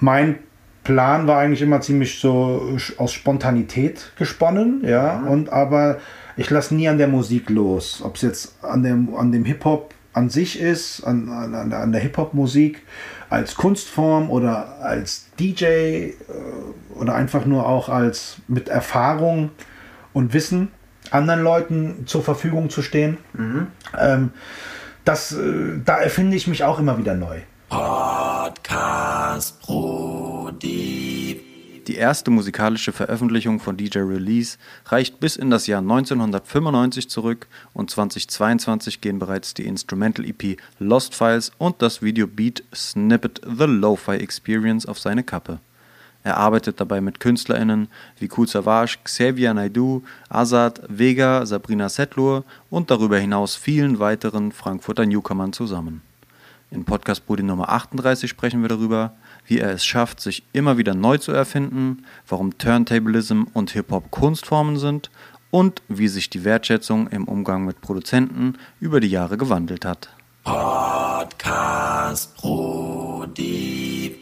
mein 0.00 0.36
Plan 0.84 1.26
war 1.26 1.38
eigentlich 1.38 1.62
immer 1.62 1.80
ziemlich 1.80 2.18
so 2.18 2.76
aus 2.96 3.12
Spontanität 3.12 4.12
gesponnen, 4.16 4.82
ja, 4.86 5.18
mhm. 5.18 5.28
und 5.28 5.52
aber 5.52 5.98
ich 6.36 6.50
lasse 6.50 6.74
nie 6.74 6.88
an 6.88 6.98
der 6.98 7.08
Musik 7.08 7.50
los. 7.50 8.00
Ob 8.02 8.16
es 8.16 8.22
jetzt 8.22 8.64
an 8.64 8.82
dem, 8.82 9.14
an 9.14 9.32
dem 9.32 9.44
Hip-Hop 9.44 9.92
an 10.12 10.30
sich 10.30 10.60
ist, 10.60 11.04
an, 11.04 11.28
an, 11.28 11.72
an 11.72 11.92
der 11.92 12.00
Hip-Hop-Musik 12.00 12.82
als 13.28 13.56
Kunstform 13.56 14.30
oder 14.30 14.80
als 14.80 15.26
DJ 15.38 15.64
äh, 15.64 16.14
oder 16.94 17.14
einfach 17.14 17.44
nur 17.44 17.66
auch 17.66 17.88
als 17.88 18.38
mit 18.48 18.68
Erfahrung 18.68 19.50
und 20.12 20.32
Wissen 20.32 20.68
anderen 21.10 21.42
Leuten 21.42 22.06
zur 22.06 22.22
Verfügung 22.22 22.70
zu 22.70 22.82
stehen. 22.82 23.18
Mhm. 23.34 23.66
Ähm, 23.98 24.30
das, 25.04 25.32
äh, 25.32 25.78
da 25.84 25.98
erfinde 25.98 26.36
ich 26.36 26.46
mich 26.46 26.64
auch 26.64 26.78
immer 26.78 26.98
wieder 26.98 27.14
neu. 27.14 27.38
Podcast 27.68 29.60
Brody. 29.62 31.40
Die 31.86 31.96
erste 31.96 32.30
musikalische 32.30 32.92
Veröffentlichung 32.92 33.60
von 33.60 33.76
DJ 33.76 33.98
Release 34.00 34.58
reicht 34.86 35.20
bis 35.20 35.36
in 35.36 35.50
das 35.50 35.66
Jahr 35.66 35.80
1995 35.80 37.08
zurück 37.10 37.46
und 37.74 37.90
2022 37.90 39.00
gehen 39.00 39.18
bereits 39.18 39.54
die 39.54 39.66
Instrumental 39.66 40.24
EP 40.24 40.58
Lost 40.78 41.14
Files 41.14 41.52
und 41.58 41.82
das 41.82 42.02
Video 42.02 42.26
Beat 42.26 42.64
Snippet 42.74 43.40
The 43.44 43.64
Lo-Fi 43.64 44.16
Experience 44.16 44.86
auf 44.86 44.98
seine 44.98 45.22
Kappe. 45.22 45.60
Er 46.24 46.36
arbeitet 46.36 46.80
dabei 46.80 47.00
mit 47.00 47.20
KünstlerInnen 47.20 47.88
wie 48.18 48.28
Kool 48.28 48.48
Savage, 48.48 48.98
Xavier 49.04 49.54
Naidoo, 49.54 50.02
Azad, 50.28 50.82
Vega, 50.88 51.46
Sabrina 51.46 51.88
Setlur 51.88 52.44
und 52.70 52.90
darüber 52.90 53.18
hinaus 53.18 53.56
vielen 53.56 53.98
weiteren 53.98 54.52
Frankfurter 54.52 55.06
Newcomern 55.06 55.52
zusammen. 55.52 56.02
In 56.70 56.84
Podcast 56.84 57.24
Brudi 57.24 57.42
Nummer 57.42 57.70
38 57.70 58.28
sprechen 58.28 58.60
wir 58.60 58.68
darüber, 58.68 59.14
wie 59.46 59.58
er 59.58 59.70
es 59.70 59.86
schafft, 59.86 60.20
sich 60.20 60.44
immer 60.52 60.76
wieder 60.76 60.92
neu 60.94 61.16
zu 61.16 61.32
erfinden, 61.32 62.04
warum 62.28 62.58
Turntablism 62.58 63.44
und 63.54 63.70
Hip-Hop 63.70 64.10
Kunstformen 64.10 64.76
sind 64.76 65.10
und 65.50 65.80
wie 65.88 66.08
sich 66.08 66.28
die 66.28 66.44
Wertschätzung 66.44 67.08
im 67.08 67.24
Umgang 67.24 67.64
mit 67.64 67.80
Produzenten 67.80 68.58
über 68.80 69.00
die 69.00 69.08
Jahre 69.08 69.38
gewandelt 69.38 69.86
hat. 69.86 70.10
Podcast 70.44 72.36
Brudi. 72.36 74.14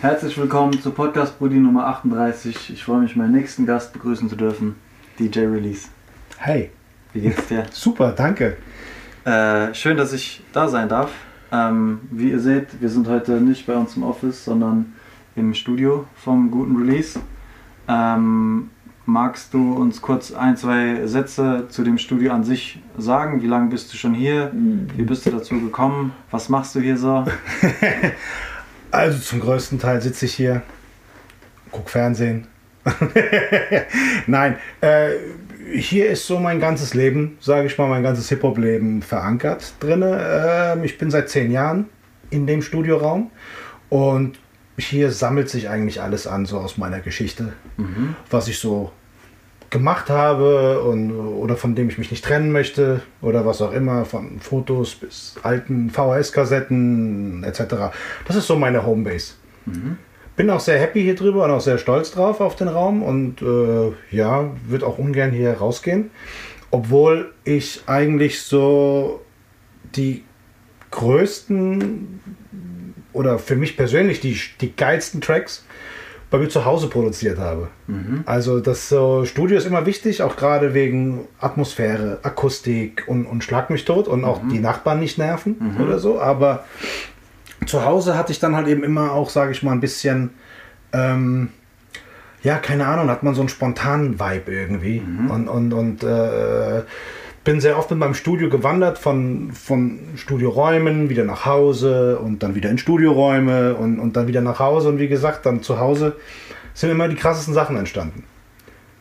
Herzlich 0.00 0.36
willkommen 0.36 0.82
zu 0.82 0.90
Podcast 0.90 1.38
Brudi 1.38 1.60
Nummer 1.60 1.86
38. 1.86 2.70
Ich 2.70 2.82
freue 2.82 3.02
mich, 3.02 3.14
meinen 3.14 3.34
nächsten 3.34 3.66
Gast 3.66 3.92
begrüßen 3.92 4.28
zu 4.28 4.34
dürfen, 4.34 4.74
DJ 5.20 5.42
Release. 5.42 5.86
Hey. 6.38 6.72
Wie 7.12 7.20
geht's 7.20 7.46
dir? 7.46 7.66
Super, 7.70 8.10
danke. 8.10 8.56
Äh, 9.24 9.72
schön, 9.74 9.96
dass 9.96 10.12
ich 10.12 10.42
da 10.52 10.68
sein 10.68 10.88
darf. 10.88 11.10
Ähm, 11.50 12.00
wie 12.10 12.30
ihr 12.30 12.40
seht, 12.40 12.80
wir 12.80 12.88
sind 12.88 13.08
heute 13.08 13.40
nicht 13.40 13.66
bei 13.66 13.74
uns 13.74 13.96
im 13.96 14.02
Office, 14.02 14.44
sondern 14.44 14.94
im 15.36 15.54
Studio 15.54 16.06
vom 16.16 16.50
guten 16.50 16.76
Release. 16.76 17.18
Ähm, 17.88 18.70
magst 19.06 19.54
du 19.54 19.72
uns 19.72 20.02
kurz 20.02 20.32
ein, 20.32 20.56
zwei 20.56 21.06
Sätze 21.06 21.66
zu 21.70 21.82
dem 21.82 21.96
Studio 21.96 22.32
an 22.32 22.44
sich 22.44 22.80
sagen? 22.98 23.42
Wie 23.42 23.46
lange 23.46 23.70
bist 23.70 23.92
du 23.92 23.96
schon 23.96 24.12
hier? 24.12 24.52
Wie 24.52 25.02
bist 25.02 25.24
du 25.24 25.30
dazu 25.30 25.58
gekommen? 25.60 26.12
Was 26.30 26.50
machst 26.50 26.74
du 26.74 26.80
hier 26.80 26.98
so? 26.98 27.24
also 28.90 29.18
zum 29.18 29.40
größten 29.40 29.78
Teil 29.78 30.02
sitze 30.02 30.26
ich 30.26 30.34
hier, 30.34 30.62
guck 31.72 31.88
Fernsehen. 31.88 32.46
Nein, 34.26 34.56
äh, 34.82 35.10
hier 35.72 36.10
ist 36.10 36.26
so 36.26 36.38
mein 36.38 36.60
ganzes 36.60 36.94
Leben, 36.94 37.38
sage 37.40 37.66
ich 37.66 37.78
mal, 37.78 37.88
mein 37.88 38.02
ganzes 38.02 38.28
Hip-Hop-Leben 38.28 39.02
verankert 39.02 39.74
drin. 39.80 40.02
Ähm, 40.04 40.84
ich 40.84 40.98
bin 40.98 41.10
seit 41.10 41.28
zehn 41.28 41.50
Jahren 41.50 41.86
in 42.30 42.46
dem 42.46 42.62
Studioraum 42.62 43.30
und 43.88 44.38
hier 44.76 45.10
sammelt 45.10 45.48
sich 45.48 45.68
eigentlich 45.68 46.00
alles 46.00 46.26
an, 46.26 46.46
so 46.46 46.58
aus 46.58 46.78
meiner 46.78 47.00
Geschichte, 47.00 47.52
mhm. 47.76 48.14
was 48.30 48.48
ich 48.48 48.58
so 48.58 48.92
gemacht 49.70 50.08
habe 50.08 50.82
und, 50.82 51.12
oder 51.12 51.56
von 51.56 51.74
dem 51.74 51.88
ich 51.88 51.98
mich 51.98 52.10
nicht 52.10 52.24
trennen 52.24 52.52
möchte 52.52 53.02
oder 53.20 53.44
was 53.44 53.60
auch 53.60 53.72
immer, 53.72 54.04
von 54.04 54.40
Fotos 54.40 54.94
bis 54.94 55.34
alten 55.42 55.90
VHS-Kassetten 55.90 57.44
etc. 57.44 57.92
Das 58.26 58.36
ist 58.36 58.46
so 58.46 58.56
meine 58.56 58.86
Homebase. 58.86 59.34
Mhm 59.66 59.98
bin 60.38 60.48
auch 60.50 60.60
sehr 60.60 60.78
happy 60.78 61.02
hier 61.02 61.16
drüber 61.16 61.44
und 61.44 61.50
auch 61.50 61.60
sehr 61.60 61.78
stolz 61.78 62.12
drauf 62.12 62.40
auf 62.40 62.56
den 62.56 62.68
Raum 62.68 63.02
und 63.02 63.42
äh, 63.42 63.92
ja, 64.16 64.50
würde 64.66 64.86
auch 64.86 64.96
ungern 64.96 65.32
hier 65.32 65.52
rausgehen. 65.52 66.10
Obwohl 66.70 67.32
ich 67.44 67.82
eigentlich 67.86 68.40
so 68.42 69.20
die 69.96 70.24
größten 70.92 72.20
oder 73.12 73.38
für 73.38 73.56
mich 73.56 73.76
persönlich 73.76 74.20
die, 74.20 74.38
die 74.60 74.74
geilsten 74.74 75.20
Tracks 75.20 75.64
bei 76.30 76.38
mir 76.38 76.48
zu 76.48 76.64
Hause 76.64 76.88
produziert 76.88 77.38
habe. 77.38 77.68
Mhm. 77.86 78.22
Also 78.24 78.60
das 78.60 78.88
so, 78.88 79.24
Studio 79.24 79.56
ist 79.56 79.66
immer 79.66 79.86
wichtig, 79.86 80.22
auch 80.22 80.36
gerade 80.36 80.72
wegen 80.72 81.26
Atmosphäre, 81.40 82.20
Akustik 82.22 83.04
und, 83.08 83.26
und 83.26 83.42
Schlag 83.42 83.70
mich 83.70 83.84
tot 83.84 84.06
und 84.06 84.24
auch 84.24 84.42
mhm. 84.42 84.50
die 84.50 84.58
Nachbarn 84.60 85.00
nicht 85.00 85.18
nerven 85.18 85.56
mhm. 85.58 85.82
oder 85.82 85.98
so. 85.98 86.20
Aber 86.20 86.64
zu 87.68 87.84
Hause 87.84 88.16
hatte 88.16 88.32
ich 88.32 88.40
dann 88.40 88.56
halt 88.56 88.66
eben 88.66 88.82
immer 88.82 89.12
auch, 89.12 89.30
sage 89.30 89.52
ich 89.52 89.62
mal, 89.62 89.72
ein 89.72 89.80
bisschen, 89.80 90.30
ähm, 90.92 91.50
ja, 92.42 92.56
keine 92.56 92.86
Ahnung, 92.86 93.10
hat 93.10 93.22
man 93.22 93.34
so 93.34 93.42
einen 93.42 93.48
spontanen 93.48 94.18
Vibe 94.18 94.50
irgendwie. 94.52 95.00
Mhm. 95.00 95.30
Und, 95.30 95.48
und, 95.48 95.72
und 95.72 96.02
äh, 96.02 96.82
bin 97.44 97.60
sehr 97.60 97.78
oft 97.78 97.90
mit 97.90 97.98
meinem 97.98 98.14
Studio 98.14 98.48
gewandert, 98.48 98.98
von, 98.98 99.52
von 99.52 100.00
Studioräumen 100.16 101.08
wieder 101.08 101.24
nach 101.24 101.46
Hause 101.46 102.18
und 102.18 102.42
dann 102.42 102.54
wieder 102.54 102.70
in 102.70 102.78
Studioräume 102.78 103.74
und, 103.74 103.98
und 103.98 104.16
dann 104.16 104.26
wieder 104.26 104.40
nach 104.40 104.58
Hause. 104.58 104.88
Und 104.88 104.98
wie 104.98 105.08
gesagt, 105.08 105.46
dann 105.46 105.62
zu 105.62 105.78
Hause 105.78 106.16
sind 106.74 106.90
immer 106.90 107.08
die 107.08 107.16
krassesten 107.16 107.54
Sachen 107.54 107.76
entstanden. 107.76 108.24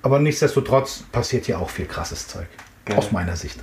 Aber 0.01 0.19
nichtsdestotrotz 0.19 1.03
passiert 1.11 1.45
hier 1.45 1.59
auch 1.59 1.69
viel 1.69 1.85
krasses 1.85 2.27
Zeug. 2.27 2.47
Geil. 2.85 2.97
Aus 2.97 3.11
meiner 3.11 3.35
Sicht. 3.35 3.61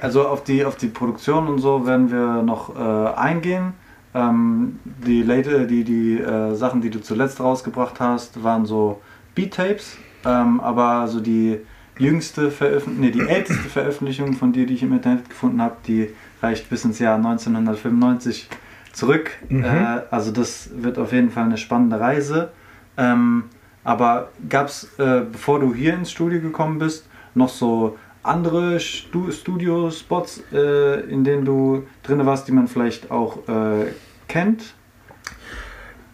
also 0.00 0.28
auf 0.28 0.44
die, 0.44 0.64
auf 0.64 0.76
die 0.76 0.86
Produktion 0.86 1.48
und 1.48 1.58
so 1.58 1.86
werden 1.86 2.12
wir 2.12 2.42
noch 2.42 2.76
äh, 2.76 3.14
eingehen. 3.18 3.74
Ähm, 4.14 4.78
die 4.84 5.22
late, 5.22 5.66
die, 5.66 5.84
die 5.84 6.18
äh, 6.18 6.54
Sachen, 6.54 6.80
die 6.80 6.90
du 6.90 7.00
zuletzt 7.00 7.40
rausgebracht 7.40 8.00
hast, 8.00 8.42
waren 8.42 8.66
so 8.66 9.00
Beat-Tapes, 9.34 9.96
ähm, 10.24 10.60
aber 10.60 11.06
so 11.06 11.20
die 11.20 11.60
jüngste 11.98 12.50
Veröffentlichung, 12.50 13.00
nee, 13.00 13.10
die 13.10 13.28
älteste 13.28 13.68
Veröffentlichung 13.68 14.32
von 14.32 14.52
dir, 14.52 14.66
die 14.66 14.74
ich 14.74 14.82
im 14.82 14.92
Internet 14.92 15.28
gefunden 15.28 15.62
habe, 15.62 15.76
die 15.86 16.10
reicht 16.42 16.68
bis 16.70 16.84
ins 16.84 16.98
Jahr 16.98 17.16
1995 17.16 18.48
zurück. 18.92 19.30
Mhm. 19.48 19.64
Äh, 19.64 20.02
also 20.10 20.32
das 20.32 20.70
wird 20.74 20.98
auf 20.98 21.12
jeden 21.12 21.30
Fall 21.30 21.44
eine 21.44 21.58
spannende 21.58 22.00
Reise. 22.00 22.50
Ähm, 22.96 23.44
aber 23.84 24.30
gab 24.48 24.66
es, 24.66 24.92
äh, 24.98 25.22
bevor 25.30 25.60
du 25.60 25.74
hier 25.74 25.94
ins 25.94 26.10
Studio 26.10 26.40
gekommen 26.40 26.78
bist, 26.78 27.08
noch 27.34 27.48
so 27.48 27.96
andere 28.22 28.80
Studio-Spots, 28.80 30.44
äh, 30.52 31.00
in 31.10 31.24
denen 31.24 31.44
du 31.44 31.86
drin 32.02 32.24
warst, 32.26 32.48
die 32.48 32.52
man 32.52 32.68
vielleicht 32.68 33.10
auch 33.10 33.48
äh, 33.48 33.92
kennt? 34.28 34.74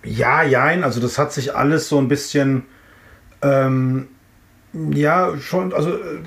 Ja, 0.04 0.42
jein. 0.42 0.84
Also 0.84 1.00
das 1.00 1.18
hat 1.18 1.32
sich 1.32 1.54
alles 1.54 1.88
so 1.88 1.98
ein 1.98 2.08
bisschen, 2.08 2.64
ähm, 3.42 4.08
ja, 4.72 5.36
schon, 5.38 5.72
also 5.72 5.90
äh, 5.96 6.20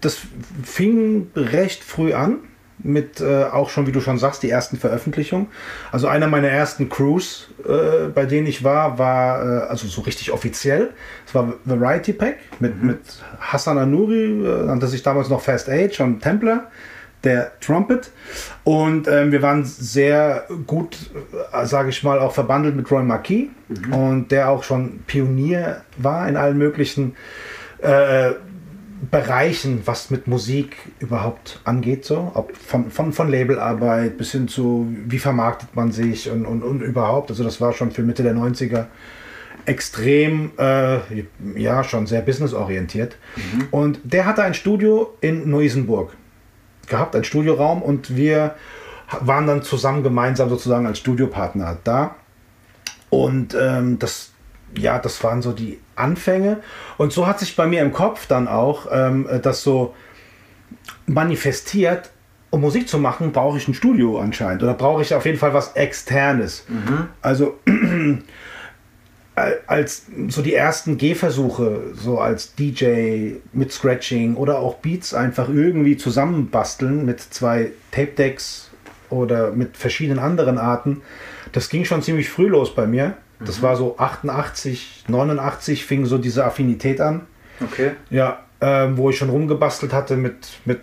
das 0.00 0.20
fing 0.62 1.30
recht 1.34 1.84
früh 1.84 2.14
an 2.14 2.38
mit 2.78 3.20
äh, 3.20 3.44
auch 3.44 3.70
schon, 3.70 3.86
wie 3.86 3.92
du 3.92 4.00
schon 4.00 4.18
sagst, 4.18 4.42
die 4.42 4.50
ersten 4.50 4.76
Veröffentlichungen. 4.76 5.48
Also 5.90 6.06
einer 6.06 6.28
meiner 6.28 6.48
ersten 6.48 6.88
Crews, 6.88 7.48
äh, 7.66 8.08
bei 8.08 8.24
denen 8.24 8.46
ich 8.46 8.62
war, 8.62 8.98
war 8.98 9.42
äh, 9.42 9.68
also 9.68 9.88
so 9.88 10.02
richtig 10.02 10.32
offiziell. 10.32 10.90
Es 11.26 11.34
war 11.34 11.54
Variety 11.64 12.12
Pack 12.12 12.36
mit, 12.60 12.80
mhm. 12.80 12.86
mit 12.86 13.00
Hassan 13.40 13.78
Anuri, 13.78 14.24
äh, 14.24 14.66
nannte 14.66 14.86
sich 14.86 15.02
damals 15.02 15.28
noch 15.28 15.40
Fast 15.40 15.68
Age 15.68 16.00
und 16.00 16.20
Templar, 16.20 16.70
der 17.24 17.58
Trumpet. 17.60 18.10
Und 18.62 19.08
ähm, 19.08 19.32
wir 19.32 19.42
waren 19.42 19.64
sehr 19.64 20.46
gut, 20.66 20.96
äh, 21.52 21.66
sage 21.66 21.90
ich 21.90 22.04
mal, 22.04 22.20
auch 22.20 22.32
verbandelt 22.32 22.76
mit 22.76 22.90
Roy 22.90 23.02
Marquis 23.02 23.48
mhm. 23.68 23.92
und 23.92 24.30
der 24.30 24.50
auch 24.50 24.62
schon 24.62 25.00
Pionier 25.06 25.82
war 25.96 26.28
in 26.28 26.36
allen 26.36 26.58
möglichen 26.58 27.16
äh, 27.80 28.32
Bereichen, 29.10 29.82
was 29.84 30.10
mit 30.10 30.26
Musik 30.26 30.76
überhaupt 30.98 31.60
angeht, 31.64 32.04
so, 32.04 32.32
ob 32.34 32.56
von, 32.56 32.90
von, 32.90 33.12
von 33.12 33.30
Labelarbeit 33.30 34.18
bis 34.18 34.32
hin 34.32 34.48
zu, 34.48 34.88
wie 35.06 35.18
vermarktet 35.18 35.76
man 35.76 35.92
sich 35.92 36.30
und, 36.30 36.46
und, 36.46 36.62
und 36.62 36.82
überhaupt. 36.82 37.30
Also 37.30 37.44
das 37.44 37.60
war 37.60 37.72
schon 37.72 37.90
für 37.90 38.02
Mitte 38.02 38.22
der 38.22 38.34
90er 38.34 38.86
extrem, 39.66 40.52
äh, 40.58 40.98
ja, 41.54 41.84
schon 41.84 42.06
sehr 42.06 42.22
businessorientiert. 42.22 43.16
Mhm. 43.36 43.68
Und 43.70 44.00
der 44.04 44.26
hatte 44.26 44.42
ein 44.42 44.54
Studio 44.54 45.14
in 45.20 45.48
Neusenburg 45.48 46.16
gehabt, 46.86 47.14
ein 47.14 47.24
Studioraum 47.24 47.82
und 47.82 48.16
wir 48.16 48.54
waren 49.20 49.46
dann 49.46 49.62
zusammen 49.62 50.02
gemeinsam 50.02 50.48
sozusagen 50.48 50.86
als 50.86 50.98
Studiopartner 50.98 51.78
da. 51.84 52.16
Und 53.10 53.54
ähm, 53.54 53.98
das 53.98 54.32
ja, 54.76 54.98
das 54.98 55.22
waren 55.24 55.42
so 55.42 55.52
die 55.52 55.78
Anfänge. 55.98 56.58
Und 56.96 57.12
so 57.12 57.26
hat 57.26 57.40
sich 57.40 57.56
bei 57.56 57.66
mir 57.66 57.82
im 57.82 57.92
Kopf 57.92 58.26
dann 58.26 58.48
auch 58.48 58.86
ähm, 58.90 59.26
das 59.42 59.62
so 59.62 59.94
manifestiert, 61.06 62.10
um 62.50 62.60
Musik 62.60 62.88
zu 62.88 62.98
machen, 62.98 63.32
brauche 63.32 63.58
ich 63.58 63.68
ein 63.68 63.74
Studio 63.74 64.18
anscheinend. 64.18 64.62
Oder 64.62 64.74
brauche 64.74 65.02
ich 65.02 65.14
auf 65.14 65.26
jeden 65.26 65.38
Fall 65.38 65.52
was 65.52 65.72
Externes. 65.72 66.64
Also 67.20 67.58
als 69.66 70.06
so 70.28 70.42
die 70.42 70.54
ersten 70.54 70.98
Gehversuche, 70.98 71.92
so 71.94 72.18
als 72.18 72.54
DJ 72.54 73.34
mit 73.52 73.72
Scratching 73.72 74.34
oder 74.36 74.58
auch 74.58 74.76
Beats 74.76 75.14
einfach 75.14 75.48
irgendwie 75.48 75.96
zusammenbasteln 75.96 77.04
mit 77.04 77.20
zwei 77.20 77.72
Tape 77.90 78.12
Decks 78.12 78.70
oder 79.10 79.52
mit 79.52 79.76
verschiedenen 79.76 80.18
anderen 80.18 80.58
Arten, 80.58 81.02
das 81.52 81.68
ging 81.68 81.84
schon 81.84 82.02
ziemlich 82.02 82.28
früh 82.28 82.48
los 82.48 82.74
bei 82.74 82.86
mir. 82.86 83.16
Das 83.40 83.62
war 83.62 83.76
so 83.76 83.98
88, 83.98 85.04
89 85.06 85.84
fing 85.86 86.06
so 86.06 86.18
diese 86.18 86.44
Affinität 86.44 87.00
an. 87.00 87.26
Okay. 87.60 87.92
Ja, 88.10 88.40
ähm, 88.60 88.96
wo 88.96 89.10
ich 89.10 89.18
schon 89.18 89.30
rumgebastelt 89.30 89.92
hatte 89.92 90.16
mit, 90.16 90.48
mit 90.64 90.80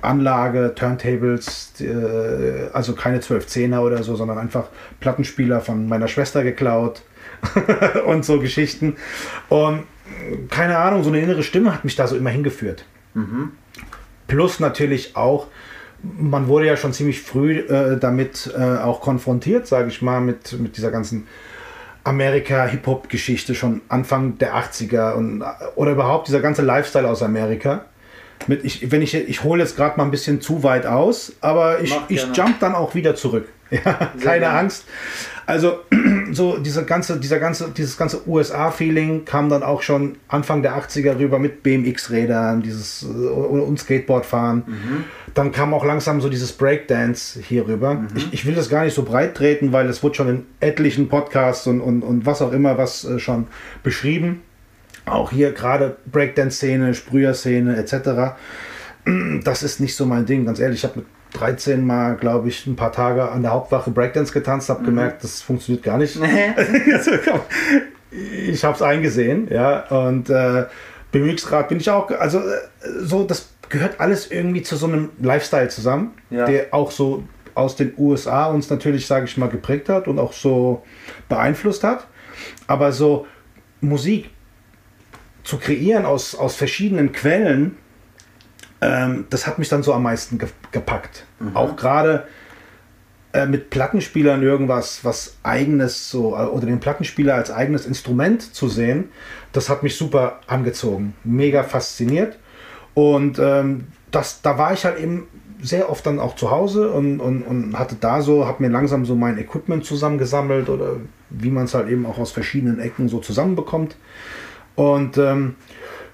Anlage, 0.00 0.72
Turntables, 0.74 1.80
äh, 1.80 2.68
also 2.72 2.94
keine 2.94 3.18
12-10er 3.18 3.80
oder 3.80 4.02
so, 4.02 4.14
sondern 4.14 4.38
einfach 4.38 4.68
Plattenspieler 5.00 5.60
von 5.60 5.88
meiner 5.88 6.08
Schwester 6.08 6.44
geklaut 6.44 7.02
und 8.06 8.24
so 8.24 8.40
Geschichten. 8.40 8.96
Und 9.48 9.84
keine 10.50 10.78
Ahnung, 10.78 11.02
so 11.02 11.10
eine 11.10 11.20
innere 11.20 11.42
Stimme 11.42 11.74
hat 11.74 11.84
mich 11.84 11.96
da 11.96 12.06
so 12.06 12.16
immer 12.16 12.30
hingeführt. 12.30 12.84
Plus 14.28 14.60
natürlich 14.60 15.16
auch, 15.16 15.48
man 16.02 16.48
wurde 16.48 16.66
ja 16.66 16.76
schon 16.76 16.92
ziemlich 16.92 17.22
früh 17.22 17.58
äh, 17.58 17.98
damit 17.98 18.52
äh, 18.56 18.60
auch 18.60 19.00
konfrontiert, 19.00 19.66
sage 19.66 19.88
ich 19.88 20.02
mal, 20.02 20.20
mit, 20.20 20.58
mit 20.60 20.76
dieser 20.76 20.90
ganzen 20.90 21.26
Amerika-Hip-Hop-Geschichte 22.06 23.54
schon 23.54 23.82
Anfang 23.88 24.38
der 24.38 24.54
80er 24.54 25.14
und, 25.14 25.44
oder 25.74 25.92
überhaupt 25.92 26.28
dieser 26.28 26.40
ganze 26.40 26.62
Lifestyle 26.62 27.08
aus 27.08 27.22
Amerika. 27.22 27.84
Mit 28.46 28.64
ich, 28.64 28.92
wenn 28.92 29.02
ich, 29.02 29.14
ich 29.14 29.42
hole 29.42 29.62
jetzt 29.62 29.76
gerade 29.76 29.96
mal 29.96 30.04
ein 30.04 30.10
bisschen 30.10 30.40
zu 30.40 30.62
weit 30.62 30.86
aus, 30.86 31.32
aber 31.40 31.80
ich, 31.80 31.96
ich 32.08 32.26
jump 32.34 32.60
dann 32.60 32.74
auch 32.74 32.94
wieder 32.94 33.14
zurück. 33.14 33.48
Ja, 33.68 33.80
keine 34.22 34.40
gerne. 34.40 34.50
Angst. 34.50 34.84
Also 35.44 35.80
so 36.36 36.58
diese 36.58 36.84
ganze, 36.84 37.18
dieser 37.18 37.38
ganze, 37.40 37.70
dieses 37.70 37.96
ganze 37.96 38.28
USA-Feeling 38.28 39.24
kam 39.24 39.48
dann 39.48 39.62
auch 39.62 39.82
schon 39.82 40.16
Anfang 40.28 40.62
der 40.62 40.76
80er 40.76 41.18
rüber 41.18 41.38
mit 41.38 41.62
BMX-Rädern, 41.62 42.62
dieses 42.62 43.02
äh, 43.02 43.06
und 43.06 43.78
Skateboardfahren. 43.78 44.62
Dann 45.34 45.52
kam 45.52 45.74
auch 45.74 45.84
langsam 45.84 46.20
so 46.20 46.28
dieses 46.28 46.52
Breakdance 46.52 47.40
hier 47.40 47.66
rüber. 47.66 48.04
Ich, 48.14 48.32
ich 48.32 48.46
will 48.46 48.54
das 48.54 48.68
gar 48.68 48.84
nicht 48.84 48.94
so 48.94 49.02
breit 49.02 49.34
treten, 49.34 49.72
weil 49.72 49.88
es 49.88 50.02
wurde 50.02 50.14
schon 50.14 50.28
in 50.28 50.46
etlichen 50.60 51.08
Podcasts 51.08 51.66
und, 51.66 51.80
und, 51.80 52.02
und 52.02 52.26
was 52.26 52.42
auch 52.42 52.52
immer 52.52 52.78
was 52.78 53.04
äh, 53.04 53.18
schon 53.18 53.48
beschrieben. 53.82 54.42
Auch 55.06 55.30
hier 55.30 55.52
gerade 55.52 55.96
Breakdance-Szene, 56.10 56.94
Sprüher-Szene 56.94 57.76
etc. 57.76 58.36
Das 59.44 59.62
ist 59.62 59.80
nicht 59.80 59.94
so 59.94 60.04
mein 60.04 60.26
Ding, 60.26 60.44
ganz 60.44 60.58
ehrlich. 60.58 60.80
Ich 60.80 60.84
habe 60.84 61.00
mit 61.00 61.06
13 61.38 61.84
Mal, 61.86 62.16
glaube 62.16 62.48
ich, 62.48 62.66
ein 62.66 62.76
paar 62.76 62.92
Tage 62.92 63.30
an 63.30 63.42
der 63.42 63.52
Hauptwache 63.52 63.90
Breakdance 63.90 64.32
getanzt, 64.32 64.68
habe 64.68 64.84
gemerkt, 64.84 65.22
das 65.24 65.42
funktioniert 65.42 65.84
gar 65.84 65.98
nicht. 65.98 66.18
Also, 66.92 67.10
ich 68.48 68.64
habe 68.64 68.74
es 68.74 68.82
eingesehen, 68.82 69.48
ja, 69.50 69.80
und 69.88 70.30
äh, 70.30 70.64
BMX-Rad 71.12 71.68
bin 71.68 71.78
ich 71.78 71.90
auch, 71.90 72.10
also 72.12 72.38
äh, 72.38 72.42
so, 73.00 73.24
das 73.24 73.50
gehört 73.68 74.00
alles 74.00 74.30
irgendwie 74.30 74.62
zu 74.62 74.76
so 74.76 74.86
einem 74.86 75.10
Lifestyle 75.20 75.68
zusammen, 75.68 76.12
Ja. 76.30 76.46
der 76.46 76.68
auch 76.72 76.90
so 76.92 77.24
aus 77.54 77.74
den 77.76 77.92
USA 77.98 78.46
uns 78.46 78.70
natürlich, 78.70 79.06
sage 79.06 79.24
ich 79.26 79.36
mal, 79.36 79.48
geprägt 79.48 79.88
hat 79.88 80.08
und 80.08 80.18
auch 80.18 80.32
so 80.32 80.82
beeinflusst 81.28 81.82
hat. 81.84 82.06
Aber 82.66 82.92
so 82.92 83.26
Musik 83.80 84.30
zu 85.42 85.58
kreieren 85.58 86.04
aus, 86.04 86.34
aus 86.34 86.54
verschiedenen 86.54 87.12
Quellen, 87.12 87.76
ähm, 88.80 89.26
das 89.30 89.46
hat 89.46 89.58
mich 89.58 89.68
dann 89.68 89.82
so 89.82 89.92
am 89.92 90.02
meisten 90.02 90.38
ge 90.38 90.48
gepackt. 90.70 91.24
Auch 91.54 91.76
gerade 91.76 92.26
äh, 93.32 93.46
mit 93.46 93.70
Plattenspielern 93.70 94.42
irgendwas, 94.42 95.04
was 95.04 95.36
eigenes 95.42 96.10
so, 96.10 96.34
äh, 96.34 96.44
oder 96.44 96.66
den 96.66 96.80
Plattenspieler 96.80 97.34
als 97.34 97.50
eigenes 97.50 97.86
Instrument 97.86 98.54
zu 98.54 98.68
sehen, 98.68 99.10
das 99.52 99.68
hat 99.68 99.82
mich 99.82 99.96
super 99.96 100.40
angezogen, 100.46 101.14
mega 101.24 101.62
fasziniert. 101.62 102.38
Und 102.94 103.38
ähm, 103.38 103.88
das, 104.10 104.40
da 104.40 104.56
war 104.56 104.72
ich 104.72 104.84
halt 104.84 104.98
eben 104.98 105.28
sehr 105.60 105.90
oft 105.90 106.06
dann 106.06 106.18
auch 106.18 106.36
zu 106.36 106.50
Hause 106.50 106.90
und, 106.90 107.20
und, 107.20 107.42
und 107.42 107.78
hatte 107.78 107.96
da 107.98 108.22
so, 108.22 108.46
habe 108.46 108.62
mir 108.62 108.70
langsam 108.70 109.04
so 109.04 109.14
mein 109.14 109.38
Equipment 109.38 109.84
zusammengesammelt 109.84 110.68
oder 110.68 110.96
wie 111.30 111.50
man 111.50 111.64
es 111.64 111.74
halt 111.74 111.88
eben 111.88 112.06
auch 112.06 112.18
aus 112.18 112.32
verschiedenen 112.32 112.78
Ecken 112.78 113.08
so 113.08 113.18
zusammenbekommt. 113.18 113.96
Und 114.74 115.18
ähm, 115.18 115.56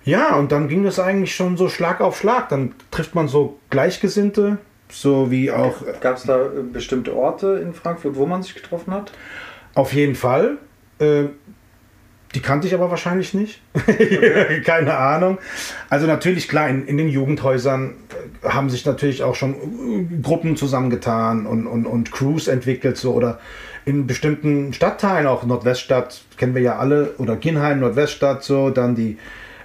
ja, 0.05 0.37
und 0.37 0.53
dann 0.53 0.69
ging 0.69 0.83
das 0.83 0.99
eigentlich 0.99 1.35
schon 1.35 1.57
so 1.57 1.69
Schlag 1.69 2.01
auf 2.01 2.19
Schlag. 2.19 2.49
Dann 2.49 2.75
trifft 2.91 3.15
man 3.15 3.29
so 3.29 3.59
Gleichgesinnte, 3.71 4.59
so 4.91 5.31
wie 5.31 5.51
auch 5.51 5.77
Gab 6.01 6.17
es 6.17 6.25
da 6.25 6.47
äh, 6.47 6.63
bestimmte 6.73 7.15
Orte 7.15 7.61
in 7.63 7.73
Frankfurt, 7.73 8.17
wo 8.17 8.27
man 8.27 8.43
sich 8.43 8.55
getroffen 8.55 8.93
hat? 8.93 9.13
Auf 9.75 9.93
jeden 9.93 10.15
Fall. 10.15 10.59
Äh, 10.99 11.25
die 12.35 12.41
kannte 12.41 12.67
ich 12.67 12.75
aber 12.75 12.91
wahrscheinlich 12.91 13.35
nicht. 13.35 13.61
Keine 14.65 14.97
Ahnung. 14.97 15.39
Also 15.91 16.07
natürlich, 16.07 16.49
klar, 16.49 16.69
in, 16.69 16.87
in 16.87 16.97
den 16.97 17.09
Jugendhäusern 17.09 17.95
äh, 18.43 18.49
haben 18.49 18.71
sich 18.71 18.85
natürlich 18.87 19.23
auch 19.23 19.35
schon 19.35 19.55
äh, 19.55 20.23
Gruppen 20.23 20.57
zusammengetan 20.57 21.47
und, 21.47 21.67
und, 21.67 21.87
und 21.87 22.11
Crews 22.11 22.49
entwickelt, 22.49 22.97
so 22.97 23.13
oder 23.13 23.39
in 23.85 24.07
bestimmten 24.07 24.73
Stadtteilen, 24.73 25.27
auch 25.27 25.45
Nordweststadt, 25.45 26.23
kennen 26.37 26.55
wir 26.55 26.63
ja 26.63 26.79
alle, 26.79 27.15
oder 27.19 27.37
Ginheim, 27.37 27.81
Nordweststadt, 27.81 28.45
so, 28.45 28.71
dann 28.71 28.95
die 28.95 29.19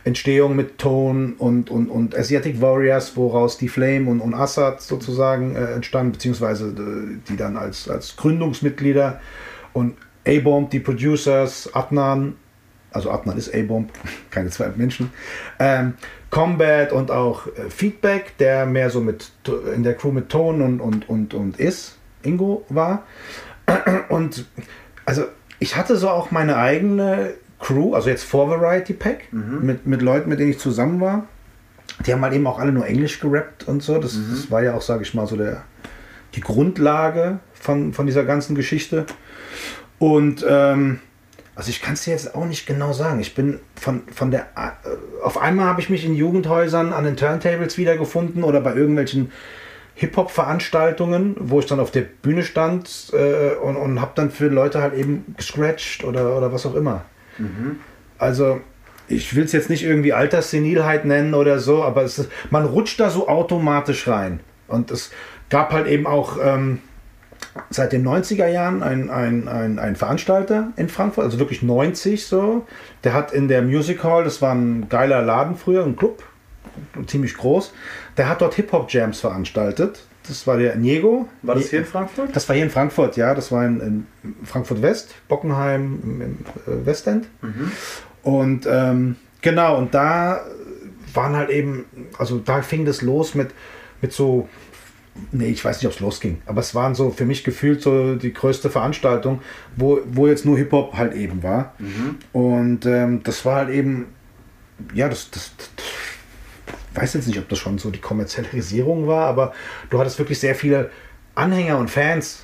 Entstehung 0.08 0.56
mit 0.56 0.78
Tone 0.78 1.34
und, 1.38 1.70
und, 1.70 1.90
und 1.90 2.18
Asiatic 2.18 2.62
Warriors, 2.62 3.16
woraus 3.18 3.58
die 3.58 3.68
Flame 3.68 4.10
und, 4.10 4.22
und 4.22 4.34
Assad 4.34 4.82
sozusagen 4.82 5.56
äh, 5.56 5.74
entstanden, 5.74 6.14
beziehungsweise 6.14 6.70
äh, 6.70 7.18
die 7.30 7.36
dann 7.36 7.58
als, 7.58 7.90
als 7.90 8.16
Gründungsmitglieder 8.16 9.20
und 9.74 9.98
A-Bomb, 10.26 10.72
die 10.72 10.80
Producers, 10.80 11.70
Adnan, 11.74 12.36
also 12.92 13.12
Adnan 13.12 13.38
ist 13.38 13.54
A-Bomb, 13.54 13.92
keine 14.32 14.50
zwei 14.50 14.70
Menschen, 14.76 15.12
ähm, 15.60 15.94
Combat 16.30 16.92
und 16.94 17.12
auch 17.12 17.48
äh, 17.48 17.70
Feedback, 17.70 18.38
der 18.38 18.66
mehr 18.66 18.90
so 18.90 19.02
mit 19.02 19.32
in 19.76 19.84
der 19.84 19.94
Crew 19.94 20.12
mit 20.12 20.30
Tone 20.30 20.64
und, 20.64 20.80
und, 20.80 21.10
und, 21.10 21.34
und 21.34 21.60
Is, 21.60 21.98
Ingo 22.24 22.66
war. 22.70 23.04
Und 24.10 24.46
also 25.04 25.26
ich 25.60 25.76
hatte 25.76 25.98
so 25.98 26.10
auch 26.10 26.32
meine 26.32 26.56
eigene 26.56 27.34
Crew, 27.60 27.94
also 27.94 28.10
jetzt 28.10 28.24
vor 28.24 28.50
Variety 28.50 28.94
Pack, 28.94 29.34
mit, 29.64 29.88
mit 29.88 30.02
Leuten, 30.02 30.30
mit 30.30 30.40
denen 30.40 30.52
ich 30.52 30.60
zusammen 30.60 31.02
war. 31.02 31.28
Die 32.06 32.14
haben 32.14 32.22
halt 32.22 32.34
eben 32.34 32.46
auch 32.46 32.60
alle 32.60 32.72
nur 32.72 32.86
Englisch 32.86 33.20
gerappt 33.20 33.68
und 33.68 33.82
so. 33.82 33.98
Das, 33.98 34.18
das 34.30 34.52
war 34.52 34.62
ja 34.62 34.76
auch, 34.76 34.82
sage 34.82 35.02
ich 35.04 35.14
mal, 35.14 35.26
so 35.26 35.36
der, 35.36 35.64
die 36.36 36.42
Grundlage 36.42 37.40
von, 37.54 37.94
von 37.94 38.06
dieser 38.06 38.24
ganzen 38.24 38.56
Geschichte. 38.56 39.06
Und 39.98 40.46
ähm, 40.48 41.00
also 41.56 41.72
ich 41.72 41.82
kann 41.82 41.96
es 41.96 42.04
dir 42.04 42.12
jetzt 42.12 42.36
auch 42.36 42.46
nicht 42.46 42.68
genau 42.68 42.94
sagen. 42.94 43.20
Ich 43.20 43.34
bin 43.34 43.60
von, 43.76 44.04
von 44.14 44.30
der... 44.30 44.42
Äh, 44.56 45.24
auf 45.24 45.40
einmal 45.40 45.66
habe 45.66 45.82
ich 45.82 45.90
mich 45.90 46.06
in 46.06 46.14
Jugendhäusern 46.14 46.94
an 46.94 47.04
den 47.04 47.18
Turntables 47.18 47.80
wiedergefunden 47.80 48.44
oder 48.44 48.62
bei 48.62 48.76
irgendwelchen 48.76 49.32
Hip-Hop-Veranstaltungen, 49.96 51.36
wo 51.40 51.60
ich 51.60 51.66
dann 51.66 51.80
auf 51.80 51.90
der 51.90 52.02
Bühne 52.02 52.44
stand 52.44 53.12
äh, 53.14 53.56
und, 53.56 53.76
und 53.76 54.00
habe 54.00 54.12
dann 54.14 54.30
für 54.30 54.50
Leute 54.50 54.80
halt 54.80 54.94
eben 54.94 55.34
gescratcht 55.36 56.04
oder, 56.04 56.38
oder 56.38 56.54
was 56.54 56.68
auch 56.68 56.76
immer. 56.76 57.06
Also 58.18 58.62
ich 59.08 59.36
will 59.36 59.46
es 59.46 59.52
jetzt 59.52 59.70
nicht 59.70 59.84
irgendwie 59.84 60.14
Alterssenilheit 60.14 61.06
nennen 61.06 61.34
oder 61.34 61.60
so, 61.60 61.84
aber 61.84 62.04
es 62.04 62.28
man 62.50 62.66
rutscht 62.66 63.00
da 63.00 63.10
so 63.10 63.28
automatisch 63.28 64.08
rein. 64.08 64.40
Und 64.68 64.92
es 64.92 65.12
gab 65.50 65.72
halt 65.72 65.88
eben 65.88 66.06
auch 66.08 66.38
ähm, 66.44 66.80
seit 67.70 67.94
den 67.94 68.06
90er 68.06 68.48
Jahren 68.48 68.84
ein, 68.84 69.10
ein, 69.10 69.48
ein, 69.48 69.80
ein 69.80 69.96
Veranstalter 69.96 70.72
in 70.76 70.90
Frankfurt, 70.90 71.26
also 71.26 71.40
wirklich 71.40 71.64
90 71.64 72.26
so. 72.26 72.66
Der 73.04 73.14
hat 73.14 73.32
in 73.32 73.48
der 73.48 73.62
Music 73.62 74.04
Hall, 74.04 74.24
das 74.24 74.42
war 74.42 74.54
ein 74.54 74.90
geiler 74.90 75.22
Laden 75.22 75.56
früher, 75.56 75.86
ein 75.86 75.96
Club, 75.96 76.24
ziemlich 77.06 77.36
groß, 77.36 77.74
der 78.18 78.30
hat 78.30 78.42
dort 78.42 78.56
Hip-Hop-Jams 78.56 79.20
veranstaltet. 79.20 80.04
Das 80.28 80.46
war 80.46 80.58
der 80.58 80.76
Niego. 80.76 81.30
War 81.42 81.56
das 81.56 81.70
hier 81.70 81.80
in 81.80 81.86
Frankfurt? 81.86 82.36
Das 82.36 82.50
war 82.50 82.56
hier 82.56 82.66
in 82.66 82.72
Frankfurt, 82.72 83.16
ja. 83.16 83.34
Das 83.34 83.52
war 83.52 83.66
in, 83.66 83.80
in 83.80 84.08
Frankfurt 84.44 84.82
West, 84.82 85.16
Bockenheim 85.28 86.00
im, 86.04 86.22
im 86.22 86.38
äh, 86.66 86.86
Westend. 86.86 87.28
Und 88.24 88.68
ähm, 88.70 89.16
genau, 89.42 89.78
und 89.78 89.94
da 89.94 90.42
waren 91.14 91.36
halt 91.36 91.50
eben, 91.50 91.86
also 92.18 92.40
da 92.40 92.62
fing 92.62 92.84
das 92.86 93.02
los 93.02 93.36
mit, 93.36 93.52
mit 94.02 94.12
so, 94.12 94.50
nee, 95.32 95.48
ich 95.48 95.64
weiß 95.64 95.78
nicht, 95.78 95.88
ob 95.88 95.94
es 95.94 96.00
losging, 96.00 96.42
aber 96.46 96.60
es 96.60 96.76
waren 96.76 96.94
so 96.94 97.10
für 97.10 97.26
mich 97.26 97.44
gefühlt 97.44 97.82
so 97.82 98.16
die 98.16 98.34
größte 98.34 98.70
Veranstaltung, 98.70 99.42
wo, 99.78 100.00
wo 100.06 100.28
jetzt 100.28 100.46
nur 100.46 100.58
Hip-Hop 100.58 100.94
halt 100.96 101.14
eben 101.14 101.42
war. 101.42 101.74
Und 102.34 102.86
ähm, 102.86 103.24
das 103.24 103.46
war 103.46 103.56
halt 103.56 103.70
eben, 103.70 104.08
ja, 104.94 105.08
das, 105.08 105.32
das, 105.32 105.54
das 105.58 105.70
weiß 106.98 107.14
jetzt 107.14 107.28
nicht, 107.28 107.40
ob 107.40 107.48
das 107.50 107.60
schon 107.60 107.78
so 107.78 107.90
die 107.90 108.02
Kommerzialisierung 108.02 109.08
war, 109.08 109.26
aber 109.26 109.54
du 109.90 110.00
hattest 110.00 110.20
wirklich 110.20 110.40
sehr 110.40 110.56
viele 110.56 110.90
Anhänger 111.36 111.78
und 111.78 111.90
Fans 111.90 112.44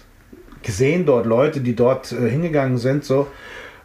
gesehen 0.61 1.05
dort, 1.05 1.25
Leute, 1.25 1.61
die 1.61 1.75
dort 1.75 2.11
äh, 2.11 2.29
hingegangen 2.29 2.77
sind, 2.77 3.03
so. 3.03 3.27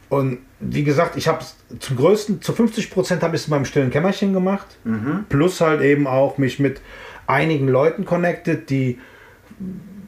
und 0.09 0.39
wie 0.61 0.83
gesagt, 0.85 1.17
ich 1.17 1.29
habe 1.29 1.45
zum 1.79 1.97
größten, 1.97 2.43
zu 2.43 2.53
50 2.53 2.91
Prozent 2.91 3.23
habe 3.23 3.37
ich 3.37 3.43
es 3.43 3.49
in 3.49 3.53
meinem 3.53 3.65
stillen 3.65 3.91
Kämmerchen 3.91 4.33
gemacht. 4.33 4.67
Plus 5.29 5.61
halt 5.61 5.83
eben 5.83 6.09
auch 6.09 6.37
mich 6.37 6.59
mit 6.59 6.81
einigen 7.29 7.69
Leuten 7.69 8.05
connected, 8.05 8.69
die 8.69 8.99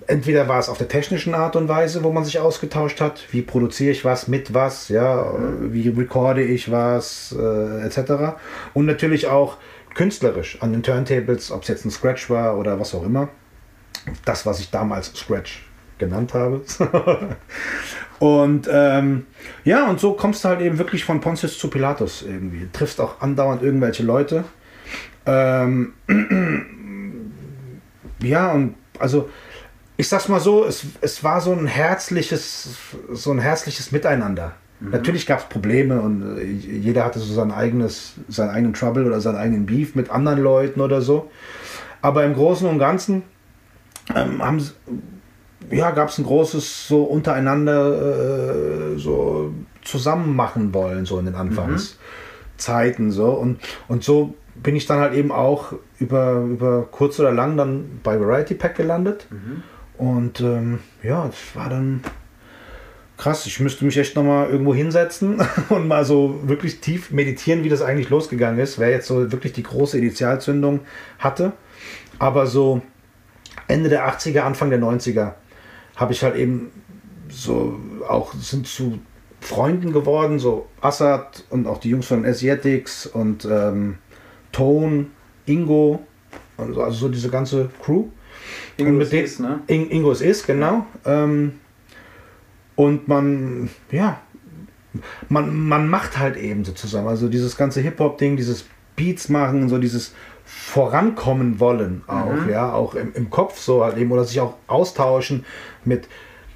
entweder 0.07 0.49
war 0.49 0.59
es 0.59 0.69
auf 0.69 0.79
der 0.79 0.88
technischen 0.88 1.35
Art 1.35 1.55
und 1.55 1.69
Weise, 1.69 2.02
wo 2.02 2.11
man 2.11 2.25
sich 2.25 2.40
ausgetauscht 2.40 3.00
hat, 3.00 3.26
wie 3.31 3.43
produziere 3.43 3.93
ich 3.93 4.05
was 4.05 4.26
mit 4.26 4.52
was, 4.52 4.88
ja, 4.88 5.33
wie 5.61 5.88
recorde 5.88 6.43
ich 6.43 6.71
was, 6.71 7.35
äh, 7.38 7.87
etc. 7.87 8.35
Und 8.75 8.87
natürlich 8.87 9.29
auch 9.29 9.57
künstlerisch 10.00 10.57
an 10.62 10.73
den 10.73 10.83
Turntables, 10.83 11.50
ob 11.50 11.61
es 11.61 11.69
jetzt 11.69 11.85
ein 11.85 11.90
Scratch 11.90 12.30
war 12.30 12.57
oder 12.57 12.80
was 12.80 12.95
auch 12.95 13.04
immer. 13.04 13.28
Das, 14.25 14.47
was 14.47 14.59
ich 14.59 14.71
damals 14.71 15.14
Scratch 15.14 15.62
genannt 15.99 16.33
habe. 16.33 16.62
und 18.19 18.66
ähm, 18.73 19.26
ja, 19.62 19.90
und 19.90 20.00
so 20.00 20.14
kommst 20.14 20.42
du 20.42 20.49
halt 20.49 20.62
eben 20.62 20.78
wirklich 20.78 21.04
von 21.04 21.21
Pontius 21.21 21.59
zu 21.59 21.69
Pilatus 21.69 22.23
irgendwie. 22.23 22.66
Triffst 22.73 22.99
auch 22.99 23.21
andauernd 23.21 23.62
irgendwelche 23.62 24.02
Leute. 24.02 24.45
Ähm, 25.26 25.92
ja, 28.23 28.52
und 28.52 28.76
also 28.99 29.28
ich 29.99 30.09
sag's 30.09 30.28
mal 30.28 30.40
so, 30.40 30.64
es, 30.64 30.87
es 31.02 31.23
war 31.23 31.42
so 31.42 31.52
ein 31.52 31.66
herzliches, 31.66 32.71
so 33.11 33.33
ein 33.33 33.38
herzliches 33.38 33.92
Miteinander. 33.92 34.54
Natürlich 34.81 35.27
gab 35.27 35.41
es 35.41 35.45
Probleme 35.45 36.01
und 36.01 36.39
äh, 36.39 36.45
jeder 36.45 37.05
hatte 37.05 37.19
so 37.19 37.35
sein 37.35 37.53
eigenes, 37.53 38.15
seinen 38.29 38.51
eigenen 38.51 38.73
Trouble 38.73 39.05
oder 39.07 39.21
seinen 39.21 39.37
eigenen 39.37 39.67
Beef 39.67 39.95
mit 39.95 40.11
anderen 40.11 40.41
Leuten 40.41 40.81
oder 40.81 41.03
so. 41.03 41.31
Aber 42.01 42.25
im 42.25 42.35
Großen 42.35 42.67
und 42.67 42.79
Ganzen 42.79 43.23
ähm, 44.15 44.43
haben, 44.43 44.67
ja, 45.71 45.91
gab 45.91 46.09
es 46.09 46.19
ein 46.19 46.25
großes 46.25 46.89
so 46.89 47.03
untereinander 47.03 48.95
äh, 48.95 48.99
so 48.99 49.53
zusammen 49.83 50.35
machen 50.35 50.73
wollen, 50.73 51.05
so 51.05 51.19
in 51.19 51.27
den 51.27 51.35
Anfangszeiten. 51.35 53.11
So. 53.11 53.33
Und, 53.33 53.61
und 53.87 54.03
so 54.03 54.35
bin 54.55 54.77
ich 54.77 54.87
dann 54.87 55.01
halt 55.01 55.13
eben 55.15 55.31
auch 55.31 55.75
über, 55.99 56.41
über 56.41 56.89
kurz 56.91 57.21
oder 57.21 57.33
lang 57.33 57.57
dann 57.59 58.01
bei 58.03 58.19
Variety 58.19 58.55
Pack 58.55 58.77
gelandet. 58.77 59.27
Und 59.99 60.41
ähm, 60.41 60.79
ja, 61.03 61.27
es 61.27 61.55
war 61.55 61.69
dann 61.69 62.01
krass. 63.21 63.47
Ich 63.47 63.61
müsste 63.61 63.85
mich 63.85 63.97
echt 63.99 64.17
nochmal 64.17 64.50
irgendwo 64.50 64.75
hinsetzen 64.75 65.41
und 65.69 65.87
mal 65.87 66.05
so 66.05 66.41
wirklich 66.45 66.81
tief 66.81 67.11
meditieren, 67.11 67.62
wie 67.62 67.69
das 67.69 67.83
eigentlich 67.83 68.09
losgegangen 68.09 68.59
ist. 68.59 68.79
Wer 68.79 68.91
jetzt 68.91 69.07
so 69.07 69.31
wirklich 69.31 69.53
die 69.53 69.62
große 69.62 69.99
Initialzündung 69.99 70.81
hatte. 71.19 71.53
Aber 72.19 72.47
so 72.47 72.83
Ende 73.69 73.89
der 73.89 74.09
80er, 74.09 74.41
Anfang 74.41 74.71
der 74.71 74.81
90er 74.81 75.35
habe 75.97 76.12
ich 76.12 76.23
halt 76.23 76.37
eben 76.37 76.71
so 77.29 77.79
auch 78.09 78.35
sind 78.35 78.67
zu 78.67 78.99
Freunden 79.41 79.93
geworden, 79.93 80.39
so 80.39 80.67
Assad 80.81 81.45
und 81.50 81.67
auch 81.67 81.79
die 81.79 81.91
Jungs 81.91 82.07
von 82.07 82.25
Asiatics 82.25 83.07
und 83.07 83.45
ähm, 83.45 83.99
Tone, 84.53 85.07
Ingo, 85.47 86.05
also, 86.59 86.83
also 86.83 86.99
so 86.99 87.09
diese 87.09 87.31
ganze 87.31 87.71
Crew. 87.83 88.07
Ingo 88.77 89.00
ist 89.00 89.41
ne? 89.41 89.61
In, 89.67 89.91
Ingos 89.91 90.21
ist, 90.21 90.47
genau. 90.47 90.87
Ähm, 91.05 91.60
und 92.81 93.09
man, 93.09 93.69
ja, 93.91 94.23
man, 95.29 95.69
man 95.69 95.91
macht 95.91 96.19
halt 96.19 96.39
eben 96.39 96.65
so 96.65 96.73
zusammen. 96.73 97.09
Also 97.09 97.29
dieses 97.29 97.59
ganze 97.59 97.83
Hip-Hop-Ding, 97.83 98.39
dieses 98.39 98.65
Beats 98.97 99.29
machen, 99.29 99.69
so 99.69 99.77
dieses 99.77 100.15
Vorankommen 100.47 101.61
wollen 101.61 102.03
auch, 102.07 102.47
ja, 102.51 102.73
auch 102.73 102.95
im, 102.95 103.13
im 103.13 103.29
Kopf 103.29 103.59
so 103.59 103.85
halt 103.85 103.99
eben 103.99 104.11
oder 104.11 104.25
sich 104.25 104.41
auch 104.41 104.55
austauschen 104.67 105.45
mit, 105.85 106.09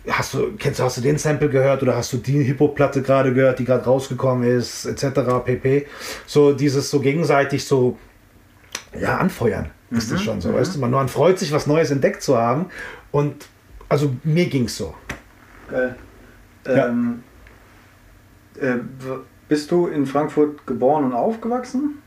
hast 0.08 0.32
du, 0.32 0.52
kennst 0.58 0.80
du, 0.80 0.84
hast 0.84 0.96
du 0.96 1.02
den 1.02 1.18
Sample 1.18 1.50
gehört 1.50 1.82
oder 1.82 1.94
hast 1.94 2.10
du 2.14 2.16
die 2.16 2.42
Hip-Hop-Platte 2.42 3.02
gerade 3.02 3.34
gehört, 3.34 3.58
die 3.58 3.66
gerade 3.66 3.84
rausgekommen 3.84 4.48
ist, 4.48 4.86
etc. 4.86 5.20
pp. 5.44 5.86
So 6.24 6.54
dieses 6.54 6.90
so 6.90 7.00
gegenseitig 7.00 7.66
so, 7.66 7.98
ja, 8.98 9.18
anfeuern 9.18 9.72
ist 9.90 10.10
das 10.10 10.22
schon 10.22 10.40
so, 10.40 10.54
weißt 10.54 10.74
du, 10.74 10.80
man, 10.80 10.90
man 10.90 11.08
freut 11.08 11.38
sich, 11.38 11.52
was 11.52 11.66
Neues 11.66 11.90
entdeckt 11.90 12.22
zu 12.22 12.38
haben 12.38 12.70
und 13.12 13.44
also 13.90 14.16
mir 14.24 14.46
ging's 14.46 14.78
so. 14.78 14.94
Geil. 15.70 15.96
Ja. 16.66 16.88
Ähm, 16.88 17.22
äh, 18.60 18.76
bist 19.48 19.70
du 19.70 19.86
in 19.86 20.06
Frankfurt 20.06 20.66
geboren 20.66 21.04
und 21.04 21.12
aufgewachsen? 21.12 21.98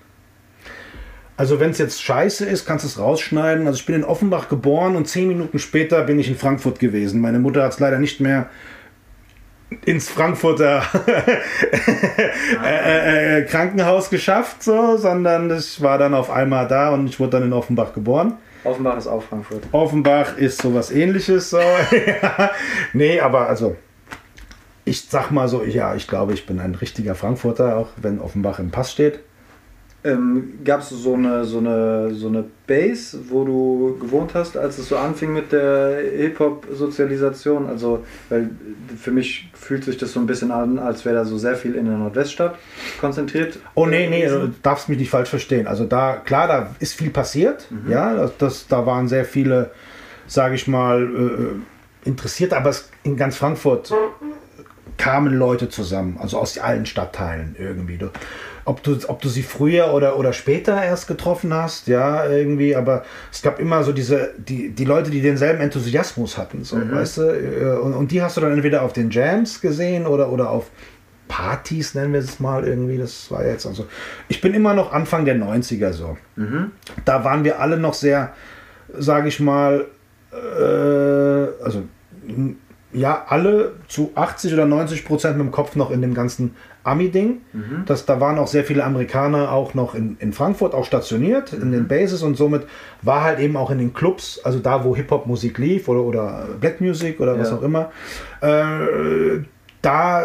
Also 1.37 1.59
wenn 1.59 1.69
es 1.69 1.77
jetzt 1.77 2.01
scheiße 2.01 2.45
ist, 2.45 2.65
kannst 2.65 2.83
du 2.83 2.87
es 2.87 2.97
rausschneiden. 2.97 3.67
Also 3.67 3.77
ich 3.77 3.85
bin 3.85 3.95
in 3.95 4.03
Offenbach 4.03 4.49
geboren 4.49 4.95
und 4.95 5.07
zehn 5.07 5.27
Minuten 5.27 5.59
später 5.59 6.03
bin 6.03 6.19
ich 6.19 6.27
in 6.27 6.35
Frankfurt 6.35 6.79
gewesen. 6.79 7.21
Meine 7.21 7.37
Mutter 7.37 7.63
hat 7.63 7.73
es 7.73 7.79
leider 7.79 7.99
nicht 7.99 8.19
mehr 8.19 8.49
ins 9.85 10.09
Frankfurter 10.09 10.81
äh, 12.63 13.37
äh, 13.37 13.39
äh, 13.39 13.45
Krankenhaus 13.45 14.09
geschafft, 14.09 14.63
so, 14.63 14.97
sondern 14.97 15.55
ich 15.55 15.81
war 15.81 15.97
dann 15.97 16.13
auf 16.13 16.31
einmal 16.31 16.67
da 16.67 16.91
und 16.91 17.07
ich 17.07 17.19
wurde 17.19 17.31
dann 17.31 17.43
in 17.43 17.53
Offenbach 17.53 17.93
geboren. 17.93 18.33
Offenbach 18.63 18.97
ist 18.97 19.07
auch 19.07 19.21
Frankfurt. 19.21 19.63
Offenbach 19.71 20.37
ist 20.37 20.61
sowas 20.61 20.89
ähnliches. 20.89 21.51
So. 21.51 21.59
ja. 22.21 22.49
Nee, 22.93 23.19
aber 23.19 23.47
also 23.47 23.75
ich 24.87 25.01
sag 25.09 25.31
mal 25.31 25.47
so, 25.47 25.63
ja, 25.63 25.95
ich 25.95 26.07
glaube, 26.07 26.33
ich 26.33 26.45
bin 26.45 26.59
ein 26.59 26.75
richtiger 26.75 27.13
Frankfurter, 27.13 27.77
auch 27.77 27.89
wenn 27.97 28.19
Offenbach 28.19 28.59
im 28.59 28.71
Pass 28.71 28.91
steht. 28.91 29.19
Ähm, 30.03 30.59
Gab 30.63 30.81
es 30.81 30.89
so 30.89 31.15
eine, 31.15 31.43
so, 31.43 31.57
eine, 31.57 32.13
so 32.13 32.27
eine 32.27 32.45
Base, 32.65 33.19
wo 33.29 33.43
du 33.43 33.97
gewohnt 33.99 34.33
hast, 34.35 34.55
als 34.55 34.77
es 34.77 34.87
so 34.87 34.95
anfing 34.95 35.33
mit 35.33 35.51
der 35.51 35.97
Hip-Hop-Sozialisation? 36.17 37.67
Also, 37.67 38.05
weil 38.29 38.51
für 38.97 39.11
mich 39.11 39.49
fühlt 39.53 39.83
sich 39.83 39.97
das 39.97 40.13
so 40.13 40.19
ein 40.19 40.27
bisschen 40.27 40.51
an, 40.51 40.79
als 40.79 41.03
wäre 41.03 41.15
da 41.15 41.25
so 41.25 41.37
sehr 41.37 41.55
viel 41.55 41.75
in 41.75 41.85
der 41.85 41.97
Nordweststadt 41.97 42.57
konzentriert. 43.01 43.59
Oh 43.73 43.85
nee, 43.85 44.07
nee, 44.07 44.27
du 44.27 44.53
darfst 44.61 44.87
mich 44.87 44.99
nicht 44.99 45.09
falsch 45.09 45.29
verstehen. 45.29 45.67
Also 45.67 45.83
da, 45.83 46.17
klar, 46.17 46.47
da 46.47 46.75
ist 46.79 46.93
viel 46.93 47.09
passiert. 47.09 47.67
Ja, 47.89 48.13
das, 48.15 48.37
das, 48.37 48.67
da 48.67 48.85
waren 48.85 49.09
sehr 49.09 49.25
viele, 49.25 49.71
sage 50.27 50.55
ich 50.55 50.67
mal, 50.67 51.03
äh, 51.03 52.07
interessiert, 52.07 52.53
aber 52.53 52.69
es, 52.69 52.89
in 53.03 53.17
ganz 53.17 53.35
Frankfurt 53.35 53.93
kamen 54.97 55.33
Leute 55.33 55.69
zusammen, 55.69 56.17
also 56.19 56.39
aus 56.39 56.57
allen 56.57 56.85
Stadtteilen 56.85 57.55
irgendwie. 57.57 57.97
Du, 57.97 58.09
ob, 58.65 58.83
du, 58.83 58.97
ob 59.07 59.21
du 59.21 59.29
sie 59.29 59.43
früher 59.43 59.93
oder, 59.93 60.17
oder 60.17 60.33
später 60.33 60.83
erst 60.83 61.07
getroffen 61.07 61.53
hast, 61.53 61.87
ja, 61.87 62.27
irgendwie, 62.27 62.75
aber 62.75 63.03
es 63.31 63.41
gab 63.41 63.59
immer 63.59 63.83
so 63.83 63.93
diese, 63.93 64.33
die, 64.37 64.71
die 64.71 64.85
Leute, 64.85 65.09
die 65.09 65.21
denselben 65.21 65.61
Enthusiasmus 65.61 66.37
hatten, 66.37 66.63
so, 66.63 66.77
weißt 66.77 67.17
du, 67.17 67.21
äh, 67.21 67.79
und, 67.79 67.93
und 67.93 68.11
die 68.11 68.21
hast 68.21 68.35
du 68.35 68.41
dann 68.41 68.51
entweder 68.51 68.81
auf 68.81 68.91
den 68.91 69.09
Jams 69.09 69.61
gesehen 69.61 70.05
oder, 70.05 70.31
oder 70.31 70.49
auf 70.49 70.69
Partys, 71.27 71.93
nennen 71.93 72.13
wir 72.13 72.19
es 72.19 72.39
mal 72.39 72.67
irgendwie, 72.67 72.97
das 72.97 73.29
war 73.31 73.45
jetzt 73.45 73.65
also, 73.65 73.85
ich 74.27 74.41
bin 74.41 74.53
immer 74.53 74.73
noch 74.73 74.91
Anfang 74.91 75.25
der 75.25 75.35
90er 75.35 75.93
so. 75.93 76.17
Da 77.05 77.23
waren 77.23 77.43
wir 77.43 77.59
alle 77.61 77.77
noch 77.77 77.93
sehr, 77.93 78.33
sage 78.97 79.27
ich 79.27 79.39
mal, 79.39 79.85
äh, 80.31 81.63
also 81.63 81.83
ja, 82.97 83.25
alle 83.27 83.73
zu 83.87 84.11
80 84.15 84.53
oder 84.53 84.65
90 84.65 85.05
Prozent 85.05 85.37
mit 85.37 85.45
dem 85.45 85.51
Kopf 85.51 85.75
noch 85.75 85.91
in 85.91 86.01
dem 86.01 86.13
ganzen 86.13 86.55
Ami-Ding. 86.83 87.41
Das, 87.85 88.05
da 88.05 88.19
waren 88.19 88.37
auch 88.39 88.47
sehr 88.47 88.63
viele 88.63 88.83
Amerikaner 88.83 89.51
auch 89.51 89.73
noch 89.73 89.93
in, 89.93 90.15
in 90.19 90.31
Frankfurt 90.33 90.73
auch 90.73 90.85
stationiert, 90.85 91.51
in 91.53 91.71
den 91.71 91.87
Bases 91.87 92.23
und 92.23 92.35
somit 92.37 92.65
war 93.01 93.23
halt 93.23 93.39
eben 93.39 93.57
auch 93.57 93.71
in 93.71 93.77
den 93.77 93.93
Clubs, 93.93 94.39
also 94.43 94.59
da, 94.59 94.83
wo 94.85 94.95
Hip-Hop-Musik 94.95 95.57
lief 95.57 95.87
oder, 95.89 96.01
oder 96.01 96.47
Black 96.59 96.79
Music 96.81 97.19
oder 97.19 97.37
was 97.37 97.49
Ja. 97.49 97.57
auch 97.57 97.61
immer, 97.61 97.91
äh, 98.41 99.39
da 99.81 100.23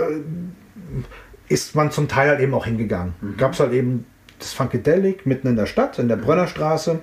ist 1.49 1.75
man 1.75 1.91
zum 1.91 2.09
Teil 2.09 2.29
halt 2.31 2.41
eben 2.41 2.55
auch 2.55 2.65
hingegangen. 2.65 3.15
Gab 3.37 3.53
es 3.53 3.61
halt 3.61 3.73
eben 3.73 4.07
das 4.39 4.53
Funkadelic 4.53 5.27
mitten 5.27 5.49
in 5.49 5.57
der 5.57 5.67
Stadt, 5.67 5.99
in 5.99 6.09
der 6.09 6.17
Brönnerstraße. 6.17 7.01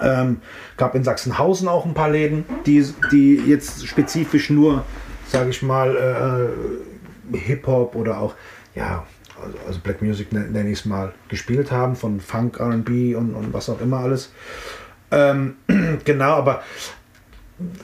Ähm, 0.00 0.40
gab 0.76 0.94
in 0.94 1.04
Sachsenhausen 1.04 1.68
auch 1.68 1.84
ein 1.84 1.94
paar 1.94 2.10
Läden, 2.10 2.44
die, 2.66 2.84
die 3.10 3.36
jetzt 3.36 3.86
spezifisch 3.86 4.50
nur, 4.50 4.84
sage 5.26 5.50
ich 5.50 5.62
mal, 5.62 6.50
äh, 7.32 7.36
Hip-Hop 7.36 7.94
oder 7.94 8.18
auch, 8.20 8.34
ja, 8.74 9.04
also, 9.42 9.58
also 9.66 9.80
Black 9.80 10.02
Music 10.02 10.32
nen- 10.32 10.52
nenne 10.52 10.70
ich 10.70 10.80
es 10.80 10.84
mal, 10.84 11.12
gespielt 11.28 11.70
haben, 11.72 11.96
von 11.96 12.20
Funk, 12.20 12.58
RB 12.60 13.16
und, 13.16 13.34
und 13.34 13.52
was 13.52 13.68
auch 13.68 13.80
immer 13.80 13.98
alles. 13.98 14.32
Ähm, 15.10 15.56
genau, 16.04 16.32
aber 16.36 16.62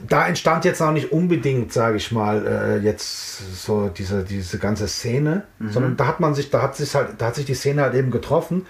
da 0.08 0.26
entstand 0.26 0.64
jetzt 0.64 0.80
auch 0.80 0.92
nicht 0.92 1.12
unbedingt, 1.12 1.72
sage 1.72 1.96
ich 1.96 2.12
mal, 2.12 2.46
äh, 2.46 2.78
jetzt 2.78 3.64
so 3.64 3.88
diese, 3.88 4.24
diese 4.24 4.58
ganze 4.58 4.88
Szene, 4.88 5.44
sondern 5.70 5.96
da 5.96 6.06
hat 6.06 6.20
man 6.20 6.34
sich, 6.34 6.50
da 6.50 6.62
hat 6.62 6.76
sich 6.76 6.94
halt, 6.94 7.10
da 7.18 7.26
hat 7.26 7.34
sich 7.34 7.46
die 7.46 7.54
Szene 7.54 7.82
halt 7.82 7.94
eben 7.94 8.10
getroffen 8.10 8.66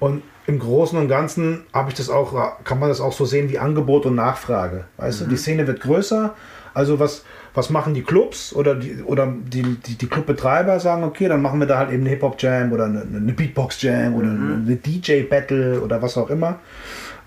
und 0.00 0.22
im 0.46 0.58
Großen 0.58 0.98
und 0.98 1.08
Ganzen 1.08 1.64
habe 1.72 1.90
ich 1.90 1.94
das 1.94 2.10
auch, 2.10 2.64
kann 2.64 2.80
man 2.80 2.88
das 2.88 3.00
auch 3.00 3.12
so 3.12 3.24
sehen 3.24 3.48
wie 3.48 3.58
Angebot 3.58 4.06
und 4.06 4.16
Nachfrage. 4.16 4.84
Weißt 4.96 5.20
du, 5.20 5.26
die 5.26 5.36
Szene 5.36 5.66
wird 5.66 5.80
größer. 5.80 6.34
Also 6.74 6.98
was, 6.98 7.24
was 7.54 7.70
machen 7.70 7.94
die 7.94 8.02
Clubs 8.02 8.54
oder 8.54 8.74
die, 8.74 9.02
oder 9.02 9.26
die, 9.26 9.62
die, 9.62 9.94
die 9.96 10.06
Clubbetreiber 10.06 10.80
sagen, 10.80 11.04
okay, 11.04 11.28
dann 11.28 11.42
machen 11.42 11.60
wir 11.60 11.66
da 11.66 11.78
halt 11.78 11.90
eben 11.90 12.02
eine 12.02 12.10
Hip-Hop-Jam 12.10 12.72
oder 12.72 12.86
eine, 12.86 13.02
eine 13.02 13.32
Beatbox-Jam 13.32 14.14
oder 14.14 14.28
eine 14.28 14.76
DJ-Battle 14.76 15.80
oder 15.80 16.00
was 16.02 16.16
auch 16.16 16.30
immer. 16.30 16.60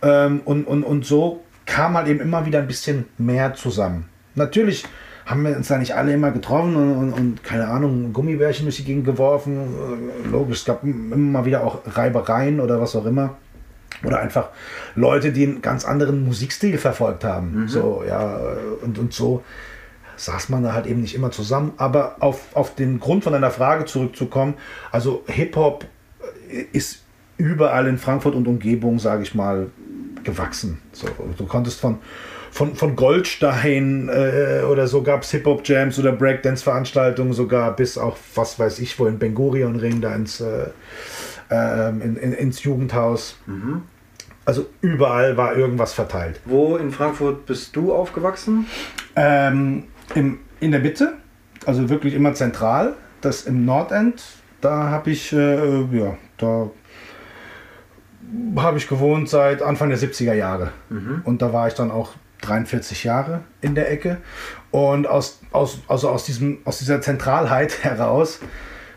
Ähm, 0.02 0.42
und, 0.44 0.66
und, 0.66 0.84
und 0.84 1.06
so 1.06 1.44
kam 1.66 1.96
halt 1.96 2.08
eben 2.08 2.20
immer 2.20 2.46
wieder 2.46 2.60
ein 2.60 2.68
bisschen 2.68 3.06
mehr 3.18 3.54
zusammen. 3.54 4.10
Natürlich 4.36 4.86
haben 5.26 5.44
wir 5.44 5.56
uns 5.56 5.68
da 5.68 5.78
nicht 5.78 5.96
alle 5.96 6.14
immer 6.14 6.32
getroffen 6.32 6.76
und, 6.76 6.98
und, 6.98 7.14
und 7.14 7.44
keine 7.44 7.68
Ahnung, 7.68 8.14
Gummibärchen 8.14 8.66
durch 8.66 8.78
die 8.78 8.84
Gegend 8.84 9.06
geworfen. 9.06 9.58
Äh, 10.26 10.28
Logisch, 10.30 10.60
es 10.60 10.66
gab 10.66 10.84
immer 10.84 11.16
mal 11.16 11.46
wieder 11.46 11.64
auch 11.64 11.82
Reibereien 11.86 12.60
oder 12.60 12.80
was 12.80 12.96
auch 12.96 13.06
immer. 13.06 13.38
Oder 14.04 14.20
einfach 14.20 14.50
Leute, 14.94 15.32
die 15.32 15.44
einen 15.44 15.62
ganz 15.62 15.86
anderen 15.86 16.26
Musikstil 16.26 16.78
verfolgt 16.78 17.24
haben. 17.24 17.62
Mhm. 17.62 17.68
So, 17.68 18.04
ja, 18.08 18.40
und, 18.82 19.00
und 19.00 19.14
so 19.14 19.44
saß 20.18 20.50
man 20.50 20.64
da 20.64 20.74
halt 20.74 20.86
eben 20.86 21.02
nicht 21.02 21.16
immer 21.16 21.32
zusammen. 21.32 21.74
Aber 21.78 22.18
auf, 22.20 22.56
auf 22.56 22.76
den 22.76 23.00
Grund 23.00 23.24
von 23.24 23.34
deiner 23.34 23.52
Frage 23.52 23.86
zurückzukommen, 23.86 24.56
also 24.92 25.24
Hip-Hop 25.28 25.86
ist 26.72 27.04
überall 27.38 27.88
in 27.88 27.98
Frankfurt 27.98 28.36
und 28.36 28.48
Umgebung, 28.48 29.00
sage 29.00 29.24
ich 29.24 29.34
mal, 29.34 29.68
gewachsen. 30.26 30.82
So, 30.92 31.08
du 31.38 31.46
konntest 31.46 31.80
von, 31.80 32.00
von, 32.52 32.76
von 32.76 32.96
Goldstein 32.96 34.10
äh, 34.10 34.64
oder 34.64 34.88
so 34.88 35.04
gab 35.04 35.24
es 35.24 35.32
Hip-Hop-Jams 35.32 36.00
oder 36.00 36.12
Breakdance-Veranstaltungen 36.12 37.34
sogar 37.34 37.76
bis 37.76 37.98
auch, 37.98 38.18
was 38.36 38.60
weiß 38.60 38.80
ich, 38.80 39.00
wo 39.00 39.06
in 39.06 39.20
Ben 39.20 39.34
Gurion 39.36 39.78
Ring 39.78 40.02
da 40.02 40.14
ins, 40.16 40.42
äh, 40.42 40.68
ähm, 41.50 42.02
in, 42.02 42.18
in, 42.18 42.34
ins 42.34 42.64
Jugendhaus. 42.64 43.38
Also 44.46 44.68
überall 44.82 45.38
war 45.38 45.56
irgendwas 45.56 45.94
verteilt. 45.94 46.40
Wo 46.46 46.78
in 46.78 46.92
Frankfurt 46.92 47.46
bist 47.46 47.76
du 47.76 47.94
aufgewachsen? 47.94 48.68
Ähm, 49.16 49.86
im, 50.14 50.40
in 50.60 50.72
der 50.72 50.82
Mitte, 50.82 51.14
also 51.66 51.90
wirklich 51.90 52.14
immer 52.14 52.34
zentral, 52.34 52.94
das 53.22 53.46
im 53.46 53.66
Nordend, 53.66 54.24
da 54.62 54.90
habe 54.90 55.12
ich, 55.12 55.34
äh, 55.34 55.82
ja, 55.92 56.18
da 56.38 56.70
habe 58.58 58.78
ich 58.78 58.88
gewohnt 58.88 59.30
seit 59.30 59.62
Anfang 59.62 59.90
der 59.90 59.98
70er 59.98 60.34
Jahre. 60.34 60.72
Und 61.24 61.42
da 61.42 61.54
war 61.54 61.68
ich 61.68 61.74
dann 61.74 61.92
auch 61.92 62.14
43 62.42 63.04
Jahre 63.04 63.42
in 63.62 63.76
der 63.76 63.92
Ecke. 63.92 64.18
Und 64.72 65.08
aus, 65.08 65.42
aus, 65.52 65.80
also 65.88 66.10
aus, 66.10 66.26
diesem, 66.26 66.60
aus 66.66 66.80
dieser 66.80 67.02
Zentralheit 67.02 67.80
heraus, 67.84 68.40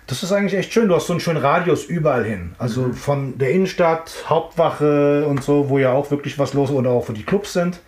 das 0.07 0.23
ist 0.23 0.33
eigentlich 0.33 0.55
echt 0.55 0.73
schön. 0.73 0.89
Du 0.89 0.95
hast 0.95 1.07
so 1.07 1.13
einen 1.13 1.21
schönen 1.21 1.39
Radius 1.39 1.85
überall 1.85 2.25
hin. 2.25 2.55
Also 2.59 2.93
von 2.93 3.37
der 3.39 3.51
Innenstadt, 3.51 4.25
Hauptwache 4.29 5.27
und 5.27 5.43
so, 5.43 5.69
wo 5.69 5.79
ja 5.79 5.93
auch 5.93 6.11
wirklich 6.11 6.39
was 6.39 6.55
los 6.55 6.71
ist 6.71 6.77
oder 6.77 6.91
auch 6.91 7.09
wo 7.09 7.13
die 7.13 7.25
Clubs 7.25 7.53
sind 7.53 7.81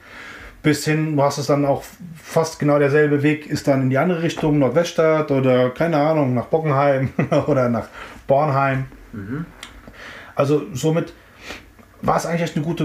bis 0.63 0.85
hin, 0.85 1.17
du 1.17 1.23
hast 1.23 1.39
es 1.39 1.47
dann 1.47 1.65
auch 1.65 1.85
fast 2.23 2.59
genau 2.59 2.79
derselbe 2.79 3.23
Weg, 3.23 3.47
ist 3.47 3.67
dann 3.67 3.83
in 3.83 3.91
die 3.91 3.99
andere 3.99 4.23
Richtung, 4.23 4.59
Nordweststadt 4.59 5.31
oder 5.31 5.71
keine 5.71 5.97
Ahnung, 5.97 6.35
nach 6.35 6.47
Bockenheim 6.47 7.11
oder 7.47 7.69
nach 7.69 7.89
Bornheim. 8.27 8.85
Also 10.35 10.63
somit 10.75 11.13
war 12.03 12.17
es 12.17 12.27
eigentlich 12.27 12.43
echt 12.43 12.57
eine 12.57 12.65
gute 12.65 12.85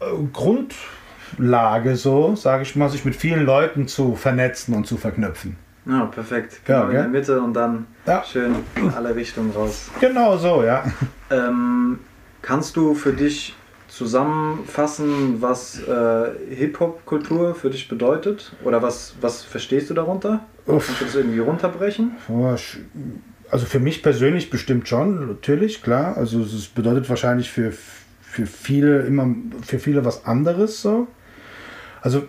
äh, 0.00 0.04
Grundlage, 0.32 1.96
so 1.96 2.34
sage 2.36 2.62
ich 2.62 2.76
mal, 2.76 2.88
sich 2.88 3.04
mit 3.04 3.16
vielen 3.16 3.44
Leuten 3.44 3.88
zu 3.88 4.14
vernetzen 4.14 4.74
und 4.74 4.86
zu 4.86 4.96
verknüpfen. 4.96 5.56
Ja, 5.86 6.04
perfekt. 6.06 6.60
Ja, 6.68 6.80
Genau, 6.80 6.86
in 6.86 6.92
gell? 6.92 7.00
der 7.02 7.10
Mitte 7.10 7.40
und 7.40 7.54
dann 7.54 7.86
Ja. 8.06 8.22
schön 8.24 8.54
in 8.76 8.90
alle 8.90 9.14
Richtungen 9.14 9.50
raus. 9.50 9.90
Genau 10.00 10.36
so, 10.36 10.62
ja. 10.62 10.84
Ähm, 11.30 11.98
kannst 12.40 12.76
du 12.76 12.94
für 12.94 13.12
dich 13.12 13.54
zusammenfassen, 13.88 15.42
was 15.42 15.80
äh, 15.82 16.54
Hip-Hop-Kultur 16.54 17.54
für 17.54 17.68
dich 17.70 17.88
bedeutet? 17.88 18.52
Oder 18.64 18.80
was, 18.82 19.14
was 19.20 19.42
verstehst 19.42 19.90
du 19.90 19.94
darunter? 19.94 20.40
Uff. 20.66 20.86
Kannst 20.86 21.00
du 21.00 21.04
das 21.06 21.14
irgendwie 21.16 21.40
runterbrechen? 21.40 22.12
Ja, 22.28 22.56
Also 23.50 23.66
für 23.66 23.80
mich 23.80 24.02
persönlich 24.02 24.50
bestimmt 24.50 24.88
schon, 24.88 25.26
natürlich, 25.26 25.82
klar. 25.82 26.16
Also 26.16 26.40
es 26.42 26.68
bedeutet 26.68 27.08
wahrscheinlich 27.08 27.50
für, 27.50 27.72
für 28.32 28.46
viele 28.46 29.00
immer 29.02 29.26
für 29.66 29.78
viele 29.78 30.04
was 30.06 30.24
anderes 30.24 30.80
so. 30.80 31.06
Also 32.00 32.26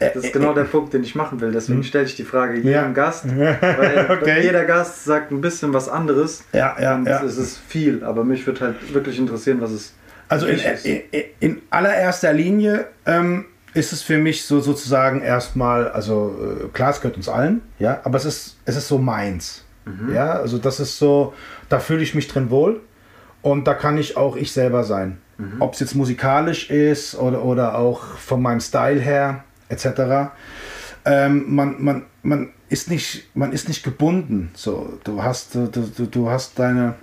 Das 0.00 0.16
ist 0.16 0.32
genau 0.32 0.52
der 0.52 0.64
Punkt, 0.64 0.92
den 0.92 1.04
ich 1.04 1.14
machen 1.14 1.40
will. 1.40 1.52
Deswegen 1.52 1.84
stelle 1.84 2.04
ich 2.06 2.16
die 2.16 2.24
Frage 2.24 2.54
jedem 2.56 2.66
Hm. 2.66 2.72
Ja. 2.72 2.88
Gast. 2.90 3.24
Weil 3.38 4.18
Okay. 4.20 4.42
jeder 4.42 4.64
Gast 4.64 5.04
sagt 5.04 5.30
ein 5.30 5.40
bisschen 5.40 5.72
was 5.72 5.88
anderes. 5.88 6.42
ja, 6.52 6.76
ja, 6.80 6.96
und 6.96 7.06
ja. 7.06 7.22
es 7.22 7.38
ist 7.38 7.58
viel, 7.68 8.02
aber 8.02 8.24
mich 8.24 8.44
würde 8.46 8.60
halt 8.62 8.92
wirklich 8.94 9.16
interessieren, 9.18 9.60
was 9.60 9.70
es 9.70 9.94
Also 10.28 10.46
in, 10.46 10.56
dich 10.56 10.66
ist. 10.66 10.84
in, 10.86 11.02
in 11.38 11.62
allererster 11.70 12.32
Linie 12.32 12.86
ähm, 13.06 13.44
ist 13.74 13.92
es 13.92 14.02
für 14.02 14.18
mich 14.18 14.44
so 14.44 14.58
sozusagen 14.60 15.22
erstmal, 15.22 15.88
also 15.88 16.34
äh, 16.64 16.68
klar, 16.72 16.90
es 16.90 17.00
gehört 17.00 17.16
uns 17.16 17.28
allen, 17.28 17.62
ja, 17.78 18.00
aber 18.02 18.18
es 18.18 18.24
ist, 18.24 18.56
es 18.64 18.74
ist 18.76 18.88
so 18.88 18.98
meins. 18.98 19.64
Ja, 20.12 20.32
also 20.34 20.58
das 20.58 20.78
ist 20.80 20.96
so, 20.98 21.32
da 21.68 21.78
fühle 21.80 22.02
ich 22.02 22.14
mich 22.14 22.28
drin 22.28 22.50
wohl 22.50 22.80
und 23.42 23.66
da 23.66 23.74
kann 23.74 23.98
ich 23.98 24.16
auch 24.16 24.36
ich 24.36 24.52
selber 24.52 24.84
sein. 24.84 25.18
Ob 25.58 25.74
es 25.74 25.80
jetzt 25.80 25.94
musikalisch 25.94 26.70
ist 26.70 27.16
oder, 27.16 27.44
oder 27.44 27.76
auch 27.76 28.04
von 28.16 28.40
meinem 28.40 28.60
Style 28.60 29.00
her, 29.00 29.44
etc. 29.68 30.30
Ähm, 31.04 31.54
man, 31.54 31.82
man, 31.82 32.06
man, 32.22 32.50
ist 32.68 32.88
nicht, 32.88 33.28
man 33.34 33.52
ist 33.52 33.68
nicht 33.68 33.82
gebunden. 33.82 34.50
So, 34.54 34.98
du 35.04 35.22
hast, 35.22 35.54
du, 35.54 35.66
du, 35.66 36.06
du 36.06 36.30
hast 36.30 36.58
deine, 36.58 36.94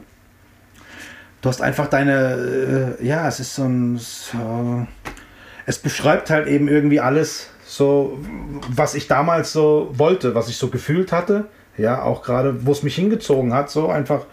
du 1.42 1.50
hast 1.50 1.62
einfach 1.62 1.88
deine, 1.88 2.98
äh, 3.00 3.06
ja, 3.06 3.28
es 3.28 3.40
ist 3.40 3.56
so 3.56 3.66
ein, 3.66 3.98
so, 3.98 4.88
es 5.66 5.78
beschreibt 5.78 6.30
halt 6.30 6.48
eben 6.48 6.68
irgendwie 6.68 7.00
alles, 7.00 7.50
so, 7.66 8.18
was 8.70 8.96
ich 8.96 9.08
damals 9.08 9.54
so 9.54 9.94
wollte, 9.94 10.34
was 10.34 10.50
ich 10.50 10.58
so 10.58 10.70
gefühlt 10.70 11.12
hatte, 11.12 11.46
ja, 11.78 12.02
auch 12.02 12.24
gerade, 12.24 12.66
wo 12.66 12.72
es 12.72 12.84
mich 12.84 12.96
hingezogen 12.96 13.54
hat, 13.54 13.70
so 13.70 13.90
einfach 13.90 14.26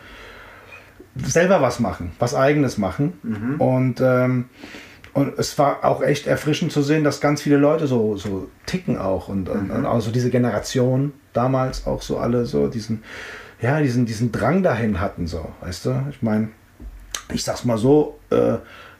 selber 1.24 1.62
was 1.62 1.81
machen, 1.81 2.12
was 2.18 2.35
eigenes 2.35 2.79
machen 2.79 3.14
und 3.59 4.00
ähm, 4.00 4.46
und 5.16 5.38
es 5.38 5.59
war 5.59 5.83
auch 5.83 6.02
echt 6.02 6.26
erfrischend 6.26 6.72
zu 6.72 6.83
sehen, 6.83 7.02
dass 7.02 7.22
ganz 7.22 7.40
viele 7.40 7.57
Leute 7.57 7.87
so, 7.87 8.18
so 8.18 8.48
ticken 8.66 8.98
auch 8.98 9.29
und, 9.29 9.48
und, 9.48 9.70
und 9.70 9.87
auch 9.87 10.00
so 10.02 10.11
diese 10.11 10.29
Generation 10.29 11.14
damals 11.33 11.87
auch 11.87 12.02
so 12.02 12.18
alle 12.18 12.44
so 12.44 12.68
diesen, 12.68 13.02
ja, 13.62 13.81
diesen, 13.81 14.05
diesen 14.05 14.31
Drang 14.31 14.62
dahin 14.62 15.00
hatten, 15.00 15.26
so, 15.26 15.48
weißt 15.62 15.87
du? 15.87 16.02
Ich 16.11 16.20
meine, 16.20 16.48
ich 17.33 17.44
sag's 17.44 17.64
mal 17.64 17.79
so, 17.79 18.18
äh, 18.29 18.59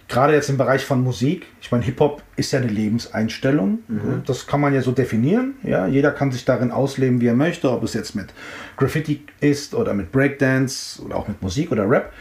gerade 0.09 0.33
jetzt 0.33 0.49
im 0.49 0.57
Bereich 0.57 0.87
von 0.87 1.03
Musik, 1.03 1.47
ich 1.61 1.71
meine, 1.71 1.85
Hip-Hop 1.85 2.23
ist 2.37 2.53
ja 2.53 2.61
eine 2.61 2.69
Lebenseinstellung. 2.69 3.81
Das 4.25 4.47
kann 4.47 4.61
man 4.63 4.73
ja 4.73 4.81
so 4.81 4.93
definieren. 4.93 5.57
Ja? 5.65 5.87
Jeder 5.87 6.13
kann 6.13 6.33
sich 6.33 6.47
darin 6.47 6.71
ausleben, 6.71 7.21
wie 7.21 7.27
er 7.27 7.35
möchte, 7.35 7.71
ob 7.71 7.83
es 7.83 7.93
jetzt 7.93 8.15
mit 8.15 8.29
Graffiti 8.77 9.25
ist 9.41 9.75
oder 9.75 9.95
mit 9.95 10.13
Breakdance 10.13 11.03
oder 11.03 11.17
auch 11.17 11.29
mit 11.29 11.41
Musik 11.43 11.73
oder 11.73 11.89
Rap. 11.89 12.13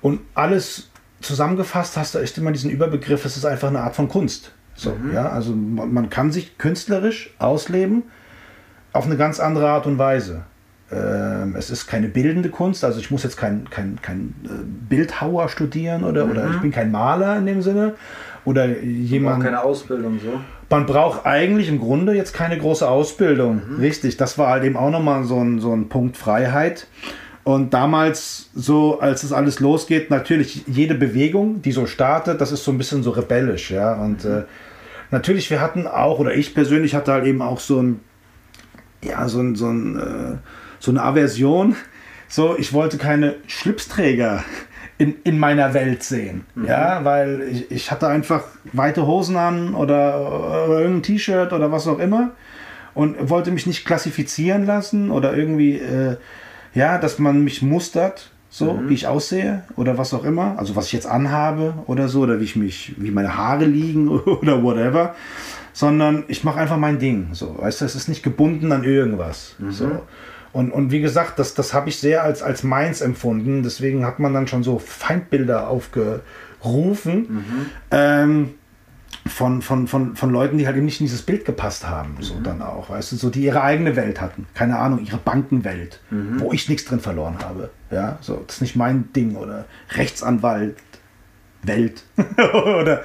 Und 0.00 0.20
alles 0.34 0.90
zusammengefasst 1.20 1.96
hast 1.96 2.14
du 2.14 2.18
echt 2.18 2.38
immer 2.38 2.52
diesen 2.52 2.70
Überbegriff, 2.70 3.24
es 3.24 3.36
ist 3.36 3.44
einfach 3.44 3.68
eine 3.68 3.80
Art 3.80 3.96
von 3.96 4.08
Kunst. 4.08 4.52
So, 4.74 4.96
ja? 5.12 5.28
Also 5.28 5.52
man, 5.54 5.92
man 5.92 6.10
kann 6.10 6.30
sich 6.30 6.56
künstlerisch 6.56 7.34
ausleben 7.38 8.04
auf 8.92 9.06
eine 9.06 9.16
ganz 9.16 9.40
andere 9.40 9.68
Art 9.68 9.86
und 9.86 9.98
Weise. 9.98 10.44
Ähm, 10.90 11.54
es 11.56 11.68
ist 11.68 11.86
keine 11.86 12.08
bildende 12.08 12.48
Kunst, 12.48 12.82
also 12.82 12.98
ich 12.98 13.10
muss 13.10 13.22
jetzt 13.22 13.36
kein, 13.36 13.68
kein, 13.68 14.00
kein 14.00 14.34
äh, 14.44 14.48
Bildhauer 14.88 15.48
studieren 15.48 16.04
oder, 16.04 16.24
oder 16.30 16.48
ich 16.50 16.60
bin 16.60 16.70
kein 16.70 16.90
Maler 16.90 17.36
in 17.36 17.46
dem 17.46 17.60
Sinne. 17.60 17.94
Oder 18.44 18.78
jemand. 18.78 19.42
keine 19.42 19.62
Ausbildung 19.62 20.18
so. 20.18 20.40
Man 20.70 20.84
braucht 20.84 21.24
eigentlich 21.24 21.68
im 21.68 21.78
Grunde 21.78 22.14
jetzt 22.14 22.34
keine 22.34 22.58
große 22.58 22.88
Ausbildung. 22.88 23.62
Richtig, 23.78 24.16
das 24.18 24.36
war 24.36 24.48
halt 24.48 24.64
eben 24.64 24.76
auch 24.76 24.90
nochmal 24.90 25.24
so 25.24 25.42
ein, 25.42 25.60
so 25.60 25.72
ein 25.74 25.88
Punkt 25.88 26.16
Freiheit. 26.16 26.86
Und 27.44 27.72
damals, 27.72 28.50
so 28.54 29.00
als 29.00 29.22
es 29.22 29.32
alles 29.32 29.60
losgeht, 29.60 30.10
natürlich 30.10 30.64
jede 30.66 30.94
Bewegung, 30.94 31.62
die 31.62 31.72
so 31.72 31.86
startet, 31.86 32.42
das 32.42 32.52
ist 32.52 32.62
so 32.62 32.70
ein 32.70 32.76
bisschen 32.76 33.02
so 33.02 33.10
rebellisch, 33.10 33.70
ja. 33.70 33.94
Und 33.94 34.26
äh, 34.26 34.42
natürlich, 35.10 35.48
wir 35.50 35.62
hatten 35.62 35.86
auch, 35.86 36.18
oder 36.18 36.34
ich 36.34 36.54
persönlich 36.54 36.94
hatte 36.94 37.12
halt 37.12 37.24
eben 37.24 37.40
auch 37.40 37.60
so 37.60 37.80
ein, 37.80 38.00
ja, 39.02 39.26
so 39.28 39.40
ein, 39.40 39.56
so 39.56 39.70
ein, 39.70 39.98
äh, 39.98 40.36
so 40.78 40.90
eine 40.90 41.02
Aversion. 41.02 41.74
So, 42.28 42.54
ich 42.58 42.74
wollte 42.74 42.98
keine 42.98 43.36
Schlipsträger 43.46 44.44
in, 44.98 45.14
in 45.22 45.38
meiner 45.38 45.74
Welt 45.74 46.02
sehen. 46.02 46.44
Ja, 46.66 47.04
weil 47.04 47.42
ich, 47.50 47.70
ich 47.70 47.90
hatte 47.90 48.08
einfach 48.08 48.42
weite 48.72 49.06
Hosen 49.06 49.36
an 49.36 49.74
oder, 49.74 50.66
oder 50.66 50.80
irgendein 50.80 51.04
T-Shirt 51.04 51.52
oder 51.52 51.70
was 51.72 51.86
auch 51.86 52.00
immer 52.00 52.32
und 52.94 53.30
wollte 53.30 53.52
mich 53.52 53.66
nicht 53.66 53.84
klassifizieren 53.84 54.66
lassen 54.66 55.10
oder 55.12 55.36
irgendwie, 55.36 55.76
äh, 55.76 56.16
ja, 56.74 56.98
dass 56.98 57.20
man 57.20 57.44
mich 57.44 57.62
mustert, 57.62 58.30
so 58.50 58.80
wie 58.88 58.94
ich 58.94 59.06
aussehe 59.06 59.62
oder 59.76 59.98
was 59.98 60.14
auch 60.14 60.24
immer, 60.24 60.58
also 60.58 60.74
was 60.74 60.86
ich 60.86 60.94
jetzt 60.94 61.06
anhabe 61.06 61.74
oder 61.86 62.08
so 62.08 62.22
oder 62.22 62.40
wie 62.40 62.44
ich 62.44 62.56
mich, 62.56 62.94
wie 62.96 63.10
meine 63.10 63.36
Haare 63.36 63.66
liegen 63.66 64.08
oder 64.40 64.62
whatever, 64.64 65.14
sondern 65.72 66.24
ich 66.26 66.42
mache 66.42 66.58
einfach 66.58 66.76
mein 66.76 66.98
Ding, 66.98 67.28
so, 67.32 67.56
weißt 67.60 67.82
du, 67.82 67.84
es 67.84 67.94
ist 67.94 68.08
nicht 68.08 68.24
gebunden 68.24 68.72
an 68.72 68.82
irgendwas, 68.82 69.54
so. 69.70 70.02
Und, 70.52 70.72
und 70.72 70.90
wie 70.90 71.00
gesagt, 71.00 71.38
das, 71.38 71.54
das 71.54 71.74
habe 71.74 71.88
ich 71.88 71.98
sehr 71.98 72.22
als, 72.22 72.42
als 72.42 72.62
meins 72.62 73.00
empfunden. 73.00 73.62
Deswegen 73.62 74.06
hat 74.06 74.18
man 74.18 74.32
dann 74.34 74.46
schon 74.46 74.62
so 74.62 74.78
Feindbilder 74.78 75.68
aufgerufen 75.68 77.44
ähm, 77.90 78.54
von, 79.26 79.62
von, 79.62 79.86
von, 79.86 80.16
von 80.16 80.30
Leuten, 80.30 80.58
die 80.58 80.66
halt 80.66 80.76
eben 80.76 80.86
nicht 80.86 81.00
in 81.00 81.06
dieses 81.06 81.22
Bild 81.22 81.44
gepasst 81.44 81.88
haben. 81.88 82.16
So 82.20 82.40
dann 82.42 82.62
auch, 82.62 82.90
weißt 82.90 83.12
du, 83.12 83.16
so 83.16 83.30
die 83.30 83.42
ihre 83.42 83.62
eigene 83.62 83.94
Welt 83.96 84.20
hatten. 84.20 84.46
Keine 84.54 84.78
Ahnung, 84.78 85.04
ihre 85.04 85.18
Bankenwelt, 85.18 86.00
wo 86.38 86.52
ich 86.52 86.68
nichts 86.68 86.86
drin 86.86 87.00
verloren 87.00 87.38
habe. 87.40 87.70
Ja, 87.90 88.18
so, 88.20 88.42
das 88.46 88.56
ist 88.56 88.62
nicht 88.62 88.76
mein 88.76 89.12
Ding. 89.12 89.36
Oder 89.36 89.66
Rechtsanwalt, 89.90 90.76
Welt. 91.62 92.04
oder 92.38 93.02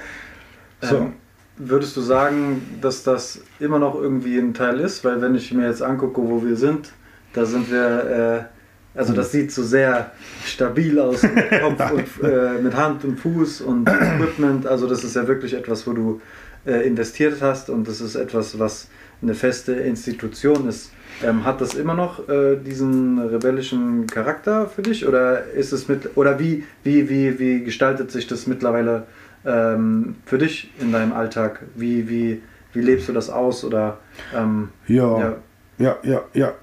so. 0.81 0.97
Ähm, 0.97 1.13
würdest 1.57 1.95
du 1.97 2.01
sagen, 2.01 2.61
dass 2.81 3.03
das 3.03 3.41
immer 3.59 3.79
noch 3.79 3.95
irgendwie 3.95 4.37
ein 4.37 4.53
Teil 4.53 4.79
ist? 4.79 5.03
Weil 5.03 5.21
wenn 5.21 5.35
ich 5.35 5.51
mir 5.53 5.67
jetzt 5.67 5.81
angucke, 5.81 6.21
wo 6.21 6.43
wir 6.43 6.55
sind, 6.55 6.91
da 7.33 7.45
sind 7.45 7.71
wir, 7.71 8.47
äh, 8.95 8.97
also 8.97 9.13
das 9.13 9.31
sieht 9.31 9.51
so 9.51 9.63
sehr 9.63 10.11
stabil 10.45 10.99
aus 10.99 11.23
mit 11.23 11.49
Kopf 11.61 11.91
und 11.91 12.29
äh, 12.29 12.61
mit 12.61 12.75
Hand 12.75 13.03
und 13.03 13.19
Fuß 13.19 13.61
und 13.61 13.89
Equipment. 13.89 14.67
Also 14.67 14.87
das 14.87 15.03
ist 15.03 15.15
ja 15.15 15.27
wirklich 15.27 15.53
etwas, 15.53 15.85
wo 15.87 15.93
du 15.93 16.21
äh, 16.65 16.87
investiert 16.87 17.41
hast 17.41 17.69
und 17.69 17.87
das 17.87 18.01
ist 18.01 18.15
etwas, 18.15 18.59
was 18.59 18.87
eine 19.21 19.33
feste 19.33 19.73
Institution 19.73 20.67
ist. 20.67 20.91
Ähm, 21.23 21.45
hat 21.45 21.61
das 21.61 21.75
immer 21.75 21.93
noch 21.93 22.27
äh, 22.27 22.55
diesen 22.55 23.19
rebellischen 23.19 24.07
Charakter 24.07 24.67
für 24.67 24.81
dich 24.81 25.07
oder 25.07 25.45
ist 25.51 25.71
es 25.71 25.87
mit 25.87 26.17
oder 26.17 26.39
wie, 26.39 26.63
wie, 26.83 27.09
wie, 27.09 27.39
wie 27.39 27.63
gestaltet 27.63 28.11
sich 28.11 28.27
das 28.27 28.47
mittlerweile 28.47 29.05
ähm, 29.45 30.15
für 30.25 30.37
dich 30.37 30.71
in 30.79 30.91
deinem 30.91 31.13
Alltag? 31.13 31.61
Wie, 31.75 32.09
wie, 32.09 32.41
wie 32.73 32.81
lebst 32.81 33.07
du 33.07 33.13
das 33.13 33.29
aus 33.29 33.63
oder 33.63 33.99
ähm, 34.35 34.69
ja, 34.87 35.19
ja, 35.19 35.35
ja, 35.77 35.97
ja, 36.03 36.21
ja. 36.33 36.53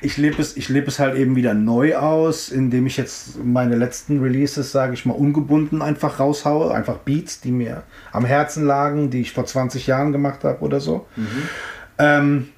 Ich 0.00 0.16
lebe 0.16 0.40
es, 0.40 0.56
ich 0.56 0.68
lebe 0.68 0.88
es 0.88 0.98
halt 0.98 1.16
eben 1.16 1.36
wieder 1.36 1.54
neu 1.54 1.96
aus, 1.96 2.48
indem 2.48 2.86
ich 2.86 2.96
jetzt 2.96 3.42
meine 3.44 3.76
letzten 3.76 4.20
Releases, 4.20 4.72
sage 4.72 4.94
ich 4.94 5.06
mal, 5.06 5.14
ungebunden 5.14 5.82
einfach 5.82 6.20
raushaue, 6.20 6.74
einfach 6.74 6.98
Beats, 6.98 7.40
die 7.40 7.52
mir 7.52 7.82
am 8.12 8.24
Herzen 8.24 8.66
lagen, 8.66 9.10
die 9.10 9.20
ich 9.20 9.32
vor 9.32 9.46
20 9.46 9.86
Jahren 9.86 10.12
gemacht 10.12 10.44
habe 10.44 10.60
oder 10.60 10.80
so. 10.80 11.06
Mhm. 11.16 11.48
Ähm, 11.98 12.48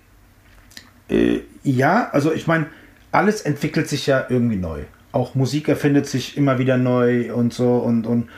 äh, 1.09 1.41
ja, 1.63 2.09
also 2.13 2.33
ich 2.33 2.47
meine, 2.47 2.67
alles 3.11 3.43
entwickelt 3.43 3.89
sich 3.89 4.07
ja 4.07 4.27
irgendwie 4.29 4.57
neu. 4.57 4.81
Auch 5.13 5.35
Musik 5.35 5.69
erfindet 5.69 6.07
sich 6.07 6.37
immer 6.37 6.59
wieder 6.59 6.79
neu 6.79 7.33
und 7.35 7.53
so 7.53 7.77
und, 7.77 8.07
und 8.07 8.29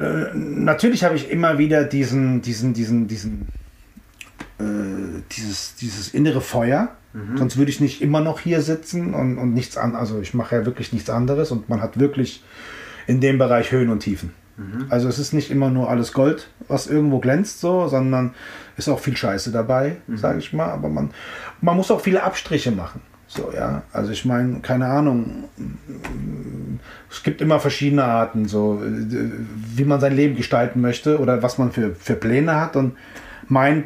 äh, 0.00 0.34
natürlich 0.34 1.04
habe 1.04 1.16
ich 1.16 1.30
immer 1.30 1.58
wieder 1.58 1.84
diesen, 1.84 2.42
diesen, 2.42 2.74
diesen, 2.74 3.06
diesen, 3.06 3.48
äh, 4.58 5.22
dieses, 5.32 5.76
dieses 5.76 6.08
innere 6.08 6.40
Feuer. 6.40 6.96
Mhm. 7.14 7.38
Sonst 7.38 7.56
würde 7.56 7.70
ich 7.70 7.80
nicht 7.80 8.02
immer 8.02 8.20
noch 8.20 8.40
hier 8.40 8.60
sitzen 8.60 9.14
und, 9.14 9.38
und 9.38 9.54
nichts 9.54 9.76
an. 9.76 9.94
Also 9.94 10.20
ich 10.20 10.34
mache 10.34 10.56
ja 10.56 10.66
wirklich 10.66 10.92
nichts 10.92 11.08
anderes 11.08 11.50
und 11.52 11.68
man 11.68 11.80
hat 11.80 11.98
wirklich 11.98 12.42
in 13.06 13.20
dem 13.20 13.38
Bereich 13.38 13.72
Höhen 13.72 13.88
und 13.88 14.00
Tiefen. 14.00 14.32
Mhm. 14.56 14.86
Also 14.88 15.08
es 15.08 15.18
ist 15.18 15.32
nicht 15.32 15.50
immer 15.50 15.70
nur 15.70 15.88
alles 15.88 16.12
Gold, 16.12 16.48
was 16.68 16.86
irgendwo 16.86 17.20
glänzt, 17.20 17.60
so, 17.60 17.86
sondern 17.88 18.34
ist 18.76 18.88
auch 18.88 18.98
viel 19.00 19.16
Scheiße 19.16 19.52
dabei, 19.52 19.96
mhm. 20.06 20.16
sage 20.16 20.40
ich 20.40 20.52
mal. 20.52 20.68
Aber 20.68 20.88
man, 20.88 21.10
man 21.60 21.76
muss 21.76 21.90
auch 21.90 22.00
viele 22.00 22.22
Abstriche 22.24 22.72
machen. 22.72 23.00
So, 23.26 23.52
ja. 23.54 23.82
Also 23.92 24.12
ich 24.12 24.24
meine, 24.24 24.60
keine 24.60 24.86
Ahnung. 24.86 25.44
Es 27.10 27.22
gibt 27.22 27.40
immer 27.40 27.58
verschiedene 27.60 28.04
Arten, 28.04 28.46
so 28.46 28.82
wie 28.84 29.84
man 29.84 30.00
sein 30.00 30.14
Leben 30.14 30.36
gestalten 30.36 30.80
möchte 30.80 31.18
oder 31.18 31.42
was 31.42 31.58
man 31.58 31.72
für, 31.72 31.94
für 31.94 32.14
Pläne 32.14 32.60
hat. 32.60 32.76
Und 32.76 32.96
mein 33.48 33.84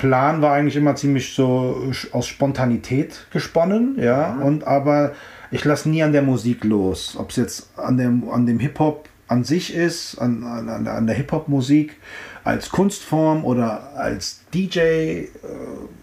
Plan 0.00 0.40
war 0.40 0.54
eigentlich 0.54 0.76
immer 0.76 0.96
ziemlich 0.96 1.34
so 1.34 1.92
aus 2.12 2.26
Spontanität 2.26 3.26
gesponnen, 3.30 3.96
ja. 4.00 4.32
Mhm. 4.32 4.42
Und 4.42 4.64
aber 4.66 5.12
ich 5.50 5.64
lasse 5.64 5.90
nie 5.90 6.02
an 6.02 6.12
der 6.12 6.22
Musik 6.22 6.64
los. 6.64 7.16
Ob 7.18 7.30
es 7.30 7.36
jetzt 7.36 7.78
an 7.78 7.98
dem, 7.98 8.28
an 8.30 8.46
dem 8.46 8.58
Hip-Hop 8.58 9.08
an 9.28 9.44
sich 9.44 9.74
ist, 9.74 10.18
an, 10.18 10.42
an, 10.42 10.88
an 10.88 11.06
der 11.06 11.14
Hip-Hop-Musik 11.16 11.96
als 12.44 12.70
Kunstform 12.70 13.44
oder 13.44 13.94
als 13.94 14.40
DJ 14.54 14.78
äh, 14.78 15.28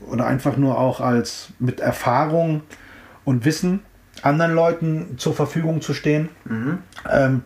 oder 0.09 0.27
einfach 0.27 0.57
nur 0.57 0.79
auch 0.79 1.01
als 1.01 1.49
mit 1.57 1.79
Erfahrung 1.79 2.61
und 3.25 3.45
Wissen 3.45 3.81
anderen 4.21 4.53
Leuten 4.53 5.17
zur 5.17 5.33
Verfügung 5.33 5.81
zu 5.81 5.95
stehen. 5.95 6.29
Mhm. 6.45 6.77
Ähm, 7.11 7.41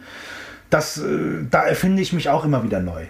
das, 0.70 0.98
äh, 0.98 1.46
da 1.50 1.64
erfinde 1.64 2.02
ich 2.02 2.12
mich 2.12 2.30
auch 2.30 2.44
immer 2.44 2.64
wieder 2.64 2.82
neu. 2.82 3.06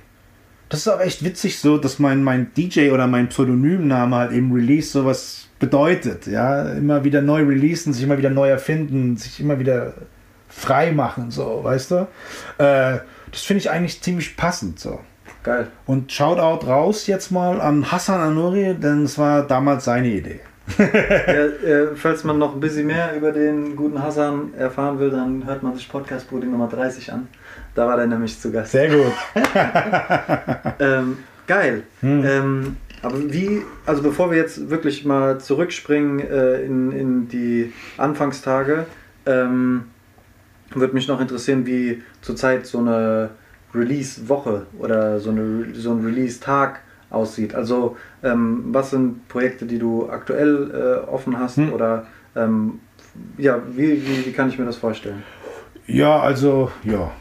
Das 0.72 0.80
ist 0.80 0.88
auch 0.88 1.02
echt 1.02 1.22
witzig 1.26 1.60
so, 1.60 1.78
dass 1.78 2.00
mein, 2.00 2.24
mein 2.24 2.54
DJ 2.56 2.92
oder 2.92 3.06
mein 3.06 3.28
Pseudonymname 3.28 4.16
halt 4.16 4.32
eben 4.32 4.54
Release 4.54 4.90
sowas 4.90 5.50
bedeutet. 5.60 6.28
Ja, 6.28 6.72
immer 6.72 7.04
wieder 7.04 7.22
neu 7.22 7.44
releasen, 7.44 7.92
sich 7.92 8.04
immer 8.04 8.18
wieder 8.18 8.30
neu 8.30 8.48
erfinden, 8.48 9.18
sich 9.18 9.42
immer 9.42 9.60
wieder 9.60 9.94
frei 10.48 10.94
machen, 10.94 11.30
so, 11.30 11.60
weißt 11.62 11.92
du? 11.92 11.96
Äh, 12.58 13.00
das 13.32 13.42
finde 13.42 13.60
ich 13.60 13.70
eigentlich 13.70 14.02
ziemlich 14.02 14.38
passend 14.38 14.80
so. 14.80 15.02
Geil. 15.44 15.68
Und 15.86 16.10
Shoutout 16.10 16.66
raus 16.66 17.06
jetzt 17.06 17.32
mal 17.32 17.60
an 17.60 17.92
Hassan 17.92 18.22
Anuri, 18.22 18.74
denn 18.74 19.04
es 19.04 19.18
war 19.18 19.46
damals 19.46 19.84
seine 19.84 20.08
Idee. 20.08 20.40
ja, 20.78 20.86
äh, 20.88 21.96
falls 21.96 22.24
man 22.24 22.38
noch 22.38 22.54
ein 22.54 22.62
bisschen 22.62 22.88
mehr 22.88 23.14
über 23.18 23.34
den 23.34 23.76
guten 23.76 24.02
Hassan 24.02 24.54
erfahren 24.54 25.00
will, 25.00 25.10
dann 25.10 25.46
hört 25.46 25.64
man 25.64 25.76
sich 25.76 25.90
Podcast 25.90 26.30
Brudi 26.30 26.48
Nummer 26.48 26.70
30 26.70 27.12
an. 27.12 27.28
Da 27.76 27.88
war 27.88 27.98
der 27.98 28.08
nämlich 28.08 28.40
zu 28.40 28.52
Gast. 28.52 28.72
Sehr 28.72 28.90
gut. 28.90 29.14
ähm, 30.80 31.18
geil. 31.48 31.84
Hm. 32.02 32.26
Ähm, 32.26 32.78
aber 33.02 33.32
wie, 33.32 33.64
also 33.86 34.04
bevor 34.04 34.30
wir 34.30 34.38
jetzt 34.38 34.70
wirklich 34.70 35.06
mal 35.06 35.40
zurückspringen 35.40 36.20
äh, 36.20 36.62
in, 36.62 36.92
in 36.92 37.28
die 37.28 37.74
Anfangstage, 37.98 38.86
ähm, 39.26 39.86
würde 40.74 40.94
mich 40.94 41.08
noch 41.08 41.20
interessieren, 41.20 41.66
wie 41.66 42.04
zurzeit 42.22 42.66
so 42.66 42.80
eine 42.80 43.32
Release-Woche 43.74 44.68
oder 44.78 45.20
so, 45.20 45.32
eine, 45.32 45.74
so 45.74 45.92
ein 45.92 46.06
Release-Tag 46.06 46.82
aussieht. 47.10 47.56
Also 47.56 47.98
ähm, 48.24 48.66
was 48.68 48.92
sind 48.92 49.28
Projekte, 49.28 49.66
die 49.66 49.80
du 49.80 50.10
aktuell 50.10 50.72
äh, 51.06 51.10
offen 51.10 51.40
hast 51.40 51.58
hm. 51.58 51.74
oder 51.74 52.06
ähm, 52.36 52.80
ja, 53.38 53.62
wie, 53.76 54.06
wie, 54.06 54.26
wie 54.26 54.32
kann 54.32 54.50
ich 54.50 54.58
mir 54.58 54.66
das 54.66 54.78
vorstellen? 54.78 55.24
Ja, 55.88 56.20
also 56.20 56.72
ja, 56.84 57.12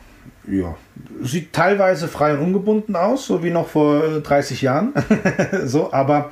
ja. 0.48 0.76
Sieht 1.22 1.52
teilweise 1.52 2.08
frei 2.08 2.34
und 2.34 2.40
ungebunden 2.40 2.96
aus, 2.96 3.26
so 3.26 3.42
wie 3.42 3.50
noch 3.50 3.68
vor 3.68 4.20
30 4.20 4.62
Jahren. 4.62 4.92
so, 5.64 5.92
aber 5.92 6.30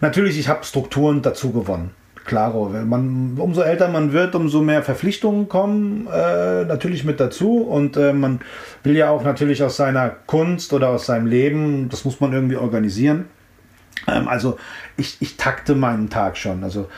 natürlich, 0.00 0.38
ich 0.38 0.48
habe 0.48 0.64
Strukturen 0.64 1.22
dazu 1.22 1.52
gewonnen. 1.52 1.90
Klaro, 2.24 2.70
man, 2.70 3.36
umso 3.36 3.60
älter 3.60 3.88
man 3.88 4.12
wird, 4.12 4.34
umso 4.34 4.62
mehr 4.62 4.82
Verpflichtungen 4.82 5.48
kommen 5.48 6.06
äh, 6.06 6.64
natürlich 6.64 7.04
mit 7.04 7.20
dazu 7.20 7.58
und 7.58 7.98
äh, 7.98 8.14
man 8.14 8.40
will 8.82 8.96
ja 8.96 9.10
auch 9.10 9.24
natürlich 9.24 9.62
aus 9.62 9.76
seiner 9.76 10.08
Kunst 10.08 10.72
oder 10.72 10.88
aus 10.88 11.04
seinem 11.04 11.26
Leben, 11.26 11.90
das 11.90 12.06
muss 12.06 12.20
man 12.20 12.32
irgendwie 12.32 12.56
organisieren. 12.56 13.26
Ähm, 14.08 14.26
also 14.26 14.58
ich, 14.96 15.18
ich 15.20 15.36
takte 15.36 15.74
meinen 15.74 16.08
Tag 16.08 16.38
schon. 16.38 16.64
Also 16.64 16.88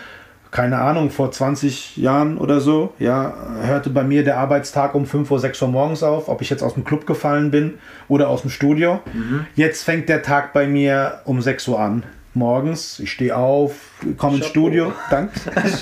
keine 0.51 0.79
Ahnung, 0.79 1.11
vor 1.11 1.31
20 1.31 1.97
Jahren 1.97 2.39
oder 2.39 2.61
so, 2.61 2.95
ja, 2.99 3.35
hörte 3.63 3.91
bei 3.91 4.05
mir 4.05 4.25
der 4.25 4.39
Arbeitstag 4.39 4.95
um 4.95 5.07
5 5.07 5.31
Uhr, 5.31 5.39
6 5.39 5.63
Uhr 5.63 5.69
morgens 5.69 6.03
auf, 6.03 6.29
ob 6.29 6.41
ich 6.43 6.51
jetzt 6.51 6.63
aus 6.63 6.75
dem 6.75 6.85
Club 6.85 7.07
gefallen 7.07 7.51
bin 7.51 7.75
oder 8.09 8.29
aus 8.29 8.43
dem 8.43 8.51
Studio. 8.51 9.01
Mhm. 9.13 9.47
Jetzt 9.55 9.83
fängt 9.83 10.09
der 10.09 10.23
Tag 10.23 10.53
bei 10.53 10.67
mir 10.67 11.21
um 11.25 11.43
6 11.43 11.69
Uhr 11.69 11.81
an 11.81 12.05
morgens. 12.37 13.01
Ich 13.01 13.11
stehe 13.11 13.35
auf, 13.35 13.73
komme 14.17 14.37
ins 14.37 14.47
Studio. 14.47 14.93
Danke. 15.11 15.33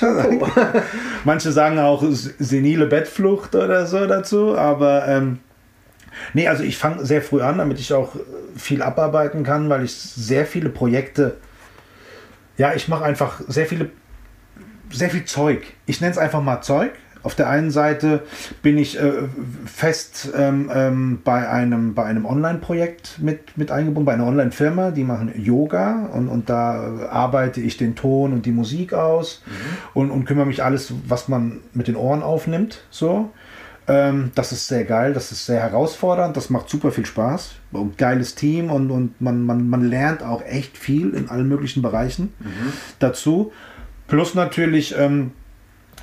Manche 1.24 1.52
sagen 1.52 1.78
auch 1.78 2.02
senile 2.08 2.86
Bettflucht 2.86 3.54
oder 3.54 3.86
so 3.86 4.06
dazu, 4.06 4.56
aber 4.56 5.06
ähm, 5.08 5.40
nee, 6.32 6.48
also 6.48 6.62
ich 6.62 6.78
fange 6.78 7.04
sehr 7.04 7.20
früh 7.20 7.42
an, 7.42 7.58
damit 7.58 7.80
ich 7.80 7.92
auch 7.92 8.12
viel 8.56 8.82
abarbeiten 8.82 9.42
kann, 9.42 9.68
weil 9.68 9.84
ich 9.84 9.94
sehr 9.94 10.46
viele 10.46 10.70
Projekte, 10.70 11.36
ja, 12.56 12.72
ich 12.72 12.88
mache 12.88 13.04
einfach 13.04 13.40
sehr 13.48 13.66
viele, 13.66 13.90
sehr 14.94 15.10
viel 15.10 15.24
Zeug. 15.24 15.62
Ich 15.86 16.00
nenne 16.00 16.12
es 16.12 16.18
einfach 16.18 16.42
mal 16.42 16.62
Zeug 16.62 16.92
auf 17.24 17.34
der 17.34 17.48
einen 17.48 17.70
Seite 17.70 18.22
bin 18.62 18.76
ich 18.76 19.00
äh, 19.00 19.12
fest 19.64 20.28
ähm, 20.36 20.70
ähm, 20.72 21.20
bei 21.24 21.48
einem, 21.48 21.94
bei 21.94 22.04
einem 22.04 22.26
Online-Projekt 22.26 23.18
mit, 23.18 23.56
mit 23.56 23.70
eingebunden, 23.70 24.04
bei 24.04 24.12
einer 24.12 24.26
Online-Firma, 24.26 24.90
die 24.90 25.04
machen 25.04 25.32
Yoga 25.34 26.10
und, 26.12 26.28
und 26.28 26.50
da 26.50 27.08
arbeite 27.10 27.62
ich 27.62 27.78
den 27.78 27.96
Ton 27.96 28.34
und 28.34 28.44
die 28.44 28.52
Musik 28.52 28.92
aus 28.92 29.42
mhm. 29.46 29.52
und, 29.94 30.10
und 30.10 30.26
kümmere 30.26 30.44
mich 30.44 30.62
alles, 30.62 30.92
was 31.08 31.28
man 31.28 31.60
mit 31.72 31.88
den 31.88 31.96
Ohren 31.96 32.22
aufnimmt. 32.22 32.82
So. 32.90 33.30
Ähm, 33.88 34.30
das 34.34 34.52
ist 34.52 34.68
sehr 34.68 34.84
geil, 34.84 35.14
das 35.14 35.32
ist 35.32 35.46
sehr 35.46 35.60
herausfordernd, 35.60 36.36
das 36.36 36.50
macht 36.50 36.68
super 36.68 36.92
viel 36.92 37.06
Spaß. 37.06 37.52
Und 37.72 37.96
geiles 37.96 38.34
Team 38.34 38.70
und, 38.70 38.90
und 38.90 39.18
man, 39.22 39.46
man, 39.46 39.66
man 39.68 39.88
lernt 39.88 40.22
auch 40.22 40.42
echt 40.44 40.76
viel 40.76 41.14
in 41.14 41.30
allen 41.30 41.48
möglichen 41.48 41.80
Bereichen 41.80 42.34
mhm. 42.38 42.72
dazu. 42.98 43.50
Plus 44.06 44.34
natürlich 44.34 44.94
ähm, 44.98 45.32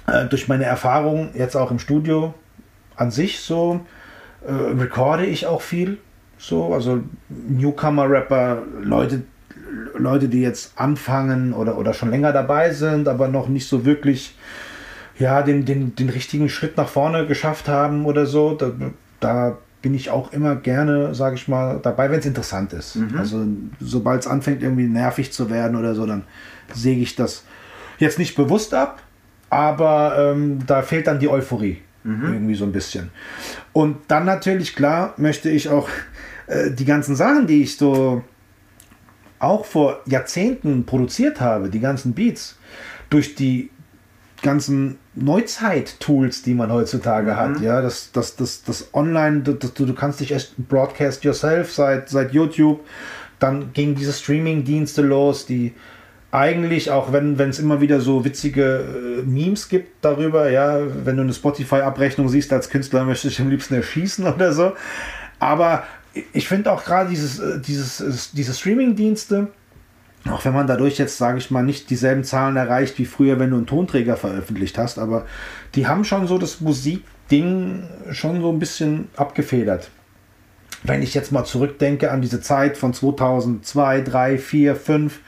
äh, 0.08 0.26
durch 0.26 0.48
meine 0.48 0.66
Erfahrung 0.66 1.30
jetzt 1.34 1.56
auch 1.56 1.72
im 1.72 1.80
Studio 1.80 2.34
an 2.96 3.12
sich 3.12 3.40
so 3.40 3.82
äh, 4.46 4.52
recorde 4.52 5.26
ich 5.26 5.46
auch 5.48 5.62
viel. 5.62 5.98
So, 6.38 6.74
also 6.74 7.04
Newcomer-Rapper, 7.30 8.64
Leute, 8.82 9.22
Leute, 9.96 10.28
die 10.28 10.42
jetzt 10.42 10.74
anfangen 10.76 11.54
oder, 11.54 11.78
oder 11.78 11.94
schon 11.94 12.10
länger 12.10 12.34
dabei 12.34 12.72
sind, 12.72 13.08
aber 13.08 13.28
noch 13.28 13.48
nicht 13.48 13.68
so 13.68 13.86
wirklich 13.86 14.36
ja, 15.20 15.44
den, 15.44 15.66
den, 15.66 15.96
den 15.96 16.10
richtigen 16.10 16.50
Schritt 16.50 16.78
nach 16.78 16.88
vorne 16.90 17.28
geschafft 17.28 17.68
haben 17.68 18.06
oder 18.06 18.26
so. 18.26 18.56
Da, 18.56 18.72
da 19.20 19.58
bin 19.82 19.94
ich 19.94 20.10
auch 20.10 20.34
immer 20.34 20.56
gerne, 20.56 21.14
sage 21.14 21.36
ich 21.36 21.48
mal, 21.48 21.80
dabei, 21.82 22.10
wenn 22.10 22.20
es 22.20 22.26
interessant 22.26 22.74
ist. 22.74 22.96
Mhm. 22.96 23.18
Also 23.18 23.46
sobald 23.80 24.22
es 24.22 24.28
anfängt, 24.28 24.64
irgendwie 24.64 24.88
nervig 24.88 25.32
zu 25.32 25.50
werden 25.50 25.78
oder 25.78 25.94
so, 25.94 26.06
dann 26.06 26.24
säge 26.74 27.02
ich 27.02 27.16
das 27.16 27.44
jetzt 28.02 28.20
nicht 28.20 28.36
bewusst 28.36 28.74
ab, 28.74 29.02
aber 29.50 30.34
ähm, 30.34 30.60
da 30.66 30.82
fehlt 30.82 31.08
dann 31.08 31.20
die 31.20 31.30
Euphorie 31.30 31.82
mhm. 32.04 32.34
irgendwie 32.34 32.56
so 32.56 32.66
ein 32.66 32.72
bisschen. 32.72 33.12
Und 33.74 33.98
dann 34.08 34.26
natürlich, 34.26 34.76
klar, 34.76 35.14
möchte 35.18 35.50
ich 35.50 35.70
auch 35.70 35.90
äh, 36.48 36.72
die 36.72 36.86
ganzen 36.86 37.16
Sachen, 37.16 37.48
die 37.48 37.64
ich 37.64 37.78
so 37.78 38.24
auch 39.40 39.66
vor 39.66 40.02
Jahrzehnten 40.06 40.86
produziert 40.86 41.42
habe, 41.42 41.70
die 41.70 41.80
ganzen 41.80 42.14
Beats, 42.14 42.58
durch 43.10 43.36
die 43.36 43.70
ganzen 44.42 44.98
Neuzeit-Tools, 45.16 46.44
die 46.44 46.54
man 46.54 46.72
heutzutage 46.72 47.32
mhm. 47.32 47.36
hat, 47.36 47.62
ja, 47.62 47.82
das, 47.82 48.12
das, 48.12 48.36
das, 48.36 48.64
das 48.64 48.94
Online, 48.94 49.42
das, 49.42 49.74
du, 49.74 49.86
du 49.86 49.94
kannst 49.94 50.20
dich 50.20 50.32
echt 50.32 50.56
broadcast 50.70 51.24
yourself 51.24 51.72
seit, 51.72 52.10
seit 52.10 52.34
YouTube, 52.34 52.82
dann 53.40 53.74
gingen 53.74 53.96
diese 53.96 54.14
Streaming-Dienste 54.14 55.02
los, 55.02 55.46
die 55.46 55.74
eigentlich, 56.32 56.92
auch 56.92 57.12
wenn 57.12 57.38
es 57.40 57.60
immer 57.60 57.82
wieder 57.82 58.00
so 58.00 58.24
witzige 58.24 59.22
äh, 59.22 59.22
Memes 59.24 59.68
gibt 59.68 60.04
darüber, 60.04 60.50
ja, 60.50 60.80
wenn 61.06 61.18
du 61.18 61.24
eine 61.24 61.34
Spotify-Abrechnung 61.34 62.30
siehst 62.30 62.54
als 62.54 62.70
Künstler, 62.70 63.04
möchtest 63.04 63.26
du 63.26 63.30
dich 63.30 63.42
am 63.42 63.50
liebsten 63.50 63.74
erschießen 63.76 64.26
oder 64.26 64.54
so. 64.54 64.74
Aber 65.40 65.84
ich 66.34 66.48
finde 66.48 66.72
auch 66.72 66.86
gerade 66.86 67.10
dieses, 67.10 67.40
äh, 67.40 67.60
dieses, 67.60 68.00
äh, 68.00 68.12
diese 68.34 68.54
Streaming-Dienste, 68.54 69.50
auch 70.30 70.46
wenn 70.46 70.54
man 70.54 70.68
dadurch 70.68 70.98
jetzt, 70.98 71.18
sage 71.18 71.40
ich 71.40 71.52
mal, 71.52 71.64
nicht 71.64 71.90
dieselben 71.90 72.24
Zahlen 72.24 72.56
erreicht 72.56 72.98
wie 73.00 73.06
früher, 73.06 73.40
wenn 73.40 73.50
du 73.50 73.58
einen 73.58 73.66
Tonträger 73.66 74.16
veröffentlicht 74.16 74.78
hast, 74.78 75.00
aber 75.00 75.26
die 75.76 75.88
haben 75.88 76.06
schon 76.06 76.28
so 76.28 76.38
das 76.38 76.62
Musikding 76.62 77.84
schon 78.12 78.40
so 78.42 78.52
ein 78.52 78.60
bisschen 78.60 79.10
abgefedert. 79.18 79.90
Wenn 80.84 81.02
ich 81.02 81.14
jetzt 81.14 81.32
mal 81.32 81.44
zurückdenke 81.44 82.12
an 82.12 82.22
diese 82.22 82.42
Zeit 82.42 82.78
von 82.78 82.94
2002, 82.94 84.02
3, 84.02 84.38
4, 84.38 84.76
5, 84.76 85.20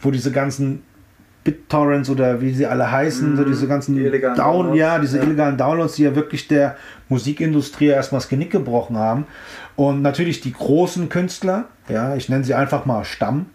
wo 0.00 0.10
diese 0.10 0.32
ganzen 0.32 0.82
BitTorrents 1.44 2.10
oder 2.10 2.40
wie 2.40 2.52
sie 2.52 2.66
alle 2.66 2.90
heißen, 2.90 3.32
mm, 3.32 3.36
so 3.36 3.44
diese 3.44 3.66
ganzen 3.66 3.96
die 3.96 4.10
Down, 4.10 4.34
Downloads, 4.34 4.78
ja, 4.78 4.98
diese 4.98 5.18
ja. 5.18 5.24
illegalen 5.24 5.56
Downloads, 5.56 5.94
die 5.94 6.02
ja 6.02 6.14
wirklich 6.14 6.48
der 6.48 6.76
Musikindustrie 7.08 7.86
erstmal 7.86 8.20
das 8.20 8.28
Genick 8.28 8.50
gebrochen 8.50 8.96
haben. 8.96 9.26
Und 9.76 10.02
natürlich 10.02 10.40
die 10.42 10.52
großen 10.52 11.08
Künstler, 11.08 11.64
ja, 11.88 12.14
ich 12.14 12.28
nenne 12.28 12.44
sie 12.44 12.54
einfach 12.54 12.84
mal 12.84 13.04
Stamm, 13.04 13.46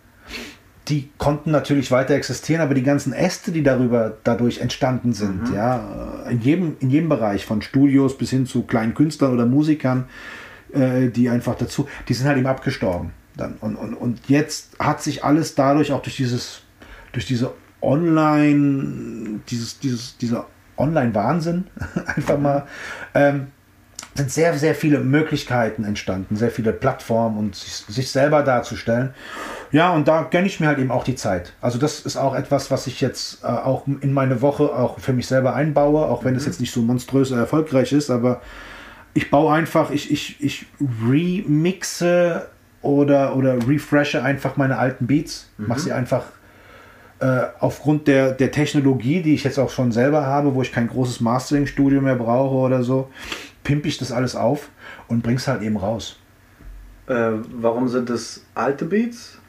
die 0.88 1.10
konnten 1.18 1.52
natürlich 1.52 1.92
weiter 1.92 2.14
existieren, 2.14 2.62
aber 2.62 2.74
die 2.74 2.84
ganzen 2.84 3.14
Äste, 3.14 3.52
die 3.52 3.64
darüber 3.64 4.18
dadurch 4.24 4.60
entstanden 4.60 5.14
sind, 5.14 5.50
mhm. 5.50 5.56
ja, 5.56 6.24
in 6.30 6.42
jedem, 6.42 6.78
in 6.80 6.90
jedem 6.90 7.10
Bereich, 7.10 7.46
von 7.46 7.62
Studios 7.62 8.18
bis 8.18 8.30
hin 8.30 8.46
zu 8.46 8.64
kleinen 8.64 8.94
Künstlern 8.94 9.34
oder 9.34 9.46
Musikern, 9.46 10.06
äh, 10.74 11.10
die 11.10 11.30
einfach 11.30 11.56
dazu, 11.56 11.88
die 12.08 12.14
sind 12.14 12.28
halt 12.28 12.38
eben 12.38 12.48
abgestorben. 12.48 13.12
Dann. 13.38 13.56
Und, 13.62 13.76
und, 13.76 13.94
und 13.94 14.20
jetzt 14.28 14.80
hat 14.80 15.02
sich 15.02 15.24
alles 15.24 15.56
dadurch 15.56 15.92
auch 15.92 16.02
durch 16.02 16.16
dieses, 16.16 16.62
durch 17.12 17.26
diese 17.26 17.54
Online, 17.82 19.40
dieses, 19.50 19.80
dieses, 19.80 20.18
dieser 20.18 20.48
Online-Wahnsinn, 20.78 21.66
einfach 22.16 22.38
mal, 22.38 22.66
ähm, 23.14 23.48
sind 24.16 24.32
sehr, 24.32 24.58
sehr 24.58 24.76
viele 24.76 25.02
Möglichkeiten 25.02 25.84
entstanden, 25.84 26.38
sehr 26.38 26.50
viele 26.50 26.72
Plattformen 26.72 27.38
und 27.38 27.56
sich, 27.56 27.74
sich 27.74 28.12
selber 28.12 28.44
darzustellen. 28.44 29.14
Ja, 29.72 29.92
und 29.92 30.08
da 30.08 30.24
gönne 30.24 30.48
ich 30.48 30.62
mir 30.62 30.68
halt 30.68 30.80
eben 30.80 30.92
auch 30.92 31.04
die 31.04 31.16
Zeit. 31.16 31.52
Also 31.60 31.78
das 31.78 32.00
ist 32.00 32.16
auch 32.16 32.34
etwas, 32.34 32.72
was 32.72 32.88
ich 32.88 33.02
jetzt 33.02 33.44
äh, 33.44 33.48
auch 33.48 33.86
in 33.88 34.14
meine 34.14 34.42
Woche 34.42 34.74
auch 34.74 35.00
für 35.00 35.12
mich 35.12 35.28
selber 35.28 35.54
einbaue, 35.54 36.06
auch 36.06 36.24
wenn 36.24 36.32
mhm. 36.32 36.40
es 36.40 36.46
jetzt 36.46 36.62
nicht 36.62 36.72
so 36.72 36.82
monströs 36.82 37.32
erfolgreich 37.32 37.92
ist, 37.92 38.10
aber 38.10 38.42
ich 39.14 39.30
baue 39.30 39.54
einfach, 39.54 39.92
ich, 39.92 40.12
ich, 40.12 40.42
ich 40.42 40.66
remixe 41.08 42.48
oder, 42.86 43.36
oder 43.36 43.68
refreshe 43.68 44.22
einfach 44.24 44.58
meine 44.58 44.78
alten 44.78 45.08
Beats, 45.08 45.50
mhm. 45.58 45.68
mache 45.68 45.80
sie 45.80 45.92
einfach 45.92 46.24
äh, 47.20 47.44
aufgrund 47.60 48.08
der, 48.08 48.32
der 48.32 48.52
Technologie, 48.52 49.22
die 49.22 49.34
ich 49.34 49.44
jetzt 49.44 49.58
auch 49.58 49.70
schon 49.70 49.92
selber 49.92 50.26
habe, 50.26 50.54
wo 50.54 50.62
ich 50.62 50.72
kein 50.72 50.88
großes 50.88 51.22
Mastering-Studio 51.22 52.02
mehr 52.02 52.16
brauche 52.16 52.56
oder 52.56 52.84
so, 52.84 53.10
pimpe 53.64 53.88
ich 53.88 53.98
das 53.98 54.12
alles 54.12 54.36
auf 54.36 54.70
und 55.08 55.24
bring's 55.24 55.48
halt 55.48 55.62
eben 55.62 55.78
raus. 55.78 56.20
Äh, 57.08 57.32
warum 57.54 57.88
sind 57.88 58.10
das 58.10 58.44
alte 58.54 58.86
Beats? 58.86 59.40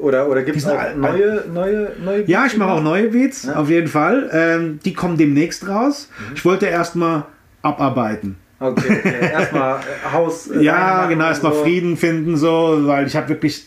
Oder, 0.00 0.28
oder 0.28 0.42
gibt 0.42 0.56
es 0.56 0.66
auch 0.66 0.94
neue, 0.96 1.44
neue, 1.52 1.92
neue 2.02 2.18
Beats? 2.18 2.28
Ja, 2.28 2.46
ich 2.46 2.56
mache 2.56 2.70
auch 2.70 2.82
neue 2.82 3.08
Beats, 3.08 3.44
ja. 3.44 3.56
auf 3.56 3.68
jeden 3.68 3.88
Fall. 3.88 4.30
Ähm, 4.32 4.78
die 4.84 4.92
kommen 4.92 5.16
demnächst 5.16 5.68
raus. 5.68 6.08
Mhm. 6.18 6.34
Ich 6.36 6.44
wollte 6.44 6.66
erstmal 6.66 7.24
abarbeiten. 7.62 8.36
Okay, 8.62 8.98
okay. 8.98 9.30
erstmal 9.32 9.80
äh, 9.80 10.12
Haus. 10.12 10.48
Äh, 10.48 10.62
ja, 10.62 11.06
genau, 11.06 11.26
erstmal 11.26 11.52
so. 11.52 11.62
Frieden 11.62 11.96
finden, 11.96 12.36
so, 12.36 12.78
weil 12.86 13.06
ich 13.06 13.16
habe 13.16 13.28
wirklich, 13.28 13.66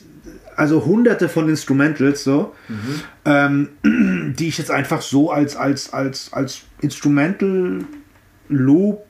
also 0.55 0.85
hunderte 0.85 1.29
von 1.29 1.49
Instrumentals, 1.49 2.23
so, 2.23 2.53
mhm. 2.67 3.01
ähm, 3.25 3.69
die 4.39 4.47
ich 4.47 4.57
jetzt 4.57 4.71
einfach 4.71 5.01
so 5.01 5.31
als, 5.31 5.55
als, 5.55 5.93
als, 5.93 6.31
als 6.33 6.61
Instrumental 6.81 7.79
Loop 8.49 9.03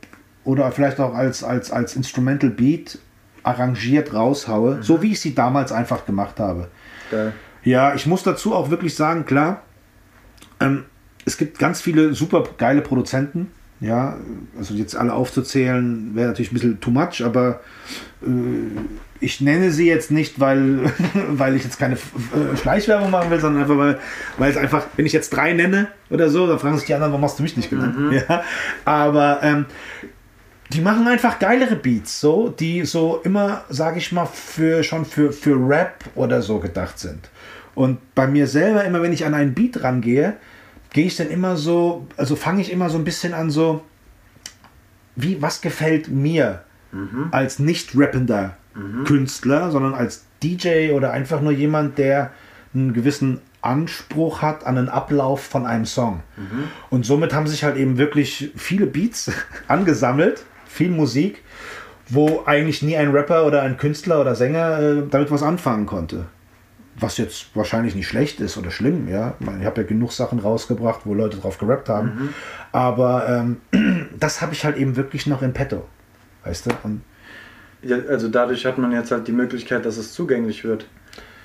oder 0.43 0.71
vielleicht 0.71 0.99
auch 0.99 1.13
als, 1.13 1.43
als, 1.43 1.71
als 1.71 1.95
Instrumental 1.95 2.49
Beat 2.49 2.99
arrangiert 3.43 4.13
raushaue, 4.13 4.75
mhm. 4.75 4.83
so 4.83 5.01
wie 5.01 5.11
ich 5.11 5.19
sie 5.19 5.35
damals 5.35 5.71
einfach 5.71 6.05
gemacht 6.05 6.39
habe. 6.39 6.69
Geil. 7.11 7.33
Ja, 7.63 7.95
ich 7.95 8.05
muss 8.05 8.23
dazu 8.23 8.53
auch 8.55 8.69
wirklich 8.69 8.95
sagen, 8.95 9.25
klar, 9.25 9.63
ähm, 10.59 10.85
es 11.25 11.37
gibt 11.37 11.59
ganz 11.59 11.81
viele 11.81 12.13
super 12.13 12.43
geile 12.57 12.81
Produzenten. 12.81 13.51
Ja, 13.81 14.17
also 14.57 14.73
jetzt 14.73 14.95
alle 14.95 15.13
aufzuzählen 15.13 16.11
wäre 16.15 16.29
natürlich 16.29 16.51
ein 16.51 16.55
bisschen 16.55 16.79
too 16.79 16.91
much, 16.91 17.23
aber 17.23 17.59
äh, 18.21 18.27
ich 19.19 19.41
nenne 19.41 19.71
sie 19.71 19.87
jetzt 19.87 20.11
nicht, 20.11 20.39
weil, 20.39 20.91
weil 21.29 21.55
ich 21.55 21.63
jetzt 21.63 21.77
keine 21.77 21.95
äh, 21.95 22.55
Schleichwerbung 22.55 23.11
machen 23.11 23.29
will, 23.31 23.39
sondern 23.39 23.63
einfach, 23.63 23.77
weil, 23.77 23.99
weil 24.37 24.51
es 24.51 24.57
einfach, 24.57 24.85
wenn 24.95 25.05
ich 25.05 25.13
jetzt 25.13 25.31
drei 25.31 25.53
nenne 25.53 25.89
oder 26.09 26.29
so, 26.29 26.47
dann 26.47 26.59
fragen 26.59 26.77
sich 26.77 26.87
die 26.87 26.93
anderen, 26.93 27.11
warum 27.11 27.25
hast 27.25 27.37
du 27.39 27.43
mich 27.43 27.57
nicht 27.57 27.69
genannt? 27.69 27.99
Mhm. 27.99 28.13
Ja, 28.29 28.43
aber 28.85 29.39
ähm, 29.43 29.65
die 30.71 30.81
machen 30.81 31.07
einfach 31.07 31.39
geilere 31.39 31.75
Beats, 31.75 32.19
so, 32.19 32.49
die 32.49 32.85
so 32.85 33.21
immer, 33.23 33.65
sage 33.69 33.97
ich 33.99 34.11
mal, 34.11 34.25
für 34.25 34.83
schon 34.83 35.05
für, 35.05 35.31
für 35.31 35.55
Rap 35.55 36.03
oder 36.15 36.41
so 36.41 36.59
gedacht 36.59 36.97
sind. 36.97 37.29
Und 37.75 38.15
bei 38.15 38.25
mir 38.25 38.47
selber, 38.47 38.83
immer 38.85 39.01
wenn 39.01 39.13
ich 39.13 39.25
an 39.25 39.33
einen 39.33 39.53
Beat 39.53 39.83
rangehe, 39.83 40.37
gehe 40.95 41.07
ich 41.07 41.17
dann 41.17 41.29
immer 41.29 41.57
so, 41.57 42.07
also 42.15 42.37
fange 42.37 42.61
ich 42.61 42.71
immer 42.71 42.89
so 42.89 42.97
ein 42.97 43.03
bisschen 43.03 43.33
an, 43.33 43.51
so, 43.51 43.83
wie, 45.17 45.41
was 45.41 45.59
gefällt 45.59 46.07
mir 46.07 46.63
mhm. 46.93 47.27
als 47.31 47.59
nicht 47.59 47.97
rappender 47.97 48.55
mhm. 48.73 49.03
Künstler, 49.03 49.71
sondern 49.71 49.93
als 49.93 50.23
DJ 50.41 50.91
oder 50.93 51.11
einfach 51.11 51.41
nur 51.41 51.51
jemand, 51.51 51.97
der 51.97 52.31
einen 52.73 52.93
gewissen 52.93 53.41
Anspruch 53.61 54.41
hat 54.41 54.65
an 54.65 54.77
den 54.77 54.87
Ablauf 54.87 55.43
von 55.43 55.65
einem 55.65 55.85
Song. 55.85 56.23
Mhm. 56.37 56.69
Und 56.89 57.05
somit 57.05 57.33
haben 57.33 57.47
sich 57.47 57.65
halt 57.65 57.75
eben 57.75 57.97
wirklich 57.97 58.53
viele 58.55 58.85
Beats 58.85 59.29
angesammelt 59.67 60.45
viel 60.65 60.91
Musik, 60.91 61.43
wo 62.07 62.43
eigentlich 62.45 62.81
nie 62.81 62.95
ein 62.95 63.11
Rapper 63.11 63.45
oder 63.45 63.63
ein 63.63 63.75
Künstler 63.75 64.21
oder 64.21 64.35
Sänger 64.35 64.79
äh, 64.79 65.03
damit 65.09 65.29
was 65.29 65.43
anfangen 65.43 65.87
konnte. 65.87 66.25
Was 66.97 67.17
jetzt 67.17 67.55
wahrscheinlich 67.55 67.93
nicht 67.93 68.07
schlecht 68.07 68.39
ist 68.39 68.57
oder 68.57 68.71
schlimm, 68.71 69.09
ja. 69.09 69.35
Ich, 69.39 69.65
habe 69.65 69.81
ja 69.81 69.87
genug 69.87 70.13
Sachen 70.13 70.39
rausgebracht, 70.39 71.01
wo 71.03 71.13
Leute 71.13 71.37
drauf 71.37 71.57
gerappt 71.57 71.89
haben. 71.89 72.07
Mhm. 72.07 72.29
Aber 72.71 73.27
ähm, 73.73 74.07
das 74.19 74.41
habe 74.41 74.53
ich 74.53 74.63
halt 74.63 74.77
eben 74.77 74.95
wirklich 74.95 75.27
noch 75.27 75.41
in 75.41 75.53
petto. 75.53 75.85
Weißt 76.43 76.67
du? 76.67 76.71
Und 76.83 77.01
ja, 77.81 77.97
also 78.09 78.29
dadurch 78.29 78.65
hat 78.65 78.77
man 78.77 78.91
jetzt 78.91 79.11
halt 79.11 79.27
die 79.27 79.33
Möglichkeit, 79.33 79.85
dass 79.85 79.97
es 79.97 80.13
zugänglich 80.13 80.63
wird. 80.63 80.87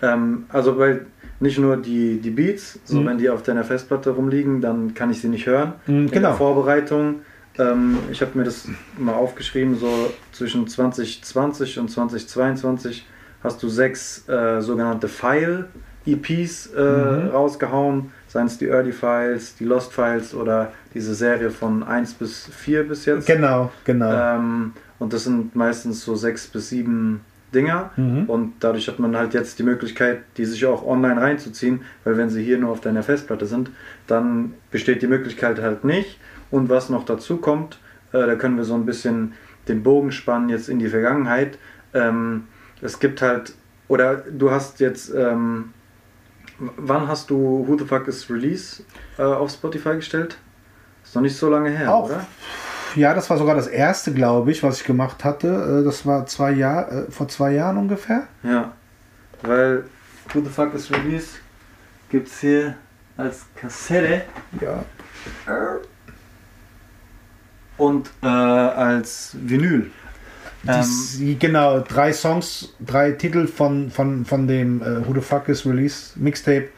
Ähm, 0.02 0.44
also 0.50 0.78
weil 0.78 1.06
nicht 1.40 1.58
nur 1.58 1.76
die, 1.76 2.20
die 2.20 2.30
Beats, 2.30 2.78
so 2.84 3.00
mhm. 3.00 3.06
wenn 3.06 3.18
die 3.18 3.28
auf 3.28 3.42
deiner 3.42 3.64
Festplatte 3.64 4.10
rumliegen, 4.10 4.60
dann 4.60 4.94
kann 4.94 5.10
ich 5.10 5.20
sie 5.20 5.28
nicht 5.28 5.46
hören. 5.46 5.74
Mhm, 5.86 5.92
genau. 5.92 5.96
In 5.96 6.08
der 6.10 6.20
genau. 6.20 6.34
Vorbereitung 6.34 7.20
ähm, 7.58 7.98
ich 8.10 8.22
habe 8.22 8.38
mir 8.38 8.44
das 8.44 8.68
mal 8.96 9.14
aufgeschrieben, 9.14 9.76
so 9.76 10.12
zwischen 10.32 10.66
2020 10.66 11.78
und 11.78 11.90
2022 11.90 13.06
hast 13.42 13.62
du 13.62 13.68
sechs 13.68 14.29
äh, 14.29 14.61
sogenannte 14.61 15.09
File-EPs 15.09 16.66
äh, 16.66 16.81
mhm. 16.81 17.29
rausgehauen, 17.29 18.12
seien 18.29 18.46
es 18.46 18.59
die 18.59 18.68
Early 18.68 18.92
Files, 18.92 19.57
die 19.57 19.64
Lost 19.64 19.92
Files 19.92 20.35
oder 20.35 20.72
diese 20.94 21.14
Serie 21.14 21.50
von 21.50 21.83
1 21.83 22.14
bis 22.14 22.46
4 22.46 22.88
bis 22.88 23.07
jetzt. 23.07 23.26
Genau, 23.26 23.70
genau. 23.85 24.12
Ähm, 24.12 24.72
und 24.98 25.12
das 25.12 25.24
sind 25.24 25.57
meistens 25.57 26.05
so 26.05 26.14
sechs 26.14 26.46
bis 26.46 26.68
sieben 26.68 27.22
Dinger 27.55 27.90
mhm. 27.96 28.24
und 28.26 28.55
dadurch 28.61 28.87
hat 28.88 28.98
man 28.98 29.16
halt 29.16 29.35
jetzt 29.35 29.59
die 29.59 29.62
Möglichkeit, 29.64 30.20
die 30.37 30.44
sich 30.44 30.64
auch 30.66 30.87
online 30.87 31.20
reinzuziehen, 31.20 31.81
weil 32.05 32.16
wenn 32.16 32.31
sie 32.31 32.44
hier 32.44 32.59
nur 32.59 32.70
auf 32.70 32.81
deiner 32.81 33.03
Festplatte 33.03 33.46
sind, 33.46 33.70
dann 34.07 34.55
besteht 34.70 35.03
die 35.03 35.09
Möglichkeit 35.09 35.61
halt 35.61 35.85
nicht 35.85 36.20
und 36.50 36.68
was 36.68 36.90
noch 36.90 37.05
dazu 37.05 37.38
kommt, 37.38 37.81
äh, 38.12 38.18
da 38.18 38.35
können 38.37 38.57
wir 38.57 38.64
so 38.64 38.74
ein 38.74 38.87
bisschen 38.87 39.33
den 39.68 39.83
Bogen 39.83 40.12
spannen 40.12 40.48
jetzt 40.48 40.68
in 40.68 40.79
die 40.79 40.88
Vergangenheit. 40.88 41.59
Ähm, 41.92 42.44
es 42.82 42.98
gibt 42.98 43.22
halt, 43.22 43.54
oder 43.88 44.16
du 44.16 44.50
hast 44.50 44.80
jetzt, 44.80 45.12
ähm, 45.14 45.72
wann 46.58 47.08
hast 47.08 47.30
du 47.30 47.64
Who 47.66 47.78
the 47.78 47.84
Fuck 47.84 48.08
is 48.08 48.28
Release 48.30 48.82
äh, 49.18 49.22
auf 49.22 49.50
Spotify 49.50 49.96
gestellt? 49.96 50.38
Ist 51.04 51.14
noch 51.14 51.22
nicht 51.22 51.36
so 51.36 51.50
lange 51.50 51.70
her, 51.70 51.92
Auch. 51.92 52.06
oder? 52.06 52.26
Ja, 52.96 53.14
das 53.14 53.30
war 53.30 53.38
sogar 53.38 53.54
das 53.54 53.68
erste, 53.68 54.12
glaube 54.12 54.50
ich, 54.50 54.62
was 54.62 54.80
ich 54.80 54.84
gemacht 54.86 55.24
hatte. 55.24 55.80
Äh, 55.80 55.84
das 55.84 56.04
war 56.06 56.26
zwei 56.26 56.52
Jahr, 56.52 56.90
äh, 56.90 57.10
vor 57.10 57.28
zwei 57.28 57.52
Jahren 57.52 57.76
ungefähr. 57.76 58.26
Ja, 58.42 58.72
weil 59.42 59.84
Who 60.32 60.40
the 60.40 60.50
Fuck 60.50 60.74
is 60.74 60.90
Release 60.90 61.38
gibt 62.10 62.28
es 62.28 62.40
hier 62.40 62.74
als 63.16 63.46
Kassette. 63.56 64.22
Ja 64.60 64.84
und 67.80 68.10
äh, 68.22 68.26
als 68.26 69.34
Vinyl. 69.40 69.90
Die, 70.62 71.38
genau, 71.38 71.81
drei 71.81 72.12
Songs, 72.12 72.75
drei 72.85 73.12
Titel 73.12 73.46
von, 73.46 73.90
von, 73.90 74.25
von 74.25 74.46
dem 74.46 74.83
äh, 74.83 75.07
Who 75.07 75.14
the 75.14 75.20
Fuck 75.20 75.49
is 75.49 75.64
Release 75.66 76.12
Mixtape 76.16 76.68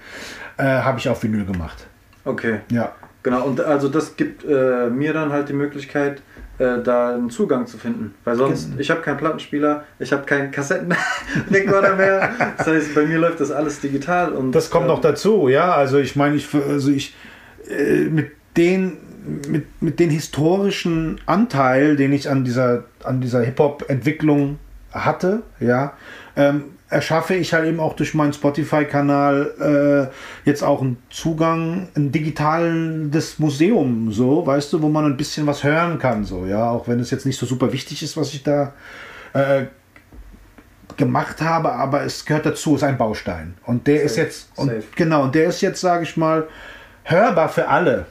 äh, 0.57 0.63
habe 0.63 0.99
ich 0.99 1.09
auf 1.09 1.23
Vinyl 1.23 1.45
gemacht. 1.45 1.87
Okay. 2.25 2.61
Ja. 2.71 2.93
Genau, 3.25 3.45
und 3.45 3.61
also 3.61 3.89
das 3.89 4.17
gibt 4.17 4.45
äh, 4.45 4.89
mir 4.91 5.13
dann 5.13 5.33
halt 5.33 5.49
die 5.49 5.53
Möglichkeit, 5.53 6.23
äh, 6.59 6.79
da 6.83 7.15
einen 7.15 7.31
Zugang 7.31 7.67
zu 7.67 7.79
finden. 7.79 8.15
Weil 8.25 8.37
sonst, 8.37 8.67
Genau. 8.69 8.81
ich 8.81 8.91
habe 8.91 9.01
keinen 9.01 9.17
Plattenspieler, 9.17 9.85
ich 9.99 10.13
habe 10.13 10.25
keinen 10.25 10.51
Kassettenrekorder 10.51 11.97
mehr. 11.97 12.31
Das 12.59 12.67
heißt, 12.67 12.95
bei 12.95 13.05
mir 13.05 13.19
läuft 13.19 13.41
das 13.41 13.51
alles 13.51 13.81
digital. 13.81 14.33
Und, 14.33 14.53
Das 14.53 14.71
kommt 14.71 14.87
äh, 14.87 14.89
noch 14.89 15.01
dazu, 15.01 15.49
ja. 15.49 15.73
Also 15.73 15.99
ich 15.99 16.17
meine, 16.17 16.37
ich, 16.37 16.49
also 16.55 16.91
ich 16.91 17.15
äh, 17.69 18.05
mit 18.05 18.33
den 18.57 18.97
mit, 19.49 19.83
mit 19.83 20.01
den 20.01 20.11
historischen 20.11 21.21
Anteil, 21.27 21.97
den 21.97 22.13
ich 22.13 22.29
an 22.29 22.45
dieser 22.45 22.85
an 23.05 23.21
dieser 23.21 23.43
Hip 23.43 23.59
Hop 23.59 23.85
Entwicklung 23.89 24.59
hatte, 24.93 25.43
ja, 25.61 25.95
ähm, 26.37 26.65
erschaffe 26.89 27.35
ich 27.35 27.55
halt 27.55 27.67
eben 27.67 27.81
auch 27.81 27.95
durch 27.95 28.13
meinen 28.13 28.35
Spotify-Kanal 28.35 30.11
äh, 30.45 30.49
jetzt 30.49 30.63
auch 30.63 30.83
einen 30.83 30.99
Zugang, 31.09 31.89
ein 31.97 32.13
digitales 32.13 33.39
Museum, 33.39 34.13
so, 34.13 34.47
weißt 34.47 34.73
du, 34.75 34.83
wo 34.83 34.89
man 34.89 35.07
ein 35.07 35.17
bisschen 35.17 35.47
was 35.47 35.65
hören 35.65 35.99
kann, 35.99 36.25
so, 36.25 36.45
ja, 36.45 36.71
auch 36.71 36.87
wenn 36.89 37.01
es 37.01 37.11
jetzt 37.11 37.25
nicht 37.25 37.39
so 37.39 37.47
super 37.47 37.73
wichtig 37.73 38.03
ist, 38.03 38.17
was 38.17 38.35
ich 38.35 38.43
da 38.43 38.75
äh, 39.33 39.65
gemacht 40.99 41.41
habe, 41.41 41.73
aber 41.73 42.03
es 42.03 42.27
gehört 42.27 42.45
dazu, 42.45 42.77
ist 42.77 42.85
ein 42.85 42.99
Baustein. 42.99 43.55
Und 43.65 43.87
der 43.87 44.03
ist 44.03 44.17
Safe, 44.17 44.27
jetzt, 44.27 44.51
und 44.57 44.69
safe. 44.69 44.83
genau, 44.95 45.23
und 45.25 45.35
der 45.35 45.47
ist 45.47 45.63
jetzt, 45.63 45.81
sage 45.81 46.05
ich 46.05 46.19
mal, 46.19 46.47
hörbar 47.05 47.49
für 47.49 47.69
alle. 47.69 48.07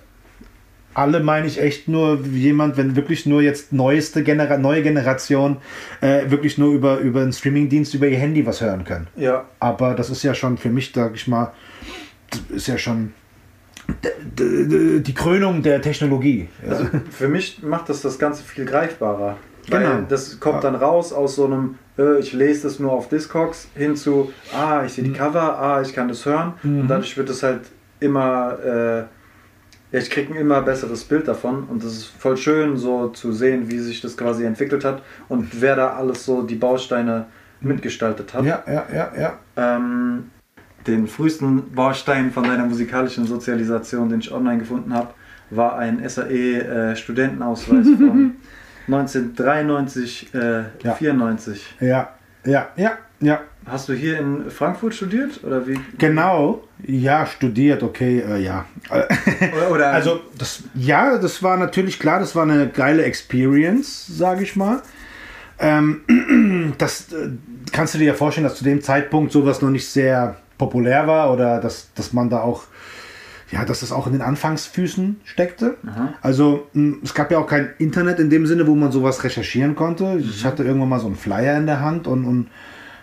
Alle 0.93 1.21
meine 1.21 1.47
ich 1.47 1.62
echt 1.62 1.88
nur 1.88 2.19
jemand, 2.25 2.75
wenn 2.77 2.95
wirklich 2.95 3.25
nur 3.25 3.41
jetzt 3.41 3.71
neueste 3.73 4.23
Genera 4.23 4.58
neue 4.58 4.84
Generation 4.84 5.58
äh, 6.01 6.30
wirklich 6.30 6.58
nur 6.58 6.73
über, 6.73 6.97
über 6.99 7.21
einen 7.21 7.32
Streamingdienst, 7.34 7.93
über 7.93 8.08
ihr 8.08 8.17
Handy 8.17 8.45
was 8.45 8.62
hören 8.62 8.84
können. 8.84 9.08
Ja, 9.15 9.45
Aber 9.60 9.93
das 9.95 10.10
ist 10.10 10.23
ja 10.23 10.34
schon 10.34 10.58
für 10.58 10.69
mich, 10.69 10.91
sage 10.93 11.15
ich 11.15 11.27
mal, 11.27 11.54
das 12.30 12.41
ist 12.49 12.67
ja 12.67 12.77
schon 12.77 13.13
die 14.38 15.13
Krönung 15.13 15.62
der 15.63 15.82
Technologie. 15.82 16.47
Also 16.67 16.86
für 17.10 17.27
mich 17.27 17.62
macht 17.63 17.89
das 17.89 18.01
das 18.01 18.17
Ganze 18.19 18.43
viel 18.43 18.65
greifbarer. 18.65 19.38
Weil 19.69 19.84
Genau. 19.84 20.06
das 20.10 20.39
kommt 20.39 20.63
dann 20.63 20.73
raus 20.75 21.13
aus 21.13 21.36
so 21.36 21.45
einem, 21.45 21.75
äh, 21.97 22.19
ich 22.19 22.34
lese 22.34 22.63
das 22.63 22.80
nur 22.80 22.91
auf 22.91 23.10
Discogs, 23.10 23.67
hin 23.75 23.95
zu, 23.95 24.32
ah, 24.56 24.84
ich 24.86 24.93
sehe 24.93 25.04
Mhm. 25.04 25.13
die 25.13 25.19
Cover, 25.19 25.60
ah, 25.60 25.82
ich 25.82 25.93
kann 25.93 26.08
das 26.08 26.25
hören. 26.25 26.54
Und 26.63 26.88
dadurch 26.88 27.15
wird 27.15 27.30
es 27.30 27.43
halt 27.43 27.62
immer, 27.99 28.58
äh, 28.63 29.04
ja, 29.91 29.99
ich 29.99 30.10
kriege 30.10 30.34
ein 30.34 30.39
immer 30.39 30.62
besseres 30.62 31.04
Bild 31.04 31.27
davon. 31.27 31.63
Und 31.65 31.84
das 31.84 31.93
ist 31.93 32.06
voll 32.06 32.38
schön, 32.38 32.77
so 32.77 33.10
zu 33.10 33.32
sehen, 33.34 33.69
wie 33.69 33.80
sich 33.80 34.01
das 34.01 34.15
quasi 34.17 34.45
entwickelt 34.45 34.86
hat 34.86 35.01
und 35.30 35.62
wer 35.62 35.75
da 35.75 35.93
alles 35.93 36.25
so 36.25 36.41
die 36.43 36.56
Bausteine 36.56 37.25
mitgestaltet 37.60 38.34
hat. 38.34 38.43
ja, 38.45 38.63
ja, 38.67 38.86
ja, 38.93 39.12
ja. 39.19 39.39
Ähm, 39.56 40.32
den 40.88 41.08
frühesten 41.08 41.71
Baustein 41.73 42.32
von 42.32 42.43
deiner 42.43 42.65
musikalischen 42.65 43.25
Sozialisation, 43.27 44.10
den 44.10 44.19
ich 44.19 44.32
online 44.32 44.58
gefunden 44.60 44.93
habe, 44.93 45.13
war 45.51 45.77
ein 45.77 46.01
SAE-Studentenausweis 46.08 47.86
von 47.97 48.36
1993, 48.88 50.34
äh, 50.34 50.63
Ja. 50.84 50.93
94. 50.95 51.75
Ja, 51.80 52.10
ja, 52.45 52.69
ja, 52.75 52.91
ja. 53.19 53.41
Hast 53.65 53.89
du 53.89 53.93
hier 53.93 54.19
in 54.19 54.49
Frankfurt 54.49 54.95
studiert 54.95 55.43
oder 55.43 55.67
wie? 55.67 55.80
Genau, 55.99 56.63
ja, 56.88 57.26
studiert, 57.26 57.84
okay, 57.84 58.20
äh, 58.20 58.39
ja. 58.39 58.65
Oder, 59.70 59.88
Also, 59.94 60.22
das, 60.38 60.63
ja, 60.76 61.17
das 61.17 61.44
war 61.44 61.58
natürlich 61.58 62.00
klar, 62.00 62.20
das 62.20 62.36
war 62.36 62.44
eine 62.44 62.67
geile 62.70 63.04
Experience, 63.04 64.08
sage 64.08 64.44
ich 64.44 64.56
mal. 64.56 64.82
Ähm, 65.60 66.74
das 66.78 67.12
äh, 67.13 67.30
kannst 67.72 67.94
du 67.94 68.00
dir 68.00 68.06
ja 68.06 68.13
vorstellen, 68.13 68.46
dass 68.46 68.56
zu 68.56 68.63
dem 68.63 68.82
Zeitpunkt 68.82 69.32
sowas 69.32 69.62
noch 69.62 69.70
nicht 69.70 69.88
sehr 69.88 70.38
populär 70.58 71.08
war 71.08 71.32
oder 71.32 71.60
dass, 71.60 71.94
dass 71.94 72.13
man 72.13 72.30
da 72.30 72.41
auch, 72.41 72.63
ja, 73.52 73.63
dass 73.65 73.82
das 73.82 73.91
auch 73.91 74.08
in 74.08 74.13
den 74.13 74.22
Anfangsfüßen 74.22 75.22
steckte. 75.24 75.78
Also, 76.22 76.67
mh, 76.74 76.98
es 77.04 77.13
gab 77.13 77.32
ja 77.32 77.38
auch 77.38 77.48
kein 77.48 77.70
Internet 77.78 78.20
in 78.20 78.30
dem 78.30 78.46
Sinne, 78.48 78.65
wo 78.67 78.76
man 78.76 78.91
sowas 78.91 79.24
recherchieren 79.24 79.76
konnte. 79.76 80.17
Ich 80.20 80.46
hatte 80.46 80.63
irgendwann 80.63 80.89
mal 80.89 81.00
so 81.00 81.08
einen 81.08 81.15
Flyer 81.15 81.58
in 81.58 81.65
der 81.67 81.80
Hand 81.82 82.08
und, 82.08 82.26
und 82.26 82.48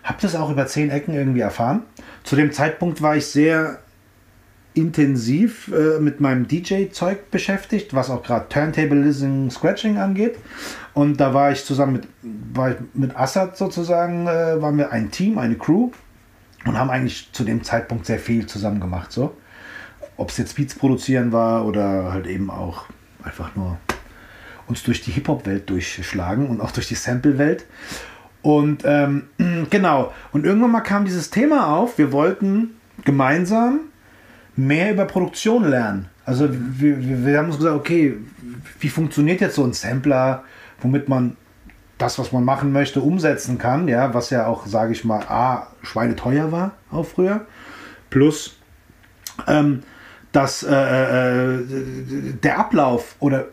habe 0.03 0.19
das 0.23 0.35
auch 0.35 0.51
über 0.51 0.67
zehn 0.67 0.91
Ecken 0.91 1.15
irgendwie 1.15 1.41
erfahren. 1.41 1.83
Zu 2.29 2.37
dem 2.37 2.53
Zeitpunkt 2.53 3.01
war 3.01 3.17
ich 3.17 3.25
sehr 3.25 3.79
intensiv 4.75 5.69
äh, 5.69 5.99
mit 5.99 6.21
meinem 6.21 6.47
DJ-Zeug 6.47 7.31
beschäftigt, 7.31 7.95
was 7.95 8.11
auch 8.11 8.23
gerade 8.23 8.51
Turntablism, 8.51 9.49
Scratching 9.49 9.97
angeht. 9.97 10.37
Und 10.93 11.17
da 11.17 11.33
war 11.33 11.53
ich 11.53 11.65
zusammen 11.65 11.95
mit, 11.95 12.09
war 12.53 12.75
mit 12.93 13.17
Assad 13.17 13.57
sozusagen, 13.57 14.27
äh, 14.27 14.61
waren 14.61 14.77
wir 14.77 14.93
ein 14.93 15.11
Team, 15.11 15.39
eine 15.39 15.55
Crew 15.55 15.91
und 16.67 16.79
haben 16.79 16.91
eigentlich 16.91 17.33
zu 17.33 17.45
dem 17.45 17.65
Zeitpunkt 17.65 18.05
sehr 18.05 18.19
viel 18.19 18.45
zusammen 18.45 18.79
gemacht. 18.79 19.11
So. 19.11 19.35
Ob 20.19 20.29
es 20.29 20.37
jetzt 20.37 20.55
Beats 20.55 20.75
produzieren 20.75 21.33
war 21.33 21.65
oder 21.65 22.13
halt 22.13 22.27
eben 22.27 22.51
auch 22.51 22.85
einfach 23.23 23.57
nur 23.57 23.79
uns 24.67 24.83
durch 24.83 25.01
die 25.01 25.13
Hip-Hop-Welt 25.13 25.71
durchschlagen 25.71 26.47
und 26.47 26.61
auch 26.61 26.73
durch 26.73 26.89
die 26.89 26.95
Sample-Welt. 26.95 27.65
Und 28.43 28.83
ähm, 28.85 29.25
genau, 29.71 30.13
und 30.33 30.45
irgendwann 30.45 30.73
mal 30.73 30.81
kam 30.81 31.05
dieses 31.05 31.31
Thema 31.31 31.75
auf, 31.77 31.99
wir 31.99 32.13
wollten 32.13 32.71
gemeinsam 33.05 33.81
mehr 34.57 34.93
über 34.93 35.05
Produktion 35.05 35.65
lernen. 35.65 36.09
Also 36.25 36.49
wir, 36.51 37.01
wir, 37.01 37.27
wir 37.27 37.39
haben 37.39 37.47
uns 37.47 37.59
gesagt, 37.59 37.77
okay, 37.77 38.17
wie 38.81 38.89
funktioniert 38.89 39.41
jetzt 39.41 39.55
so 39.55 39.65
ein 39.65 39.73
Sampler, 39.73 40.45
womit 40.81 41.09
man 41.09 41.37
das, 41.97 42.19
was 42.19 42.33
man 42.33 42.45
machen 42.45 42.73
möchte, 42.73 43.01
umsetzen 43.01 43.59
kann, 43.59 43.89
ja, 43.89 44.15
was 44.15 44.31
ja 44.31 44.47
auch, 44.47 44.67
sage 44.67 44.93
ich 44.93 45.05
mal, 45.05 45.23
A, 45.29 45.69
schweineteuer 45.83 46.53
war, 46.53 46.73
auch 46.91 47.05
früher, 47.05 47.47
plus 48.11 48.57
ähm, 49.47 49.83
dass 50.33 50.63
äh, 50.63 50.75
äh, 50.75 51.65
der 52.43 52.59
Ablauf 52.59 53.17
oder 53.19 53.47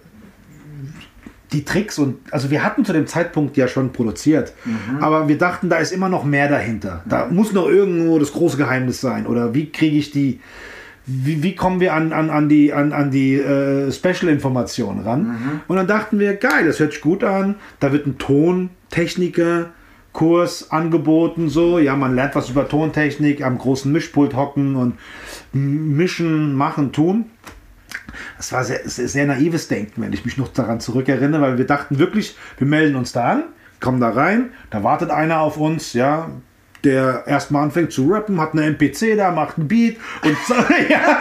die 1.55 1.65
Tricks 1.65 1.97
und 1.97 2.17
also 2.31 2.51
wir 2.51 2.63
hatten 2.63 2.85
zu 2.85 2.93
dem 2.93 3.07
Zeitpunkt 3.07 3.57
ja 3.57 3.67
schon 3.67 3.93
produziert, 3.93 4.53
aber 4.99 5.27
wir 5.27 5.37
dachten, 5.37 5.69
da 5.69 5.77
ist 5.77 5.91
immer 5.91 6.09
noch 6.09 6.23
mehr 6.23 6.49
dahinter. 6.49 7.01
Da 7.07 7.27
muss 7.27 7.53
noch 7.53 7.67
irgendwo 7.67 8.19
das 8.19 8.33
große 8.33 8.57
Geheimnis 8.57 9.01
sein 9.01 9.25
oder 9.25 9.53
wie 9.53 9.71
kriege 9.71 9.97
ich 9.97 10.11
die 10.11 10.39
wie, 11.07 11.43
wie 11.43 11.55
kommen 11.55 11.79
wir 11.79 11.93
an, 11.93 12.13
an, 12.13 12.29
an 12.31 12.49
die, 12.49 12.73
an, 12.73 12.91
an 12.91 13.11
die 13.11 13.35
äh, 13.35 13.91
Special-Informationen 13.91 15.01
ran? 15.01 15.25
Und 15.67 15.75
dann 15.75 15.85
dachten 15.85 16.17
wir, 16.17 16.33
geil, 16.33 16.65
das 16.65 16.79
hört 16.79 16.93
sich 16.93 17.01
gut 17.01 17.23
an. 17.23 17.55
Da 17.79 17.91
wird 17.91 18.07
ein 18.07 18.17
Tontechniker 18.17 19.67
Kurs 20.13 20.71
angeboten, 20.71 21.49
so. 21.49 21.77
Ja, 21.77 21.95
man 21.95 22.15
lernt 22.15 22.35
was 22.35 22.49
über 22.49 22.67
Tontechnik, 22.67 23.43
am 23.43 23.57
großen 23.57 23.91
Mischpult 23.91 24.33
hocken 24.33 24.75
und 24.75 24.95
mischen, 25.51 26.55
machen, 26.55 26.91
tun. 26.93 27.25
Das 28.37 28.51
war 28.51 28.63
sehr, 28.63 28.87
sehr, 28.87 29.07
sehr 29.07 29.25
naives 29.25 29.67
Denken, 29.67 30.01
wenn 30.01 30.13
ich 30.13 30.25
mich 30.25 30.37
noch 30.37 30.49
daran 30.49 30.79
zurückerinnere, 30.79 31.41
weil 31.41 31.57
wir 31.57 31.65
dachten 31.65 31.99
wirklich, 31.99 32.37
wir 32.57 32.67
melden 32.67 32.95
uns 32.95 33.11
da 33.11 33.31
an, 33.31 33.43
kommen 33.79 33.99
da 33.99 34.09
rein, 34.09 34.49
da 34.69 34.83
wartet 34.83 35.09
einer 35.09 35.41
auf 35.41 35.57
uns, 35.57 35.93
ja, 35.93 36.29
der 36.83 37.23
erstmal 37.25 37.63
anfängt 37.63 37.91
zu 37.91 38.07
rappen, 38.07 38.39
hat 38.39 38.53
eine 38.53 38.65
MPC 38.65 39.17
da, 39.17 39.31
macht 39.31 39.57
einen 39.57 39.67
Beat 39.67 39.97
und 40.23 40.37
so, 40.47 40.53
ja. 40.89 41.19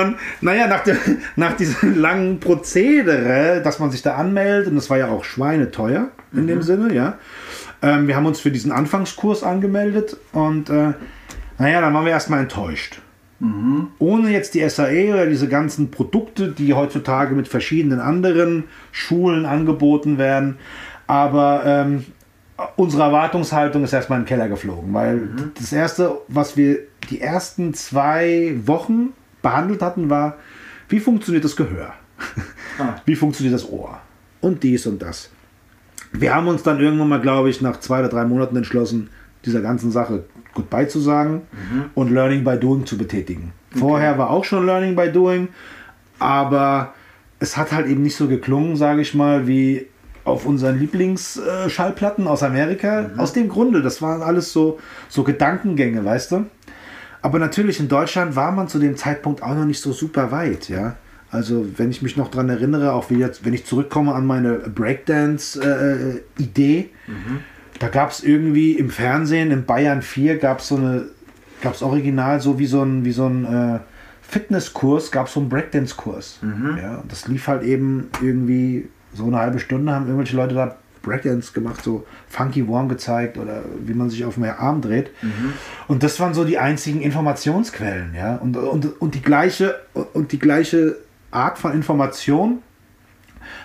Und 0.00 0.16
naja, 0.40 0.66
nach, 0.66 0.82
der, 0.82 0.96
nach 1.36 1.56
diesem 1.56 2.00
langen 2.00 2.40
Prozedere, 2.40 3.60
dass 3.62 3.78
man 3.78 3.90
sich 3.90 4.02
da 4.02 4.16
anmeldet, 4.16 4.68
und 4.68 4.76
das 4.76 4.90
war 4.90 4.98
ja 4.98 5.08
auch 5.08 5.24
schweineteuer 5.24 6.08
in 6.32 6.46
dem 6.46 6.62
Sinne, 6.62 6.92
ja. 6.92 7.18
Ähm, 7.82 8.08
wir 8.08 8.16
haben 8.16 8.26
uns 8.26 8.40
für 8.40 8.50
diesen 8.50 8.72
Anfangskurs 8.72 9.42
angemeldet 9.42 10.16
und 10.32 10.70
äh, 10.70 10.94
naja, 11.58 11.80
dann 11.80 11.94
waren 11.94 12.04
wir 12.04 12.12
erstmal 12.12 12.40
enttäuscht. 12.40 13.00
Ohne 13.98 14.30
jetzt 14.30 14.54
die 14.54 14.66
SAE 14.66 15.12
oder 15.12 15.26
diese 15.26 15.48
ganzen 15.48 15.90
Produkte, 15.90 16.52
die 16.52 16.72
heutzutage 16.72 17.34
mit 17.34 17.48
verschiedenen 17.48 18.00
anderen 18.00 18.64
Schulen 18.92 19.44
angeboten 19.44 20.16
werden. 20.16 20.56
Aber 21.06 21.62
ähm, 21.66 22.04
unsere 22.76 23.02
Erwartungshaltung 23.02 23.84
ist 23.84 23.92
erstmal 23.92 24.18
in 24.18 24.24
den 24.24 24.28
Keller 24.28 24.48
geflogen, 24.48 24.92
weil 24.94 25.28
das 25.58 25.72
Erste, 25.72 26.18
was 26.28 26.56
wir 26.56 26.78
die 27.10 27.20
ersten 27.20 27.74
zwei 27.74 28.56
Wochen 28.64 29.12
behandelt 29.42 29.82
hatten, 29.82 30.08
war, 30.08 30.36
wie 30.88 31.00
funktioniert 31.00 31.44
das 31.44 31.56
Gehör? 31.56 31.92
Ah. 32.78 32.94
Wie 33.04 33.14
funktioniert 33.14 33.54
das 33.54 33.68
Ohr? 33.68 34.00
Und 34.40 34.62
dies 34.62 34.86
und 34.86 35.02
das. 35.02 35.30
Wir 36.12 36.34
haben 36.34 36.48
uns 36.48 36.62
dann 36.62 36.80
irgendwann 36.80 37.08
mal, 37.08 37.20
glaube 37.20 37.50
ich, 37.50 37.60
nach 37.60 37.80
zwei 37.80 38.00
oder 38.00 38.08
drei 38.08 38.24
Monaten 38.24 38.56
entschlossen, 38.56 39.10
dieser 39.44 39.60
ganzen 39.60 39.90
Sache 39.90 40.24
Goodbye 40.56 40.88
zu 40.88 40.98
sagen 40.98 41.42
und 41.94 42.10
Learning 42.10 42.42
by 42.42 42.58
Doing 42.58 42.84
zu 42.84 42.98
betätigen. 42.98 43.52
Vorher 43.70 44.18
war 44.18 44.30
auch 44.30 44.44
schon 44.44 44.66
Learning 44.66 44.96
by 44.96 45.12
Doing, 45.12 45.46
aber 46.18 46.94
es 47.38 47.56
hat 47.56 47.70
halt 47.70 47.86
eben 47.86 48.02
nicht 48.02 48.16
so 48.16 48.26
geklungen, 48.26 48.74
sage 48.76 49.02
ich 49.02 49.14
mal, 49.14 49.46
wie 49.46 49.86
auf 50.24 50.46
unseren 50.46 50.80
Lieblingsschallplatten 50.80 52.26
aus 52.26 52.42
Amerika. 52.42 53.10
Aus 53.16 53.32
dem 53.32 53.48
Grunde, 53.48 53.82
das 53.82 54.02
waren 54.02 54.22
alles 54.22 54.52
so, 54.52 54.80
so 55.08 55.22
Gedankengänge, 55.22 56.04
weißt 56.04 56.32
du? 56.32 56.46
Aber 57.22 57.38
natürlich 57.38 57.78
in 57.78 57.86
Deutschland 57.88 58.34
war 58.34 58.50
man 58.52 58.66
zu 58.68 58.78
dem 58.78 58.96
Zeitpunkt 58.96 59.42
auch 59.42 59.54
noch 59.54 59.66
nicht 59.66 59.80
so 59.80 59.92
super 59.92 60.32
weit, 60.32 60.68
ja. 60.68 60.96
Also 61.30 61.66
wenn 61.76 61.90
ich 61.90 62.02
mich 62.02 62.16
noch 62.16 62.30
daran 62.30 62.48
erinnere, 62.48 62.92
auch 62.92 63.10
wie 63.10 63.16
jetzt, 63.16 63.44
wenn 63.44 63.52
ich 63.52 63.66
zurückkomme 63.66 64.14
an 64.14 64.26
meine 64.26 64.54
Breakdance-Idee, 64.54 66.90
mhm. 67.06 67.40
Da 67.78 67.88
gab 67.88 68.10
es 68.10 68.22
irgendwie 68.22 68.72
im 68.72 68.90
Fernsehen, 68.90 69.50
in 69.50 69.64
Bayern 69.64 70.02
4 70.02 70.38
gab 70.38 70.60
es 70.60 70.68
so 70.68 70.76
eine, 70.76 71.06
gab 71.60 71.74
es 71.74 71.82
original 71.82 72.40
so 72.40 72.58
wie 72.58 72.66
so 72.66 72.82
ein, 72.82 73.04
wie 73.04 73.12
so 73.12 73.26
ein 73.26 73.44
äh, 73.44 73.78
Fitnesskurs, 74.22 75.10
gab 75.10 75.26
es 75.26 75.34
so 75.34 75.40
einen 75.40 75.48
Breakdance-Kurs. 75.48 76.40
Mhm. 76.42 76.78
Ja, 76.80 76.96
und 76.96 77.10
das 77.10 77.28
lief 77.28 77.46
halt 77.46 77.62
eben 77.62 78.10
irgendwie 78.22 78.88
so 79.14 79.26
eine 79.26 79.38
halbe 79.38 79.58
Stunde, 79.58 79.92
haben 79.92 80.06
irgendwelche 80.06 80.36
Leute 80.36 80.54
da 80.54 80.76
Breakdance 81.02 81.52
gemacht, 81.52 81.82
so 81.82 82.04
Funky 82.28 82.68
Warm 82.68 82.88
gezeigt 82.88 83.38
oder 83.38 83.62
wie 83.84 83.94
man 83.94 84.10
sich 84.10 84.24
auf 84.24 84.34
dem 84.34 84.44
Arm 84.44 84.80
dreht. 84.80 85.10
Mhm. 85.22 85.52
Und 85.86 86.02
das 86.02 86.18
waren 86.18 86.34
so 86.34 86.44
die 86.44 86.58
einzigen 86.58 87.00
Informationsquellen, 87.00 88.14
ja. 88.14 88.36
Und, 88.36 88.56
und, 88.56 89.00
und 89.00 89.14
die 89.14 89.22
gleiche 89.22 89.80
und 90.12 90.32
die 90.32 90.38
gleiche 90.38 90.96
Art 91.30 91.58
von 91.58 91.72
Information, 91.72 92.58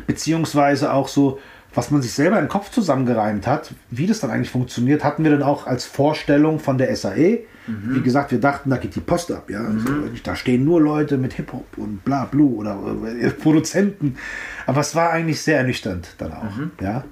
beziehungsweise 0.06 0.94
auch 0.94 1.08
so, 1.08 1.40
was 1.74 1.92
man 1.92 2.02
sich 2.02 2.12
selber 2.12 2.38
im 2.40 2.48
Kopf 2.48 2.70
zusammengereimt 2.70 3.48
hat, 3.48 3.74
wie 3.90 4.06
das 4.06 4.20
dann 4.20 4.30
eigentlich 4.30 4.50
funktioniert, 4.50 5.04
hatten 5.04 5.24
wir 5.24 5.32
dann 5.32 5.44
auch 5.44 5.68
als 5.68 5.86
Vorstellung 5.86 6.60
von 6.60 6.78
der 6.78 6.94
SAE. 6.96 7.46
Mhm. 7.68 7.96
Wie 7.96 8.02
gesagt, 8.02 8.32
wir 8.32 8.40
dachten, 8.40 8.70
da 8.70 8.78
geht 8.78 8.96
die 8.96 9.00
Post 9.00 9.32
ab. 9.32 9.50
Ja? 9.50 9.60
Also, 9.60 9.90
mhm. 9.90 10.12
da 10.24 10.36
stehen 10.36 10.66
nur 10.66 10.82
Leute 10.82 11.18
mit 11.18 11.34
Hip-Hop 11.34 11.78
und 11.78 12.04
bla 12.04 12.26
blu 12.26 12.56
oder 12.58 12.78
äh, 13.20 13.30
Produzenten. 13.42 14.18
Aber 14.66 14.82
es 14.82 14.96
war 14.96 15.12
eigentlich 15.12 15.42
sehr 15.42 15.58
ernüchternd 15.58 16.16
dann 16.18 16.34
auch. 16.34 16.56
Mhm. 16.56 16.72
Ja? 16.82 17.06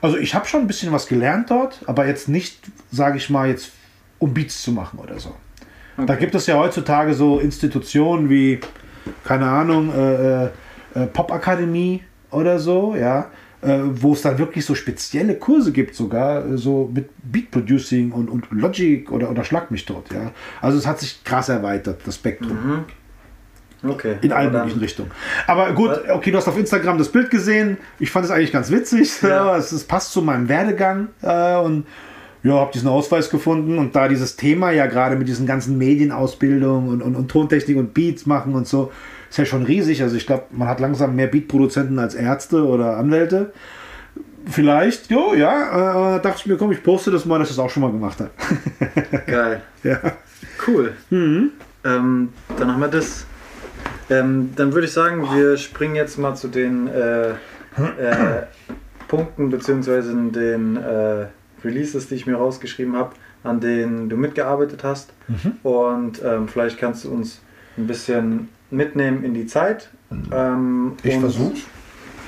Also 0.00 0.18
ich 0.18 0.34
habe 0.34 0.46
schon 0.46 0.60
ein 0.60 0.66
bisschen 0.66 0.92
was 0.92 1.06
gelernt 1.06 1.50
dort, 1.50 1.80
aber 1.86 2.06
jetzt 2.06 2.28
nicht, 2.28 2.58
sage 2.92 3.16
ich 3.16 3.30
mal, 3.30 3.48
jetzt 3.48 3.72
um 4.18 4.34
Beats 4.34 4.62
zu 4.62 4.70
machen 4.70 4.98
oder 4.98 5.18
so. 5.18 5.34
Okay. 5.96 6.06
Da 6.06 6.14
gibt 6.16 6.34
es 6.34 6.46
ja 6.46 6.56
heutzutage 6.56 7.14
so 7.14 7.40
Institutionen 7.40 8.28
wie, 8.28 8.60
keine 9.24 9.46
Ahnung, 9.46 9.92
äh, 9.94 10.44
äh, 10.44 10.50
äh 10.94 11.06
Popakademie 11.06 12.02
oder 12.30 12.58
so, 12.58 12.94
ja, 12.96 13.30
äh, 13.64 13.80
wo 13.84 14.12
es 14.12 14.22
dann 14.22 14.38
wirklich 14.38 14.64
so 14.64 14.74
spezielle 14.74 15.36
Kurse 15.36 15.72
gibt, 15.72 15.94
sogar 15.94 16.44
äh, 16.44 16.58
so 16.58 16.90
mit 16.92 17.10
Beat 17.22 17.50
Producing 17.50 18.12
und, 18.12 18.28
und 18.28 18.50
Logic 18.50 19.10
oder, 19.10 19.30
oder 19.30 19.44
Schlag 19.44 19.70
mich 19.70 19.86
dort, 19.86 20.12
ja. 20.12 20.32
Also 20.60 20.78
es 20.78 20.86
hat 20.86 21.00
sich 21.00 21.24
krass 21.24 21.48
erweitert, 21.48 22.00
das 22.04 22.16
Spektrum. 22.16 22.52
Mhm. 22.52 22.84
Okay. 23.86 24.16
In 24.22 24.32
allen 24.32 24.52
möglichen 24.52 24.80
Richtungen. 24.80 25.10
Aber 25.46 25.72
gut, 25.72 25.90
okay, 26.08 26.30
du 26.30 26.38
hast 26.38 26.48
auf 26.48 26.58
Instagram 26.58 26.96
das 26.96 27.10
Bild 27.10 27.30
gesehen. 27.30 27.76
Ich 27.98 28.10
fand 28.10 28.24
es 28.24 28.30
eigentlich 28.30 28.52
ganz 28.52 28.70
witzig. 28.70 29.20
Ja. 29.22 29.56
es, 29.58 29.72
es, 29.72 29.84
passt 29.84 30.12
zu 30.12 30.22
meinem 30.22 30.48
Werdegang. 30.48 31.08
Äh, 31.20 31.56
und 31.56 31.86
ja, 32.42 32.54
habe 32.54 32.72
diesen 32.72 32.88
Ausweis 32.88 33.28
gefunden. 33.28 33.78
Und 33.78 33.94
da 33.94 34.08
dieses 34.08 34.36
Thema 34.36 34.70
ja 34.70 34.86
gerade 34.86 35.16
mit 35.16 35.28
diesen 35.28 35.46
ganzen 35.46 35.76
Medienausbildungen 35.76 36.88
und, 36.88 37.02
und, 37.02 37.14
und 37.14 37.30
Tontechnik 37.30 37.76
und 37.76 37.92
Beats 37.92 38.24
machen 38.24 38.54
und 38.54 38.66
so, 38.66 38.90
ist 39.34 39.38
ja 39.38 39.44
schon 39.44 39.64
riesig. 39.64 40.02
Also 40.02 40.16
ich 40.16 40.26
glaube, 40.26 40.44
man 40.50 40.68
hat 40.68 40.80
langsam 40.80 41.16
mehr 41.16 41.26
Beatproduzenten 41.26 41.98
als 41.98 42.14
Ärzte 42.14 42.64
oder 42.64 42.96
Anwälte. 42.96 43.52
Vielleicht, 44.46 45.10
jo, 45.10 45.34
ja, 45.34 46.16
äh, 46.16 46.20
dachte 46.20 46.36
ich 46.38 46.46
mir, 46.46 46.56
komm, 46.56 46.70
ich 46.70 46.82
poste 46.82 47.10
das 47.10 47.24
mal, 47.24 47.38
dass 47.38 47.50
ich 47.50 47.56
das 47.56 47.64
auch 47.64 47.70
schon 47.70 47.82
mal 47.82 47.90
gemacht 47.90 48.18
habe. 48.20 48.30
Geil. 49.26 49.62
ja. 49.82 49.98
Cool. 50.66 50.92
Mhm. 51.10 51.52
Ähm, 51.84 52.28
dann 52.58 52.72
haben 52.72 52.80
wir 52.80 52.88
das 52.88 53.26
ähm, 54.10 54.52
dann 54.56 54.72
würde 54.72 54.86
ich 54.86 54.92
sagen, 54.92 55.22
wir 55.34 55.56
springen 55.56 55.94
jetzt 55.94 56.18
mal 56.18 56.34
zu 56.34 56.48
den 56.48 56.88
äh, 56.88 57.30
äh, 57.30 57.34
Punkten 59.08 59.50
bzw. 59.50 60.30
den 60.30 60.76
äh, 60.76 61.26
Releases, 61.64 62.08
die 62.08 62.16
ich 62.16 62.26
mir 62.26 62.36
rausgeschrieben 62.36 62.96
habe, 62.96 63.14
an 63.42 63.60
denen 63.60 64.08
du 64.08 64.16
mitgearbeitet 64.16 64.84
hast. 64.84 65.12
Mhm. 65.28 65.52
Und 65.62 66.22
ähm, 66.22 66.48
vielleicht 66.48 66.78
kannst 66.78 67.04
du 67.04 67.10
uns 67.10 67.40
ein 67.78 67.86
bisschen 67.86 68.48
mitnehmen 68.70 69.24
in 69.24 69.34
die 69.34 69.46
Zeit. 69.46 69.90
Ähm, 70.32 70.92
ich 71.02 71.18
versuche. 71.18 71.54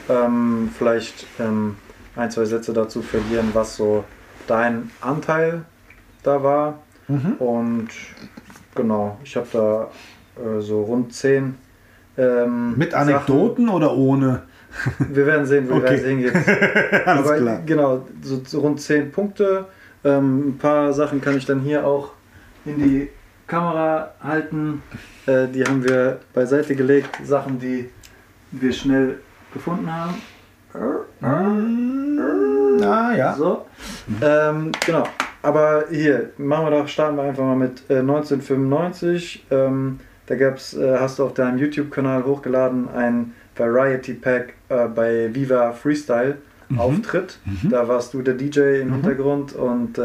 Ähm, 0.08 0.70
vielleicht 0.76 1.26
ähm, 1.40 1.76
ein, 2.14 2.30
zwei 2.30 2.44
Sätze 2.44 2.72
dazu 2.72 3.02
verlieren, 3.02 3.50
was 3.52 3.76
so 3.76 4.04
dein 4.46 4.90
Anteil 5.00 5.64
da 6.22 6.42
war. 6.42 6.80
Mhm. 7.08 7.32
Und 7.38 7.88
genau, 8.74 9.18
ich 9.24 9.36
habe 9.36 9.46
da 9.52 9.90
äh, 10.40 10.60
so 10.60 10.82
rund 10.82 11.12
zehn 11.12 11.56
ähm, 12.18 12.76
Mit 12.76 12.94
Anekdoten 12.94 13.66
Sachen. 13.66 13.76
oder 13.76 13.96
ohne? 13.96 14.42
Wir 14.98 15.26
werden 15.26 15.46
sehen, 15.46 15.68
wir 15.68 15.76
okay. 15.76 15.84
werden 15.84 16.00
sehen 16.00 16.20
jetzt. 16.20 16.36
Alles 17.06 17.26
Aber 17.26 17.36
klar. 17.38 17.62
genau, 17.64 18.06
so, 18.22 18.42
so, 18.44 18.60
rund 18.60 18.78
10 18.78 19.10
Punkte. 19.10 19.64
Ähm, 20.04 20.48
ein 20.50 20.58
paar 20.58 20.92
Sachen 20.92 21.22
kann 21.22 21.36
ich 21.36 21.46
dann 21.46 21.60
hier 21.60 21.86
auch 21.86 22.10
in 22.66 22.76
die 22.76 23.08
Kamera 23.46 24.12
halten. 24.22 24.82
Äh, 25.26 25.48
die 25.48 25.64
haben 25.64 25.84
wir 25.84 26.20
beiseite 26.34 26.74
gelegt. 26.74 27.20
Sachen, 27.24 27.58
die 27.58 27.90
wir 28.50 28.72
schnell 28.72 29.20
gefunden 29.52 29.92
haben. 29.92 30.14
Ah, 32.82 33.12
ja. 33.14 33.34
So. 33.34 33.66
Ähm, 34.22 34.72
genau. 34.84 35.06
Aber 35.42 35.84
hier, 35.90 36.30
machen 36.38 36.66
wir 36.66 36.70
doch, 36.70 36.88
starten 36.88 37.16
wir 37.16 37.22
einfach 37.22 37.44
mal 37.44 37.56
mit 37.56 37.82
äh, 37.88 37.98
1995. 37.98 39.46
Ähm, 39.50 40.00
da 40.26 40.34
gab's, 40.34 40.74
äh, 40.74 40.98
hast 40.98 41.18
du 41.18 41.24
auf 41.24 41.34
deinem 41.34 41.58
YouTube-Kanal 41.58 42.24
hochgeladen 42.24 42.88
ein 42.88 43.32
Variety 43.56 44.14
Pack 44.14 44.54
äh, 44.68 44.88
bei 44.88 45.32
Viva 45.32 45.72
Freestyle 45.72 46.38
mhm. 46.68 46.80
Auftritt. 46.80 47.38
Mhm. 47.44 47.70
Da 47.70 47.86
warst 47.86 48.12
du 48.14 48.22
der 48.22 48.34
DJ 48.34 48.80
im 48.80 48.88
mhm. 48.88 48.92
Hintergrund 48.94 49.54
und 49.54 49.98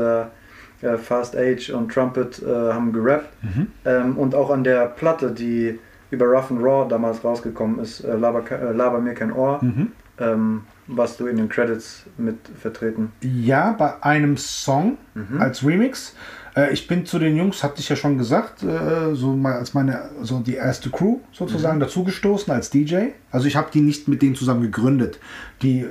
äh, 0.81 0.97
Fast 0.97 1.35
Age 1.37 1.69
und 1.71 1.91
Trumpet 1.91 2.41
äh, 2.41 2.73
haben 2.73 2.91
gerappt. 2.91 3.29
Mhm. 3.43 3.67
Ähm, 3.85 4.17
und 4.17 4.35
auch 4.35 4.49
an 4.49 4.63
der 4.63 4.87
Platte, 4.87 5.31
die 5.31 5.79
über 6.11 6.25
Rough 6.25 6.51
and 6.51 6.61
Raw 6.61 6.87
damals 6.87 7.23
rausgekommen 7.23 7.79
ist, 7.79 8.01
äh, 8.01 8.15
Laber, 8.15 8.43
äh, 8.51 8.73
Laber 8.73 8.99
mir 8.99 9.13
kein 9.13 9.31
Ohr, 9.31 9.59
mhm. 9.61 9.91
ähm, 10.19 10.61
warst 10.87 11.19
du 11.19 11.27
in 11.27 11.37
den 11.37 11.49
Credits 11.49 12.05
mit 12.17 12.35
vertreten. 12.59 13.11
Ja, 13.21 13.71
bei 13.71 14.03
einem 14.03 14.37
Song 14.37 14.97
mhm. 15.13 15.39
als 15.39 15.65
Remix. 15.65 16.15
Äh, 16.55 16.73
ich 16.73 16.87
bin 16.87 17.05
zu 17.05 17.17
den 17.17 17.37
Jungs, 17.37 17.63
hatte 17.63 17.79
ich 17.79 17.87
ja 17.87 17.95
schon 17.95 18.17
gesagt, 18.17 18.61
äh, 18.63 19.13
so 19.13 19.33
mal 19.33 19.53
als 19.53 19.73
meine, 19.73 20.09
so 20.21 20.39
die 20.39 20.55
erste 20.55 20.89
Crew 20.89 21.19
sozusagen 21.31 21.77
mhm. 21.77 21.81
dazugestoßen 21.81 22.51
als 22.51 22.69
DJ. 22.69 23.11
Also 23.31 23.47
ich 23.47 23.55
habe 23.55 23.69
die 23.73 23.81
nicht 23.81 24.09
mit 24.09 24.21
denen 24.21 24.35
zusammen 24.35 24.61
gegründet. 24.63 25.19
Die 25.61 25.85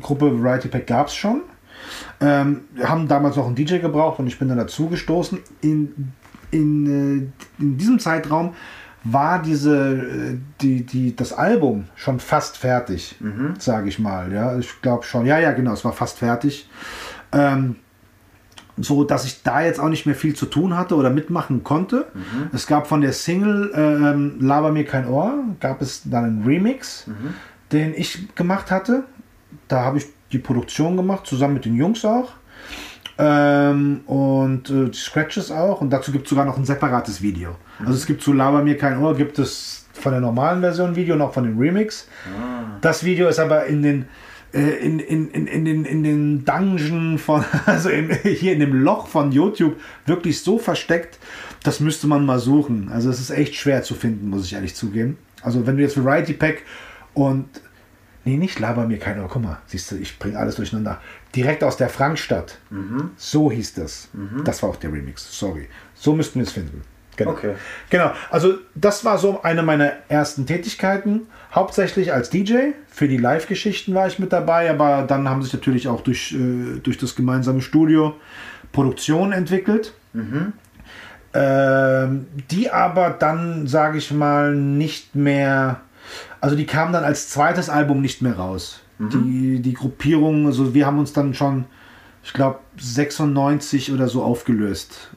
Gruppe 0.00 0.42
Variety 0.42 0.68
Pack 0.68 0.86
gab 0.86 1.08
es 1.08 1.14
schon. 1.14 1.42
Ähm, 2.20 2.62
wir 2.74 2.88
haben 2.88 3.08
damals 3.08 3.36
noch 3.36 3.46
einen 3.46 3.54
DJ 3.54 3.78
gebraucht 3.78 4.18
und 4.18 4.26
ich 4.26 4.38
bin 4.38 4.48
dann 4.48 4.58
dazugestoßen. 4.58 5.38
In, 5.60 6.12
in, 6.50 7.32
äh, 7.58 7.62
in 7.62 7.78
diesem 7.78 7.98
Zeitraum 7.98 8.54
war 9.04 9.42
diese, 9.42 10.38
die, 10.60 10.84
die, 10.84 11.16
das 11.16 11.32
Album 11.32 11.86
schon 11.96 12.20
fast 12.20 12.56
fertig, 12.56 13.16
mhm. 13.20 13.54
sage 13.58 13.88
ich 13.88 13.98
mal. 13.98 14.32
Ja, 14.32 14.58
ich 14.58 14.80
glaube 14.80 15.04
schon. 15.04 15.26
Ja, 15.26 15.38
ja, 15.38 15.52
genau, 15.52 15.72
es 15.72 15.84
war 15.84 15.92
fast 15.92 16.18
fertig. 16.18 16.68
Ähm, 17.32 17.76
so 18.78 19.04
dass 19.04 19.24
ich 19.24 19.42
da 19.42 19.62
jetzt 19.62 19.80
auch 19.80 19.88
nicht 19.88 20.06
mehr 20.06 20.14
viel 20.14 20.34
zu 20.34 20.46
tun 20.46 20.76
hatte 20.76 20.96
oder 20.96 21.10
mitmachen 21.10 21.62
konnte. 21.62 22.06
Mhm. 22.14 22.50
Es 22.52 22.66
gab 22.66 22.86
von 22.86 23.00
der 23.00 23.12
Single 23.12 23.70
ähm, 23.74 24.40
Laber 24.40 24.72
mir 24.72 24.84
kein 24.84 25.06
Ohr, 25.06 25.44
gab 25.60 25.82
es 25.82 26.02
dann 26.04 26.24
einen 26.24 26.44
Remix, 26.44 27.06
mhm. 27.06 27.34
den 27.70 27.94
ich 27.94 28.34
gemacht 28.34 28.70
hatte. 28.70 29.04
Da 29.68 29.84
habe 29.84 29.98
ich 29.98 30.06
die 30.32 30.38
Produktion 30.38 30.96
gemacht, 30.96 31.26
zusammen 31.26 31.54
mit 31.54 31.64
den 31.64 31.76
Jungs 31.76 32.04
auch. 32.04 32.32
Ähm, 33.18 34.00
und 34.06 34.70
äh, 34.70 34.88
die 34.88 34.98
Scratches 34.98 35.50
auch. 35.50 35.80
Und 35.80 35.90
dazu 35.90 36.12
gibt 36.12 36.24
es 36.24 36.30
sogar 36.30 36.44
noch 36.44 36.56
ein 36.56 36.64
separates 36.64 37.20
Video. 37.20 37.50
Mhm. 37.78 37.86
Also 37.86 37.98
es 37.98 38.06
gibt 38.06 38.22
zu 38.22 38.32
Laber 38.32 38.62
mir 38.62 38.76
kein 38.76 38.98
Ohr, 38.98 39.14
gibt 39.14 39.38
es 39.38 39.86
von 39.92 40.12
der 40.12 40.20
normalen 40.20 40.60
Version 40.60 40.96
Video 40.96 41.14
und 41.14 41.22
auch 41.22 41.34
von 41.34 41.44
dem 41.44 41.58
Remix. 41.58 42.08
Ah. 42.26 42.78
Das 42.80 43.04
Video 43.04 43.28
ist 43.28 43.38
aber 43.38 43.66
in 43.66 43.82
den 43.82 44.06
äh, 44.52 44.84
in, 44.84 44.98
in, 44.98 45.30
in, 45.30 45.46
in, 45.46 45.64
den, 45.64 45.84
in 45.84 46.02
den 46.02 46.44
Dungeon 46.44 47.18
von, 47.18 47.44
also 47.66 47.88
im, 47.88 48.10
hier 48.10 48.52
in 48.52 48.60
dem 48.60 48.82
Loch 48.82 49.06
von 49.06 49.32
YouTube 49.32 49.80
wirklich 50.06 50.42
so 50.42 50.58
versteckt, 50.58 51.18
das 51.62 51.80
müsste 51.80 52.06
man 52.06 52.26
mal 52.26 52.38
suchen. 52.38 52.90
Also 52.92 53.08
es 53.08 53.20
ist 53.20 53.30
echt 53.30 53.54
schwer 53.54 53.82
zu 53.82 53.94
finden, 53.94 54.28
muss 54.28 54.44
ich 54.44 54.52
ehrlich 54.54 54.74
zugeben. 54.74 55.16
Also 55.42 55.66
wenn 55.66 55.76
du 55.76 55.82
jetzt 55.82 56.02
Variety 56.02 56.34
Pack 56.34 56.62
und 57.14 57.46
Nee, 58.24 58.36
nicht 58.36 58.58
laber 58.60 58.86
mir 58.86 58.98
keiner. 58.98 59.26
Guck 59.28 59.42
mal, 59.42 59.58
siehst 59.66 59.90
du, 59.90 59.96
ich 59.96 60.18
bringe 60.18 60.38
alles 60.38 60.56
durcheinander. 60.56 61.00
Direkt 61.34 61.64
aus 61.64 61.76
der 61.76 61.88
Frankstadt. 61.88 62.58
Mhm. 62.70 63.10
So 63.16 63.50
hieß 63.50 63.74
das. 63.74 64.08
Mhm. 64.12 64.44
Das 64.44 64.62
war 64.62 64.70
auch 64.70 64.76
der 64.76 64.92
Remix. 64.92 65.38
Sorry. 65.38 65.68
So 65.94 66.14
müssten 66.14 66.38
wir 66.38 66.46
es 66.46 66.52
finden. 66.52 66.82
Genau. 67.16 67.32
Okay. 67.32 67.54
Genau. 67.90 68.12
Also 68.30 68.54
das 68.74 69.04
war 69.04 69.18
so 69.18 69.42
eine 69.42 69.62
meiner 69.62 69.92
ersten 70.08 70.46
Tätigkeiten. 70.46 71.26
Hauptsächlich 71.54 72.12
als 72.12 72.30
DJ. 72.30 72.70
Für 72.88 73.08
die 73.08 73.18
Live-Geschichten 73.18 73.94
war 73.94 74.06
ich 74.06 74.18
mit 74.18 74.32
dabei, 74.32 74.70
aber 74.70 75.02
dann 75.02 75.28
haben 75.28 75.42
sich 75.42 75.52
natürlich 75.52 75.88
auch 75.88 76.00
durch, 76.00 76.32
äh, 76.32 76.78
durch 76.80 76.98
das 76.98 77.14
gemeinsame 77.14 77.60
Studio 77.60 78.14
Produktionen 78.72 79.32
entwickelt. 79.32 79.94
Mhm. 80.12 80.54
Ähm, 81.34 82.26
die 82.50 82.70
aber 82.70 83.10
dann, 83.10 83.66
sage 83.66 83.98
ich 83.98 84.10
mal, 84.10 84.54
nicht 84.54 85.14
mehr, 85.14 85.80
also 86.42 86.56
die 86.56 86.66
kamen 86.66 86.92
dann 86.92 87.04
als 87.04 87.30
zweites 87.30 87.70
Album 87.70 88.02
nicht 88.02 88.20
mehr 88.20 88.36
raus. 88.36 88.80
Mhm. 88.98 89.10
Die, 89.10 89.62
die 89.62 89.72
Gruppierung, 89.74 90.46
also 90.46 90.74
wir 90.74 90.84
haben 90.84 90.98
uns 90.98 91.12
dann 91.12 91.34
schon, 91.34 91.66
ich 92.24 92.32
glaube, 92.32 92.58
96 92.76 93.92
oder 93.92 94.08
so 94.08 94.22
aufgelöst. 94.22 95.12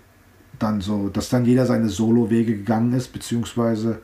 Dann 0.59 0.79
so, 0.79 1.09
dass 1.09 1.29
dann 1.29 1.43
jeder 1.43 1.65
seine 1.65 1.89
Solo-Wege 1.89 2.55
gegangen 2.55 2.93
ist, 2.93 3.09
beziehungsweise 3.09 3.99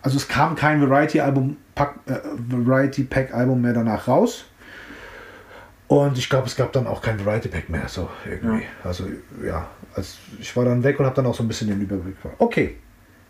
also 0.00 0.16
es 0.16 0.26
kam 0.26 0.56
kein 0.56 0.80
Variety-Album, 0.80 1.58
äh, 1.76 2.14
Variety 2.48 3.04
Pack-Album 3.04 3.60
mehr 3.60 3.74
danach 3.74 4.08
raus. 4.08 4.46
Und 5.86 6.16
ich 6.16 6.30
glaube, 6.30 6.46
es 6.46 6.56
gab 6.56 6.72
dann 6.72 6.86
auch 6.86 7.02
kein 7.02 7.24
Variety 7.24 7.48
Pack 7.48 7.68
mehr, 7.68 7.88
so 7.88 8.08
irgendwie. 8.28 8.62
Ja. 8.62 8.68
Also 8.84 9.04
ja, 9.44 9.68
also 9.94 10.16
ich 10.40 10.54
war 10.56 10.64
dann 10.64 10.82
weg 10.82 10.98
und 10.98 11.04
habe 11.04 11.16
dann 11.16 11.26
auch 11.26 11.34
so 11.34 11.42
ein 11.42 11.48
bisschen 11.48 11.68
den 11.68 11.80
Überblick. 11.80 12.16
Okay, 12.38 12.76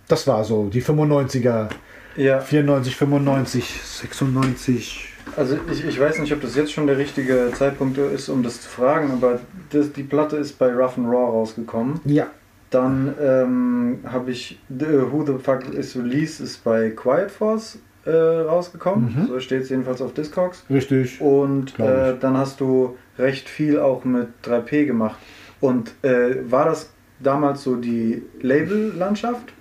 das 0.09 0.27
war 0.27 0.45
so 0.45 0.69
die 0.69 0.83
95er, 0.83 1.69
ja. 2.17 2.41
94, 2.41 2.97
95, 2.97 3.81
96. 3.83 5.15
Also 5.37 5.59
ich, 5.71 5.85
ich 5.85 6.01
weiß 6.01 6.19
nicht, 6.19 6.33
ob 6.33 6.41
das 6.41 6.57
jetzt 6.57 6.73
schon 6.73 6.87
der 6.87 6.99
richtige 6.99 7.53
Zeitpunkt 7.55 7.99
ist, 7.99 8.29
um 8.29 8.43
das 8.43 8.63
zu 8.63 8.69
fragen, 8.69 9.13
aber 9.13 9.41
das, 9.71 9.93
die 9.93 10.03
Platte 10.03 10.37
ist 10.37 10.59
bei 10.59 10.73
Rough 10.73 10.99
and 10.99 11.07
Raw 11.07 11.31
rausgekommen. 11.31 12.01
Ja. 12.05 12.29
Dann 12.71 13.15
ähm, 13.21 13.99
habe 14.07 14.31
ich 14.31 14.59
The, 14.69 14.87
Who 15.11 15.25
the 15.25 15.43
Fuck 15.43 15.73
is 15.73 15.97
Release 15.97 16.43
ist 16.43 16.65
bei 16.65 16.91
Quiet 16.91 17.31
Force 17.31 17.79
äh, 18.05 18.11
rausgekommen. 18.11 19.15
Mhm. 19.15 19.27
So 19.29 19.41
steht 19.41 19.63
es 19.63 19.69
jedenfalls 19.71 20.03
auf 20.03 20.13
Discogs. 20.13 20.65
Richtig. 20.69 21.21
Und 21.21 21.79
äh, 21.79 22.15
dann 22.19 22.37
hast 22.37 22.61
du 22.61 22.97
recht 23.19 23.49
viel 23.49 23.79
auch 23.79 24.05
mit 24.05 24.29
3P 24.45 24.87
gemacht. 24.87 25.19
Und 25.61 25.93
äh, 26.03 26.51
war 26.51 26.67
das 26.67 26.91
damals 27.21 27.63
so 27.63 27.77
die 27.77 28.23
Label-Landschaft? 28.41 29.53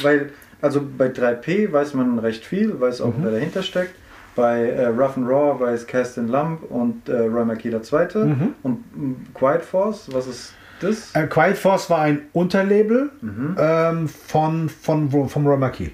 Weil, 0.00 0.30
also 0.60 0.80
bei 0.96 1.08
3P 1.08 1.72
weiß 1.72 1.94
man 1.94 2.18
recht 2.18 2.44
viel, 2.44 2.80
weiß 2.80 3.00
auch, 3.02 3.16
mhm. 3.16 3.24
wer 3.24 3.32
dahinter 3.32 3.62
steckt. 3.62 3.94
Bei 4.34 4.70
äh, 4.70 4.86
Rough 4.86 5.16
and 5.16 5.28
Raw 5.28 5.60
weiß 5.60 5.86
Castin 5.86 6.28
Lump 6.28 6.62
und 6.70 7.08
äh, 7.08 7.26
Roy 7.26 7.44
McKee 7.44 7.70
der 7.70 7.82
Zweite. 7.82 8.24
Mhm. 8.24 8.54
Und 8.62 8.84
Quiet 9.34 9.62
Force, 9.62 10.08
was 10.10 10.26
ist 10.26 10.54
das? 10.80 11.14
Äh, 11.14 11.26
Quiet 11.26 11.58
Force 11.58 11.90
war 11.90 12.00
ein 12.00 12.22
Unterlabel 12.32 13.10
mhm. 13.20 13.56
ähm, 13.58 14.08
von, 14.08 14.70
von, 14.70 15.28
von 15.28 15.46
Roy 15.46 15.58
McKee. 15.58 15.90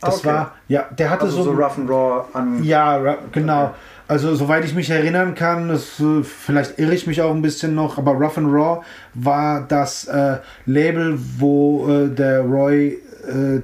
Das 0.00 0.18
okay. 0.18 0.28
war, 0.28 0.54
ja, 0.68 0.86
der 0.90 1.10
hatte 1.10 1.24
also 1.24 1.42
so, 1.42 1.44
so 1.44 1.50
Rough 1.52 1.78
and 1.78 1.90
Raw 1.90 2.24
an. 2.32 2.62
Ja, 2.62 3.16
genau. 3.32 3.64
Okay. 3.64 3.74
Also 4.10 4.34
soweit 4.34 4.64
ich 4.64 4.74
mich 4.74 4.90
erinnern 4.90 5.36
kann, 5.36 5.68
das, 5.68 6.00
äh, 6.00 6.24
vielleicht 6.24 6.80
irre 6.80 6.92
ich 6.92 7.06
mich 7.06 7.22
auch 7.22 7.32
ein 7.32 7.42
bisschen 7.42 7.76
noch, 7.76 7.96
aber 7.96 8.10
Rough 8.10 8.38
and 8.38 8.52
Raw 8.52 8.84
war 9.14 9.60
das 9.60 10.08
äh, 10.08 10.38
Label, 10.66 11.16
wo 11.38 11.88
äh, 11.88 12.08
der 12.08 12.40
Roy 12.40 12.98
äh, 13.28 13.62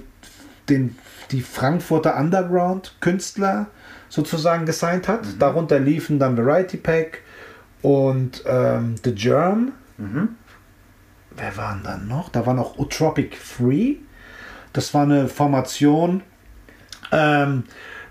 den, 0.68 0.96
die 1.32 1.40
Frankfurter 1.40 2.16
Underground-Künstler 2.16 3.66
sozusagen 4.08 4.66
gesigned 4.66 5.08
hat. 5.08 5.26
Mhm. 5.26 5.38
Darunter 5.40 5.80
liefen 5.80 6.20
dann 6.20 6.36
Variety 6.36 6.76
Pack 6.76 7.22
und 7.82 8.44
ähm, 8.46 8.94
The 9.02 9.16
Germ. 9.16 9.72
Mhm. 9.98 10.36
Wer 11.36 11.56
waren 11.56 11.82
dann 11.82 12.06
noch? 12.06 12.28
Da 12.28 12.46
war 12.46 12.54
noch 12.54 12.78
Utropic 12.78 13.34
Free. 13.36 13.96
Das 14.72 14.94
war 14.94 15.02
eine 15.02 15.26
Formation, 15.26 16.22
ähm, 17.10 17.64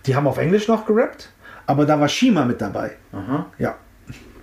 die 0.06 0.18
haben 0.18 0.28
auf 0.28 0.38
Englisch 0.38 0.68
noch 0.68 0.86
gerappt, 0.86 1.30
aber 1.68 1.86
da 1.86 2.00
war 2.00 2.08
Shima 2.08 2.46
mit 2.46 2.62
dabei. 2.62 2.92
Aha. 3.12 3.46
Ja. 3.58 3.76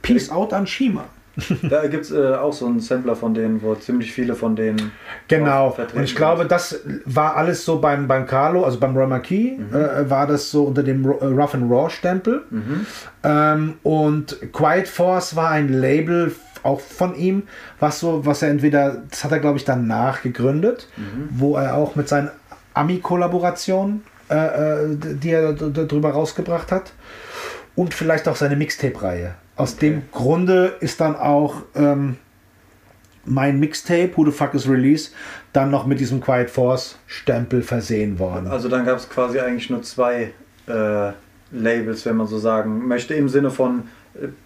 Peace 0.02 0.30
out 0.30 0.52
an 0.52 0.66
Shima. 0.66 1.04
Da 1.62 1.86
gibt 1.86 2.04
es 2.04 2.10
äh, 2.10 2.34
auch 2.34 2.52
so 2.52 2.66
einen 2.66 2.80
Sampler 2.80 3.16
von 3.16 3.34
denen, 3.34 3.62
wo 3.62 3.74
ziemlich 3.74 4.12
viele 4.12 4.34
von 4.34 4.56
denen. 4.56 4.92
Genau. 5.28 5.76
Und 5.94 6.02
ich 6.02 6.14
glaube, 6.14 6.46
das 6.46 6.80
war 7.04 7.36
alles 7.36 7.64
so 7.64 7.80
beim, 7.80 8.06
beim 8.06 8.26
Carlo, 8.26 8.64
also 8.64 8.78
beim 8.78 8.96
Rama 8.96 9.18
Key, 9.18 9.56
mhm. 9.58 9.74
äh, 9.74 10.10
war 10.10 10.26
das 10.26 10.50
so 10.50 10.64
unter 10.64 10.82
dem 10.82 11.04
äh, 11.04 11.24
Rough 11.24 11.54
and 11.54 11.70
Raw 11.70 11.88
Stempel. 11.88 12.42
Mhm. 12.50 12.86
Ähm, 13.24 13.74
und 13.82 14.36
Quiet 14.52 14.88
Force 14.88 15.34
war 15.36 15.50
ein 15.50 15.68
Label 15.68 16.34
auch 16.62 16.80
von 16.80 17.14
ihm, 17.16 17.44
was 17.80 18.00
so, 18.00 18.24
was 18.24 18.42
er 18.42 18.50
entweder, 18.50 19.02
das 19.10 19.24
hat 19.24 19.32
er 19.32 19.40
glaube 19.40 19.58
ich 19.58 19.64
danach 19.64 20.22
gegründet, 20.22 20.88
mhm. 20.96 21.28
wo 21.30 21.56
er 21.56 21.74
auch 21.74 21.96
mit 21.96 22.08
seinen 22.08 22.30
Ami-Kollaborationen, 22.74 24.04
äh, 24.32 24.84
äh 24.84 24.96
die 24.96 25.30
er 25.30 25.52
darüber 25.52 26.10
rausgebracht 26.10 26.72
hat, 26.72 26.92
und 27.74 27.94
vielleicht 27.94 28.28
auch 28.28 28.36
seine 28.36 28.56
Mixtape-Reihe. 28.56 29.34
Aus 29.56 29.74
okay. 29.74 29.90
dem 29.90 30.02
Grunde 30.12 30.74
ist 30.80 31.00
dann 31.00 31.16
auch 31.16 31.62
ähm, 31.74 32.16
mein 33.24 33.60
Mixtape, 33.60 34.10
Who 34.16 34.26
the 34.26 34.30
Fuck 34.30 34.54
is 34.54 34.68
Release, 34.68 35.10
dann 35.52 35.70
noch 35.70 35.86
mit 35.86 36.00
diesem 36.00 36.20
Quiet 36.20 36.50
Force 36.50 36.98
Stempel 37.06 37.62
versehen 37.62 38.18
worden. 38.18 38.46
Also 38.48 38.68
dann 38.68 38.84
gab 38.84 38.98
es 38.98 39.08
quasi 39.08 39.38
eigentlich 39.40 39.70
nur 39.70 39.82
zwei 39.82 40.32
äh, 40.66 41.12
Labels, 41.52 42.04
wenn 42.04 42.16
man 42.16 42.26
so 42.26 42.38
sagen 42.38 42.86
möchte, 42.86 43.14
im 43.14 43.28
Sinne 43.28 43.50
von 43.50 43.84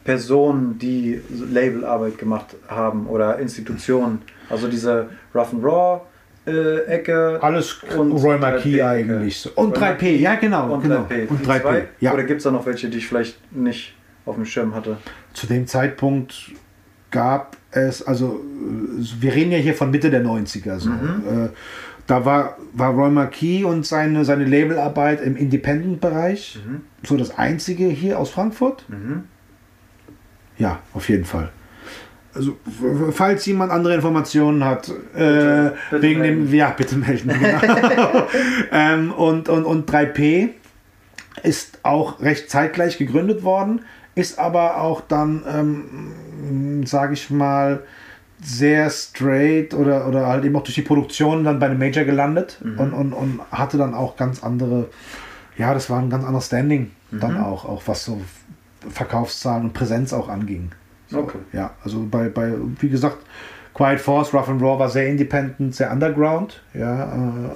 Personen, 0.04 0.78
die 0.78 1.20
Labelarbeit 1.50 2.18
gemacht 2.18 2.54
haben 2.68 3.06
oder 3.06 3.38
Institutionen. 3.38 4.22
Also 4.48 4.68
diese 4.68 5.08
Rough 5.34 5.52
and 5.52 5.64
Raw 5.64 6.02
äh, 6.46 6.84
Ecke. 6.86 7.38
Alles 7.42 7.78
und 7.96 8.12
Roy 8.12 8.38
Marquis 8.38 8.80
eigentlich. 8.80 9.38
So. 9.38 9.50
Und 9.54 9.76
3P, 9.76 10.16
ja 10.16 10.36
genau. 10.36 10.74
Und 10.74 10.82
genau. 10.82 11.06
3P. 11.08 11.28
Und 11.28 11.46
3P. 11.46 11.82
Ja. 12.00 12.12
Oder 12.12 12.24
gibt 12.24 12.38
es 12.38 12.44
da 12.44 12.50
noch 12.50 12.66
welche, 12.66 12.88
die 12.88 12.98
ich 12.98 13.06
vielleicht 13.06 13.38
nicht 13.54 13.94
auf 14.24 14.36
dem 14.36 14.44
Schirm 14.44 14.74
hatte? 14.74 14.98
Zu 15.32 15.46
dem 15.46 15.66
Zeitpunkt 15.66 16.52
gab 17.10 17.56
es, 17.70 18.06
also 18.06 18.40
wir 19.20 19.34
reden 19.34 19.52
ja 19.52 19.58
hier 19.58 19.74
von 19.74 19.90
Mitte 19.90 20.10
der 20.10 20.24
90er. 20.24 20.78
So. 20.78 20.90
Mhm. 20.90 21.46
Äh, 21.46 21.48
da 22.06 22.24
war, 22.24 22.56
war 22.72 22.92
Roy 22.92 23.10
Marquis 23.10 23.64
und 23.64 23.84
seine, 23.84 24.24
seine 24.24 24.44
Labelarbeit 24.44 25.20
im 25.20 25.36
Independent-Bereich 25.36 26.60
mhm. 26.64 26.82
so 27.02 27.16
das 27.16 27.36
einzige 27.36 27.86
hier 27.86 28.18
aus 28.18 28.30
Frankfurt. 28.30 28.84
Mhm. 28.88 29.24
Ja, 30.58 30.78
auf 30.94 31.08
jeden 31.08 31.24
Fall. 31.24 31.50
Also, 32.36 32.56
falls 33.12 33.46
jemand 33.46 33.72
andere 33.72 33.94
Informationen 33.94 34.64
hat, 34.64 34.88
äh, 35.14 35.70
bitte 35.90 36.02
wegen 36.02 36.20
melden. 36.20 36.46
dem, 36.46 36.54
ja, 36.54 36.70
bitte 36.70 36.96
melden. 36.96 37.30
Genau. 37.40 38.26
ähm, 38.72 39.12
und, 39.12 39.48
und, 39.48 39.64
und 39.64 39.90
3P 39.90 40.50
ist 41.42 41.78
auch 41.82 42.20
recht 42.20 42.50
zeitgleich 42.50 42.98
gegründet 42.98 43.42
worden, 43.42 43.82
ist 44.14 44.38
aber 44.38 44.80
auch 44.80 45.00
dann, 45.00 45.42
ähm, 45.48 46.86
sage 46.86 47.14
ich 47.14 47.30
mal, 47.30 47.82
sehr 48.42 48.90
straight 48.90 49.72
oder, 49.74 50.06
oder 50.06 50.26
halt 50.26 50.44
eben 50.44 50.56
auch 50.56 50.62
durch 50.62 50.74
die 50.74 50.82
Produktion 50.82 51.44
dann 51.44 51.58
bei 51.58 51.66
einem 51.66 51.78
Major 51.78 52.04
gelandet 52.04 52.58
mhm. 52.62 52.78
und, 52.78 52.92
und, 52.92 53.12
und 53.12 53.40
hatte 53.50 53.78
dann 53.78 53.94
auch 53.94 54.16
ganz 54.16 54.42
andere, 54.42 54.90
ja, 55.56 55.72
das 55.72 55.88
war 55.88 56.00
ein 56.00 56.10
ganz 56.10 56.24
anderes 56.24 56.46
Standing 56.46 56.90
mhm. 57.10 57.20
dann 57.20 57.40
auch, 57.40 57.64
auch 57.64 57.82
was 57.86 58.04
so 58.04 58.20
Verkaufszahlen 58.88 59.64
und 59.64 59.72
Präsenz 59.72 60.12
auch 60.12 60.28
anging. 60.28 60.70
So, 61.08 61.20
okay. 61.20 61.38
Ja, 61.52 61.74
also 61.84 62.06
bei, 62.10 62.28
bei, 62.28 62.52
wie 62.80 62.88
gesagt, 62.88 63.18
Quiet 63.74 64.00
Force, 64.00 64.32
Rough 64.32 64.48
and 64.48 64.62
Raw 64.62 64.78
war 64.78 64.88
sehr 64.88 65.06
independent, 65.06 65.74
sehr 65.74 65.92
underground, 65.92 66.62
ja, 66.72 67.04
äh, 67.04 67.50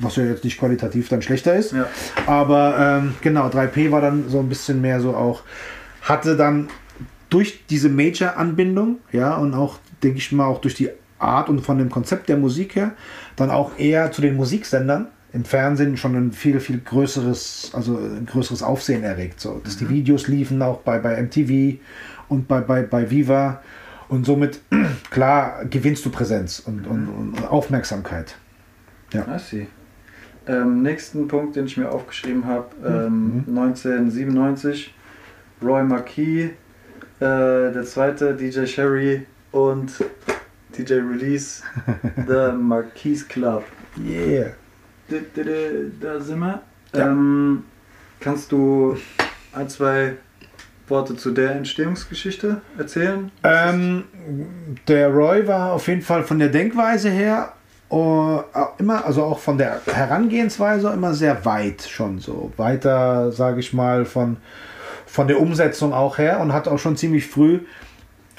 was 0.00 0.16
ja 0.16 0.24
jetzt 0.24 0.44
nicht 0.44 0.58
qualitativ 0.58 1.08
dann 1.08 1.22
schlechter 1.22 1.54
ist. 1.54 1.72
Ja. 1.72 1.86
Aber 2.26 2.76
ähm, 2.78 3.14
genau, 3.20 3.46
3P 3.46 3.90
war 3.90 4.00
dann 4.00 4.28
so 4.28 4.40
ein 4.40 4.48
bisschen 4.48 4.80
mehr 4.80 5.00
so 5.00 5.14
auch, 5.14 5.42
hatte 6.02 6.36
dann 6.36 6.68
durch 7.30 7.64
diese 7.70 7.88
Major-Anbindung, 7.88 8.98
ja, 9.12 9.36
und 9.36 9.54
auch, 9.54 9.78
denke 10.02 10.18
ich 10.18 10.32
mal, 10.32 10.46
auch 10.46 10.60
durch 10.60 10.74
die 10.74 10.90
Art 11.18 11.48
und 11.48 11.60
von 11.60 11.78
dem 11.78 11.88
Konzept 11.88 12.28
der 12.28 12.36
Musik 12.36 12.74
her, 12.74 12.92
dann 13.36 13.50
auch 13.50 13.78
eher 13.78 14.10
zu 14.12 14.20
den 14.20 14.36
Musiksendern 14.36 15.06
im 15.32 15.44
Fernsehen 15.44 15.96
schon 15.96 16.14
ein 16.14 16.32
viel, 16.32 16.60
viel 16.60 16.78
größeres, 16.78 17.70
also 17.72 17.98
größeres 18.26 18.62
Aufsehen 18.62 19.02
erregt. 19.02 19.40
So, 19.40 19.60
dass 19.64 19.80
mhm. 19.80 19.86
die 19.86 19.94
Videos 19.94 20.28
liefen 20.28 20.60
auch 20.60 20.80
bei, 20.80 20.98
bei 20.98 21.22
MTV 21.22 21.78
und 22.32 22.48
bei, 22.48 22.60
bei, 22.60 22.82
bei 22.82 23.10
Viva. 23.10 23.62
Und 24.08 24.26
somit, 24.26 24.60
klar, 25.10 25.64
gewinnst 25.64 26.04
du 26.04 26.10
Präsenz 26.10 26.60
und, 26.60 26.86
und, 26.86 27.04
mhm. 27.04 27.34
und 27.34 27.48
Aufmerksamkeit. 27.48 28.36
Ja. 29.12 29.26
I 29.34 29.38
see. 29.38 29.66
Ähm, 30.46 30.82
nächsten 30.82 31.28
Punkt, 31.28 31.56
den 31.56 31.66
ich 31.66 31.76
mir 31.76 31.90
aufgeschrieben 31.90 32.44
habe, 32.46 32.66
ähm, 32.84 33.44
mhm. 33.46 33.58
1997, 33.58 34.94
Roy 35.62 35.84
Marquis, 35.84 36.46
äh, 36.46 36.50
der 37.20 37.84
zweite 37.84 38.34
DJ 38.34 38.66
Sherry 38.66 39.26
und 39.52 39.92
DJ 40.76 40.94
Release, 40.94 41.62
The 42.26 42.52
Marquis 42.56 43.26
Club. 43.28 43.64
Yeah 43.96 44.52
da 46.00 46.20
sind 46.20 46.38
wir. 46.38 46.62
Ja. 46.94 47.08
Ähm, 47.08 47.64
kannst 48.20 48.52
du 48.52 48.96
ein, 49.52 49.68
zwei 49.68 50.16
Worte 50.88 51.16
zu 51.16 51.30
der 51.30 51.52
Entstehungsgeschichte 51.52 52.60
erzählen? 52.78 53.30
Ähm, 53.42 54.04
der 54.88 55.08
Roy 55.08 55.46
war 55.46 55.72
auf 55.72 55.88
jeden 55.88 56.02
Fall 56.02 56.24
von 56.24 56.38
der 56.38 56.48
Denkweise 56.48 57.10
her 57.10 57.52
uh, 57.90 58.40
immer, 58.78 59.04
also 59.04 59.22
auch 59.22 59.38
von 59.38 59.58
der 59.58 59.80
Herangehensweise 59.86 60.90
immer 60.92 61.14
sehr 61.14 61.44
weit 61.44 61.82
schon 61.82 62.18
so. 62.18 62.52
Weiter, 62.56 63.30
sage 63.32 63.60
ich 63.60 63.72
mal, 63.72 64.04
von, 64.04 64.38
von 65.06 65.28
der 65.28 65.40
Umsetzung 65.40 65.92
auch 65.92 66.18
her 66.18 66.40
und 66.40 66.52
hat 66.52 66.68
auch 66.68 66.78
schon 66.78 66.96
ziemlich 66.96 67.26
früh 67.26 67.60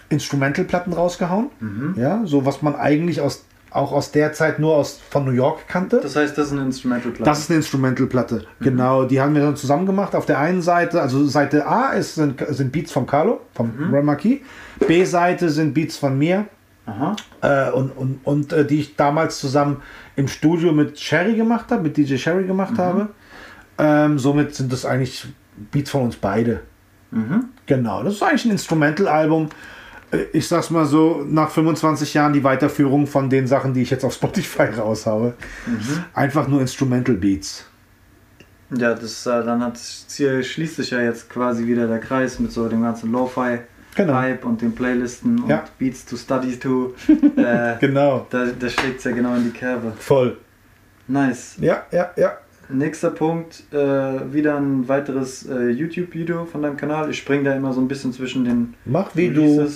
Instrumentalplatten 0.10 0.94
rausgehauen. 0.94 1.50
Mhm. 1.60 1.96
Ja, 1.98 2.22
so 2.26 2.46
was 2.46 2.62
man 2.62 2.76
eigentlich 2.76 3.22
aus 3.22 3.46
auch 3.74 3.92
aus 3.92 4.12
der 4.12 4.34
Zeit 4.34 4.60
nur 4.60 4.76
aus, 4.76 5.00
von 5.10 5.26
New 5.26 5.32
York 5.32 5.68
kannte. 5.68 6.00
Das 6.02 6.16
heißt, 6.16 6.38
das 6.38 6.48
ist 6.48 6.54
eine 6.54 6.64
Instrumentalplatte. 6.64 7.24
Das 7.24 7.40
ist 7.40 7.50
eine 7.50 7.58
Instrumentalplatte, 7.58 8.36
mhm. 8.36 8.64
genau. 8.64 9.06
Die 9.06 9.20
haben 9.20 9.34
wir 9.36 9.42
dann 9.42 9.56
zusammen 9.56 9.86
gemacht. 9.86 10.16
Auf 10.16 10.26
der 10.26 10.40
einen 10.40 10.62
Seite, 10.62 11.02
also 11.02 11.26
Seite 11.26 11.66
A 11.68 11.90
ist, 11.92 12.16
sind, 12.16 12.44
sind 12.50 12.72
Beats 12.72 12.92
von 12.92 13.06
Carlo, 13.06 13.42
vom 13.54 13.72
mhm. 13.76 13.94
Ron 13.94 14.18
B-Seite 14.88 15.50
sind 15.50 15.74
Beats 15.74 15.98
von 15.98 16.18
mir 16.18 16.46
Äh, 17.42 17.72
und 17.72 17.92
und, 17.92 18.20
und 18.26 18.54
äh, 18.54 18.66
die 18.66 18.82
ich 18.82 18.96
damals 18.96 19.40
zusammen 19.40 19.82
im 20.16 20.28
Studio 20.28 20.74
mit 20.74 21.00
Sherry 21.00 21.36
gemacht 21.36 21.72
habe, 21.72 21.84
mit 21.84 21.96
DJ 21.96 22.18
Sherry 22.18 22.46
gemacht 22.46 22.78
habe. 22.78 23.10
Ähm, 23.78 24.20
somit 24.20 24.54
sind 24.54 24.72
das 24.72 24.86
eigentlich 24.86 25.26
Beats 25.72 25.92
von 25.92 26.04
uns 26.04 26.16
beide. 26.16 26.62
Genau, 27.66 28.04
das 28.04 28.16
ist 28.16 28.24
eigentlich 28.24 28.46
ein 28.46 28.52
Instrumental-Album. 28.52 29.50
Ich 30.32 30.48
sag's 30.48 30.70
mal 30.70 30.86
so, 30.86 31.26
nach 31.28 31.50
25 31.50 32.14
Jahren 32.14 32.34
die 32.34 32.44
Weiterführung 32.44 33.08
von 33.08 33.30
den 33.30 33.48
Sachen, 33.48 33.74
die 33.74 33.82
ich 33.82 33.90
jetzt 33.90 34.04
auf 34.06 34.14
Spotify 34.14 34.64
raushaue. 34.78 35.34
Einfach 36.14 36.48
nur 36.48 36.62
Instrumental 36.62 37.16
Beats. 37.16 37.66
Ja, 38.76 38.94
das 38.96 39.26
äh, 39.26 39.44
dann 39.44 39.62
hat 39.64 39.80
hier 40.16 40.42
schließt 40.44 40.78
sich 40.78 40.90
ja 40.92 41.02
jetzt 41.02 41.30
quasi 41.30 41.66
wieder 41.68 41.88
der 41.88 42.00
Kreis 42.00 42.40
mit 42.40 42.52
so 42.52 42.68
dem 42.68 42.82
ganzen 42.82 43.12
Lo-Fi 43.12 43.60
Genau. 43.96 44.14
Hype 44.16 44.44
und 44.46 44.60
den 44.62 44.74
Playlisten 44.74 45.44
und 45.44 45.50
Ja. 45.50 45.66
Beats 45.78 46.04
to 46.06 46.16
Study 46.18 46.58
to. 46.58 46.94
äh, 47.38 47.76
Genau. 47.80 48.26
da, 48.32 48.48
da 48.60 48.70
schlägt 48.70 49.04
ja 49.04 49.12
genau 49.12 49.36
in 49.36 49.44
die 49.46 49.52
Kerbe. 49.52 49.94
Voll. 50.00 50.38
Nice. 51.08 51.56
Ja, 51.60 51.84
ja, 51.92 52.10
ja. 52.16 52.38
Nächster 52.70 53.12
Punkt, 53.12 53.62
äh, 53.72 53.76
wieder 54.34 54.58
ein 54.58 54.88
weiteres 54.88 55.48
äh, 55.48 55.70
YouTube-Video 55.70 56.46
von 56.46 56.64
deinem 56.64 56.78
Kanal. 56.78 57.10
Ich 57.12 57.18
springe 57.20 57.44
da 57.44 57.54
immer 57.56 57.74
so 57.74 57.82
ein 57.82 57.88
bisschen 57.88 58.14
zwischen 58.14 58.46
den 58.46 58.74
Mach 58.86 59.16
wie 59.16 59.30
du. 59.30 59.68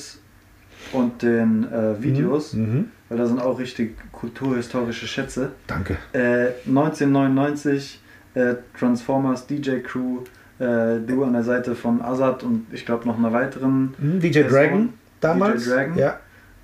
Und 0.93 1.21
den 1.21 1.65
äh, 1.71 2.01
Videos, 2.01 2.53
Mhm. 2.53 2.85
weil 3.09 3.17
da 3.17 3.25
sind 3.25 3.41
auch 3.41 3.59
richtig 3.59 3.95
kulturhistorische 4.11 5.07
Schätze. 5.07 5.51
Danke. 5.67 5.97
Äh, 6.13 6.51
1999 6.67 8.01
äh, 8.35 8.55
Transformers 8.77 9.47
DJ 9.47 9.79
Crew, 9.79 10.19
äh, 10.59 10.99
du 11.05 11.23
an 11.23 11.33
der 11.33 11.43
Seite 11.43 11.75
von 11.75 12.01
Azad 12.01 12.43
und 12.43 12.67
ich 12.71 12.85
glaube 12.85 13.07
noch 13.07 13.17
einer 13.17 13.33
weiteren. 13.33 13.93
Mhm, 13.97 14.19
DJ 14.19 14.41
Person. 14.41 14.49
Dragon 14.51 14.89
damals. 15.21 15.63
DJ 15.63 15.69
Dragon. 15.71 15.97
Ja. 15.97 16.19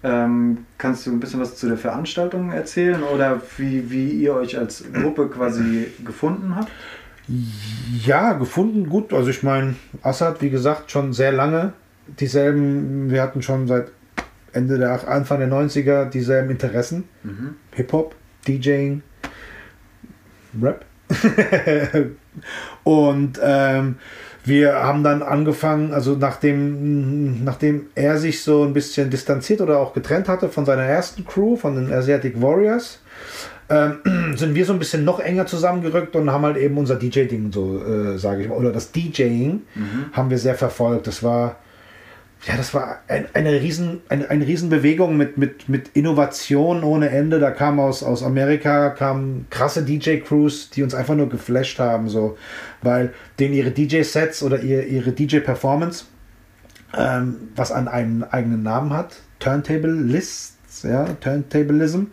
Ähm, 0.05 0.65
kannst 0.78 1.07
du 1.07 1.11
ein 1.11 1.19
bisschen 1.19 1.39
was 1.39 1.55
zu 1.55 1.67
der 1.67 1.78
Veranstaltung 1.78 2.51
erzählen 2.51 3.01
oder 3.03 3.41
wie, 3.57 3.89
wie 3.89 4.09
ihr 4.09 4.34
euch 4.34 4.57
als 4.57 4.84
Gruppe 4.91 5.30
quasi 5.30 5.88
gefunden 6.03 6.55
habt? 6.55 6.69
Ja, 8.05 8.34
gefunden, 8.34 8.89
gut. 8.89 9.13
Also 9.13 9.30
ich 9.30 9.43
meine, 9.43 9.76
Assad, 10.01 10.41
wie 10.41 10.49
gesagt, 10.49 10.91
schon 10.91 11.13
sehr 11.13 11.32
lange 11.32 11.71
dieselben, 12.19 13.09
wir 13.09 13.21
hatten 13.21 13.41
schon 13.41 13.65
seit 13.67 13.91
Ende 14.54 14.78
der, 14.78 15.08
Anfang 15.08 15.39
der 15.39 15.49
90er 15.49 16.06
dieselben 16.06 16.51
Interessen. 16.51 17.06
Hip-Hop, 17.72 18.16
DJing, 18.47 19.01
Rap. 20.62 20.86
Und 22.84 23.39
ähm, 23.43 23.95
wir 24.45 24.74
haben 24.74 25.04
dann 25.04 25.22
angefangen, 25.22 25.93
also 25.93 26.16
nachdem, 26.16 27.43
nachdem 27.43 27.88
er 27.95 28.18
sich 28.18 28.43
so 28.43 28.64
ein 28.64 28.74
bisschen 28.74 29.10
distanziert 29.10 29.62
oder 29.62 29.80
auch 29.80 29.93
getrennt 29.93 30.28
hatte 30.28 30.49
von 30.49 30.66
seiner 30.66 30.84
ersten 30.84 31.26
Crew, 31.26 31.56
von 31.56 31.76
den 31.76 31.93
Asiatic 31.93 32.41
Warriors, 32.41 32.99
ähm, 33.70 34.34
sind 34.36 34.54
wir 34.56 34.66
so 34.66 34.74
ein 34.74 34.80
bisschen 34.80 35.06
noch 35.06 35.20
enger 35.20 35.45
zusammengerückt 35.45 36.16
und 36.16 36.30
haben 36.30 36.43
halt 36.43 36.58
eben 36.58 36.78
unser 36.78 36.95
DJ-Ding 36.95 37.51
so, 37.54 37.82
äh, 37.84 38.18
sage 38.18 38.43
ich 38.43 38.49
mal, 38.49 38.58
oder 38.58 38.72
das 38.72 38.91
DJing 38.91 39.62
haben 40.12 40.30
wir 40.30 40.38
sehr 40.38 40.56
verfolgt. 40.56 41.08
Das 41.08 41.24
war, 41.24 41.58
ja, 42.46 42.58
das 42.58 42.74
war 42.74 43.00
ein, 43.08 43.28
eine, 43.34 43.62
riesen, 43.62 44.02
eine, 44.10 44.30
eine 44.30 44.46
Riesenbewegung 44.46 45.16
mit, 45.16 45.38
mit, 45.38 45.70
mit 45.70 45.89
Innovation 45.94 46.84
ohne 46.84 47.10
Ende. 47.10 47.39
Da 47.39 47.52
kam 47.52 47.80
aus, 47.80 48.04
aus 48.04 48.22
Amerika 48.22 48.89
kamen 48.89 49.46
krasse 49.50 49.84
DJ-Crews, 49.84 50.70
die 50.70 50.84
uns 50.84 50.94
einfach 50.94 51.16
nur 51.16 51.30
geflasht 51.30 51.80
haben, 51.80 52.10
so, 52.10 52.38
weil 52.82 53.14
denen 53.39 53.54
ihre 53.54 53.72
DJ-Sets 53.72 54.44
oder 54.44 54.60
ihr, 54.60 54.86
ihre 54.88 55.14
DJ-Performance, 55.14 56.06
ähm, 56.98 57.50
was 57.56 57.72
an 57.72 57.88
einen 57.88 58.24
eigenen 58.24 58.62
Namen 58.62 58.91
hat, 58.91 59.16
Turntablists, 59.39 60.84
ja, 60.84 61.06
Turntablism, 61.22 62.08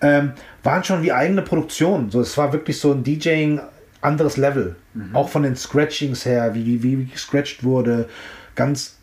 ähm, 0.00 0.32
waren 0.62 0.84
schon 0.84 1.02
wie 1.02 1.12
eigene 1.12 1.42
Produktionen. 1.42 2.10
So, 2.10 2.20
es 2.22 2.36
war 2.38 2.52
wirklich 2.54 2.78
so 2.78 2.92
ein 2.92 3.04
DJing 3.04 3.60
anderes 4.00 4.38
Level. 4.38 4.76
Auch 5.12 5.28
von 5.28 5.42
den 5.42 5.56
Scratchings 5.56 6.24
her, 6.24 6.54
wie, 6.54 6.82
wie, 6.82 6.98
wie 6.98 7.04
gescratcht 7.04 7.62
wurde, 7.64 8.08
ganz 8.54 8.95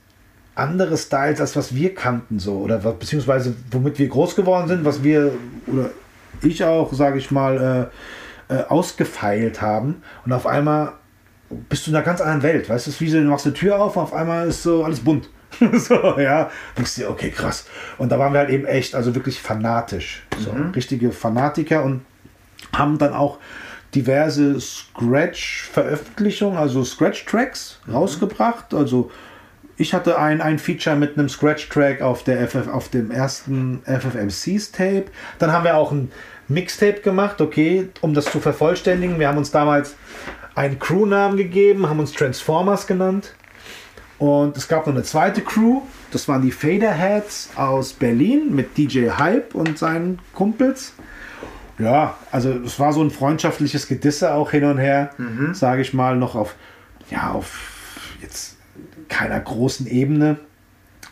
andere 0.56 0.97
Styles, 0.97 1.41
als 1.41 1.56
was 1.56 1.74
wir 1.76 1.95
kannten, 1.95 2.39
so 2.39 2.58
oder 2.60 2.84
was- 2.84 2.95
beziehungsweise 2.99 3.56
womit 3.72 3.97
wir 3.99 4.08
groß 4.08 4.36
geworden 4.36 4.68
sind, 4.68 4.86
was 4.86 5.04
wir 5.04 5.32
oder 5.68 5.89
ich 6.41 6.64
auch, 6.64 6.91
sage 6.93 7.18
ich 7.18 7.32
mal, 7.32 7.89
äh, 8.49 8.54
äh, 8.56 8.64
ausgefeilt 8.68 9.62
haben. 9.62 10.04
Und 10.26 10.34
auf 10.34 10.45
einmal 10.45 10.93
bist 11.70 11.88
du 11.88 11.91
in 11.91 11.95
einer 11.95 12.06
ganz 12.06 12.20
anderen 12.22 12.43
Welt. 12.43 12.70
Weißt 12.70 12.88
du, 12.88 12.91
wie 12.99 13.10
so, 13.10 13.18
du 13.18 13.24
machst 13.26 13.45
eine 13.45 13.54
Tür 13.54 13.80
auf 13.82 13.95
und 13.95 14.04
auf 14.04 14.14
einmal 14.14 14.47
ist 14.47 14.64
so 14.64 14.84
alles 14.84 14.99
bunt. 14.99 15.30
so, 15.74 16.18
ja. 16.20 16.49
Denkst 16.78 16.95
dir, 16.95 17.10
okay, 17.10 17.30
krass. 17.30 17.66
Und 17.97 18.12
da 18.12 18.20
waren 18.20 18.34
wir 18.34 18.39
halt 18.39 18.49
eben 18.49 18.66
echt, 18.66 18.95
also 18.95 19.14
wirklich 19.16 19.39
fanatisch. 19.39 20.24
So, 20.39 20.51
richtige 20.76 21.12
Fanatiker 21.12 21.84
und 21.84 22.01
haben 22.76 22.97
dann 22.97 23.14
auch 23.14 23.38
diverse 23.95 24.60
Scratch-Veröffentlichungen, 24.60 26.58
also 26.58 26.84
Scratch-Tracks 26.84 27.80
rausgebracht. 27.91 28.74
Also 28.74 29.12
ich 29.78 29.94
hatte 29.94 30.20
ein, 30.20 30.42
ein 30.42 30.60
Feature 30.60 30.96
mit 30.96 31.18
einem 31.18 31.30
Scratch-Track 31.30 32.02
auf, 32.02 32.24
der 32.24 32.48
FF, 32.48 32.68
auf 32.68 32.90
dem 32.90 33.12
ersten 33.12 33.82
FFMCs-Tape. 33.86 35.06
Dann 35.40 35.52
haben 35.52 35.64
wir 35.64 35.78
auch 35.78 35.92
ein 35.92 36.12
Mixtape 36.48 37.02
gemacht, 37.02 37.42
okay, 37.42 37.90
um 38.02 38.14
das 38.14 38.26
zu 38.26 38.40
vervollständigen. 38.40 39.20
Wir 39.20 39.28
haben 39.28 39.38
uns 39.38 39.52
damals 39.52 39.96
einen 40.56 40.78
Crew-Namen 40.78 41.38
gegeben, 41.38 41.90
haben 41.90 42.00
uns 42.00 42.12
Transformers 42.12 42.86
genannt. 42.86 43.34
Und 44.20 44.56
es 44.56 44.68
gab 44.68 44.86
noch 44.86 44.94
eine 44.94 45.04
zweite 45.04 45.42
Crew, 45.42 45.82
das 46.12 46.28
waren 46.28 46.44
die 46.44 46.52
Faderheads 46.52 47.50
aus 47.56 47.94
Berlin 47.94 48.56
mit 48.56 48.78
DJ 48.78 49.10
Hype 49.10 49.56
und 49.56 49.78
seinen 49.78 50.20
Kumpels. 50.34 50.94
Ja, 51.80 52.16
also 52.32 52.52
es 52.52 52.80
war 52.80 52.94
so 52.94 53.02
ein 53.02 53.10
freundschaftliches 53.10 53.88
Gedisse 53.88 54.34
auch 54.34 54.52
hin 54.52 54.64
und 54.64 54.78
her, 54.78 55.10
sage 55.54 55.82
ich 55.82 55.94
mal, 55.94 56.16
noch 56.16 56.36
auf, 56.36 56.56
ja, 57.10 57.32
auf 57.32 58.14
jetzt 58.22 58.53
keiner 59.14 59.39
großen 59.39 59.86
Ebene. 59.86 60.38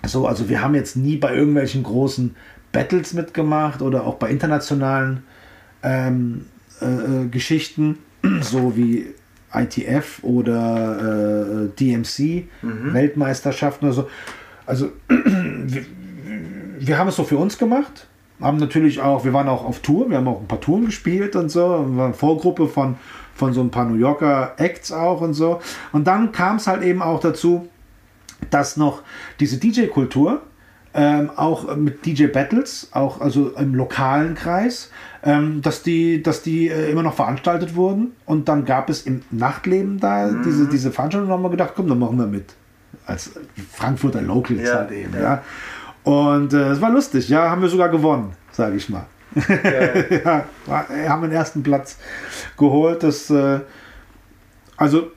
So, 0.04 0.26
also 0.26 0.50
wir 0.50 0.64
haben 0.64 0.74
jetzt 0.74 0.98
nie 0.98 1.18
bei 1.18 1.36
irgendwelchen 1.36 1.84
großen 1.84 2.36
Battles 2.72 3.14
mitgemacht 3.14 3.84
oder 3.84 4.08
auch 4.08 4.16
bei 4.16 4.30
internationalen 4.30 5.24
ähm, 5.84 6.46
äh, 6.82 6.86
äh, 6.86 7.28
Geschichten, 7.28 8.00
so 8.42 8.76
wie 8.76 9.14
ITF 9.54 10.24
oder 10.24 11.68
äh, 11.68 11.78
DMC, 11.80 12.48
Weltmeisterschaften 12.94 13.86
oder 13.86 13.94
so. 13.94 14.10
Also 14.66 14.92
wir, 15.08 15.86
wir 16.80 16.98
haben 16.98 17.10
es 17.10 17.18
so 17.18 17.24
für 17.24 17.38
uns 17.38 17.60
gemacht, 17.60 18.08
haben 18.42 18.58
natürlich 18.58 19.00
auch, 19.00 19.26
wir 19.26 19.34
waren 19.34 19.48
auch 19.48 19.64
auf 19.64 19.82
Tour, 19.82 20.10
wir 20.10 20.18
haben 20.18 20.28
auch 20.28 20.42
ein 20.42 20.48
paar 20.48 20.62
Touren 20.62 20.86
gespielt 20.86 21.36
und 21.36 21.50
so, 21.50 21.86
wir 21.88 21.98
waren 21.98 22.14
Vorgruppe 22.16 22.68
von, 22.68 22.96
von 23.36 23.54
so 23.54 23.62
ein 23.62 23.70
paar 23.70 23.86
New 23.86 24.00
Yorker 24.00 24.56
Acts 24.58 24.92
auch 24.92 25.22
und 25.22 25.36
so. 25.36 25.62
Und 25.92 26.08
dann 26.08 26.32
kam 26.32 26.56
es 26.56 26.66
halt 26.66 26.82
eben 26.82 27.04
auch 27.04 27.20
dazu, 27.20 27.68
dass 28.50 28.78
noch 28.78 29.04
diese 29.40 29.58
DJ-Kultur 29.58 30.42
ähm, 30.94 31.30
auch 31.36 31.76
mit 31.76 32.06
DJ-Battles, 32.06 32.90
auch 32.92 33.22
also 33.22 33.52
im 33.52 33.76
lokalen 33.76 34.36
Kreis, 34.36 34.92
ähm, 35.24 35.62
dass 35.62 35.84
die, 35.84 36.22
dass 36.22 36.42
die 36.42 36.68
äh, 36.68 36.92
immer 36.92 37.04
noch 37.04 37.14
veranstaltet 37.14 37.76
wurden. 37.76 38.14
Und 38.26 38.50
dann 38.50 38.66
gab 38.66 38.90
es 38.90 39.04
im 39.04 39.22
Nachtleben 39.32 40.00
da 40.00 40.30
diese, 40.30 40.68
diese 40.68 40.92
Veranstaltung 40.92 41.30
und 41.30 41.34
haben 41.34 41.44
wir 41.44 41.50
gedacht, 41.50 41.74
komm, 41.76 41.88
dann 41.88 42.00
machen 42.00 42.18
wir 42.18 42.28
mit. 42.28 42.54
Als 43.06 43.32
Frankfurter 43.72 44.22
Locals 44.22 44.68
Ja, 44.68 44.76
halt 44.76 44.92
eben, 44.92 45.14
ja. 45.14 45.22
ja. 45.22 45.44
Und 46.04 46.54
äh, 46.54 46.72
es 46.72 46.82
war 46.82 46.90
lustig, 46.90 47.30
ja, 47.30 47.50
haben 47.50 47.62
wir 47.62 47.70
sogar 47.70 47.90
gewonnen, 47.90 48.34
sage 48.52 48.76
ich 48.76 48.90
mal. 48.90 49.06
ja, 49.36 50.46
äh, 50.68 51.08
haben 51.08 51.22
den 51.22 51.32
ersten 51.32 51.64
Platz 51.64 51.98
geholt. 52.58 53.04
Das, 53.04 53.30
äh, 53.30 53.62
also, 54.76 55.12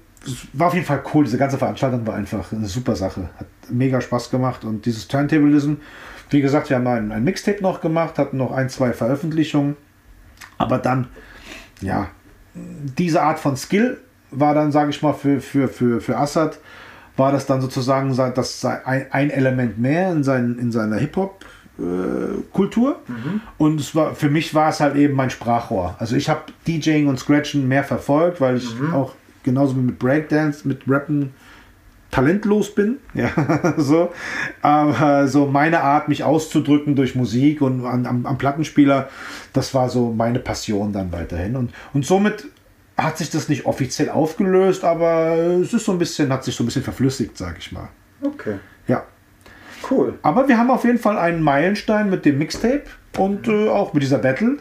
war 0.52 0.68
auf 0.68 0.74
jeden 0.74 0.86
Fall 0.86 1.02
cool. 1.12 1.24
Diese 1.24 1.38
ganze 1.38 1.58
Veranstaltung 1.58 2.06
war 2.06 2.14
einfach 2.14 2.52
eine 2.52 2.66
super 2.66 2.96
Sache. 2.96 3.30
Hat 3.38 3.46
mega 3.68 4.00
Spaß 4.00 4.30
gemacht. 4.30 4.64
Und 4.64 4.86
dieses 4.86 5.08
Turntablism, 5.08 5.74
wie 6.30 6.40
gesagt, 6.40 6.70
wir 6.70 6.76
haben 6.76 6.86
ein, 6.86 7.12
ein 7.12 7.24
Mixtape 7.24 7.62
noch 7.62 7.80
gemacht, 7.80 8.18
hatten 8.18 8.36
noch 8.36 8.52
ein, 8.52 8.68
zwei 8.68 8.92
Veröffentlichungen. 8.92 9.76
Aber 10.58 10.78
dann, 10.78 11.08
ja, 11.80 12.08
diese 12.54 13.22
Art 13.22 13.38
von 13.38 13.56
Skill 13.56 13.98
war 14.30 14.54
dann, 14.54 14.72
sage 14.72 14.90
ich 14.90 15.02
mal, 15.02 15.12
für, 15.12 15.40
für, 15.40 15.68
für, 15.68 16.00
für 16.00 16.16
Assad, 16.16 16.58
war 17.16 17.32
das 17.32 17.46
dann 17.46 17.60
sozusagen 17.60 18.14
das 18.16 18.64
ein, 18.64 19.30
Element 19.30 19.78
mehr 19.78 20.10
in, 20.10 20.24
sein, 20.24 20.58
in 20.58 20.72
seiner 20.72 20.96
Hip-Hop-Kultur. 20.96 23.00
Und 23.58 23.80
es 23.80 23.94
war, 23.94 24.14
für 24.14 24.30
mich 24.30 24.54
war 24.54 24.70
es 24.70 24.80
halt 24.80 24.96
eben 24.96 25.14
mein 25.14 25.30
Sprachrohr. 25.30 25.94
Also 25.98 26.16
ich 26.16 26.28
habe 26.28 26.42
DJing 26.66 27.06
und 27.06 27.20
Scratchen 27.20 27.68
mehr 27.68 27.84
verfolgt, 27.84 28.40
weil 28.40 28.56
ich 28.56 28.74
auch 28.92 29.14
genauso 29.44 29.76
wie 29.76 29.80
mit 29.80 29.98
Breakdance, 29.98 30.66
mit 30.66 30.82
Rappen 30.88 31.32
talentlos 32.10 32.74
bin. 32.74 32.98
Ja, 33.14 33.30
so. 33.76 34.12
Aber 34.62 35.28
so 35.28 35.46
meine 35.46 35.82
Art, 35.82 36.08
mich 36.08 36.24
auszudrücken 36.24 36.96
durch 36.96 37.14
Musik 37.14 37.62
und 37.62 37.84
an, 37.86 38.06
am, 38.06 38.26
am 38.26 38.38
Plattenspieler, 38.38 39.08
das 39.52 39.74
war 39.74 39.88
so 39.88 40.12
meine 40.12 40.40
Passion 40.40 40.92
dann 40.92 41.12
weiterhin. 41.12 41.56
Und, 41.56 41.72
und 41.92 42.04
somit 42.04 42.46
hat 42.96 43.18
sich 43.18 43.30
das 43.30 43.48
nicht 43.48 43.66
offiziell 43.66 44.08
aufgelöst, 44.08 44.84
aber 44.84 45.36
es 45.62 45.72
ist 45.72 45.84
so 45.84 45.92
ein 45.92 45.98
bisschen, 45.98 46.32
hat 46.32 46.44
sich 46.44 46.54
so 46.54 46.62
ein 46.62 46.66
bisschen 46.66 46.82
verflüssigt, 46.82 47.36
sag 47.36 47.58
ich 47.58 47.72
mal. 47.72 47.88
Okay. 48.22 48.56
Ja. 48.86 49.04
Cool. 49.90 50.18
Aber 50.22 50.48
wir 50.48 50.56
haben 50.56 50.70
auf 50.70 50.84
jeden 50.84 50.98
Fall 50.98 51.18
einen 51.18 51.42
Meilenstein 51.42 52.08
mit 52.08 52.24
dem 52.24 52.38
Mixtape 52.38 52.84
und 53.18 53.48
äh, 53.48 53.68
auch 53.68 53.92
mit 53.92 54.02
dieser 54.02 54.18
Battle. 54.18 54.58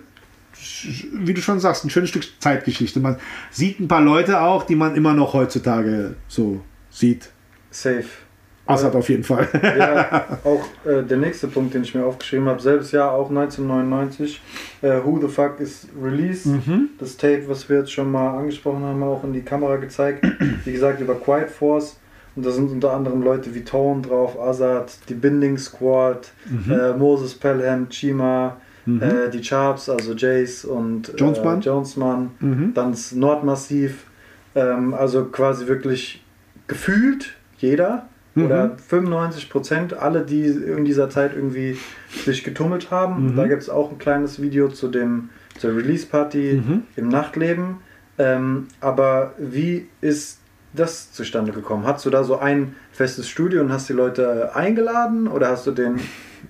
Wie 1.14 1.34
du 1.34 1.42
schon 1.42 1.60
sagst, 1.60 1.86
ein 1.86 1.90
schönes 1.90 2.10
Stück 2.10 2.26
Zeitgeschichte. 2.40 3.00
Man 3.00 3.18
sieht 3.52 3.80
ein 3.80 3.88
paar 3.88 4.02
Leute 4.02 4.42
auch, 4.42 4.64
die 4.64 4.76
man 4.76 4.96
immer 4.96 5.14
noch 5.14 5.34
heutzutage 5.34 6.16
so 6.28 6.62
sieht. 6.90 7.30
Safe. 7.72 8.06
Assad 8.66 8.96
auf 8.96 9.10
jeden 9.10 9.24
Fall. 9.24 9.48
ja, 9.62 10.40
auch 10.44 10.64
äh, 10.90 11.04
der 11.04 11.18
nächste 11.18 11.48
Punkt, 11.48 11.74
den 11.74 11.84
ich 11.84 11.94
mir 11.94 12.06
aufgeschrieben 12.06 12.48
habe, 12.48 12.62
selbes 12.62 12.94
Jahr, 12.94 13.12
auch 13.12 13.30
1999, 13.30 14.42
äh, 14.82 15.00
Who 15.04 15.20
the 15.20 15.28
Fuck 15.28 15.60
is 15.60 15.88
Released. 16.02 16.46
Mhm. 16.46 16.90
Das 16.98 17.18
Tape, 17.18 17.44
was 17.48 17.68
wir 17.68 17.80
jetzt 17.80 17.92
schon 17.92 18.10
mal 18.10 18.38
angesprochen 18.38 18.84
haben, 18.84 19.04
auch 19.04 19.24
in 19.26 19.34
die 19.34 19.42
Kamera 19.42 19.76
gezeigt. 19.78 20.26
Wie 20.64 20.72
gesagt, 20.72 21.02
über 21.02 21.16
Quiet 21.16 21.50
Force. 21.50 21.98
Und 22.36 22.46
da 22.46 22.52
sind 22.52 22.72
unter 22.72 22.94
anderem 22.94 23.22
Leute 23.22 23.54
wie 23.54 23.64
Tone 23.64 24.02
drauf, 24.02 24.40
Azad, 24.40 24.98
die 25.08 25.14
Binding 25.14 25.58
Squad, 25.58 26.32
mhm. 26.50 26.72
äh, 26.72 26.94
Moses 26.94 27.36
Pelham, 27.36 27.90
Chima, 27.90 28.58
mhm. 28.86 29.02
äh, 29.02 29.30
die 29.30 29.42
Charps, 29.42 29.90
also 29.90 30.14
Jace 30.14 30.66
und 30.66 31.10
äh, 31.10 31.18
Jonesman, 31.18 31.62
Jonesman 31.62 32.32
mhm. 32.40 32.72
dann 32.74 32.92
das 32.92 33.12
Nordmassiv. 33.12 34.06
Ähm, 34.56 34.94
also 34.94 35.26
quasi 35.26 35.68
wirklich 35.68 36.24
gefühlt 36.68 37.34
jeder 37.58 38.08
mhm. 38.36 38.46
oder 38.46 38.78
95 38.78 39.50
Prozent, 39.50 39.94
alle, 39.94 40.26
die 40.26 40.46
in 40.46 40.86
dieser 40.86 41.10
Zeit 41.10 41.36
irgendwie 41.36 41.78
sich 42.26 42.44
getummelt 42.44 42.92
haben. 42.92 43.32
Mhm. 43.32 43.36
Da 43.36 43.48
gibt 43.48 43.62
es 43.62 43.70
auch 43.70 43.92
ein 43.92 43.98
kleines 43.98 44.42
Video 44.42 44.70
zu 44.70 44.88
dem 44.88 45.30
zur 45.58 45.76
Release 45.76 46.06
Party 46.06 46.62
mhm. 46.64 46.84
im 46.96 47.10
Nachtleben. 47.10 47.78
Ähm, 48.18 48.68
aber 48.80 49.34
wie 49.38 49.88
ist 50.02 50.40
das 50.74 51.12
zustande 51.12 51.52
gekommen? 51.52 51.86
Hast 51.86 52.06
du 52.06 52.10
da 52.10 52.24
so 52.24 52.38
ein 52.38 52.76
festes 52.92 53.28
Studio 53.28 53.62
und 53.62 53.72
hast 53.72 53.90
die 53.90 53.94
Leute 53.94 54.56
eingeladen 54.56 55.28
oder 55.28 55.50
hast 55.50 55.68
du 55.68 55.72
den. 55.72 56.00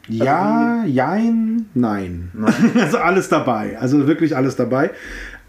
Also 0.10 0.24
ja, 0.24 0.84
jein, 0.86 1.68
nein. 1.74 2.32
nein. 2.34 2.72
also 2.80 2.98
alles 2.98 3.30
dabei. 3.30 3.78
Also 3.80 4.06
wirklich 4.08 4.36
alles 4.36 4.56
dabei. 4.56 4.92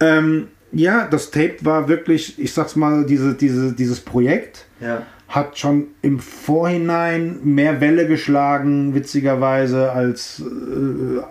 Ähm, 0.00 0.48
ja, 0.72 1.06
das 1.06 1.30
Tape 1.30 1.56
war 1.60 1.88
wirklich, 1.88 2.38
ich 2.38 2.52
sag's 2.52 2.76
mal, 2.76 3.04
diese, 3.04 3.34
diese, 3.34 3.72
dieses 3.72 4.00
Projekt 4.00 4.66
ja. 4.80 5.02
hat 5.28 5.58
schon 5.58 5.88
im 6.02 6.18
Vorhinein 6.18 7.38
mehr 7.44 7.80
Welle 7.80 8.06
geschlagen, 8.06 8.94
witzigerweise, 8.94 9.92
als 9.92 10.40
äh, 10.40 11.22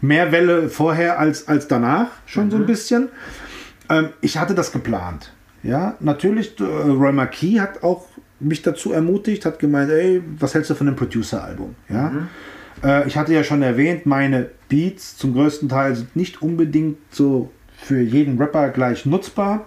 mehr 0.00 0.32
Welle 0.32 0.68
vorher 0.68 1.18
als, 1.18 1.48
als 1.48 1.68
danach, 1.68 2.08
schon 2.26 2.46
mhm. 2.46 2.50
so 2.50 2.56
ein 2.56 2.62
mhm. 2.62 2.66
bisschen. 2.66 3.08
Ähm, 3.88 4.08
ich 4.20 4.38
hatte 4.38 4.54
das 4.54 4.72
geplant. 4.72 5.32
Ja, 5.62 5.96
natürlich, 6.00 6.58
äh, 6.60 6.64
Roy 6.64 7.12
Marquis 7.12 7.60
hat 7.60 7.82
auch 7.82 8.06
mich 8.40 8.62
dazu 8.62 8.92
ermutigt, 8.92 9.44
hat 9.44 9.58
gemeint, 9.58 9.90
ey, 9.90 10.22
was 10.38 10.54
hältst 10.54 10.70
du 10.70 10.74
von 10.74 10.88
einem 10.88 10.96
Producer-Album? 10.96 11.74
Ja. 11.88 12.10
Mhm. 12.10 12.28
Äh, 12.82 13.06
ich 13.08 13.16
hatte 13.16 13.32
ja 13.32 13.44
schon 13.44 13.62
erwähnt, 13.62 14.06
meine 14.06 14.50
Beats 14.68 15.16
zum 15.16 15.34
größten 15.34 15.68
Teil 15.68 15.96
sind 15.96 16.14
nicht 16.16 16.42
unbedingt 16.42 16.98
so 17.10 17.50
für 17.76 18.00
jeden 18.00 18.38
Rapper 18.38 18.70
gleich 18.70 19.06
nutzbar, 19.06 19.66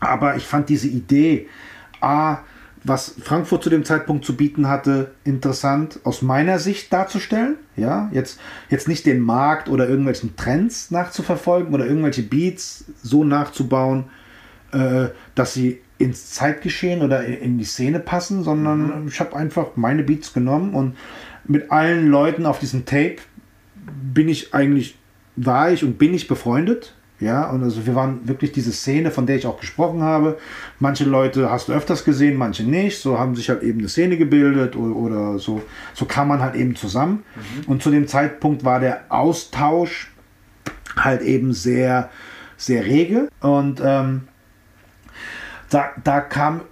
aber 0.00 0.36
ich 0.36 0.44
fand 0.44 0.68
diese 0.68 0.88
Idee, 0.88 1.48
A, 2.00 2.38
was 2.84 3.14
Frankfurt 3.22 3.62
zu 3.62 3.70
dem 3.70 3.84
Zeitpunkt 3.84 4.26
zu 4.26 4.36
bieten 4.36 4.68
hatte, 4.68 5.12
interessant 5.24 6.00
aus 6.04 6.20
meiner 6.20 6.58
Sicht 6.58 6.92
darzustellen. 6.92 7.56
Ja, 7.76 8.10
jetzt, 8.12 8.38
jetzt 8.68 8.88
nicht 8.88 9.06
den 9.06 9.20
Markt 9.20 9.70
oder 9.70 9.88
irgendwelchen 9.88 10.36
Trends 10.36 10.90
nachzuverfolgen 10.90 11.72
oder 11.72 11.86
irgendwelche 11.86 12.22
Beats 12.22 12.84
so 13.02 13.24
nachzubauen, 13.24 14.04
äh, 14.72 15.06
dass 15.34 15.54
sie 15.54 15.80
ins 15.98 16.30
Zeitgeschehen 16.30 17.02
oder 17.02 17.24
in 17.24 17.58
die 17.58 17.64
Szene 17.64 18.00
passen, 18.00 18.42
sondern 18.42 19.02
mhm. 19.02 19.08
ich 19.08 19.20
habe 19.20 19.36
einfach 19.36 19.76
meine 19.76 20.02
Beats 20.02 20.32
genommen 20.32 20.74
und 20.74 20.96
mit 21.46 21.70
allen 21.70 22.08
Leuten 22.08 22.46
auf 22.46 22.58
diesem 22.58 22.84
Tape 22.84 23.16
bin 24.12 24.28
ich 24.28 24.54
eigentlich, 24.54 24.98
war 25.36 25.70
ich 25.70 25.84
und 25.84 25.98
bin 25.98 26.14
ich 26.14 26.26
befreundet. 26.26 26.94
Ja, 27.20 27.48
und 27.48 27.62
also 27.62 27.86
wir 27.86 27.94
waren 27.94 28.26
wirklich 28.26 28.50
diese 28.50 28.72
Szene, 28.72 29.10
von 29.10 29.24
der 29.24 29.36
ich 29.36 29.46
auch 29.46 29.60
gesprochen 29.60 30.02
habe. 30.02 30.36
Manche 30.80 31.04
Leute 31.04 31.48
hast 31.48 31.68
du 31.68 31.72
öfters 31.72 32.04
gesehen, 32.04 32.36
manche 32.36 32.64
nicht. 32.64 33.00
So 33.00 33.18
haben 33.18 33.36
sich 33.36 33.48
halt 33.48 33.62
eben 33.62 33.78
eine 33.78 33.88
Szene 33.88 34.18
gebildet 34.18 34.74
oder, 34.74 34.96
oder 34.96 35.38
so. 35.38 35.62
So 35.94 36.06
kam 36.06 36.28
man 36.28 36.40
halt 36.40 36.56
eben 36.56 36.74
zusammen. 36.74 37.22
Mhm. 37.36 37.70
Und 37.70 37.82
zu 37.82 37.90
dem 37.90 38.08
Zeitpunkt 38.08 38.64
war 38.64 38.80
der 38.80 39.04
Austausch 39.10 40.12
halt 40.96 41.22
eben 41.22 41.52
sehr, 41.52 42.10
sehr 42.56 42.84
rege. 42.84 43.28
Und 43.40 43.80
ähm, 43.82 44.22
da, 45.74 45.90
da 46.02 46.20
kam, 46.20 46.62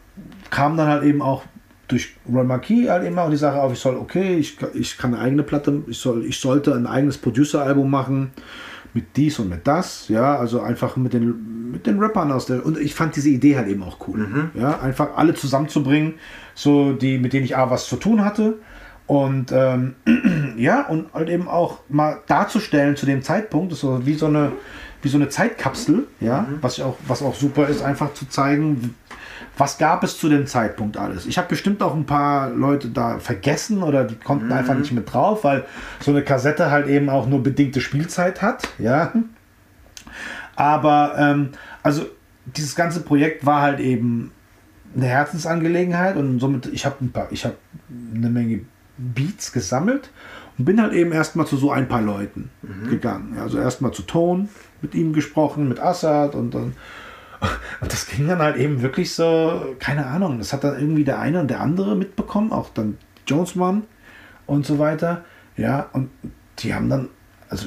kam 0.50 0.76
dann 0.76 0.88
halt 0.88 1.02
eben 1.02 1.22
auch 1.22 1.42
durch 1.88 2.14
Ron 2.32 2.46
Marquis 2.46 2.88
halt 2.88 3.04
eben 3.04 3.18
auch 3.18 3.30
die 3.30 3.36
Sache 3.36 3.60
auf, 3.60 3.72
ich 3.72 3.78
soll, 3.78 3.96
okay, 3.96 4.36
ich, 4.36 4.56
ich 4.74 4.96
kann 4.96 5.14
eine 5.14 5.22
eigene 5.22 5.42
Platte, 5.42 5.82
ich, 5.88 5.98
soll, 5.98 6.24
ich 6.24 6.40
sollte 6.40 6.74
ein 6.74 6.86
eigenes 6.86 7.18
Producer-Album 7.18 7.90
machen 7.90 8.30
mit 8.94 9.16
dies 9.16 9.38
und 9.38 9.48
mit 9.48 9.66
das, 9.66 10.08
ja, 10.08 10.36
also 10.36 10.60
einfach 10.60 10.96
mit 10.96 11.12
den, 11.12 11.70
mit 11.72 11.86
den 11.86 11.98
Rappern 11.98 12.30
aus 12.30 12.46
der, 12.46 12.64
und 12.64 12.78
ich 12.78 12.94
fand 12.94 13.16
diese 13.16 13.30
Idee 13.30 13.56
halt 13.56 13.68
eben 13.68 13.82
auch 13.82 13.98
cool, 14.06 14.18
mhm. 14.18 14.50
ja, 14.54 14.80
einfach 14.80 15.16
alle 15.16 15.34
zusammenzubringen, 15.34 16.14
so 16.54 16.92
die, 16.92 17.18
mit 17.18 17.32
denen 17.32 17.44
ich 17.44 17.56
A, 17.56 17.70
was 17.70 17.86
zu 17.86 17.96
tun 17.96 18.24
hatte 18.24 18.58
und 19.06 19.52
ähm, 19.52 19.96
ja, 20.56 20.86
und 20.86 21.12
halt 21.12 21.28
eben 21.28 21.48
auch 21.48 21.80
mal 21.88 22.20
darzustellen 22.26 22.96
zu 22.96 23.06
dem 23.06 23.22
Zeitpunkt, 23.22 23.74
so 23.74 24.06
wie 24.06 24.14
so 24.14 24.26
eine, 24.26 24.52
wie 25.02 25.08
so 25.08 25.18
eine 25.18 25.28
Zeitkapsel, 25.28 26.06
ja, 26.20 26.42
mhm. 26.42 26.58
was 26.60 26.80
auch, 26.80 26.96
was 27.06 27.22
auch 27.22 27.34
super 27.34 27.68
ist, 27.68 27.82
einfach 27.82 28.14
zu 28.14 28.28
zeigen, 28.28 28.94
was 29.58 29.78
gab 29.78 30.02
es 30.04 30.18
zu 30.18 30.28
dem 30.28 30.46
Zeitpunkt 30.46 30.96
alles. 30.96 31.26
Ich 31.26 31.36
habe 31.36 31.48
bestimmt 31.48 31.82
auch 31.82 31.94
ein 31.94 32.06
paar 32.06 32.50
Leute 32.50 32.88
da 32.88 33.18
vergessen 33.18 33.82
oder 33.82 34.04
die 34.04 34.14
konnten 34.14 34.46
mhm. 34.46 34.52
einfach 34.52 34.74
nicht 34.74 34.92
mit 34.92 35.12
drauf, 35.12 35.44
weil 35.44 35.64
so 36.00 36.10
eine 36.10 36.22
Kassette 36.22 36.70
halt 36.70 36.86
eben 36.86 37.10
auch 37.10 37.26
nur 37.26 37.42
bedingte 37.42 37.80
Spielzeit 37.80 38.40
hat, 38.40 38.68
ja. 38.78 39.12
Aber 40.56 41.14
ähm, 41.18 41.50
also 41.82 42.06
dieses 42.46 42.74
ganze 42.74 43.00
Projekt 43.00 43.44
war 43.44 43.62
halt 43.62 43.80
eben 43.80 44.32
eine 44.94 45.06
Herzensangelegenheit 45.06 46.16
und 46.16 46.38
somit 46.38 46.66
ich 46.66 46.84
habe 46.86 46.96
ein 47.00 47.12
paar, 47.12 47.28
ich 47.30 47.44
habe 47.44 47.56
eine 48.14 48.30
Menge 48.30 48.60
Beats 48.98 49.52
gesammelt 49.52 50.10
und 50.58 50.64
bin 50.64 50.80
halt 50.80 50.92
eben 50.92 51.12
erstmal 51.12 51.46
zu 51.46 51.56
so 51.56 51.70
ein 51.70 51.88
paar 51.88 52.02
Leuten 52.02 52.50
mhm. 52.62 52.90
gegangen. 52.90 53.38
Also 53.38 53.58
erstmal 53.58 53.92
zu 53.92 54.02
Tone, 54.02 54.48
mit 54.82 54.94
ihm 54.94 55.12
gesprochen, 55.12 55.68
mit 55.68 55.80
Assad 55.80 56.34
und 56.34 56.54
dann. 56.54 56.74
Und 57.80 57.92
das 57.92 58.06
ging 58.06 58.28
dann 58.28 58.38
halt 58.38 58.56
eben 58.56 58.82
wirklich 58.82 59.12
so, 59.12 59.74
keine 59.80 60.06
Ahnung, 60.06 60.38
das 60.38 60.52
hat 60.52 60.62
dann 60.62 60.78
irgendwie 60.78 61.02
der 61.02 61.18
eine 61.18 61.40
und 61.40 61.50
der 61.50 61.60
andere 61.60 61.96
mitbekommen, 61.96 62.52
auch 62.52 62.68
dann 62.72 62.98
Jonesman 63.26 63.82
und 64.46 64.64
so 64.64 64.78
weiter. 64.78 65.24
Ja, 65.56 65.88
und 65.92 66.10
die 66.60 66.72
haben 66.72 66.88
dann, 66.88 67.08
also 67.48 67.66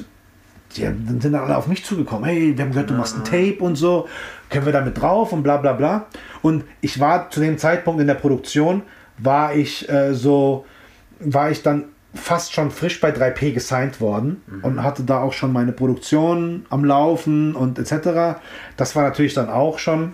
die 0.76 0.82
sind 0.82 1.24
dann 1.24 1.34
alle 1.34 1.56
auf 1.56 1.66
mich 1.66 1.84
zugekommen. 1.84 2.24
Hey, 2.24 2.56
wir 2.56 2.64
haben 2.64 2.72
gehört, 2.72 2.90
du 2.90 2.94
machst 2.94 3.16
ein 3.16 3.24
Tape 3.24 3.58
und 3.60 3.76
so. 3.76 4.08
Können 4.50 4.66
wir 4.66 4.72
da 4.72 4.80
mit 4.80 5.00
drauf 5.00 5.32
und 5.32 5.42
bla 5.42 5.56
bla 5.56 5.72
bla. 5.72 6.06
Und 6.42 6.64
ich 6.80 7.00
war 7.00 7.30
zu 7.30 7.40
dem 7.40 7.58
Zeitpunkt 7.58 8.00
in 8.00 8.06
der 8.06 8.14
Produktion, 8.14 8.82
war 9.18 9.54
ich 9.54 9.88
äh, 9.88 10.14
so, 10.14 10.66
war 11.20 11.50
ich 11.50 11.62
dann 11.62 11.84
fast 12.16 12.52
schon 12.52 12.70
frisch 12.70 13.00
bei 13.00 13.10
3P 13.10 13.52
gesigned 13.52 14.00
worden 14.00 14.42
mhm. 14.46 14.64
und 14.64 14.82
hatte 14.82 15.02
da 15.04 15.20
auch 15.20 15.32
schon 15.32 15.52
meine 15.52 15.72
Produktion 15.72 16.66
am 16.70 16.84
Laufen 16.84 17.54
und 17.54 17.78
etc. 17.78 18.38
Das 18.76 18.96
war 18.96 19.02
natürlich 19.02 19.34
dann 19.34 19.48
auch 19.48 19.78
schon, 19.78 20.12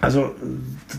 also 0.00 0.34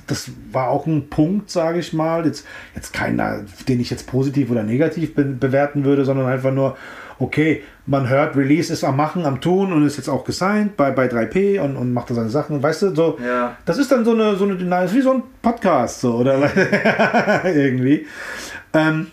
das 0.08 0.32
war 0.52 0.70
auch 0.70 0.86
ein 0.86 1.10
Punkt, 1.10 1.50
sage 1.50 1.80
ich 1.80 1.94
mal, 1.94 2.26
jetzt, 2.26 2.46
jetzt 2.76 2.94
keiner, 2.94 3.42
den 3.68 3.80
ich 3.80 3.90
jetzt 3.90 4.08
positiv 4.08 4.52
oder 4.52 4.64
negativ 4.64 5.16
be 5.16 5.24
bewerten 5.24 5.86
würde, 5.86 6.06
sondern 6.06 6.28
einfach 6.28 6.52
nur, 6.52 6.78
okay, 7.20 7.64
man 7.86 8.10
hört, 8.10 8.36
Release 8.36 8.72
ist 8.72 8.84
am 8.84 8.98
Machen, 8.98 9.26
am 9.26 9.42
Tun 9.42 9.72
und 9.72 9.86
ist 9.86 9.98
jetzt 9.98 10.10
auch 10.10 10.24
gesigned 10.24 10.76
bei, 10.78 10.92
bei 10.92 11.08
3P 11.08 11.60
und, 11.60 11.76
und 11.78 11.94
macht 11.94 12.10
da 12.10 12.16
seine 12.16 12.30
Sachen, 12.30 12.62
weißt 12.62 12.82
du, 12.84 12.96
so, 12.96 13.20
ja. 13.24 13.58
das 13.66 13.78
ist 13.78 13.92
dann 13.92 14.06
so 14.06 14.12
eine, 14.12 14.36
so 14.36 14.46
eine 14.46 14.56
Dynamik, 14.56 14.94
wie 14.94 15.02
so 15.02 15.14
ein 15.14 15.24
Podcast, 15.42 16.02
so, 16.02 16.16
oder 16.16 16.40
irgendwie. 17.46 18.06
Ähm, 18.74 19.08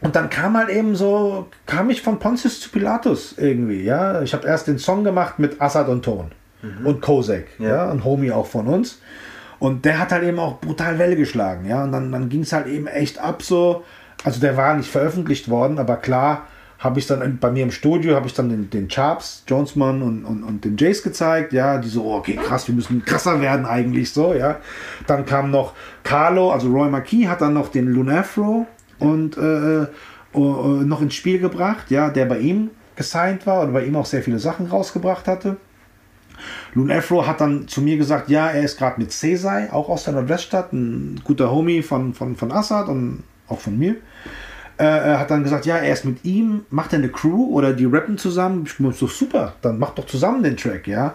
und 0.00 0.14
dann 0.14 0.28
kam 0.28 0.56
halt 0.56 0.68
eben 0.68 0.94
so, 0.94 1.46
kam 1.64 1.90
ich 1.90 2.02
von 2.02 2.18
Pontius 2.18 2.60
zu 2.60 2.70
Pilatus 2.70 3.34
irgendwie, 3.38 3.82
ja. 3.82 4.22
Ich 4.22 4.34
habe 4.34 4.46
erst 4.46 4.66
den 4.66 4.78
Song 4.78 5.04
gemacht 5.04 5.38
mit 5.38 5.60
Assad 5.60 5.88
und 5.88 6.04
Ton 6.04 6.32
mhm. 6.62 6.86
und 6.86 7.00
Kosek, 7.00 7.48
ja. 7.58 7.68
ja, 7.68 7.90
ein 7.90 8.04
Homie 8.04 8.30
auch 8.30 8.46
von 8.46 8.66
uns. 8.66 9.00
Und 9.58 9.86
der 9.86 9.98
hat 9.98 10.12
halt 10.12 10.22
eben 10.24 10.38
auch 10.38 10.60
brutal 10.60 10.98
Welle 10.98 11.16
geschlagen, 11.16 11.66
ja. 11.66 11.82
Und 11.82 11.92
dann, 11.92 12.12
dann 12.12 12.28
ging 12.28 12.42
es 12.42 12.52
halt 12.52 12.66
eben 12.66 12.86
echt 12.86 13.18
ab 13.18 13.42
so. 13.42 13.84
Also 14.24 14.40
der 14.40 14.56
war 14.56 14.74
nicht 14.74 14.90
veröffentlicht 14.90 15.48
worden, 15.48 15.78
aber 15.78 15.96
klar 15.96 16.46
habe 16.78 16.98
ich 16.98 17.06
dann 17.06 17.38
bei 17.38 17.50
mir 17.50 17.62
im 17.62 17.70
Studio, 17.70 18.16
habe 18.16 18.26
ich 18.26 18.34
dann 18.34 18.50
den, 18.50 18.68
den 18.68 18.90
Charps, 18.90 19.44
Jonesman 19.46 20.02
und, 20.02 20.24
und, 20.24 20.42
und 20.42 20.64
den 20.64 20.76
Jace 20.76 21.02
gezeigt, 21.02 21.54
ja, 21.54 21.78
die 21.78 21.88
so, 21.88 22.04
oh, 22.04 22.16
okay, 22.16 22.36
krass, 22.36 22.68
wir 22.68 22.74
müssen 22.74 23.02
krasser 23.04 23.40
werden 23.40 23.64
eigentlich 23.64 24.12
so, 24.12 24.34
ja. 24.34 24.58
Dann 25.06 25.24
kam 25.24 25.50
noch 25.50 25.72
Carlo, 26.02 26.52
also 26.52 26.68
Roy 26.68 26.90
Marquis 26.90 27.28
hat 27.28 27.40
dann 27.40 27.54
noch 27.54 27.68
den 27.68 27.86
Lunafro 27.86 28.66
und 28.98 29.36
äh, 29.36 29.82
äh, 29.82 29.86
noch 30.34 31.00
ins 31.00 31.14
Spiel 31.14 31.38
gebracht, 31.38 31.90
ja, 31.90 32.10
der 32.10 32.26
bei 32.26 32.38
ihm 32.38 32.70
gesigned 32.94 33.46
war 33.46 33.62
und 33.62 33.72
bei 33.72 33.84
ihm 33.84 33.96
auch 33.96 34.06
sehr 34.06 34.22
viele 34.22 34.38
Sachen 34.38 34.66
rausgebracht 34.66 35.28
hatte. 35.28 35.56
Loon 36.74 36.90
Afro 36.90 37.26
hat 37.26 37.40
dann 37.40 37.66
zu 37.68 37.80
mir 37.80 37.96
gesagt, 37.96 38.28
ja, 38.28 38.48
er 38.48 38.62
ist 38.62 38.78
gerade 38.78 39.00
mit 39.00 39.10
Cesai, 39.12 39.72
auch 39.72 39.88
aus 39.88 40.04
der 40.04 40.14
Nordweststadt, 40.14 40.72
ein 40.72 41.20
guter 41.24 41.50
Homie 41.50 41.82
von, 41.82 42.12
von, 42.12 42.36
von 42.36 42.52
Assad 42.52 42.88
und 42.88 43.22
auch 43.48 43.60
von 43.60 43.78
mir. 43.78 43.96
äh, 44.78 45.16
hat 45.16 45.30
dann 45.30 45.42
gesagt, 45.42 45.66
ja, 45.66 45.76
er 45.76 45.92
ist 45.92 46.04
mit 46.04 46.24
ihm, 46.24 46.66
macht 46.70 46.92
er 46.92 46.98
eine 46.98 47.08
Crew 47.08 47.50
oder 47.52 47.72
die 47.72 47.86
rappen 47.86 48.18
zusammen. 48.18 48.64
Ich 48.66 48.76
bin 48.76 48.92
so 48.92 49.06
super, 49.06 49.54
dann 49.62 49.78
macht 49.78 49.98
doch 49.98 50.06
zusammen 50.06 50.42
den 50.42 50.56
Track, 50.56 50.86
ja. 50.86 51.14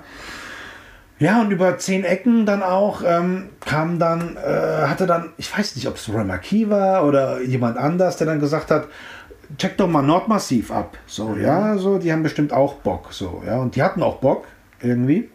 Ja, 1.22 1.40
und 1.40 1.52
über 1.52 1.78
zehn 1.78 2.04
Ecken 2.04 2.48
dann 2.48 2.64
auch 2.64 3.04
ähm, 3.06 3.50
kam 3.60 4.00
dann, 4.00 4.38
äh, 4.38 4.88
hatte 4.88 5.06
dann, 5.06 5.30
ich 5.38 5.56
weiß 5.56 5.76
nicht, 5.76 5.88
ob 5.88 5.98
es 5.98 6.12
Ramaki 6.12 6.68
war 6.68 7.06
oder 7.06 7.42
jemand 7.42 7.78
anders, 7.78 8.18
der 8.18 8.26
dann 8.26 8.40
gesagt 8.40 8.72
hat, 8.72 8.88
check 9.60 9.78
doch 9.78 9.88
mal 9.88 10.02
Nordmassiv 10.02 10.72
ab. 10.72 10.98
So, 11.06 11.28
mhm. 11.28 11.42
ja, 11.44 11.78
so, 11.78 12.00
die 12.00 12.12
haben 12.12 12.24
bestimmt 12.24 12.52
auch 12.52 12.74
Bock, 12.78 13.10
so, 13.14 13.44
ja, 13.46 13.58
und 13.58 13.76
die 13.76 13.84
hatten 13.84 14.02
auch 14.02 14.18
Bock 14.18 14.48
irgendwie. 14.82 15.30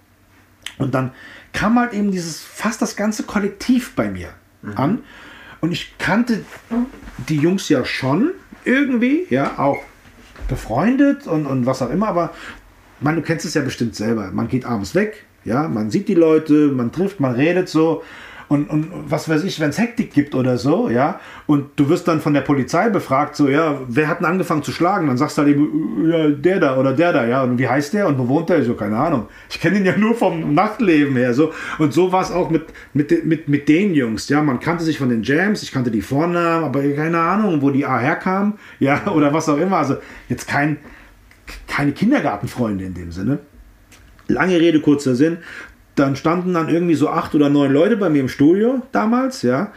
Und 0.77 0.93
dann 0.93 1.13
kam 1.53 1.79
halt 1.79 1.93
eben 1.93 2.11
dieses, 2.11 2.43
fast 2.43 2.83
das 2.83 2.97
ganze 2.97 3.23
Kollektiv 3.23 3.95
bei 3.95 4.11
mir 4.11 4.31
mhm. 4.63 4.73
an. 4.77 4.99
Und 5.61 5.71
ich 5.71 5.97
kannte 5.99 6.41
die 7.29 7.37
Jungs 7.37 7.69
ja 7.69 7.85
schon 7.85 8.33
irgendwie, 8.65 9.29
ja, 9.31 9.57
auch 9.59 9.79
befreundet 10.49 11.29
und, 11.29 11.47
und 11.47 11.65
was 11.65 11.81
auch 11.81 11.91
immer, 11.91 12.09
aber 12.09 12.35
man, 12.99 13.15
du 13.15 13.23
kennst 13.23 13.47
es 13.47 13.55
ja 13.55 13.63
bestimmt 13.63 13.95
selber. 13.95 14.33
Man 14.33 14.49
geht 14.49 14.65
abends 14.65 14.97
weg, 14.97 15.26
ja, 15.47 15.69
man 15.69 15.91
sieht 15.91 16.09
die 16.09 16.15
Leute, 16.15 16.69
man 16.69 16.93
trifft, 16.93 17.21
man 17.21 17.35
redet 17.35 17.69
so. 17.69 18.03
Und, 18.49 18.71
und 18.71 18.89
was 19.09 19.29
weiß 19.29 19.43
ich, 19.43 19.59
wenn 19.59 19.71
es 19.71 19.79
Hektik 19.79 20.13
gibt 20.13 20.35
oder 20.35 20.57
so, 20.57 20.89
ja, 20.89 21.19
und 21.47 21.71
du 21.75 21.89
wirst 21.89 22.07
dann 22.07 22.21
von 22.21 22.33
der 22.33 22.43
Polizei 22.43 22.91
befragt, 22.91 23.35
so, 23.35 23.49
ja, 23.49 23.81
wer 23.89 24.07
hat 24.07 24.21
denn 24.21 24.27
angefangen 24.27 24.63
zu 24.63 24.71
schlagen? 24.71 25.09
Dann 25.09 25.17
sagst 25.17 25.37
du 25.37 25.43
halt 25.43 25.51
eben, 25.51 26.09
ja, 26.09 26.29
der 26.29 26.61
da 26.61 26.77
oder 26.77 26.93
der 26.93 27.13
da, 27.13 27.27
ja, 27.27 27.43
und 27.43 27.59
wie 27.59 27.69
heißt 27.69 27.95
der 27.95 28.07
und 28.07 28.19
wo 28.19 28.29
wohnt 28.29 28.49
der? 28.49 28.63
So, 28.63 28.75
keine 28.75 28.99
Ahnung. 28.99 29.27
Ich 29.51 29.61
kenne 29.61 29.79
ihn 29.79 29.85
ja 29.85 29.97
nur 29.97 30.15
vom 30.15 30.55
Nachtleben 30.55 31.17
her, 31.17 31.35
so. 31.35 31.53
Und 31.79 31.93
so 31.93 32.13
war 32.13 32.23
es 32.23 32.31
auch 32.31 32.49
mit, 32.49 32.67
mit, 32.93 33.25
mit, 33.25 33.49
mit 33.49 33.69
den 33.69 33.95
Jungs, 33.95 34.29
ja, 34.29 34.41
man 34.43 34.61
kannte 34.61 34.85
sich 34.85 34.99
von 34.99 35.09
den 35.09 35.25
Jams, 35.25 35.65
ich 35.65 35.73
kannte 35.73 35.91
die 35.91 36.03
Vornamen, 36.03 36.65
aber 36.65 36.83
keine 36.91 37.19
Ahnung, 37.19 37.63
wo 37.63 37.71
die 37.71 37.85
A 37.85 37.99
herkam, 37.99 38.59
ja, 38.79 39.07
oder 39.13 39.35
was 39.35 39.49
auch 39.49 39.59
immer. 39.59 39.79
Also 39.79 39.97
jetzt 40.29 40.47
kein, 40.47 40.77
keine 41.67 41.91
Kindergartenfreunde 41.91 42.85
in 42.85 42.95
dem 42.95 43.11
Sinne. 43.11 43.41
Lange 44.29 44.61
Rede, 44.61 44.81
kurzer 44.81 45.15
Sinn. 45.15 45.39
Dann 45.95 46.17
standen 46.17 46.55
dann 46.55 46.69
irgendwie 46.69 46.95
so 46.95 47.09
acht 47.09 47.35
oder 47.35 47.49
neun 47.49 47.73
Leute 47.73 47.97
bei 47.97 48.11
mir 48.11 48.21
im 48.21 48.29
Studio 48.29 48.83
damals, 48.93 49.43
ja. 49.43 49.73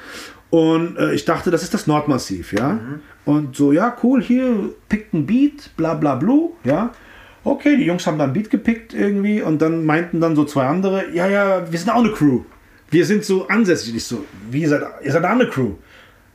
Und 0.50 0.98
äh, 0.98 1.14
ich 1.14 1.26
dachte, 1.26 1.52
das 1.52 1.64
ist 1.64 1.74
das 1.74 1.88
Nordmassiv, 1.88 2.54
ja. 2.54 2.74
Mhm. 2.74 3.00
Und 3.26 3.56
so, 3.56 3.72
ja, 3.72 3.96
cool, 4.04 4.22
hier, 4.22 4.74
pickt 4.90 5.14
ein 5.14 5.26
Beat, 5.26 5.72
bla 5.78 5.94
bla 5.94 6.16
blue, 6.16 6.52
ja. 6.64 6.92
Okay, 7.44 7.78
die 7.78 7.86
Jungs 7.86 8.06
haben 8.06 8.18
dann 8.18 8.32
ein 8.32 8.34
Beat 8.34 8.50
gepickt 8.50 8.94
irgendwie 8.94 9.42
und 9.42 9.62
dann 9.62 9.86
meinten 9.86 10.20
dann 10.20 10.36
so 10.36 10.44
zwei 10.44 10.66
andere, 10.66 11.10
ja, 11.14 11.28
ja, 11.28 11.72
wir 11.72 11.80
sind 11.80 11.90
auch 11.90 12.04
eine 12.04 12.12
Crew. 12.12 12.42
Wir 12.90 13.06
sind 13.06 13.24
so 13.24 13.48
ansässig. 13.48 13.96
Ich 13.96 14.04
so, 14.04 14.26
wie 14.50 14.62
ihr 14.62 14.70
seid, 14.70 14.82
ihr 15.04 15.12
seid 15.12 15.24
auch 15.24 15.30
eine 15.30 15.48
Crew. 15.48 15.74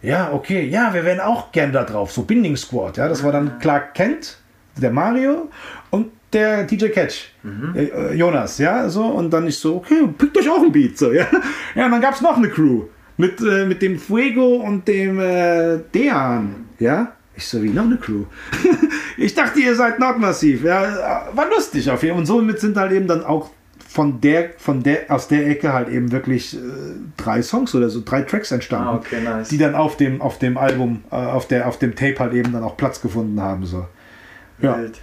Ja, 0.01 0.33
okay, 0.33 0.67
ja, 0.67 0.95
wir 0.95 1.05
wären 1.05 1.21
auch 1.21 1.51
gern 1.51 1.73
da 1.73 1.83
drauf, 1.83 2.13
so 2.13 2.23
Binding 2.23 2.57
Squad, 2.57 2.97
ja. 2.97 3.09
Das 3.09 3.23
war 3.25 3.33
dann 3.33 3.59
Clark 3.59 3.95
Kent, 3.95 4.39
der 4.81 4.91
Mario 4.91 5.51
und 5.91 6.13
der 6.35 6.65
DJ 6.65 6.89
Catch, 6.89 7.31
mhm. 7.43 7.75
äh, 7.75 8.15
Jonas, 8.15 8.59
ja, 8.59 8.89
so, 8.89 9.05
und 9.05 9.31
dann 9.31 9.47
ich 9.47 9.57
so, 9.57 9.77
okay, 9.77 10.09
pickt 10.19 10.37
euch 10.37 10.49
auch 10.49 10.63
ein 10.63 10.73
Beat, 10.73 10.99
so, 10.99 11.13
ja. 11.13 11.27
Ja, 11.75 11.87
und 11.87 11.93
dann 11.93 12.01
gab 12.01 12.15
es 12.15 12.21
noch 12.21 12.37
eine 12.37 12.49
Crew 12.49 12.83
mit, 13.17 13.41
äh, 13.41 13.67
mit 13.67 13.81
dem 13.83 13.99
Fuego 13.99 14.57
und 14.57 14.87
dem 14.89 15.21
äh, 15.21 15.79
Dean, 15.95 16.67
ja. 16.79 17.13
Ich 17.37 17.49
so, 17.49 17.63
wie 17.63 17.71
noch 17.71 17.85
eine 17.85 17.97
Crew? 17.97 18.25
ich 19.17 19.35
dachte, 19.35 19.59
ihr 19.59 19.75
seid 19.75 19.99
Nordmassiv, 19.99 20.63
ja, 20.63 21.29
war 21.35 21.49
lustig 21.49 21.91
auf 21.91 22.03
jeden 22.03 22.15
Fall. 22.15 22.21
Und 22.21 22.27
somit 22.27 22.61
sind 22.61 22.77
halt 22.77 22.93
eben 22.93 23.09
dann 23.09 23.25
auch 23.25 23.51
von 23.95 24.21
der, 24.21 24.51
von 24.57 24.83
der, 24.83 25.09
aus 25.09 25.29
der 25.29 25.49
Ecke 25.49 25.73
halt 25.73 25.89
eben 25.89 26.13
wirklich 26.13 26.57
äh, 26.57 26.59
drei 27.17 27.43
Songs 27.43 27.75
oder 27.75 27.89
so, 27.91 28.03
drei 28.05 28.23
Tracks 28.23 28.51
entstanden, 28.51 28.89
ah, 28.89 28.97
okay, 28.97 29.21
nice. 29.23 29.49
die 29.49 29.59
dann 29.59 29.75
auf 29.75 29.97
dem, 29.97 30.21
auf 30.21 30.39
dem 30.39 30.57
Album, 30.57 31.05
äh, 31.11 31.17
auf, 31.17 31.49
der, 31.49 31.69
auf 31.69 31.79
dem 31.79 31.95
Tape 31.95 32.19
halt 32.19 32.35
eben 32.35 32.53
dann 32.53 32.63
auch 32.63 32.77
Platz 32.77 33.01
gefunden 33.01 33.41
haben. 33.41 33.65
So. 33.67 33.87
Ja. 34.61 34.79
Welt. 34.79 35.01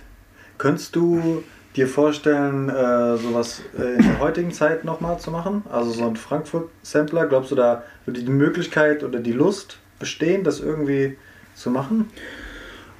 Könntest 0.61 0.95
du 0.95 1.43
dir 1.75 1.87
vorstellen, 1.87 2.69
äh, 2.69 3.17
sowas 3.17 3.63
äh, 3.75 3.95
in 3.95 4.03
der 4.03 4.19
heutigen 4.19 4.51
Zeit 4.51 4.85
nochmal 4.85 5.19
zu 5.19 5.31
machen? 5.31 5.63
Also 5.71 5.89
so 5.89 6.05
ein 6.05 6.15
Frankfurt-Sampler, 6.15 7.25
glaubst 7.25 7.49
du, 7.49 7.55
da 7.55 7.81
würde 8.05 8.21
die 8.21 8.29
Möglichkeit 8.29 9.03
oder 9.03 9.17
die 9.17 9.31
Lust 9.31 9.79
bestehen, 9.97 10.43
das 10.43 10.59
irgendwie 10.59 11.17
zu 11.55 11.71
machen? 11.71 12.11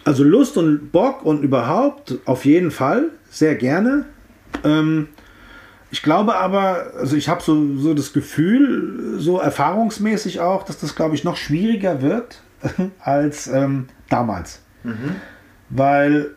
Also 0.06 0.24
Lust 0.24 0.58
und 0.58 0.92
Bock 0.92 1.24
und 1.24 1.44
überhaupt 1.44 2.18
auf 2.26 2.46
jeden 2.46 2.72
Fall, 2.72 3.12
sehr 3.30 3.54
gerne. 3.54 4.06
Ähm, 4.64 5.10
ich 5.92 6.02
glaube 6.02 6.38
aber, 6.38 6.94
also 6.98 7.16
ich 7.16 7.30
habe 7.30 7.44
so, 7.44 7.78
so 7.78 7.94
das 7.94 8.12
Gefühl, 8.12 9.20
so 9.20 9.38
erfahrungsmäßig 9.38 10.40
auch, 10.40 10.64
dass 10.64 10.80
das, 10.80 10.96
glaube 10.96 11.14
ich, 11.14 11.24
noch 11.24 11.38
schwieriger 11.38 12.02
wird 12.02 12.42
als 13.02 13.46
ähm, 13.46 13.86
damals. 14.10 14.64
Mhm. 14.84 15.18
Weil 15.70 16.32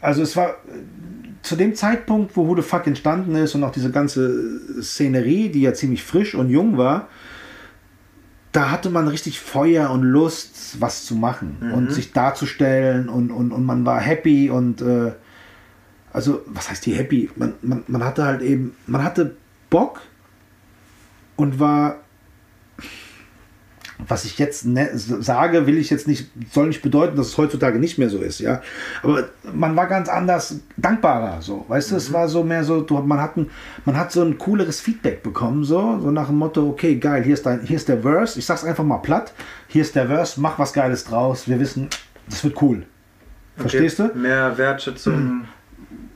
also 0.00 0.22
es 0.22 0.36
war 0.36 0.56
zu 1.42 1.56
dem 1.56 1.74
Zeitpunkt, 1.74 2.36
wo 2.36 2.46
Who 2.46 2.56
the 2.56 2.62
Fuck 2.62 2.86
entstanden 2.86 3.34
ist 3.34 3.54
und 3.54 3.64
auch 3.64 3.72
diese 3.72 3.90
ganze 3.90 4.82
Szenerie, 4.82 5.48
die 5.48 5.62
ja 5.62 5.72
ziemlich 5.72 6.02
frisch 6.02 6.34
und 6.34 6.50
jung 6.50 6.76
war, 6.76 7.08
da 8.52 8.70
hatte 8.70 8.90
man 8.90 9.08
richtig 9.08 9.40
Feuer 9.40 9.90
und 9.90 10.02
Lust, 10.02 10.80
was 10.80 11.04
zu 11.04 11.14
machen 11.14 11.58
mhm. 11.60 11.74
und 11.74 11.92
sich 11.92 12.12
darzustellen 12.12 13.08
und, 13.08 13.30
und, 13.30 13.52
und 13.52 13.64
man 13.64 13.84
war 13.86 14.00
happy 14.00 14.50
und 14.50 14.80
äh, 14.80 15.12
also 16.12 16.42
was 16.46 16.70
heißt 16.70 16.86
die 16.86 16.94
happy? 16.94 17.30
Man, 17.36 17.54
man, 17.62 17.84
man 17.86 18.04
hatte 18.04 18.24
halt 18.24 18.42
eben, 18.42 18.74
man 18.86 19.04
hatte 19.04 19.36
Bock 19.70 20.00
und 21.36 21.60
war 21.60 21.98
was 24.06 24.24
ich 24.24 24.38
jetzt 24.38 24.64
ne, 24.64 24.90
sage, 24.94 25.66
will 25.66 25.76
ich 25.76 25.90
jetzt 25.90 26.06
nicht, 26.06 26.30
soll 26.52 26.68
nicht 26.68 26.82
bedeuten, 26.82 27.16
dass 27.16 27.28
es 27.28 27.38
heutzutage 27.38 27.78
nicht 27.78 27.98
mehr 27.98 28.08
so 28.08 28.18
ist, 28.18 28.38
ja. 28.38 28.62
Aber 29.02 29.28
man 29.52 29.74
war 29.74 29.86
ganz 29.86 30.08
anders 30.08 30.60
dankbarer, 30.76 31.42
so, 31.42 31.64
weißt 31.68 31.90
du, 31.90 31.96
es 31.96 32.10
mhm. 32.10 32.14
war 32.14 32.28
so 32.28 32.44
mehr 32.44 32.62
so, 32.62 32.86
man, 33.04 33.20
hat 33.20 33.36
ein, 33.36 33.50
man 33.84 33.96
hat 33.96 34.12
so 34.12 34.22
ein 34.22 34.38
cooleres 34.38 34.80
Feedback 34.80 35.22
bekommen, 35.22 35.64
so, 35.64 35.98
so 36.00 36.10
nach 36.10 36.28
dem 36.28 36.36
Motto, 36.36 36.68
okay, 36.68 36.96
geil, 36.96 37.24
hier 37.24 37.34
ist, 37.34 37.44
dein, 37.44 37.62
hier 37.62 37.76
ist 37.76 37.88
der 37.88 38.02
Verse, 38.02 38.38
ich 38.38 38.46
sag's 38.46 38.64
einfach 38.64 38.84
mal 38.84 38.98
platt, 38.98 39.32
hier 39.66 39.82
ist 39.82 39.96
der 39.96 40.06
Verse, 40.06 40.40
mach 40.40 40.58
was 40.58 40.72
Geiles 40.72 41.04
draus, 41.04 41.48
wir 41.48 41.58
wissen, 41.58 41.88
das 42.28 42.44
wird 42.44 42.60
cool. 42.62 42.84
Verstehst 43.56 43.98
okay. 43.98 44.10
du? 44.14 44.18
Mehr 44.20 44.56
Wertschätzung. 44.56 45.46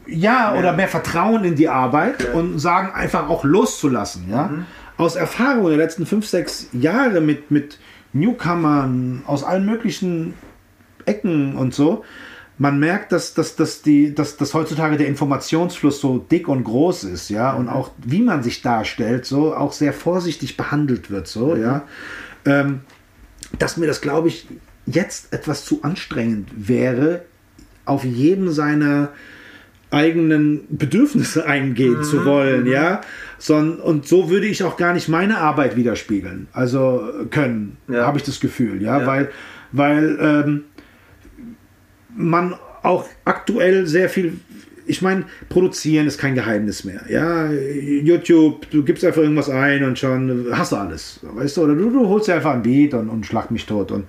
Ja, 0.06 0.50
mehr. 0.50 0.60
oder 0.60 0.72
mehr 0.72 0.88
Vertrauen 0.88 1.44
in 1.44 1.56
die 1.56 1.68
Arbeit 1.68 2.22
okay. 2.22 2.36
und 2.36 2.58
sagen 2.60 2.92
einfach 2.92 3.28
auch 3.28 3.42
loszulassen, 3.42 4.30
ja. 4.30 4.46
Mhm 4.46 4.66
aus 5.02 5.16
Erfahrung 5.16 5.68
der 5.68 5.76
letzten 5.76 6.06
fünf, 6.06 6.26
sechs 6.26 6.68
Jahre 6.72 7.20
mit, 7.20 7.50
mit 7.50 7.78
Newcomern 8.12 9.22
aus 9.26 9.44
allen 9.44 9.66
möglichen 9.66 10.34
Ecken 11.06 11.56
und 11.56 11.74
so, 11.74 12.04
man 12.58 12.78
merkt, 12.78 13.12
dass, 13.12 13.34
dass, 13.34 13.56
dass, 13.56 13.82
die, 13.82 14.14
dass, 14.14 14.36
dass 14.36 14.54
heutzutage 14.54 14.96
der 14.96 15.08
Informationsfluss 15.08 16.00
so 16.00 16.18
dick 16.18 16.48
und 16.48 16.64
groß 16.64 17.04
ist, 17.04 17.28
ja, 17.28 17.52
und 17.52 17.68
auch 17.68 17.90
wie 18.04 18.22
man 18.22 18.42
sich 18.42 18.62
darstellt, 18.62 19.26
so 19.26 19.54
auch 19.54 19.72
sehr 19.72 19.92
vorsichtig 19.92 20.56
behandelt 20.56 21.10
wird, 21.10 21.26
so, 21.26 21.54
mhm. 21.54 21.62
ja, 21.62 21.84
ähm, 22.44 22.80
dass 23.58 23.76
mir 23.76 23.86
das, 23.86 24.00
glaube 24.00 24.28
ich, 24.28 24.46
jetzt 24.86 25.32
etwas 25.32 25.64
zu 25.64 25.82
anstrengend 25.82 26.50
wäre, 26.54 27.24
auf 27.84 28.04
jedem 28.04 28.52
seiner 28.52 29.08
eigenen 29.92 30.64
Bedürfnisse 30.70 31.46
eingehen 31.46 31.98
mhm. 31.98 32.04
zu 32.04 32.24
wollen, 32.24 32.66
ja. 32.66 33.00
Son 33.38 33.80
und 33.80 34.06
so 34.06 34.30
würde 34.30 34.46
ich 34.46 34.62
auch 34.62 34.76
gar 34.76 34.94
nicht 34.94 35.08
meine 35.08 35.38
Arbeit 35.38 35.76
widerspiegeln, 35.76 36.48
also 36.52 37.08
können, 37.30 37.76
ja. 37.88 38.06
habe 38.06 38.18
ich 38.18 38.24
das 38.24 38.40
Gefühl, 38.40 38.82
ja, 38.82 39.00
ja. 39.00 39.06
weil, 39.06 39.30
weil 39.72 40.18
ähm, 40.20 40.64
man 42.16 42.54
auch 42.82 43.06
aktuell 43.24 43.86
sehr 43.86 44.08
viel 44.08 44.38
ich 44.84 45.00
meine, 45.00 45.24
produzieren 45.48 46.06
ist 46.06 46.18
kein 46.18 46.34
Geheimnis 46.34 46.84
mehr. 46.84 47.02
Ja, 47.08 47.50
YouTube, 47.50 48.68
du 48.70 48.82
gibst 48.82 49.04
einfach 49.04 49.22
irgendwas 49.22 49.48
ein 49.48 49.84
und 49.84 49.98
schon 49.98 50.46
hast 50.52 50.72
du 50.72 50.76
alles. 50.76 51.20
Weißt 51.22 51.56
du, 51.56 51.62
oder 51.62 51.74
du, 51.74 51.90
du 51.90 52.08
holst 52.08 52.28
dir 52.28 52.34
einfach 52.34 52.52
ein 52.52 52.62
Beat 52.62 52.94
und, 52.94 53.08
und 53.08 53.24
schlag 53.24 53.50
mich 53.50 53.66
tot. 53.66 53.92
Und 53.92 54.06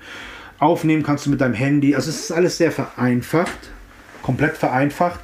aufnehmen 0.60 1.04
kannst 1.04 1.26
du 1.26 1.30
mit 1.30 1.42
deinem 1.42 1.54
Handy. 1.54 1.96
Also 1.96 2.10
es 2.10 2.22
ist 2.22 2.32
alles 2.32 2.58
sehr 2.58 2.72
vereinfacht, 2.72 3.70
komplett 4.22 4.58
vereinfacht. 4.58 5.20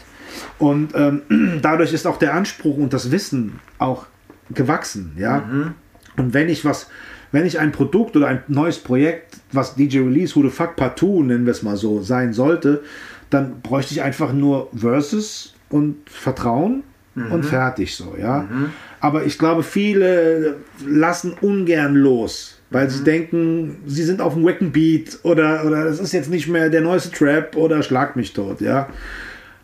Und 0.58 0.94
ähm, 0.96 1.60
dadurch 1.62 1.94
ist 1.94 2.08
auch 2.08 2.18
der 2.18 2.34
Anspruch 2.34 2.78
und 2.78 2.94
das 2.94 3.12
Wissen 3.12 3.60
auch 3.78 4.06
gewachsen, 4.54 5.14
ja. 5.18 5.40
Mhm. 5.40 5.74
Und 6.18 6.34
wenn 6.34 6.50
ich 6.50 6.66
was, 6.66 6.90
wenn 7.32 7.46
ich 7.46 7.60
ein 7.60 7.72
Produkt 7.72 8.16
oder 8.16 8.28
ein 8.28 8.44
neues 8.48 8.80
Projekt, 8.80 9.38
was 9.52 9.76
DJ 9.76 10.00
Release, 10.00 10.36
Who 10.36 10.44
the 10.44 10.50
Fuck 10.50 10.76
Partout, 10.76 11.24
nennen 11.24 11.46
wir 11.46 11.52
es 11.52 11.64
mal 11.64 11.78
so, 11.78 12.02
sein 12.02 12.34
sollte, 12.34 12.84
dann 13.30 13.62
bräuchte 13.62 13.94
ich 13.94 14.02
einfach 14.02 14.34
nur 14.34 14.70
Verses 14.74 15.54
und 15.70 15.98
Vertrauen 16.10 16.84
mhm. 17.16 17.32
und 17.32 17.44
fertig 17.44 17.96
so, 17.96 18.16
ja. 18.20 18.48
Mhm. 18.50 18.72
Aber 19.00 19.26
ich 19.26 19.38
glaube, 19.38 19.64
viele 19.64 20.58
lassen 20.86 21.34
ungern 21.40 21.96
los, 21.96 22.60
weil 22.70 22.88
mhm. 22.88 22.90
sie 22.90 23.04
denken, 23.04 23.78
sie 23.86 24.04
sind 24.04 24.22
auf 24.22 24.34
dem 24.34 24.44
Wacken 24.44 24.72
Beat 24.72 25.20
oder, 25.24 25.66
oder 25.66 25.86
es 25.86 26.00
ist 26.00 26.12
jetzt 26.12 26.30
nicht 26.30 26.48
mehr 26.48 26.70
der 26.70 26.82
neueste 26.82 27.12
Trap 27.12 27.56
oder 27.56 27.84
schlag 27.84 28.16
mich 28.16 28.34
tot, 28.34 28.62
ja. 28.62 28.90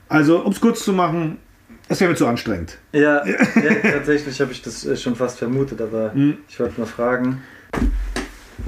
Also, 0.07 0.39
um 0.41 0.51
es 0.51 0.61
kurz 0.61 0.83
zu 0.83 0.93
machen, 0.93 1.39
es 1.87 1.99
wäre 1.99 2.11
mir 2.11 2.17
zu 2.17 2.27
anstrengend. 2.27 2.77
Ja, 2.91 3.25
ja 3.25 3.91
tatsächlich 3.91 4.39
habe 4.41 4.51
ich 4.51 4.61
das 4.61 4.85
äh, 4.85 4.97
schon 4.97 5.15
fast 5.15 5.37
vermutet, 5.37 5.81
aber 5.81 6.11
mhm. 6.13 6.37
ich 6.47 6.59
wollte 6.59 6.79
mal 6.79 6.87
fragen. 6.87 7.43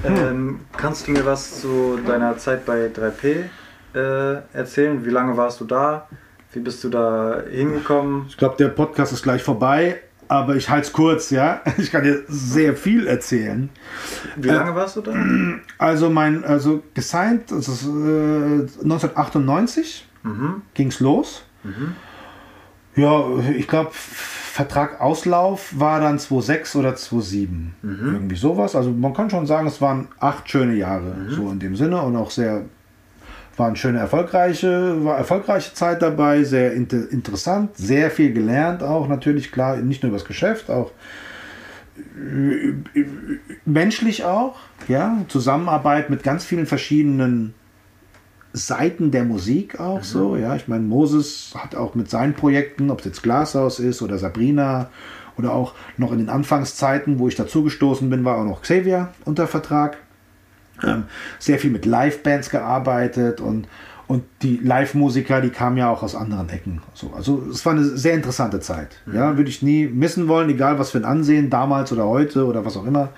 Ähm, 0.05 0.59
kannst 0.75 1.07
du 1.07 1.11
mir 1.11 1.25
was 1.25 1.61
zu 1.61 1.99
deiner 2.05 2.37
Zeit 2.37 2.65
bei 2.65 2.87
3P 2.87 3.45
äh, 3.95 4.41
erzählen? 4.53 5.03
Wie 5.05 5.09
lange 5.09 5.35
warst 5.37 5.59
du 5.61 5.65
da? 5.65 6.07
Wie 6.53 6.59
bist 6.59 6.83
du 6.83 6.89
da 6.89 7.43
hingekommen? 7.49 8.25
Ich 8.29 8.37
glaube, 8.37 8.55
der 8.57 8.69
Podcast 8.69 9.13
ist 9.13 9.23
gleich 9.23 9.43
vorbei, 9.43 10.01
aber 10.27 10.55
ich 10.55 10.69
halte 10.69 10.87
es 10.87 10.93
kurz, 10.93 11.29
ja. 11.29 11.61
Ich 11.77 11.91
kann 11.91 12.03
dir 12.03 12.23
sehr 12.27 12.75
viel 12.75 13.07
erzählen. 13.07 13.69
Wie 14.35 14.49
lange 14.49 14.71
äh, 14.71 14.75
warst 14.75 14.97
du 14.97 15.01
da? 15.01 15.13
Also 15.77 16.09
mein, 16.09 16.43
also 16.43 16.83
gesigned, 16.93 17.51
das 17.51 17.67
ist, 17.67 17.85
äh, 17.85 18.83
1998 18.83 20.06
mhm. 20.27 20.61
ging 20.73 20.87
es 20.87 20.99
los. 20.99 21.43
Mhm. 21.63 21.95
Ja, 22.95 23.23
ich 23.55 23.67
glaube, 23.67 23.91
Vertrag 23.93 24.99
Auslauf 24.99 25.79
war 25.79 25.99
dann 25.99 26.17
2006 26.17 26.75
oder 26.77 26.95
2007. 26.95 27.75
Mhm. 27.83 28.13
Irgendwie 28.13 28.35
sowas. 28.35 28.75
Also 28.75 28.89
man 28.89 29.13
kann 29.13 29.29
schon 29.29 29.45
sagen, 29.45 29.67
es 29.67 29.81
waren 29.81 30.07
acht 30.19 30.49
schöne 30.49 30.73
Jahre, 30.73 31.13
mhm. 31.13 31.29
so 31.29 31.51
in 31.51 31.59
dem 31.59 31.75
Sinne 31.75 32.01
und 32.01 32.15
auch 32.15 32.31
sehr, 32.31 32.65
waren 33.55 33.75
schöne, 33.75 33.99
erfolgreiche, 33.99 35.03
war 35.03 35.17
erfolgreiche 35.17 35.73
Zeit 35.75 36.01
dabei, 36.01 36.43
sehr 36.43 36.73
inter 36.73 37.09
interessant, 37.11 37.77
sehr 37.77 38.09
viel 38.09 38.33
gelernt 38.33 38.81
auch 38.81 39.07
natürlich, 39.07 39.51
klar, 39.51 39.77
nicht 39.77 40.01
nur 40.01 40.09
über 40.09 40.17
das 40.17 40.27
Geschäft, 40.27 40.71
auch 40.71 40.91
äh, 41.97 42.73
menschlich 43.65 44.23
auch, 44.23 44.57
ja, 44.87 45.23
Zusammenarbeit 45.27 46.09
mit 46.09 46.23
ganz 46.23 46.45
vielen 46.45 46.65
verschiedenen 46.65 47.53
Seiten 48.57 49.11
der 49.11 49.23
Musik 49.23 49.79
auch 49.79 49.99
mhm. 49.99 50.03
so. 50.03 50.35
Ja, 50.35 50.55
ich 50.55 50.67
meine, 50.67 50.83
Moses 50.83 51.53
hat 51.55 51.75
auch 51.75 51.95
mit 51.95 52.09
seinen 52.09 52.33
Projekten, 52.33 52.89
ob 52.89 52.99
es 52.99 53.05
jetzt 53.05 53.23
Glashaus 53.23 53.79
ist 53.79 54.01
oder 54.01 54.17
Sabrina 54.17 54.89
oder 55.37 55.53
auch 55.53 55.73
noch 55.97 56.11
in 56.11 56.17
den 56.17 56.29
Anfangszeiten, 56.29 57.19
wo 57.19 57.27
ich 57.27 57.35
dazugestoßen 57.35 58.09
bin, 58.09 58.25
war 58.25 58.37
auch 58.37 58.45
noch 58.45 58.61
Xavier 58.61 59.09
unter 59.25 59.47
Vertrag. 59.47 59.97
Ähm, 60.83 61.05
sehr 61.39 61.57
viel 61.57 61.71
mit 61.71 61.85
Live-Bands 61.85 62.51
gearbeitet 62.51 63.41
und, 63.41 63.67
und 64.05 64.23
die 64.43 64.57
Live-Musiker, 64.57 65.41
die 65.41 65.49
kamen 65.49 65.77
ja 65.77 65.89
auch 65.89 66.03
aus 66.03 66.15
anderen 66.15 66.49
Ecken. 66.49 66.83
So, 66.93 67.13
also 67.15 67.47
es 67.51 67.65
war 67.65 67.73
eine 67.73 67.83
sehr 67.83 68.13
interessante 68.13 68.59
Zeit. 68.59 69.01
Mhm. 69.05 69.15
Ja, 69.15 69.37
würde 69.37 69.49
ich 69.49 69.63
nie 69.63 69.87
missen 69.87 70.27
wollen, 70.27 70.49
egal 70.49 70.77
was 70.77 70.91
für 70.91 70.99
ein 70.99 71.05
Ansehen 71.05 71.49
damals 71.49 71.91
oder 71.91 72.05
heute 72.05 72.45
oder 72.45 72.63
was 72.63 72.77
auch 72.77 72.85
immer 72.85 73.09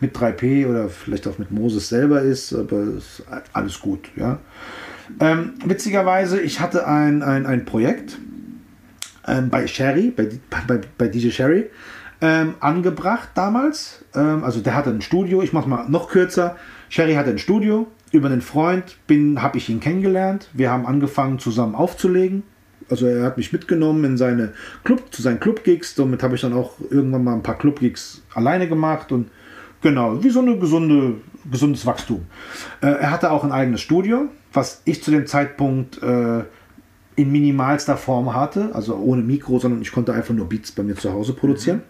mit 0.00 0.16
3P 0.16 0.68
oder 0.68 0.88
vielleicht 0.88 1.26
auch 1.26 1.38
mit 1.38 1.50
Moses 1.50 1.88
selber 1.88 2.22
ist, 2.22 2.52
aber 2.52 2.82
ist 2.82 3.24
alles 3.52 3.80
gut. 3.80 4.10
Ja. 4.14 4.38
Ähm, 5.20 5.54
witzigerweise, 5.64 6.40
ich 6.40 6.60
hatte 6.60 6.86
ein, 6.86 7.22
ein, 7.22 7.46
ein 7.46 7.64
Projekt 7.64 8.18
ähm, 9.26 9.50
bei 9.50 9.66
Sherry, 9.66 10.10
bei, 10.10 10.28
bei, 10.66 10.80
bei 10.96 11.08
DJ 11.08 11.30
Sherry, 11.30 11.70
ähm, 12.20 12.54
angebracht 12.60 13.30
damals. 13.34 14.04
Ähm, 14.14 14.44
also 14.44 14.60
der 14.60 14.74
hatte 14.74 14.90
ein 14.90 15.00
Studio, 15.00 15.42
ich 15.42 15.52
mache 15.52 15.68
mal 15.68 15.88
noch 15.88 16.08
kürzer. 16.08 16.56
Sherry 16.88 17.14
hatte 17.14 17.30
ein 17.30 17.38
Studio. 17.38 17.86
Über 18.10 18.28
einen 18.28 18.40
Freund 18.40 18.96
habe 19.36 19.58
ich 19.58 19.68
ihn 19.68 19.80
kennengelernt. 19.80 20.48
Wir 20.54 20.70
haben 20.70 20.86
angefangen 20.86 21.38
zusammen 21.38 21.74
aufzulegen. 21.74 22.42
Also 22.88 23.06
er 23.06 23.24
hat 23.24 23.36
mich 23.36 23.52
mitgenommen 23.52 24.02
in 24.04 24.16
seine 24.16 24.54
Club, 24.82 25.12
zu 25.12 25.20
seinen 25.20 25.40
Club-Gigs. 25.40 25.94
Somit 25.94 26.22
habe 26.22 26.34
ich 26.34 26.40
dann 26.40 26.54
auch 26.54 26.76
irgendwann 26.90 27.24
mal 27.24 27.34
ein 27.34 27.42
paar 27.42 27.58
Club-Gigs 27.58 28.22
alleine 28.34 28.66
gemacht 28.66 29.12
und 29.12 29.28
genau, 29.82 30.24
wie 30.24 30.30
so 30.30 30.40
ein 30.40 30.58
gesunde, 30.58 31.16
gesundes 31.50 31.84
Wachstum. 31.84 32.24
Äh, 32.80 32.86
er 32.86 33.10
hatte 33.10 33.30
auch 33.30 33.44
ein 33.44 33.52
eigenes 33.52 33.82
Studio 33.82 34.30
was 34.52 34.82
ich 34.84 35.02
zu 35.02 35.10
dem 35.10 35.26
Zeitpunkt 35.26 36.02
äh, 36.02 36.44
in 37.16 37.32
minimalster 37.32 37.96
Form 37.96 38.34
hatte, 38.34 38.70
also 38.74 38.96
ohne 38.96 39.22
Mikro, 39.22 39.58
sondern 39.58 39.82
ich 39.82 39.92
konnte 39.92 40.12
einfach 40.12 40.34
nur 40.34 40.48
Beats 40.48 40.72
bei 40.72 40.82
mir 40.82 40.94
zu 40.94 41.12
Hause 41.12 41.32
produzieren. 41.32 41.82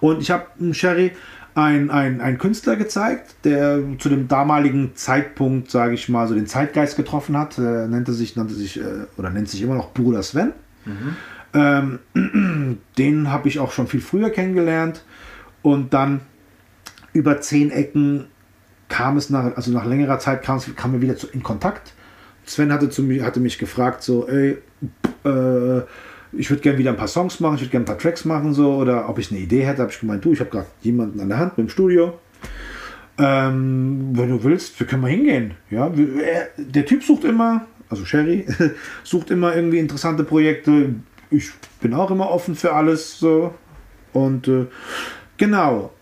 Und 0.00 0.22
ich 0.22 0.30
habe 0.30 0.46
Sherry 0.72 1.12
einen 1.54 1.90
ein 1.90 2.38
Künstler 2.38 2.76
gezeigt, 2.76 3.34
der 3.44 3.82
zu 3.98 4.10
dem 4.10 4.28
damaligen 4.28 4.94
Zeitpunkt, 4.94 5.70
sage 5.70 5.94
ich 5.94 6.08
mal, 6.08 6.28
so 6.28 6.34
den 6.34 6.46
Zeitgeist 6.46 6.96
getroffen 6.96 7.36
hat. 7.36 7.58
Er 7.58 7.88
nannte 7.88 8.12
sich, 8.12 8.36
nannte 8.36 8.54
sich 8.54 8.78
äh, 8.78 9.06
oder 9.16 9.30
nennt 9.30 9.48
sich 9.48 9.62
immer 9.62 9.74
noch 9.74 9.94
Bruder 9.94 10.22
Sven. 10.22 10.52
Mhm. 10.84 11.16
Ähm, 11.54 12.78
den 12.98 13.30
habe 13.30 13.48
ich 13.48 13.58
auch 13.58 13.72
schon 13.72 13.86
viel 13.86 14.02
früher 14.02 14.28
kennengelernt 14.28 15.02
und 15.62 15.94
dann 15.94 16.20
über 17.14 17.40
zehn 17.40 17.70
Ecken 17.70 18.26
kam 18.88 19.16
es 19.16 19.30
nach, 19.30 19.56
also 19.56 19.70
nach 19.72 19.84
längerer 19.84 20.18
Zeit 20.18 20.42
kam, 20.42 20.58
es, 20.58 20.74
kam 20.76 20.92
wir 20.92 21.02
wieder 21.02 21.16
zu, 21.16 21.26
in 21.28 21.42
Kontakt. 21.42 21.92
Sven 22.44 22.72
hatte, 22.72 22.90
zu 22.90 23.02
mir, 23.02 23.24
hatte 23.24 23.40
mich 23.40 23.58
gefragt, 23.58 24.02
so, 24.02 24.28
ey, 24.28 24.58
äh, 25.24 25.80
ich 26.32 26.50
würde 26.50 26.62
gerne 26.62 26.78
wieder 26.78 26.90
ein 26.90 26.96
paar 26.96 27.08
Songs 27.08 27.40
machen, 27.40 27.56
ich 27.56 27.62
würde 27.62 27.70
gerne 27.70 27.84
ein 27.84 27.88
paar 27.88 27.98
Tracks 27.98 28.24
machen, 28.24 28.54
so, 28.54 28.76
oder 28.76 29.08
ob 29.08 29.18
ich 29.18 29.30
eine 29.30 29.40
Idee 29.40 29.64
hätte, 29.64 29.82
habe 29.82 29.90
ich 29.90 30.00
gemeint, 30.00 30.24
du, 30.24 30.32
ich 30.32 30.40
habe 30.40 30.50
gerade 30.50 30.66
jemanden 30.82 31.20
an 31.20 31.28
der 31.28 31.38
Hand 31.38 31.58
mit 31.58 31.66
dem 31.66 31.70
Studio. 31.70 32.18
Ähm, 33.18 34.10
wenn 34.12 34.28
du 34.28 34.44
willst, 34.44 34.78
wir 34.78 34.86
können 34.86 35.02
mal 35.02 35.10
hingehen. 35.10 35.54
Ja, 35.70 35.90
der 36.56 36.84
Typ 36.84 37.02
sucht 37.02 37.24
immer, 37.24 37.66
also 37.88 38.04
Sherry, 38.04 38.46
sucht 39.04 39.30
immer 39.30 39.54
irgendwie 39.54 39.78
interessante 39.78 40.22
Projekte. 40.22 40.94
Ich 41.30 41.50
bin 41.80 41.94
auch 41.94 42.10
immer 42.10 42.30
offen 42.30 42.54
für 42.54 42.74
alles. 42.74 43.18
So. 43.18 43.54
Und 44.12 44.48
äh, 44.48 44.66
genau, 45.38 45.92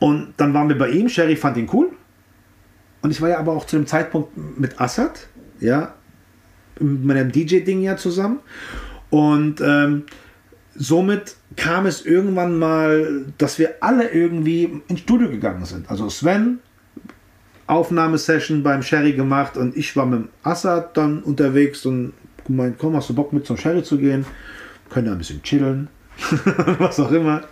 und 0.00 0.34
dann 0.38 0.52
waren 0.54 0.68
wir 0.68 0.78
bei 0.78 0.90
ihm, 0.90 1.08
Sherry 1.08 1.36
fand 1.36 1.56
ihn 1.56 1.68
cool. 1.72 1.90
Und 3.02 3.10
ich 3.10 3.20
war 3.20 3.28
ja 3.28 3.38
aber 3.38 3.52
auch 3.52 3.66
zu 3.66 3.76
dem 3.76 3.86
Zeitpunkt 3.86 4.36
mit 4.58 4.80
Assad, 4.80 5.28
ja, 5.60 5.94
mit 6.80 7.04
meinem 7.04 7.30
DJ-Ding 7.30 7.82
ja 7.82 7.96
zusammen. 7.96 8.40
Und 9.10 9.60
ähm, 9.60 10.04
somit 10.74 11.36
kam 11.56 11.86
es 11.86 12.04
irgendwann 12.04 12.58
mal, 12.58 13.26
dass 13.38 13.58
wir 13.58 13.74
alle 13.80 14.08
irgendwie 14.08 14.82
ins 14.88 15.00
Studio 15.00 15.28
gegangen 15.28 15.64
sind. 15.64 15.90
Also 15.90 16.08
Sven, 16.08 16.60
Aufnahmesession 17.66 18.62
beim 18.62 18.82
Sherry 18.82 19.12
gemacht 19.12 19.56
und 19.56 19.76
ich 19.76 19.94
war 19.96 20.06
mit 20.06 20.28
Assad 20.42 20.96
dann 20.96 21.22
unterwegs 21.22 21.84
und 21.86 22.14
gemeint, 22.46 22.76
komm, 22.78 22.96
hast 22.96 23.10
du 23.10 23.14
Bock 23.14 23.32
mit 23.32 23.46
zum 23.46 23.56
Sherry 23.56 23.82
zu 23.82 23.98
gehen? 23.98 24.24
Können 24.88 25.06
ja 25.06 25.12
ein 25.12 25.18
bisschen 25.18 25.42
chillen, 25.42 25.88
was 26.78 26.98
auch 26.98 27.12
immer. 27.12 27.42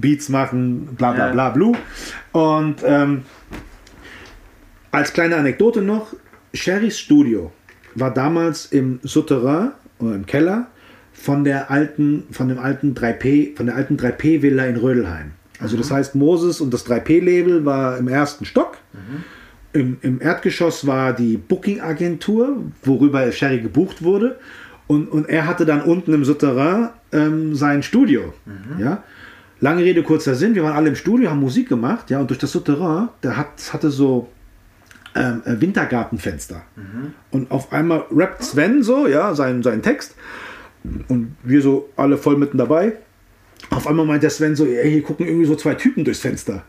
Beats 0.00 0.28
machen, 0.28 0.94
bla 0.96 1.12
bla 1.12 1.30
bla 1.30 1.50
blue. 1.50 1.76
Und 2.32 2.76
ähm, 2.84 3.22
als 4.90 5.12
kleine 5.12 5.36
Anekdote 5.36 5.82
noch, 5.82 6.14
Sherrys 6.52 6.98
Studio 6.98 7.52
war 7.94 8.12
damals 8.12 8.66
im 8.66 9.00
Souterrain 9.02 9.72
oder 9.98 10.14
im 10.14 10.26
Keller 10.26 10.68
von 11.12 11.44
der 11.44 11.70
alten, 11.70 12.24
von 12.30 12.48
dem 12.48 12.58
alten 12.58 12.94
3P, 12.94 13.56
von 13.56 13.66
der 13.66 13.76
alten 13.76 13.96
3P-Villa 13.96 14.66
in 14.66 14.76
Rödelheim. 14.76 15.32
Also 15.60 15.76
mhm. 15.76 15.80
das 15.80 15.90
heißt, 15.90 16.14
Moses 16.14 16.60
und 16.60 16.74
das 16.74 16.86
3P-Label 16.86 17.64
war 17.64 17.96
im 17.98 18.08
ersten 18.08 18.44
Stock. 18.44 18.78
Mhm. 18.92 19.24
Im, 19.72 19.96
Im, 20.02 20.20
Erdgeschoss 20.20 20.86
war 20.86 21.12
die 21.12 21.36
Booking-Agentur, 21.36 22.62
worüber 22.82 23.30
Sherry 23.32 23.60
gebucht 23.60 24.02
wurde. 24.02 24.38
Und, 24.86 25.08
und 25.08 25.28
er 25.28 25.46
hatte 25.46 25.64
dann 25.64 25.82
unten 25.82 26.12
im 26.12 26.24
Souterrain 26.24 26.90
ähm, 27.12 27.54
sein 27.54 27.82
Studio. 27.82 28.34
Mhm. 28.44 28.80
Ja? 28.80 29.02
Lange 29.64 29.82
Rede, 29.82 30.02
kurzer 30.02 30.34
Sinn, 30.34 30.54
wir 30.54 30.62
waren 30.62 30.76
alle 30.76 30.90
im 30.90 30.94
Studio, 30.94 31.30
haben 31.30 31.40
Musik 31.40 31.70
gemacht, 31.70 32.10
ja, 32.10 32.20
und 32.20 32.28
durch 32.28 32.38
das 32.38 32.52
Souterrain, 32.52 33.08
der 33.22 33.38
hat, 33.38 33.72
hatte 33.72 33.90
so 33.90 34.28
ähm, 35.14 35.40
äh, 35.46 35.58
Wintergartenfenster. 35.58 36.60
Mhm. 36.76 37.14
Und 37.30 37.50
auf 37.50 37.72
einmal 37.72 38.04
rappt 38.14 38.44
Sven 38.44 38.82
so, 38.82 39.06
ja, 39.06 39.34
seinen, 39.34 39.62
seinen 39.62 39.80
Text. 39.80 40.16
Und 41.08 41.36
wir 41.42 41.62
so 41.62 41.88
alle 41.96 42.18
voll 42.18 42.36
mitten 42.36 42.58
dabei. 42.58 42.92
Auf 43.70 43.86
einmal 43.86 44.04
meint 44.04 44.22
der 44.22 44.28
Sven 44.28 44.54
so, 44.54 44.66
ey, 44.66 44.90
hier 44.90 45.02
gucken 45.02 45.26
irgendwie 45.26 45.46
so 45.46 45.56
zwei 45.56 45.72
Typen 45.76 46.04
durchs 46.04 46.20
Fenster. 46.20 46.62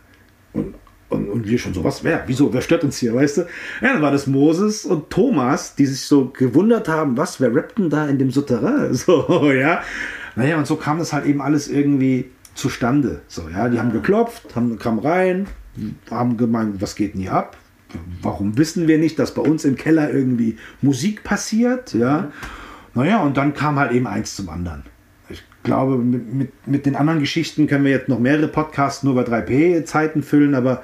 Und, 0.54 0.74
und, 1.10 1.28
und 1.28 1.46
wir 1.46 1.58
schon 1.58 1.74
so, 1.74 1.84
was, 1.84 2.02
wer, 2.02 2.24
wieso, 2.26 2.50
wer 2.54 2.62
stört 2.62 2.82
uns 2.82 2.96
hier, 2.96 3.14
weißt 3.14 3.36
du? 3.36 3.40
Ja, 3.82 3.92
dann 3.92 4.00
war 4.00 4.10
das 4.10 4.26
Moses 4.26 4.86
und 4.86 5.10
Thomas, 5.10 5.74
die 5.74 5.84
sich 5.84 6.00
so 6.00 6.30
gewundert 6.30 6.88
haben, 6.88 7.18
was, 7.18 7.42
wer 7.42 7.54
rappt 7.54 7.76
denn 7.76 7.90
da 7.90 8.06
in 8.08 8.18
dem 8.18 8.30
Souterrain? 8.30 8.94
So, 8.94 9.52
ja. 9.52 9.82
Naja, 10.34 10.56
und 10.56 10.66
so 10.66 10.76
kam 10.76 10.98
das 10.98 11.12
halt 11.12 11.26
eben 11.26 11.42
alles 11.42 11.68
irgendwie 11.68 12.30
zustande. 12.56 13.20
So, 13.28 13.48
ja, 13.48 13.68
die 13.68 13.78
haben 13.78 13.92
geklopft, 13.92 14.56
haben, 14.56 14.78
kamen 14.78 14.98
rein, 14.98 15.46
haben 16.10 16.36
gemeint, 16.36 16.80
was 16.80 16.96
geht 16.96 17.14
denn 17.14 17.20
hier 17.20 17.32
ab? 17.32 17.56
Warum 18.22 18.58
wissen 18.58 18.88
wir 18.88 18.98
nicht, 18.98 19.18
dass 19.18 19.34
bei 19.34 19.42
uns 19.42 19.64
im 19.64 19.76
Keller 19.76 20.12
irgendwie 20.12 20.56
Musik 20.82 21.22
passiert? 21.22 21.94
Ja, 21.94 22.32
naja, 22.94 23.22
und 23.22 23.36
dann 23.36 23.54
kam 23.54 23.78
halt 23.78 23.92
eben 23.92 24.06
eins 24.06 24.34
zum 24.34 24.48
anderen. 24.48 24.82
Ich 25.28 25.44
glaube, 25.62 25.98
mit, 25.98 26.32
mit, 26.32 26.66
mit 26.66 26.86
den 26.86 26.96
anderen 26.96 27.20
Geschichten 27.20 27.66
können 27.66 27.84
wir 27.84 27.90
jetzt 27.90 28.08
noch 28.08 28.18
mehrere 28.18 28.48
Podcasts 28.48 29.02
nur 29.02 29.14
bei 29.14 29.22
3P-Zeiten 29.22 30.22
füllen, 30.22 30.54
aber, 30.54 30.82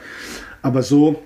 aber 0.61 0.83
so, 0.83 1.23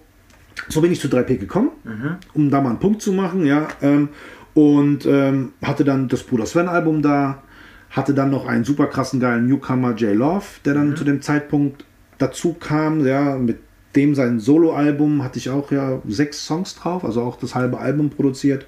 so 0.69 0.81
bin 0.81 0.93
ich 0.93 1.01
zu 1.01 1.09
3P 1.09 1.39
gekommen, 1.39 1.71
mhm. 1.85 2.17
um 2.35 2.51
da 2.51 2.61
mal 2.61 2.71
einen 2.71 2.79
Punkt 2.79 3.03
zu 3.03 3.13
machen, 3.13 3.45
ja. 3.45 3.69
Ähm, 3.83 4.11
und 4.55 5.05
ähm, 5.05 5.53
hatte 5.63 5.85
dann 5.85 6.09
das 6.09 6.23
Bruder 6.23 6.47
Sven-Album 6.47 7.03
da, 7.03 7.43
hatte 7.91 8.14
dann 8.14 8.30
noch 8.30 8.47
einen 8.47 8.64
super 8.64 8.87
krassen 8.87 9.20
geilen 9.20 9.47
Newcomer 9.47 9.95
J 9.95 10.14
Love, 10.14 10.45
der 10.64 10.74
dann 10.74 10.91
mhm. 10.91 10.97
zu 10.97 11.05
dem 11.05 11.22
Zeitpunkt 11.22 11.84
dazu 12.18 12.55
kam. 12.55 13.07
Ja, 13.07 13.37
mit 13.37 13.59
dem 13.95 14.14
sein 14.14 14.41
Soloalbum 14.41 15.22
hatte 15.22 15.39
ich 15.39 15.51
auch 15.51 15.70
ja 15.72 16.01
sechs 16.07 16.45
Songs 16.47 16.74
drauf, 16.74 17.05
also 17.05 17.22
auch 17.22 17.37
das 17.37 17.55
halbe 17.55 17.78
Album 17.78 18.11
produziert. 18.11 18.66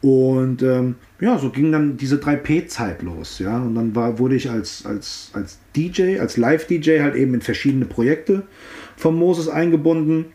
Und 0.00 0.62
ähm, 0.62 0.94
ja, 1.20 1.38
so 1.38 1.50
ging 1.50 1.72
dann 1.72 1.96
diese 1.96 2.16
3P-Zeit 2.16 3.02
los, 3.02 3.40
ja. 3.40 3.60
Und 3.60 3.74
dann 3.74 3.96
war, 3.96 4.18
wurde 4.18 4.36
ich 4.36 4.48
als, 4.48 4.86
als, 4.86 5.30
als 5.32 5.58
DJ, 5.74 6.20
als 6.20 6.36
Live-DJ 6.36 7.00
halt 7.00 7.16
eben 7.16 7.34
in 7.34 7.40
verschiedene 7.40 7.84
Projekte 7.84 8.44
von 8.96 9.16
Moses 9.16 9.48
eingebunden. 9.48 10.26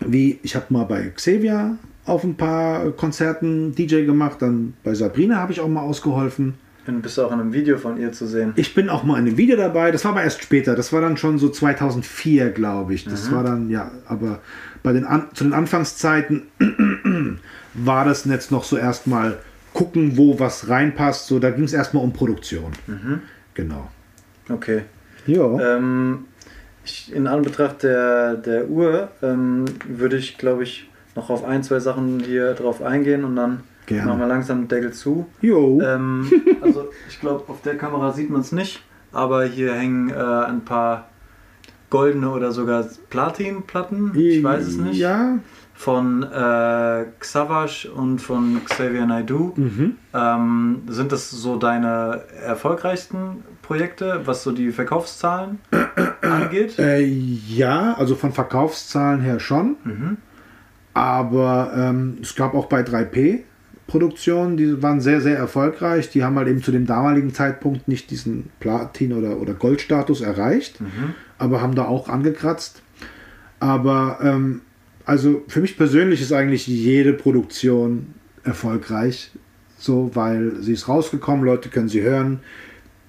Wie, 0.00 0.40
ich 0.42 0.56
habe 0.56 0.66
mal 0.70 0.84
bei 0.84 1.08
Xavier 1.10 1.76
auf 2.04 2.24
ein 2.24 2.36
paar 2.36 2.90
Konzerten 2.92 3.74
DJ 3.74 4.04
gemacht, 4.04 4.42
dann 4.42 4.74
bei 4.82 4.94
Sabrina 4.94 5.36
habe 5.36 5.52
ich 5.52 5.60
auch 5.60 5.68
mal 5.68 5.82
ausgeholfen. 5.82 6.54
Und 6.86 7.02
bist 7.02 7.18
du 7.18 7.22
auch 7.22 7.32
in 7.32 7.40
einem 7.40 7.52
Video 7.52 7.78
von 7.78 7.98
ihr 7.98 8.12
zu 8.12 8.26
sehen? 8.26 8.52
Ich 8.56 8.74
bin 8.74 8.88
auch 8.88 9.04
mal 9.04 9.18
in 9.18 9.26
einem 9.26 9.36
Video 9.36 9.56
dabei, 9.56 9.90
das 9.90 10.04
war 10.04 10.12
aber 10.12 10.22
erst 10.22 10.42
später, 10.42 10.74
das 10.74 10.92
war 10.92 11.00
dann 11.00 11.16
schon 11.16 11.38
so 11.38 11.48
2004, 11.48 12.50
glaube 12.50 12.94
ich. 12.94 13.04
Das 13.04 13.30
mhm. 13.30 13.34
war 13.34 13.44
dann, 13.44 13.70
ja, 13.70 13.90
aber 14.06 14.40
bei 14.82 14.92
den 14.92 15.04
An 15.04 15.28
zu 15.34 15.44
den 15.44 15.52
Anfangszeiten 15.52 16.44
war 17.74 18.04
das 18.04 18.24
jetzt 18.24 18.50
noch 18.50 18.64
so 18.64 18.76
erstmal 18.76 19.38
gucken, 19.74 20.16
wo 20.16 20.38
was 20.38 20.68
reinpasst. 20.68 21.26
So, 21.26 21.38
da 21.38 21.50
ging 21.50 21.64
es 21.64 21.72
erstmal 21.72 22.02
um 22.02 22.12
Produktion. 22.12 22.72
Mhm. 22.86 23.20
Genau. 23.54 23.90
Okay. 24.48 24.82
Ja. 25.26 25.76
Ähm, 25.76 26.24
ich, 26.84 27.12
in 27.14 27.26
Anbetracht 27.26 27.82
der, 27.82 28.34
der 28.34 28.68
Uhr 28.68 29.10
ähm, 29.22 29.66
würde 29.86 30.16
ich, 30.16 30.38
glaube 30.38 30.62
ich, 30.62 30.88
noch 31.14 31.30
auf 31.30 31.44
ein, 31.44 31.62
zwei 31.62 31.80
Sachen 31.80 32.20
hier 32.20 32.54
drauf 32.54 32.82
eingehen 32.82 33.24
und 33.24 33.36
dann 33.36 33.60
Gerne. 33.86 34.06
machen 34.06 34.20
wir 34.20 34.26
langsam 34.26 34.58
den 34.60 34.68
Deckel 34.68 34.92
zu. 34.92 35.26
Jo. 35.40 35.80
Ähm, 35.80 36.30
also 36.60 36.88
ich 37.08 37.20
glaube, 37.20 37.44
auf 37.48 37.62
der 37.62 37.76
Kamera 37.76 38.12
sieht 38.12 38.30
man 38.30 38.40
es 38.40 38.52
nicht, 38.52 38.82
aber 39.12 39.44
hier 39.44 39.74
hängen 39.74 40.10
äh, 40.10 40.14
ein 40.14 40.64
paar 40.64 41.08
goldene 41.88 42.30
oder 42.30 42.52
sogar 42.52 42.84
Platinplatten. 43.10 44.12
Ich 44.14 44.42
weiß 44.42 44.66
es 44.66 44.76
nicht. 44.76 44.98
Ja 44.98 45.38
von 45.80 46.22
äh, 46.24 47.06
Xavash 47.20 47.86
und 47.86 48.18
von 48.18 48.60
Xavier 48.66 49.06
Naidoo. 49.06 49.54
Mhm. 49.56 49.96
Ähm, 50.12 50.82
sind 50.88 51.10
das 51.10 51.30
so 51.30 51.56
deine 51.56 52.20
erfolgreichsten 52.44 53.42
Projekte, 53.62 54.20
was 54.26 54.42
so 54.42 54.52
die 54.52 54.72
Verkaufszahlen 54.72 55.58
angeht? 56.20 56.78
Äh, 56.78 57.02
ja, 57.02 57.94
also 57.94 58.14
von 58.14 58.32
Verkaufszahlen 58.32 59.22
her 59.22 59.40
schon. 59.40 59.76
Mhm. 59.84 60.16
Aber 60.92 61.72
ähm, 61.74 62.18
es 62.20 62.34
gab 62.34 62.52
auch 62.52 62.66
bei 62.66 62.82
3P 62.82 63.44
Produktionen, 63.90 64.56
die 64.56 64.82
waren 64.84 65.00
sehr, 65.00 65.20
sehr 65.20 65.36
erfolgreich. 65.36 66.10
Die 66.10 66.22
haben 66.22 66.36
halt 66.36 66.46
eben 66.46 66.62
zu 66.62 66.70
dem 66.70 66.86
damaligen 66.86 67.34
Zeitpunkt 67.34 67.88
nicht 67.88 68.12
diesen 68.12 68.50
Platin- 68.60 69.12
oder, 69.12 69.40
oder 69.40 69.52
Goldstatus 69.52 70.20
erreicht, 70.20 70.80
mhm. 70.80 71.14
aber 71.38 71.60
haben 71.60 71.74
da 71.74 71.86
auch 71.86 72.08
angekratzt. 72.08 72.82
Aber 73.58 74.20
ähm, 74.22 74.60
also 75.04 75.42
für 75.48 75.60
mich 75.60 75.76
persönlich 75.76 76.22
ist 76.22 76.32
eigentlich 76.32 76.68
jede 76.68 77.12
Produktion 77.12 78.14
erfolgreich, 78.44 79.32
so 79.76 80.12
weil 80.14 80.60
sie 80.60 80.74
ist 80.74 80.88
rausgekommen, 80.88 81.44
Leute 81.44 81.68
können 81.68 81.88
sie 81.88 82.02
hören. 82.02 82.40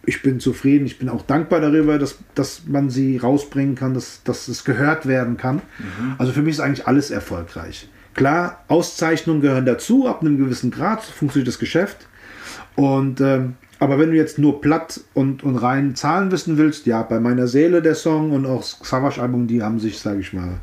Ich 0.07 0.23
bin 0.23 0.39
zufrieden, 0.39 0.87
ich 0.87 0.97
bin 0.97 1.09
auch 1.09 1.21
dankbar 1.21 1.61
darüber, 1.61 1.99
dass, 1.99 2.17
dass 2.33 2.63
man 2.65 2.89
sie 2.89 3.17
rausbringen 3.17 3.75
kann, 3.75 3.93
dass, 3.93 4.23
dass 4.23 4.47
es 4.47 4.63
gehört 4.63 5.05
werden 5.05 5.37
kann. 5.37 5.57
Mhm. 5.57 6.15
Also 6.17 6.31
für 6.31 6.41
mich 6.41 6.55
ist 6.55 6.59
eigentlich 6.59 6.87
alles 6.87 7.11
erfolgreich. 7.11 7.87
Klar, 8.13 8.63
Auszeichnungen 8.67 9.41
gehören 9.41 9.65
dazu, 9.65 10.07
ab 10.07 10.21
einem 10.21 10.37
gewissen 10.37 10.71
Grad 10.71 11.03
funktioniert 11.03 11.47
das 11.47 11.59
Geschäft. 11.59 12.07
Und 12.75 13.21
ähm, 13.21 13.55
aber 13.79 13.97
wenn 13.97 14.11
du 14.11 14.15
jetzt 14.15 14.37
nur 14.37 14.61
platt 14.61 15.01
und, 15.15 15.43
und 15.43 15.55
rein 15.55 15.95
Zahlen 15.95 16.31
wissen 16.31 16.57
willst, 16.57 16.85
ja, 16.85 17.01
bei 17.01 17.19
meiner 17.19 17.47
Seele 17.47 17.81
der 17.81 17.95
Song 17.95 18.31
und 18.31 18.45
auch 18.45 18.61
Savage 18.61 19.19
Album, 19.19 19.47
die 19.47 19.63
haben 19.63 19.79
sich, 19.79 19.97
sage 19.97 20.19
ich 20.19 20.33
mal, 20.33 20.59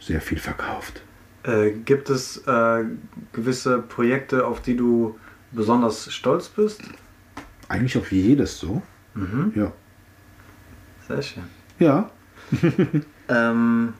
sehr 0.00 0.22
viel 0.22 0.38
verkauft. 0.38 1.02
Äh, 1.42 1.72
gibt 1.72 2.08
es 2.08 2.38
äh, 2.46 2.84
gewisse 3.34 3.80
Projekte, 3.80 4.46
auf 4.46 4.62
die 4.62 4.76
du 4.76 5.18
besonders 5.52 6.10
stolz 6.10 6.48
bist? 6.48 6.80
Eigentlich 7.68 7.98
auf 7.98 8.10
jedes 8.10 8.58
so. 8.58 8.80
Mhm. 9.14 9.52
Ja. 9.54 9.70
Sehr 11.06 11.20
schön. 11.20 11.44
Ja. 11.78 12.10
ähm, 13.28 13.92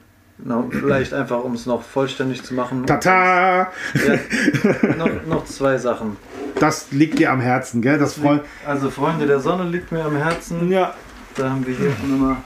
no, 0.45 0.69
vielleicht 0.71 1.13
einfach, 1.13 1.43
um 1.43 1.53
es 1.55 1.65
noch 1.65 1.83
vollständig 1.83 2.43
zu 2.43 2.53
machen. 2.53 2.85
Tata! 2.85 3.71
Ja, 3.93 4.95
noch, 4.97 5.25
noch 5.27 5.45
zwei 5.45 5.77
Sachen. 5.77 6.15
Das 6.59 6.91
liegt 6.91 7.19
dir 7.19 7.31
am 7.31 7.41
Herzen, 7.41 7.81
gell? 7.81 7.97
Das 7.97 8.17
liegt, 8.17 8.45
also 8.65 8.89
Freunde 8.89 9.27
der 9.27 9.41
Sonne 9.41 9.69
liegt 9.69 9.91
mir 9.91 10.05
am 10.05 10.15
Herzen. 10.15 10.71
Ja. 10.71 10.93
Da 11.35 11.49
haben 11.49 11.67
wir 11.67 11.75
hier 11.75 11.91
Nummer 12.07 12.37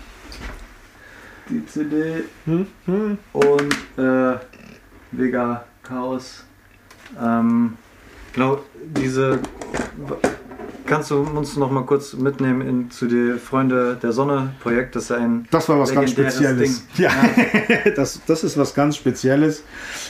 die 1.49 1.65
CD 1.65 2.23
hm, 2.45 2.67
hm. 2.85 3.17
und 3.33 3.75
äh, 3.97 4.37
Vega 5.11 5.65
Chaos. 5.83 6.45
Ähm, 7.19 7.77
genau, 8.33 8.59
diese. 8.81 9.39
Kannst 10.89 11.11
du 11.11 11.21
uns 11.21 11.55
noch 11.55 11.69
mal 11.69 11.85
kurz 11.85 12.13
mitnehmen 12.13 12.61
in, 12.61 12.89
zu 12.89 13.07
den 13.07 13.37
Freunde 13.37 13.95
der 14.01 14.11
Sonne 14.11 14.53
Projekt? 14.59 14.95
Das 14.95 15.03
ist 15.03 15.11
ein 15.11 15.47
Das 15.51 15.69
war 15.69 15.79
was 15.79 15.93
ganz 15.93 16.09
Spezielles. 16.09 16.87
Ding. 16.87 17.05
Ja, 17.05 17.11
ja. 17.11 17.91
das, 17.95 18.21
das 18.25 18.43
ist 18.43 18.57
was 18.57 18.73
ganz 18.73 18.97
Spezielles. 18.97 19.63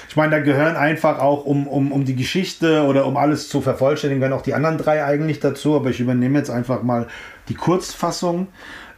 Ich 0.08 0.16
meine, 0.16 0.32
da 0.32 0.40
gehören 0.40 0.78
einfach 0.78 1.20
auch, 1.20 1.44
um, 1.44 1.68
um, 1.68 1.92
um 1.92 2.06
die 2.06 2.16
Geschichte 2.16 2.84
oder 2.84 3.06
um 3.08 3.18
alles 3.18 3.50
zu 3.50 3.60
vervollständigen, 3.60 4.22
gehören 4.22 4.40
auch 4.40 4.42
die 4.44 4.54
anderen 4.54 4.78
drei 4.78 5.04
eigentlich 5.04 5.42
dazu. 5.42 5.76
Aber 5.76 5.90
ich 5.90 6.00
übernehme 6.00 6.40
jetzt 6.40 6.50
einfach 6.50 6.82
mal 6.82 7.08
die 7.50 7.56
Kurzfassung. 7.56 8.48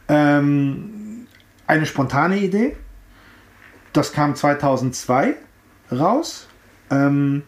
Ähm, 0.06 1.26
eine 1.66 1.86
spontane 1.86 2.38
Idee. 2.38 2.76
Das 3.92 4.12
kam 4.12 4.36
2002 4.36 5.34
raus. 5.90 6.46
Ähm, 6.90 7.42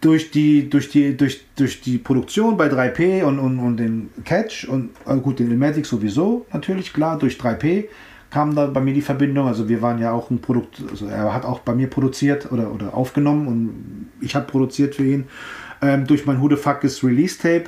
durch 0.00 0.30
die, 0.30 0.70
durch, 0.70 0.88
die, 0.88 1.16
durch, 1.16 1.44
durch 1.56 1.80
die 1.80 1.98
Produktion 1.98 2.56
bei 2.56 2.68
3P 2.68 3.22
und, 3.22 3.38
und, 3.38 3.58
und 3.58 3.76
den 3.76 4.10
Catch 4.24 4.66
und 4.68 4.90
äh, 5.06 5.16
gut, 5.16 5.38
den 5.38 5.50
Ilmatic 5.50 5.86
sowieso 5.86 6.46
natürlich, 6.52 6.92
klar, 6.92 7.18
durch 7.18 7.36
3P 7.36 7.88
kam 8.30 8.54
da 8.54 8.66
bei 8.66 8.80
mir 8.80 8.94
die 8.94 9.02
Verbindung. 9.02 9.46
Also 9.46 9.68
wir 9.68 9.82
waren 9.82 9.98
ja 9.98 10.12
auch 10.12 10.30
ein 10.30 10.40
Produkt, 10.40 10.82
also 10.90 11.06
er 11.06 11.34
hat 11.34 11.44
auch 11.44 11.60
bei 11.60 11.74
mir 11.74 11.88
produziert 11.88 12.50
oder, 12.50 12.72
oder 12.72 12.94
aufgenommen 12.94 13.48
und 13.48 14.10
ich 14.20 14.34
habe 14.34 14.46
produziert 14.46 14.94
für 14.94 15.04
ihn. 15.04 15.24
Ähm, 15.82 16.06
durch 16.06 16.26
mein 16.26 16.40
Who 16.40 16.48
the 16.48 16.56
Fuck 16.56 16.84
is 16.84 17.02
Release 17.02 17.38
Tape 17.38 17.64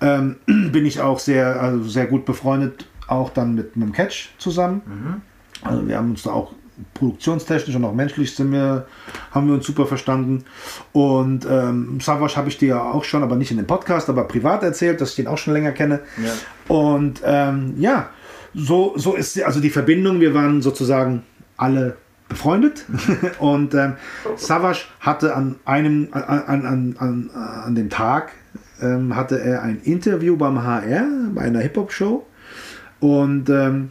ähm, 0.00 0.36
bin 0.46 0.84
ich 0.84 1.00
auch 1.00 1.18
sehr, 1.18 1.60
also 1.60 1.84
sehr 1.84 2.06
gut 2.06 2.24
befreundet 2.24 2.86
auch 3.06 3.30
dann 3.30 3.54
mit, 3.54 3.76
mit 3.76 3.88
dem 3.88 3.92
Catch 3.92 4.30
zusammen. 4.38 4.82
Mhm. 4.86 5.22
Also 5.62 5.88
wir 5.88 5.96
haben 5.96 6.10
uns 6.10 6.22
da 6.22 6.30
auch 6.30 6.54
produktionstechnisch 6.94 7.74
und 7.76 7.84
auch 7.84 7.94
menschlich 7.94 8.34
sind 8.34 8.52
wir, 8.52 8.86
haben 9.30 9.46
wir 9.46 9.54
uns 9.54 9.66
super 9.66 9.86
verstanden. 9.86 10.44
Und 10.92 11.46
ähm, 11.50 12.00
Savage 12.00 12.36
habe 12.36 12.48
ich 12.48 12.58
dir 12.58 12.68
ja 12.68 12.82
auch 12.82 13.04
schon, 13.04 13.22
aber 13.22 13.36
nicht 13.36 13.50
in 13.50 13.56
dem 13.56 13.66
Podcast, 13.66 14.08
aber 14.08 14.24
privat 14.24 14.62
erzählt, 14.62 15.00
dass 15.00 15.10
ich 15.10 15.16
den 15.16 15.26
auch 15.26 15.38
schon 15.38 15.52
länger 15.52 15.72
kenne. 15.72 16.00
Ja. 16.22 16.74
Und 16.74 17.20
ähm, 17.24 17.74
ja, 17.78 18.10
so, 18.54 18.94
so 18.96 19.14
ist 19.14 19.40
also 19.42 19.60
die 19.60 19.70
Verbindung. 19.70 20.20
Wir 20.20 20.34
waren 20.34 20.62
sozusagen 20.62 21.22
alle 21.56 21.96
befreundet. 22.28 22.86
und 23.38 23.74
ähm, 23.74 23.94
Savage 24.36 24.86
hatte 25.00 25.34
an 25.36 25.56
einem, 25.64 26.08
an, 26.12 26.64
an, 26.64 26.96
an, 26.98 27.30
an 27.30 27.74
dem 27.74 27.90
Tag, 27.90 28.32
ähm, 28.80 29.14
hatte 29.14 29.40
er 29.40 29.62
ein 29.62 29.80
Interview 29.82 30.36
beim 30.36 30.62
HR, 30.62 31.06
bei 31.34 31.42
einer 31.42 31.60
Hip-Hop-Show. 31.60 32.26
Und 33.00 33.48
ähm, 33.50 33.90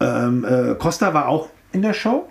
ähm, 0.00 0.44
äh, 0.44 0.74
Costa 0.74 1.14
war 1.14 1.28
auch 1.28 1.48
in 1.78 1.82
der 1.82 1.94
Show. 1.94 2.28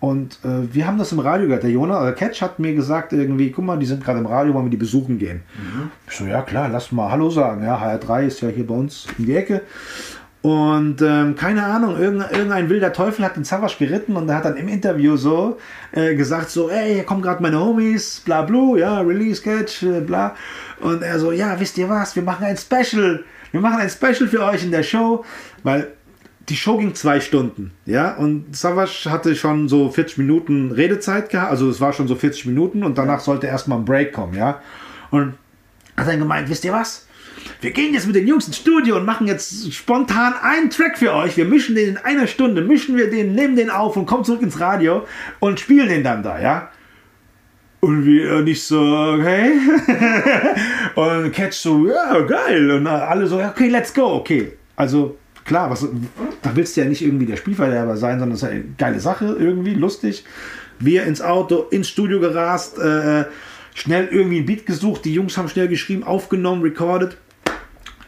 Und 0.00 0.38
äh, 0.44 0.74
wir 0.74 0.86
haben 0.86 0.98
das 0.98 1.12
im 1.12 1.20
Radio 1.20 1.46
gehört. 1.46 1.62
Der 1.62 1.70
Jonas, 1.70 2.04
der 2.04 2.12
Catch 2.12 2.42
hat 2.42 2.58
mir 2.58 2.74
gesagt, 2.74 3.14
irgendwie, 3.14 3.50
guck 3.50 3.64
mal, 3.64 3.78
die 3.78 3.86
sind 3.86 4.04
gerade 4.04 4.18
im 4.18 4.26
Radio, 4.26 4.52
wollen 4.52 4.66
wir 4.66 4.70
die 4.70 4.76
besuchen 4.76 5.18
gehen. 5.18 5.42
Mhm. 5.56 5.90
Ich 6.08 6.16
so, 6.16 6.26
ja 6.26 6.42
klar, 6.42 6.68
lass 6.68 6.92
mal 6.92 7.10
Hallo 7.10 7.30
sagen. 7.30 7.64
Ja, 7.64 7.80
HR3 7.80 8.26
ist 8.26 8.42
ja 8.42 8.48
hier 8.48 8.66
bei 8.66 8.74
uns 8.74 9.06
in 9.18 9.24
die 9.26 9.34
Ecke. 9.34 9.62
Und 10.42 11.00
ähm, 11.00 11.36
keine 11.36 11.64
Ahnung, 11.64 11.96
irgendein, 11.96 12.30
irgendein, 12.32 12.68
wilder 12.68 12.92
Teufel 12.92 13.24
hat 13.24 13.36
den 13.36 13.44
Savasch 13.44 13.78
geritten 13.78 14.14
und 14.14 14.28
er 14.28 14.36
hat 14.36 14.44
dann 14.44 14.58
im 14.58 14.68
Interview 14.68 15.16
so 15.16 15.56
äh, 15.92 16.14
gesagt, 16.14 16.50
so, 16.50 16.68
ey, 16.68 16.96
hier 16.96 17.04
kommen 17.04 17.22
gerade 17.22 17.42
meine 17.42 17.58
Homies, 17.58 18.20
bla 18.26 18.42
bla, 18.42 18.76
ja, 18.76 19.00
Release 19.00 19.40
Catch, 19.40 19.84
äh, 19.84 20.00
bla. 20.00 20.34
Und 20.82 21.02
er 21.02 21.18
so, 21.18 21.32
ja, 21.32 21.58
wisst 21.58 21.78
ihr 21.78 21.88
was, 21.88 22.14
wir 22.14 22.22
machen 22.22 22.44
ein 22.44 22.58
Special 22.58 23.24
wir 23.54 23.60
machen 23.60 23.78
ein 23.78 23.88
Special 23.88 24.28
für 24.28 24.42
euch 24.42 24.64
in 24.64 24.72
der 24.72 24.82
Show, 24.82 25.24
weil 25.62 25.92
die 26.48 26.56
Show 26.56 26.76
ging 26.76 26.94
zwei 26.94 27.20
Stunden, 27.20 27.72
ja, 27.86 28.14
und 28.14 28.54
Savage 28.54 29.10
hatte 29.10 29.34
schon 29.34 29.68
so 29.68 29.88
40 29.90 30.18
Minuten 30.18 30.72
Redezeit 30.72 31.30
gehabt, 31.30 31.50
also 31.50 31.70
es 31.70 31.80
war 31.80 31.92
schon 31.92 32.06
so 32.06 32.16
40 32.16 32.46
Minuten 32.46 32.84
und 32.84 32.98
danach 32.98 33.20
sollte 33.20 33.46
erstmal 33.46 33.78
ein 33.78 33.84
Break 33.84 34.12
kommen, 34.12 34.34
ja. 34.34 34.60
Und 35.10 35.34
hat 35.96 36.08
dann 36.08 36.18
gemeint, 36.18 36.48
wisst 36.48 36.64
ihr 36.64 36.72
was? 36.72 37.06
Wir 37.60 37.70
gehen 37.70 37.94
jetzt 37.94 38.06
mit 38.06 38.16
den 38.16 38.26
Jungs 38.26 38.46
ins 38.46 38.56
Studio 38.56 38.96
und 38.96 39.04
machen 39.04 39.26
jetzt 39.26 39.72
spontan 39.72 40.34
einen 40.40 40.70
Track 40.70 40.98
für 40.98 41.14
euch. 41.14 41.36
Wir 41.36 41.44
mischen 41.44 41.74
den 41.74 41.90
in 41.90 41.96
einer 41.98 42.26
Stunde, 42.26 42.62
mischen 42.62 42.96
wir 42.96 43.10
den, 43.10 43.34
nehmen 43.34 43.56
den 43.56 43.70
auf 43.70 43.96
und 43.96 44.06
kommen 44.06 44.24
zurück 44.24 44.42
ins 44.42 44.60
Radio 44.60 45.06
und 45.40 45.60
spielen 45.60 45.88
den 45.88 46.02
dann 46.02 46.22
da, 46.22 46.40
ja. 46.40 46.70
Und 47.80 48.06
wir 48.06 48.40
nicht 48.42 48.64
so, 48.64 48.80
okay. 48.80 49.52
und 50.94 51.32
Catch 51.32 51.54
so, 51.54 51.86
ja, 51.86 52.20
geil. 52.20 52.70
Und 52.70 52.86
alle 52.86 53.26
so, 53.26 53.42
okay, 53.42 53.68
let's 53.68 53.92
go, 53.92 54.14
okay. 54.14 54.52
Also 54.76 55.18
klar, 55.44 55.70
was, 55.70 55.86
da 56.42 56.56
willst 56.56 56.76
du 56.76 56.82
ja 56.82 56.88
nicht 56.88 57.02
irgendwie 57.02 57.26
der 57.26 57.36
Spielverderber 57.36 57.96
sein, 57.96 58.18
sondern 58.18 58.36
es 58.36 58.42
ist 58.42 58.48
eine 58.48 58.64
geile 58.78 59.00
Sache, 59.00 59.36
irgendwie 59.38 59.74
lustig. 59.74 60.24
Wir 60.78 61.04
ins 61.04 61.22
Auto, 61.22 61.66
ins 61.70 61.88
Studio 61.88 62.20
gerast, 62.20 62.78
äh, 62.78 63.24
schnell 63.74 64.08
irgendwie 64.10 64.40
ein 64.40 64.46
Beat 64.46 64.66
gesucht, 64.66 65.04
die 65.04 65.14
Jungs 65.14 65.36
haben 65.36 65.48
schnell 65.48 65.68
geschrieben, 65.68 66.04
aufgenommen, 66.04 66.62
recorded. 66.62 67.16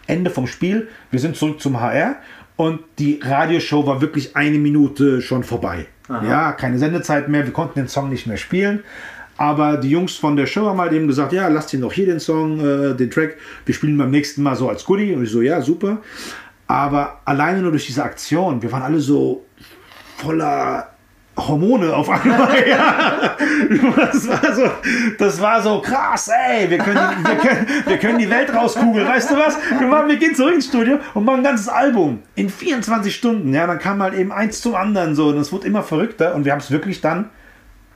Ende 0.07 0.31
vom 0.31 0.47
Spiel. 0.47 0.89
Wir 1.11 1.21
sind 1.21 1.37
zurück 1.37 1.61
zum 1.61 1.81
HR 1.81 2.17
und 2.57 2.81
die 2.99 3.21
Radioshow 3.23 3.87
war 3.87 4.01
wirklich 4.01 4.37
eine 4.37 4.59
Minute 4.59 5.21
schon 5.21 5.43
vorbei. 5.43 5.87
Aha. 6.09 6.27
Ja, 6.27 6.53
keine 6.53 6.79
Sendezeit 6.79 7.29
mehr, 7.29 7.45
wir 7.45 7.53
konnten 7.53 7.81
den 7.81 7.89
Song 7.89 8.09
nicht 8.09 8.27
mehr 8.27 8.37
spielen. 8.37 8.85
Aber 9.39 9.77
die 9.77 9.91
Jungs 9.91 10.17
von 10.17 10.37
der 10.37 10.47
Show 10.47 10.65
haben 10.65 10.81
halt 10.81 10.93
eben 10.93 11.09
gesagt, 11.09 11.33
ja, 11.33 11.49
lasst 11.49 11.75
ihn 11.75 11.83
doch 11.83 11.93
hier 11.93 12.07
den 12.07 12.21
Song, 12.21 12.59
äh, 12.61 12.95
den 12.95 13.11
Track, 13.11 13.37
wir 13.67 13.75
spielen 13.75 13.99
beim 13.99 14.11
nächsten 14.11 14.43
Mal 14.43 14.57
so 14.57 14.69
als 14.69 14.85
Goodie. 14.85 15.13
Und 15.13 15.25
ich 15.25 15.31
so, 15.31 15.43
ja, 15.43 15.61
super. 15.61 15.99
Aber 16.67 17.21
alleine 17.25 17.61
nur 17.61 17.71
durch 17.71 17.87
diese 17.87 18.03
Aktion, 18.03 18.61
wir 18.61 18.73
waren 18.73 18.83
alle 18.83 19.01
so 19.01 19.45
voller 20.17 20.91
Hormone 21.37 21.95
auf 21.95 22.09
einmal. 22.09 22.69
ja. 22.69 23.37
das, 23.97 24.29
war 24.29 24.55
so, 24.55 24.71
das 25.19 25.41
war 25.41 25.63
so 25.63 25.81
krass, 25.81 26.29
ey, 26.29 26.71
wir 26.71 26.79
können, 26.79 27.25
wir 27.25 27.37
können, 27.37 27.67
wir 27.87 27.99
können 27.99 28.19
die 28.19 28.31
Welt 28.31 28.53
rauskugeln. 28.55 29.07
Weißt 29.07 29.31
du 29.31 29.37
was? 29.37 29.59
Wir, 29.79 29.87
machen, 29.87 30.09
wir 30.09 30.17
gehen 30.17 30.35
zurück 30.35 30.55
ins 30.55 30.67
Studio 30.67 30.99
und 31.15 31.25
machen 31.25 31.39
ein 31.39 31.45
ganzes 31.45 31.69
Album 31.69 32.23
in 32.35 32.49
24 32.49 33.15
Stunden. 33.15 33.53
Ja, 33.53 33.67
dann 33.67 33.79
kam 33.79 34.03
halt 34.03 34.15
eben 34.15 34.33
eins 34.33 34.61
zum 34.61 34.75
anderen 34.75 35.15
so 35.15 35.29
und 35.29 35.39
es 35.39 35.53
wurde 35.53 35.67
immer 35.67 35.83
verrückter 35.83 36.35
und 36.35 36.45
wir 36.45 36.53
haben 36.53 36.61
es 36.61 36.71
wirklich 36.71 37.01
dann 37.01 37.31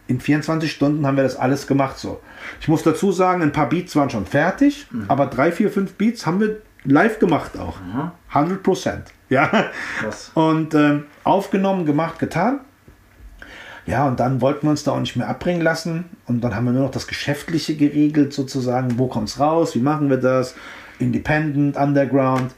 in 0.06 0.20
24 0.20 0.70
Stunden 0.70 1.06
haben 1.06 1.16
wir 1.16 1.22
das 1.22 1.36
alles 1.36 1.68
gemacht 1.68 1.96
so. 1.96 2.20
Ich 2.60 2.66
muss 2.66 2.82
dazu 2.82 3.12
sagen, 3.12 3.42
ein 3.42 3.52
paar 3.52 3.68
Beats 3.68 3.94
waren 3.94 4.10
schon 4.10 4.26
fertig, 4.26 4.88
mhm. 4.90 5.04
aber 5.06 5.26
drei, 5.26 5.52
vier, 5.52 5.70
fünf 5.70 5.94
Beats 5.94 6.26
haben 6.26 6.40
wir 6.40 6.56
live 6.84 7.18
gemacht 7.18 7.58
auch. 7.58 7.80
Mhm. 7.80 8.10
100 8.32 8.62
Prozent. 8.62 9.04
Ja. 9.28 9.70
Krass. 9.98 10.30
Und 10.34 10.74
ähm, 10.74 11.04
aufgenommen, 11.24 11.86
gemacht, 11.86 12.18
getan. 12.18 12.60
Ja, 13.86 14.06
und 14.06 14.20
dann 14.20 14.40
wollten 14.40 14.66
wir 14.66 14.70
uns 14.70 14.84
da 14.84 14.92
auch 14.92 15.00
nicht 15.00 15.16
mehr 15.16 15.28
abbringen 15.28 15.62
lassen. 15.62 16.04
Und 16.26 16.42
dann 16.42 16.54
haben 16.54 16.66
wir 16.66 16.72
nur 16.72 16.84
noch 16.84 16.90
das 16.90 17.06
Geschäftliche 17.06 17.76
geregelt, 17.76 18.32
sozusagen. 18.32 18.98
Wo 18.98 19.08
kommt 19.08 19.28
es 19.28 19.40
raus? 19.40 19.74
Wie 19.74 19.80
machen 19.80 20.10
wir 20.10 20.18
das? 20.18 20.54
Independent, 20.98 21.76
Underground. 21.76 22.52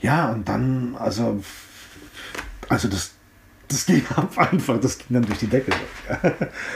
Ja, 0.00 0.30
und 0.30 0.48
dann, 0.48 0.94
also, 0.98 1.42
also 2.68 2.88
das, 2.88 3.12
das 3.66 3.86
ging 3.86 4.04
einfach, 4.36 4.78
das 4.78 4.98
ging 4.98 5.08
dann 5.10 5.22
durch 5.24 5.38
die 5.38 5.48
Decke. 5.48 5.72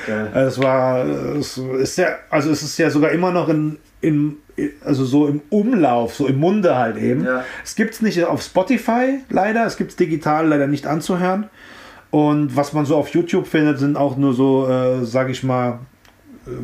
Geil. 0.06 0.30
Es 0.34 0.60
war, 0.60 1.04
es 1.04 1.56
ist 1.58 1.98
ja, 1.98 2.08
also 2.30 2.50
es 2.50 2.62
ist 2.62 2.78
ja 2.78 2.90
sogar 2.90 3.10
immer 3.10 3.30
noch 3.30 3.48
in, 3.48 3.78
in, 4.00 4.38
also 4.84 5.04
so 5.04 5.26
im 5.26 5.40
Umlauf, 5.50 6.14
so 6.14 6.26
im 6.26 6.38
Munde 6.38 6.76
halt 6.76 6.96
eben. 6.96 7.24
Ja. 7.24 7.44
Es 7.64 7.74
gibt 7.74 7.94
es 7.94 8.02
nicht 8.02 8.22
auf 8.24 8.42
Spotify 8.42 9.20
leider, 9.28 9.66
es 9.66 9.76
gibt 9.76 9.90
es 9.90 9.96
digital 9.96 10.48
leider 10.48 10.66
nicht 10.66 10.86
anzuhören. 10.86 11.48
Und 12.10 12.54
was 12.56 12.72
man 12.74 12.84
so 12.84 12.96
auf 12.96 13.08
YouTube 13.08 13.46
findet, 13.46 13.78
sind 13.78 13.96
auch 13.96 14.16
nur 14.16 14.34
so, 14.34 14.68
äh, 14.68 15.04
sag 15.04 15.30
ich 15.30 15.42
mal, 15.42 15.78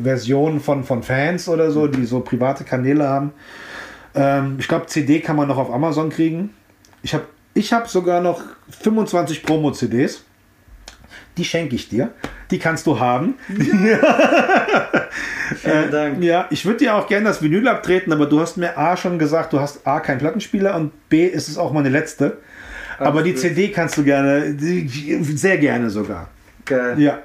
Versionen 0.03 0.59
von, 0.59 0.83
von 0.83 1.03
Fans 1.03 1.47
oder 1.49 1.71
so, 1.71 1.87
die 1.87 2.05
so 2.05 2.19
private 2.19 2.63
Kanäle 2.63 3.07
haben. 3.07 3.31
Ähm, 4.13 4.57
ich 4.59 4.67
glaube, 4.67 4.87
CD 4.87 5.19
kann 5.21 5.35
man 5.35 5.47
noch 5.47 5.57
auf 5.57 5.71
Amazon 5.71 6.09
kriegen. 6.09 6.51
Ich 7.01 7.13
habe 7.13 7.25
ich 7.53 7.73
hab 7.73 7.89
sogar 7.89 8.21
noch 8.21 8.41
25 8.81 9.43
Promo-CDs. 9.43 10.23
Die 11.39 11.45
schenke 11.45 11.73
ich 11.73 11.87
dir. 11.87 12.11
Die 12.51 12.59
kannst 12.59 12.85
du 12.85 12.99
haben. 12.99 13.35
Ja. 13.47 13.97
Vielen 15.55 15.89
Dank. 15.89 16.21
Äh, 16.21 16.25
ja, 16.25 16.47
ich 16.49 16.65
würde 16.65 16.79
dir 16.79 16.95
auch 16.95 17.07
gerne 17.07 17.29
das 17.29 17.41
Vinyl 17.41 17.65
abtreten, 17.69 18.11
aber 18.11 18.25
du 18.25 18.41
hast 18.41 18.57
mir 18.57 18.77
A 18.77 18.97
schon 18.97 19.17
gesagt, 19.17 19.53
du 19.53 19.59
hast 19.61 19.87
A 19.87 20.01
keinen 20.01 20.17
Plattenspieler 20.17 20.75
und 20.75 20.91
B 21.07 21.25
ist 21.25 21.47
es 21.47 21.57
auch 21.57 21.71
meine 21.71 21.87
letzte. 21.87 22.39
Aber 22.97 23.23
die 23.23 23.35
CD 23.35 23.69
kannst 23.69 23.97
du 23.97 24.03
gerne, 24.03 24.53
sehr 24.57 25.57
gerne 25.59 25.89
sogar. 25.89 26.27
Geil. 26.65 26.99
Ja. 26.99 27.19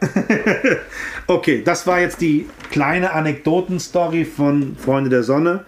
okay, 1.26 1.62
das 1.64 1.88
war 1.88 1.98
jetzt 1.98 2.20
die 2.20 2.46
kleine 2.70 3.12
Anekdotenstory 3.14 4.24
von 4.24 4.76
Freunde 4.76 5.10
der 5.10 5.24
Sonne. 5.24 5.64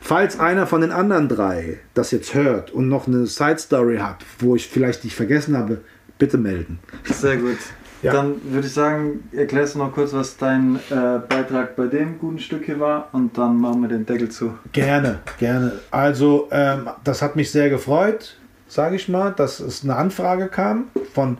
Falls 0.00 0.40
einer 0.40 0.66
von 0.66 0.80
den 0.80 0.90
anderen 0.90 1.28
drei 1.28 1.80
das 1.92 2.12
jetzt 2.12 2.32
hört 2.32 2.70
und 2.70 2.88
noch 2.88 3.06
eine 3.06 3.26
Side 3.26 3.58
Story 3.58 3.98
hat, 3.98 4.24
wo 4.38 4.56
ich 4.56 4.66
vielleicht 4.66 5.04
nicht 5.04 5.14
vergessen 5.14 5.58
habe, 5.58 5.82
bitte 6.18 6.38
melden. 6.38 6.78
Sehr 7.04 7.36
gut. 7.36 7.58
Ja. 8.02 8.12
Dann 8.12 8.36
würde 8.44 8.66
ich 8.66 8.72
sagen, 8.72 9.28
erklärst 9.32 9.74
du 9.74 9.80
noch 9.80 9.92
kurz, 9.92 10.12
was 10.12 10.36
dein 10.36 10.76
äh, 10.90 11.18
Beitrag 11.28 11.76
bei 11.76 11.86
dem 11.86 12.18
guten 12.18 12.38
Stück 12.38 12.64
hier 12.64 12.80
war 12.80 13.08
und 13.12 13.36
dann 13.36 13.58
machen 13.58 13.82
wir 13.82 13.88
den 13.88 14.06
Deckel 14.06 14.30
zu. 14.30 14.54
Gerne, 14.72 15.18
gerne. 15.38 15.72
Also, 15.90 16.48
ähm, 16.50 16.88
das 17.04 17.20
hat 17.20 17.36
mich 17.36 17.50
sehr 17.50 17.68
gefreut 17.68 18.36
sage 18.70 18.96
ich 18.96 19.08
mal, 19.08 19.32
dass 19.32 19.60
es 19.60 19.84
eine 19.84 19.96
Anfrage 19.96 20.48
kam 20.48 20.86
von 21.12 21.38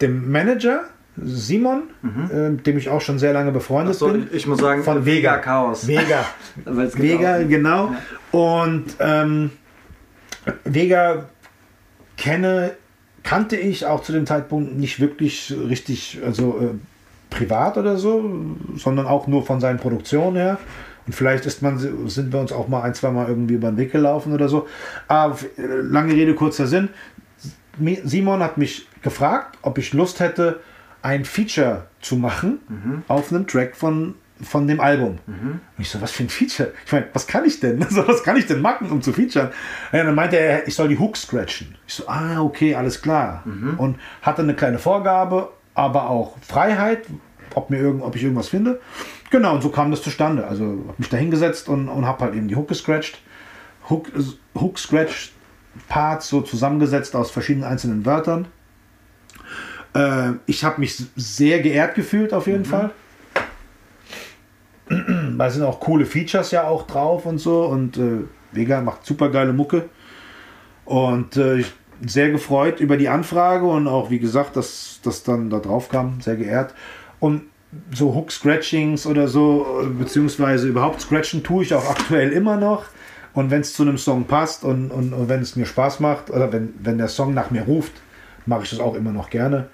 dem 0.00 0.30
Manager 0.30 0.84
Simon, 1.16 1.82
mhm. 2.00 2.30
äh, 2.32 2.62
dem 2.62 2.78
ich 2.78 2.88
auch 2.88 3.02
schon 3.02 3.18
sehr 3.18 3.34
lange 3.34 3.52
befreundet 3.52 3.96
so, 3.96 4.08
bin. 4.08 4.28
Ich 4.32 4.46
muss 4.46 4.60
sagen, 4.60 4.82
von 4.82 5.04
Vega 5.04 5.36
Chaos. 5.38 5.86
Vega. 5.86 6.24
Vega, 6.64 7.42
genau. 7.42 7.92
Ja. 7.92 8.38
Und 8.38 8.86
ähm, 8.98 9.50
Vega 10.64 11.28
kenne, 12.16 12.72
kannte 13.22 13.56
ich 13.56 13.86
auch 13.86 14.02
zu 14.02 14.12
dem 14.12 14.26
Zeitpunkt 14.26 14.76
nicht 14.76 15.00
wirklich 15.00 15.54
richtig, 15.68 16.20
also 16.24 16.58
äh, 16.60 17.34
privat 17.34 17.78
oder 17.78 17.96
so, 17.96 18.24
sondern 18.76 19.06
auch 19.06 19.26
nur 19.26 19.44
von 19.44 19.60
seinen 19.60 19.78
Produktionen 19.78 20.36
her. 20.36 20.58
Und 21.06 21.14
vielleicht 21.14 21.46
ist 21.46 21.62
man, 21.62 21.78
sind 22.08 22.32
wir 22.32 22.40
uns 22.40 22.52
auch 22.52 22.68
mal 22.68 22.82
ein, 22.82 22.94
zwei 22.94 23.10
Mal 23.10 23.28
irgendwie 23.28 23.54
über 23.54 23.70
den 23.70 23.76
Weg 23.76 23.90
gelaufen 23.90 24.32
oder 24.32 24.48
so. 24.48 24.68
Aber 25.08 25.36
lange 25.56 26.12
Rede, 26.12 26.34
kurzer 26.34 26.66
Sinn. 26.66 26.90
Simon 28.04 28.40
hat 28.40 28.58
mich 28.58 28.86
gefragt, 29.02 29.58
ob 29.62 29.78
ich 29.78 29.92
Lust 29.92 30.20
hätte, 30.20 30.60
ein 31.00 31.24
Feature 31.24 31.86
zu 32.00 32.16
machen 32.16 32.60
mhm. 32.68 33.02
auf 33.08 33.32
einem 33.32 33.46
Track 33.46 33.74
von, 33.74 34.14
von 34.42 34.66
dem 34.66 34.80
Album. 34.80 35.18
Mhm. 35.26 35.50
Und 35.50 35.60
ich 35.78 35.88
so, 35.88 36.00
was 36.00 36.10
für 36.10 36.24
ein 36.24 36.28
Feature? 36.28 36.72
Ich 36.84 36.92
meine, 36.92 37.06
was 37.12 37.26
kann 37.26 37.44
ich 37.44 37.60
denn? 37.60 37.82
Also, 37.92 38.06
was 38.06 38.22
kann 38.22 38.36
ich 38.36 38.46
denn 38.46 38.60
machen, 38.60 38.90
um 38.90 39.02
zu 39.02 39.12
featuren? 39.12 39.50
Ja, 39.92 40.04
dann 40.04 40.14
meinte 40.14 40.38
er, 40.38 40.66
ich 40.66 40.74
soll 40.74 40.88
die 40.88 40.98
Hook 40.98 41.16
scratchen. 41.16 41.76
Ich 41.86 41.94
so, 41.94 42.08
ah, 42.08 42.40
okay, 42.40 42.74
alles 42.74 43.02
klar. 43.02 43.42
Mhm. 43.44 43.74
Und 43.78 43.98
hatte 44.22 44.42
eine 44.42 44.54
kleine 44.54 44.78
Vorgabe, 44.78 45.50
aber 45.74 46.08
auch 46.08 46.36
Freiheit, 46.40 47.06
ob, 47.54 47.70
mir 47.70 47.78
irgend, 47.78 48.02
ob 48.02 48.16
ich 48.16 48.22
irgendwas 48.22 48.48
finde. 48.48 48.80
Genau, 49.30 49.54
und 49.54 49.62
so 49.62 49.70
kam 49.70 49.90
das 49.90 50.02
zustande. 50.02 50.46
Also 50.46 50.64
habe 50.64 50.94
mich 50.98 51.08
da 51.08 51.16
hingesetzt 51.16 51.68
und, 51.68 51.88
und 51.88 52.06
habe 52.06 52.24
halt 52.24 52.34
eben 52.34 52.48
die 52.48 52.56
Hook 52.56 52.68
gescratcht. 52.68 53.20
Hook, 53.88 54.10
Hook 54.54 54.78
Scratch 54.78 55.32
Parts 55.88 56.28
so 56.28 56.42
zusammengesetzt 56.42 57.16
aus 57.16 57.30
verschiedenen 57.30 57.64
einzelnen 57.64 58.04
Wörtern. 58.04 58.46
Äh, 59.94 60.32
ich 60.46 60.64
habe 60.64 60.80
mich 60.80 61.02
sehr 61.16 61.60
geehrt 61.60 61.94
gefühlt 61.94 62.32
auf 62.32 62.46
jeden 62.46 62.60
mhm. 62.60 62.66
Fall. 62.66 62.90
Da 65.38 65.50
sind 65.50 65.62
auch 65.64 65.80
coole 65.80 66.06
Features 66.06 66.50
ja 66.50 66.64
auch 66.64 66.86
drauf 66.86 67.26
und 67.26 67.38
so. 67.38 67.64
Und 67.64 67.96
äh, 67.96 68.24
Vega 68.52 68.80
macht 68.80 69.06
super 69.06 69.30
geile 69.30 69.52
Mucke. 69.52 69.88
Und 70.84 71.36
äh, 71.36 71.64
sehr 72.04 72.30
gefreut 72.30 72.80
über 72.80 72.96
die 72.96 73.08
Anfrage 73.08 73.64
und 73.64 73.86
auch, 73.86 74.10
wie 74.10 74.18
gesagt, 74.18 74.56
dass 74.56 75.00
das 75.02 75.22
dann 75.22 75.50
da 75.50 75.58
drauf 75.58 75.88
kam. 75.88 76.20
Sehr 76.20 76.36
geehrt. 76.36 76.74
Und 77.20 77.42
so 77.94 78.14
Hook-Scratchings 78.14 79.06
oder 79.06 79.28
so, 79.28 79.66
beziehungsweise 79.98 80.68
überhaupt 80.68 81.00
Scratchen 81.00 81.42
tue 81.42 81.64
ich 81.64 81.74
auch 81.74 81.88
aktuell 81.88 82.30
immer 82.30 82.56
noch. 82.56 82.84
Und 83.34 83.50
wenn 83.50 83.62
es 83.62 83.72
zu 83.72 83.82
einem 83.82 83.96
Song 83.96 84.24
passt 84.24 84.62
und, 84.62 84.90
und, 84.90 85.14
und, 85.14 85.28
wenn 85.28 85.40
es 85.40 85.56
mir 85.56 85.64
Spaß 85.64 86.00
macht 86.00 86.28
oder 86.30 86.52
wenn, 86.52 86.74
wenn 86.80 86.98
der 86.98 87.08
Song 87.08 87.32
nach 87.32 87.50
mir 87.50 87.62
ruft, 87.62 87.92
mache 88.44 88.64
ich 88.64 88.70
das 88.70 88.80
auch 88.80 88.94
immer 88.94 89.12
noch 89.12 89.30
gerne. 89.30 89.70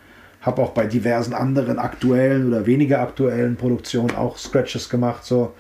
Habe 0.49 0.63
auch 0.63 0.71
bei 0.71 0.87
diversen 0.87 1.35
anderen 1.35 1.79
aktuellen 1.79 2.49
oder 2.49 2.65
weniger 2.65 3.01
aktuellen 3.01 3.57
Produktionen 3.57 4.17
auch 4.17 4.39
Scratches 4.39 4.89
gemacht, 4.89 5.23
so, 5.25 5.53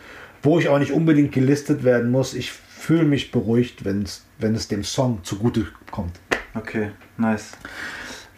wo 0.42 0.58
ich 0.58 0.70
auch 0.70 0.78
nicht 0.78 0.92
unbedingt 0.92 1.32
gelistet 1.32 1.84
werden 1.84 2.10
muss. 2.10 2.32
Ich 2.32 2.52
fühle 2.52 3.04
mich 3.04 3.30
beruhigt, 3.30 3.84
wenn's, 3.84 4.24
wenn 4.38 4.54
es 4.54 4.66
dem 4.66 4.82
Song 4.84 5.18
zugute 5.24 5.66
kommt. 5.90 6.18
Okay, 6.54 6.92
nice. 7.18 7.52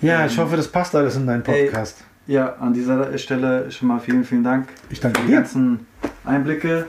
Ja, 0.01 0.27
ich 0.27 0.37
hoffe, 0.37 0.57
das 0.57 0.67
passt 0.67 0.93
alles 0.97 1.15
in 1.15 1.25
deinen 1.25 1.45
Podcast. 1.45 2.03
Ey. 2.27 2.35
Ja, 2.35 2.55
an 2.55 2.73
dieser 2.73 3.17
Stelle 3.17 3.71
schon 3.71 3.87
mal 3.87 4.01
vielen, 4.01 4.25
vielen 4.25 4.43
Dank 4.43 4.67
ich 4.89 4.99
danke 4.99 5.21
für 5.21 5.27
die 5.29 5.33
ganzen 5.33 5.87
Einblicke. 6.25 6.87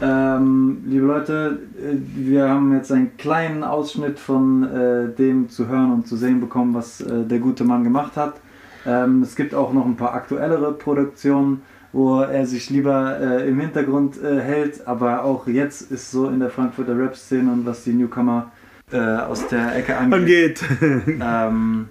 Ähm, 0.00 0.82
liebe 0.86 1.04
Leute, 1.04 1.58
äh, 1.78 1.96
wir 2.16 2.48
haben 2.48 2.74
jetzt 2.74 2.90
einen 2.90 3.18
kleinen 3.18 3.64
Ausschnitt 3.64 4.18
von 4.18 4.64
äh, 4.64 5.14
dem 5.14 5.50
zu 5.50 5.68
hören 5.68 5.92
und 5.92 6.08
zu 6.08 6.16
sehen 6.16 6.40
bekommen, 6.40 6.72
was 6.72 7.02
äh, 7.02 7.24
der 7.24 7.38
gute 7.38 7.64
Mann 7.64 7.84
gemacht 7.84 8.16
hat. 8.16 8.40
Ähm, 8.86 9.22
es 9.22 9.36
gibt 9.36 9.54
auch 9.54 9.72
noch 9.72 9.86
ein 9.86 9.96
paar 9.96 10.14
aktuellere 10.14 10.72
Produktionen, 10.72 11.62
wo 11.92 12.20
er 12.20 12.44
sich 12.46 12.70
lieber 12.70 13.18
äh, 13.20 13.48
im 13.48 13.60
Hintergrund 13.60 14.20
äh, 14.20 14.40
hält, 14.40 14.86
aber 14.86 15.24
auch 15.24 15.46
jetzt 15.46 15.92
ist 15.92 16.10
so 16.10 16.28
in 16.28 16.40
der 16.40 16.50
Frankfurter 16.50 16.98
Rap-Szene 16.98 17.52
und 17.52 17.66
was 17.66 17.84
die 17.84 17.92
Newcomer 17.92 18.50
äh, 18.92 18.98
aus 18.98 19.46
der 19.46 19.76
Ecke 19.76 19.96
angeht, 19.96 20.62
ähm, 20.80 21.88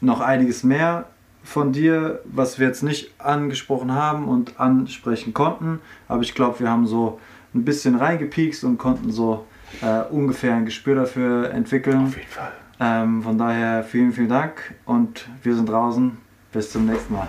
noch 0.00 0.20
einiges 0.20 0.62
mehr 0.62 1.06
von 1.42 1.72
dir, 1.72 2.20
was 2.24 2.58
wir 2.58 2.68
jetzt 2.68 2.82
nicht 2.82 3.12
angesprochen 3.18 3.92
haben 3.92 4.28
und 4.28 4.60
ansprechen 4.60 5.34
konnten. 5.34 5.80
Aber 6.08 6.22
ich 6.22 6.34
glaube, 6.34 6.60
wir 6.60 6.70
haben 6.70 6.86
so 6.86 7.20
ein 7.54 7.64
bisschen 7.64 7.96
reingepiekst 7.96 8.64
und 8.64 8.78
konnten 8.78 9.10
so 9.10 9.44
äh, 9.82 10.02
ungefähr 10.10 10.54
ein 10.54 10.64
Gespür 10.64 10.94
dafür 10.94 11.50
entwickeln. 11.50 12.06
Auf 12.06 12.16
jeden 12.16 12.28
Fall. 12.28 12.52
Ähm, 12.80 13.22
von 13.22 13.38
daher 13.38 13.84
vielen, 13.84 14.12
vielen 14.12 14.28
Dank 14.28 14.74
und 14.86 15.28
wir 15.42 15.54
sind 15.54 15.68
draußen. 15.68 16.16
Bis 16.52 16.70
zum 16.70 16.86
nächsten 16.86 17.14
Mal. 17.14 17.28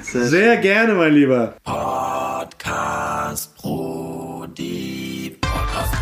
Sehr, 0.00 0.24
Sehr 0.26 0.56
gerne, 0.56 0.94
mein 0.94 1.12
Lieber. 1.12 1.54
Podcast 1.64 3.54
Pro 3.56 4.46
die 4.46 5.36
Podcast 5.40 5.94
-Pro 5.94 6.00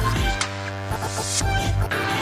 Brody. 1.81 2.18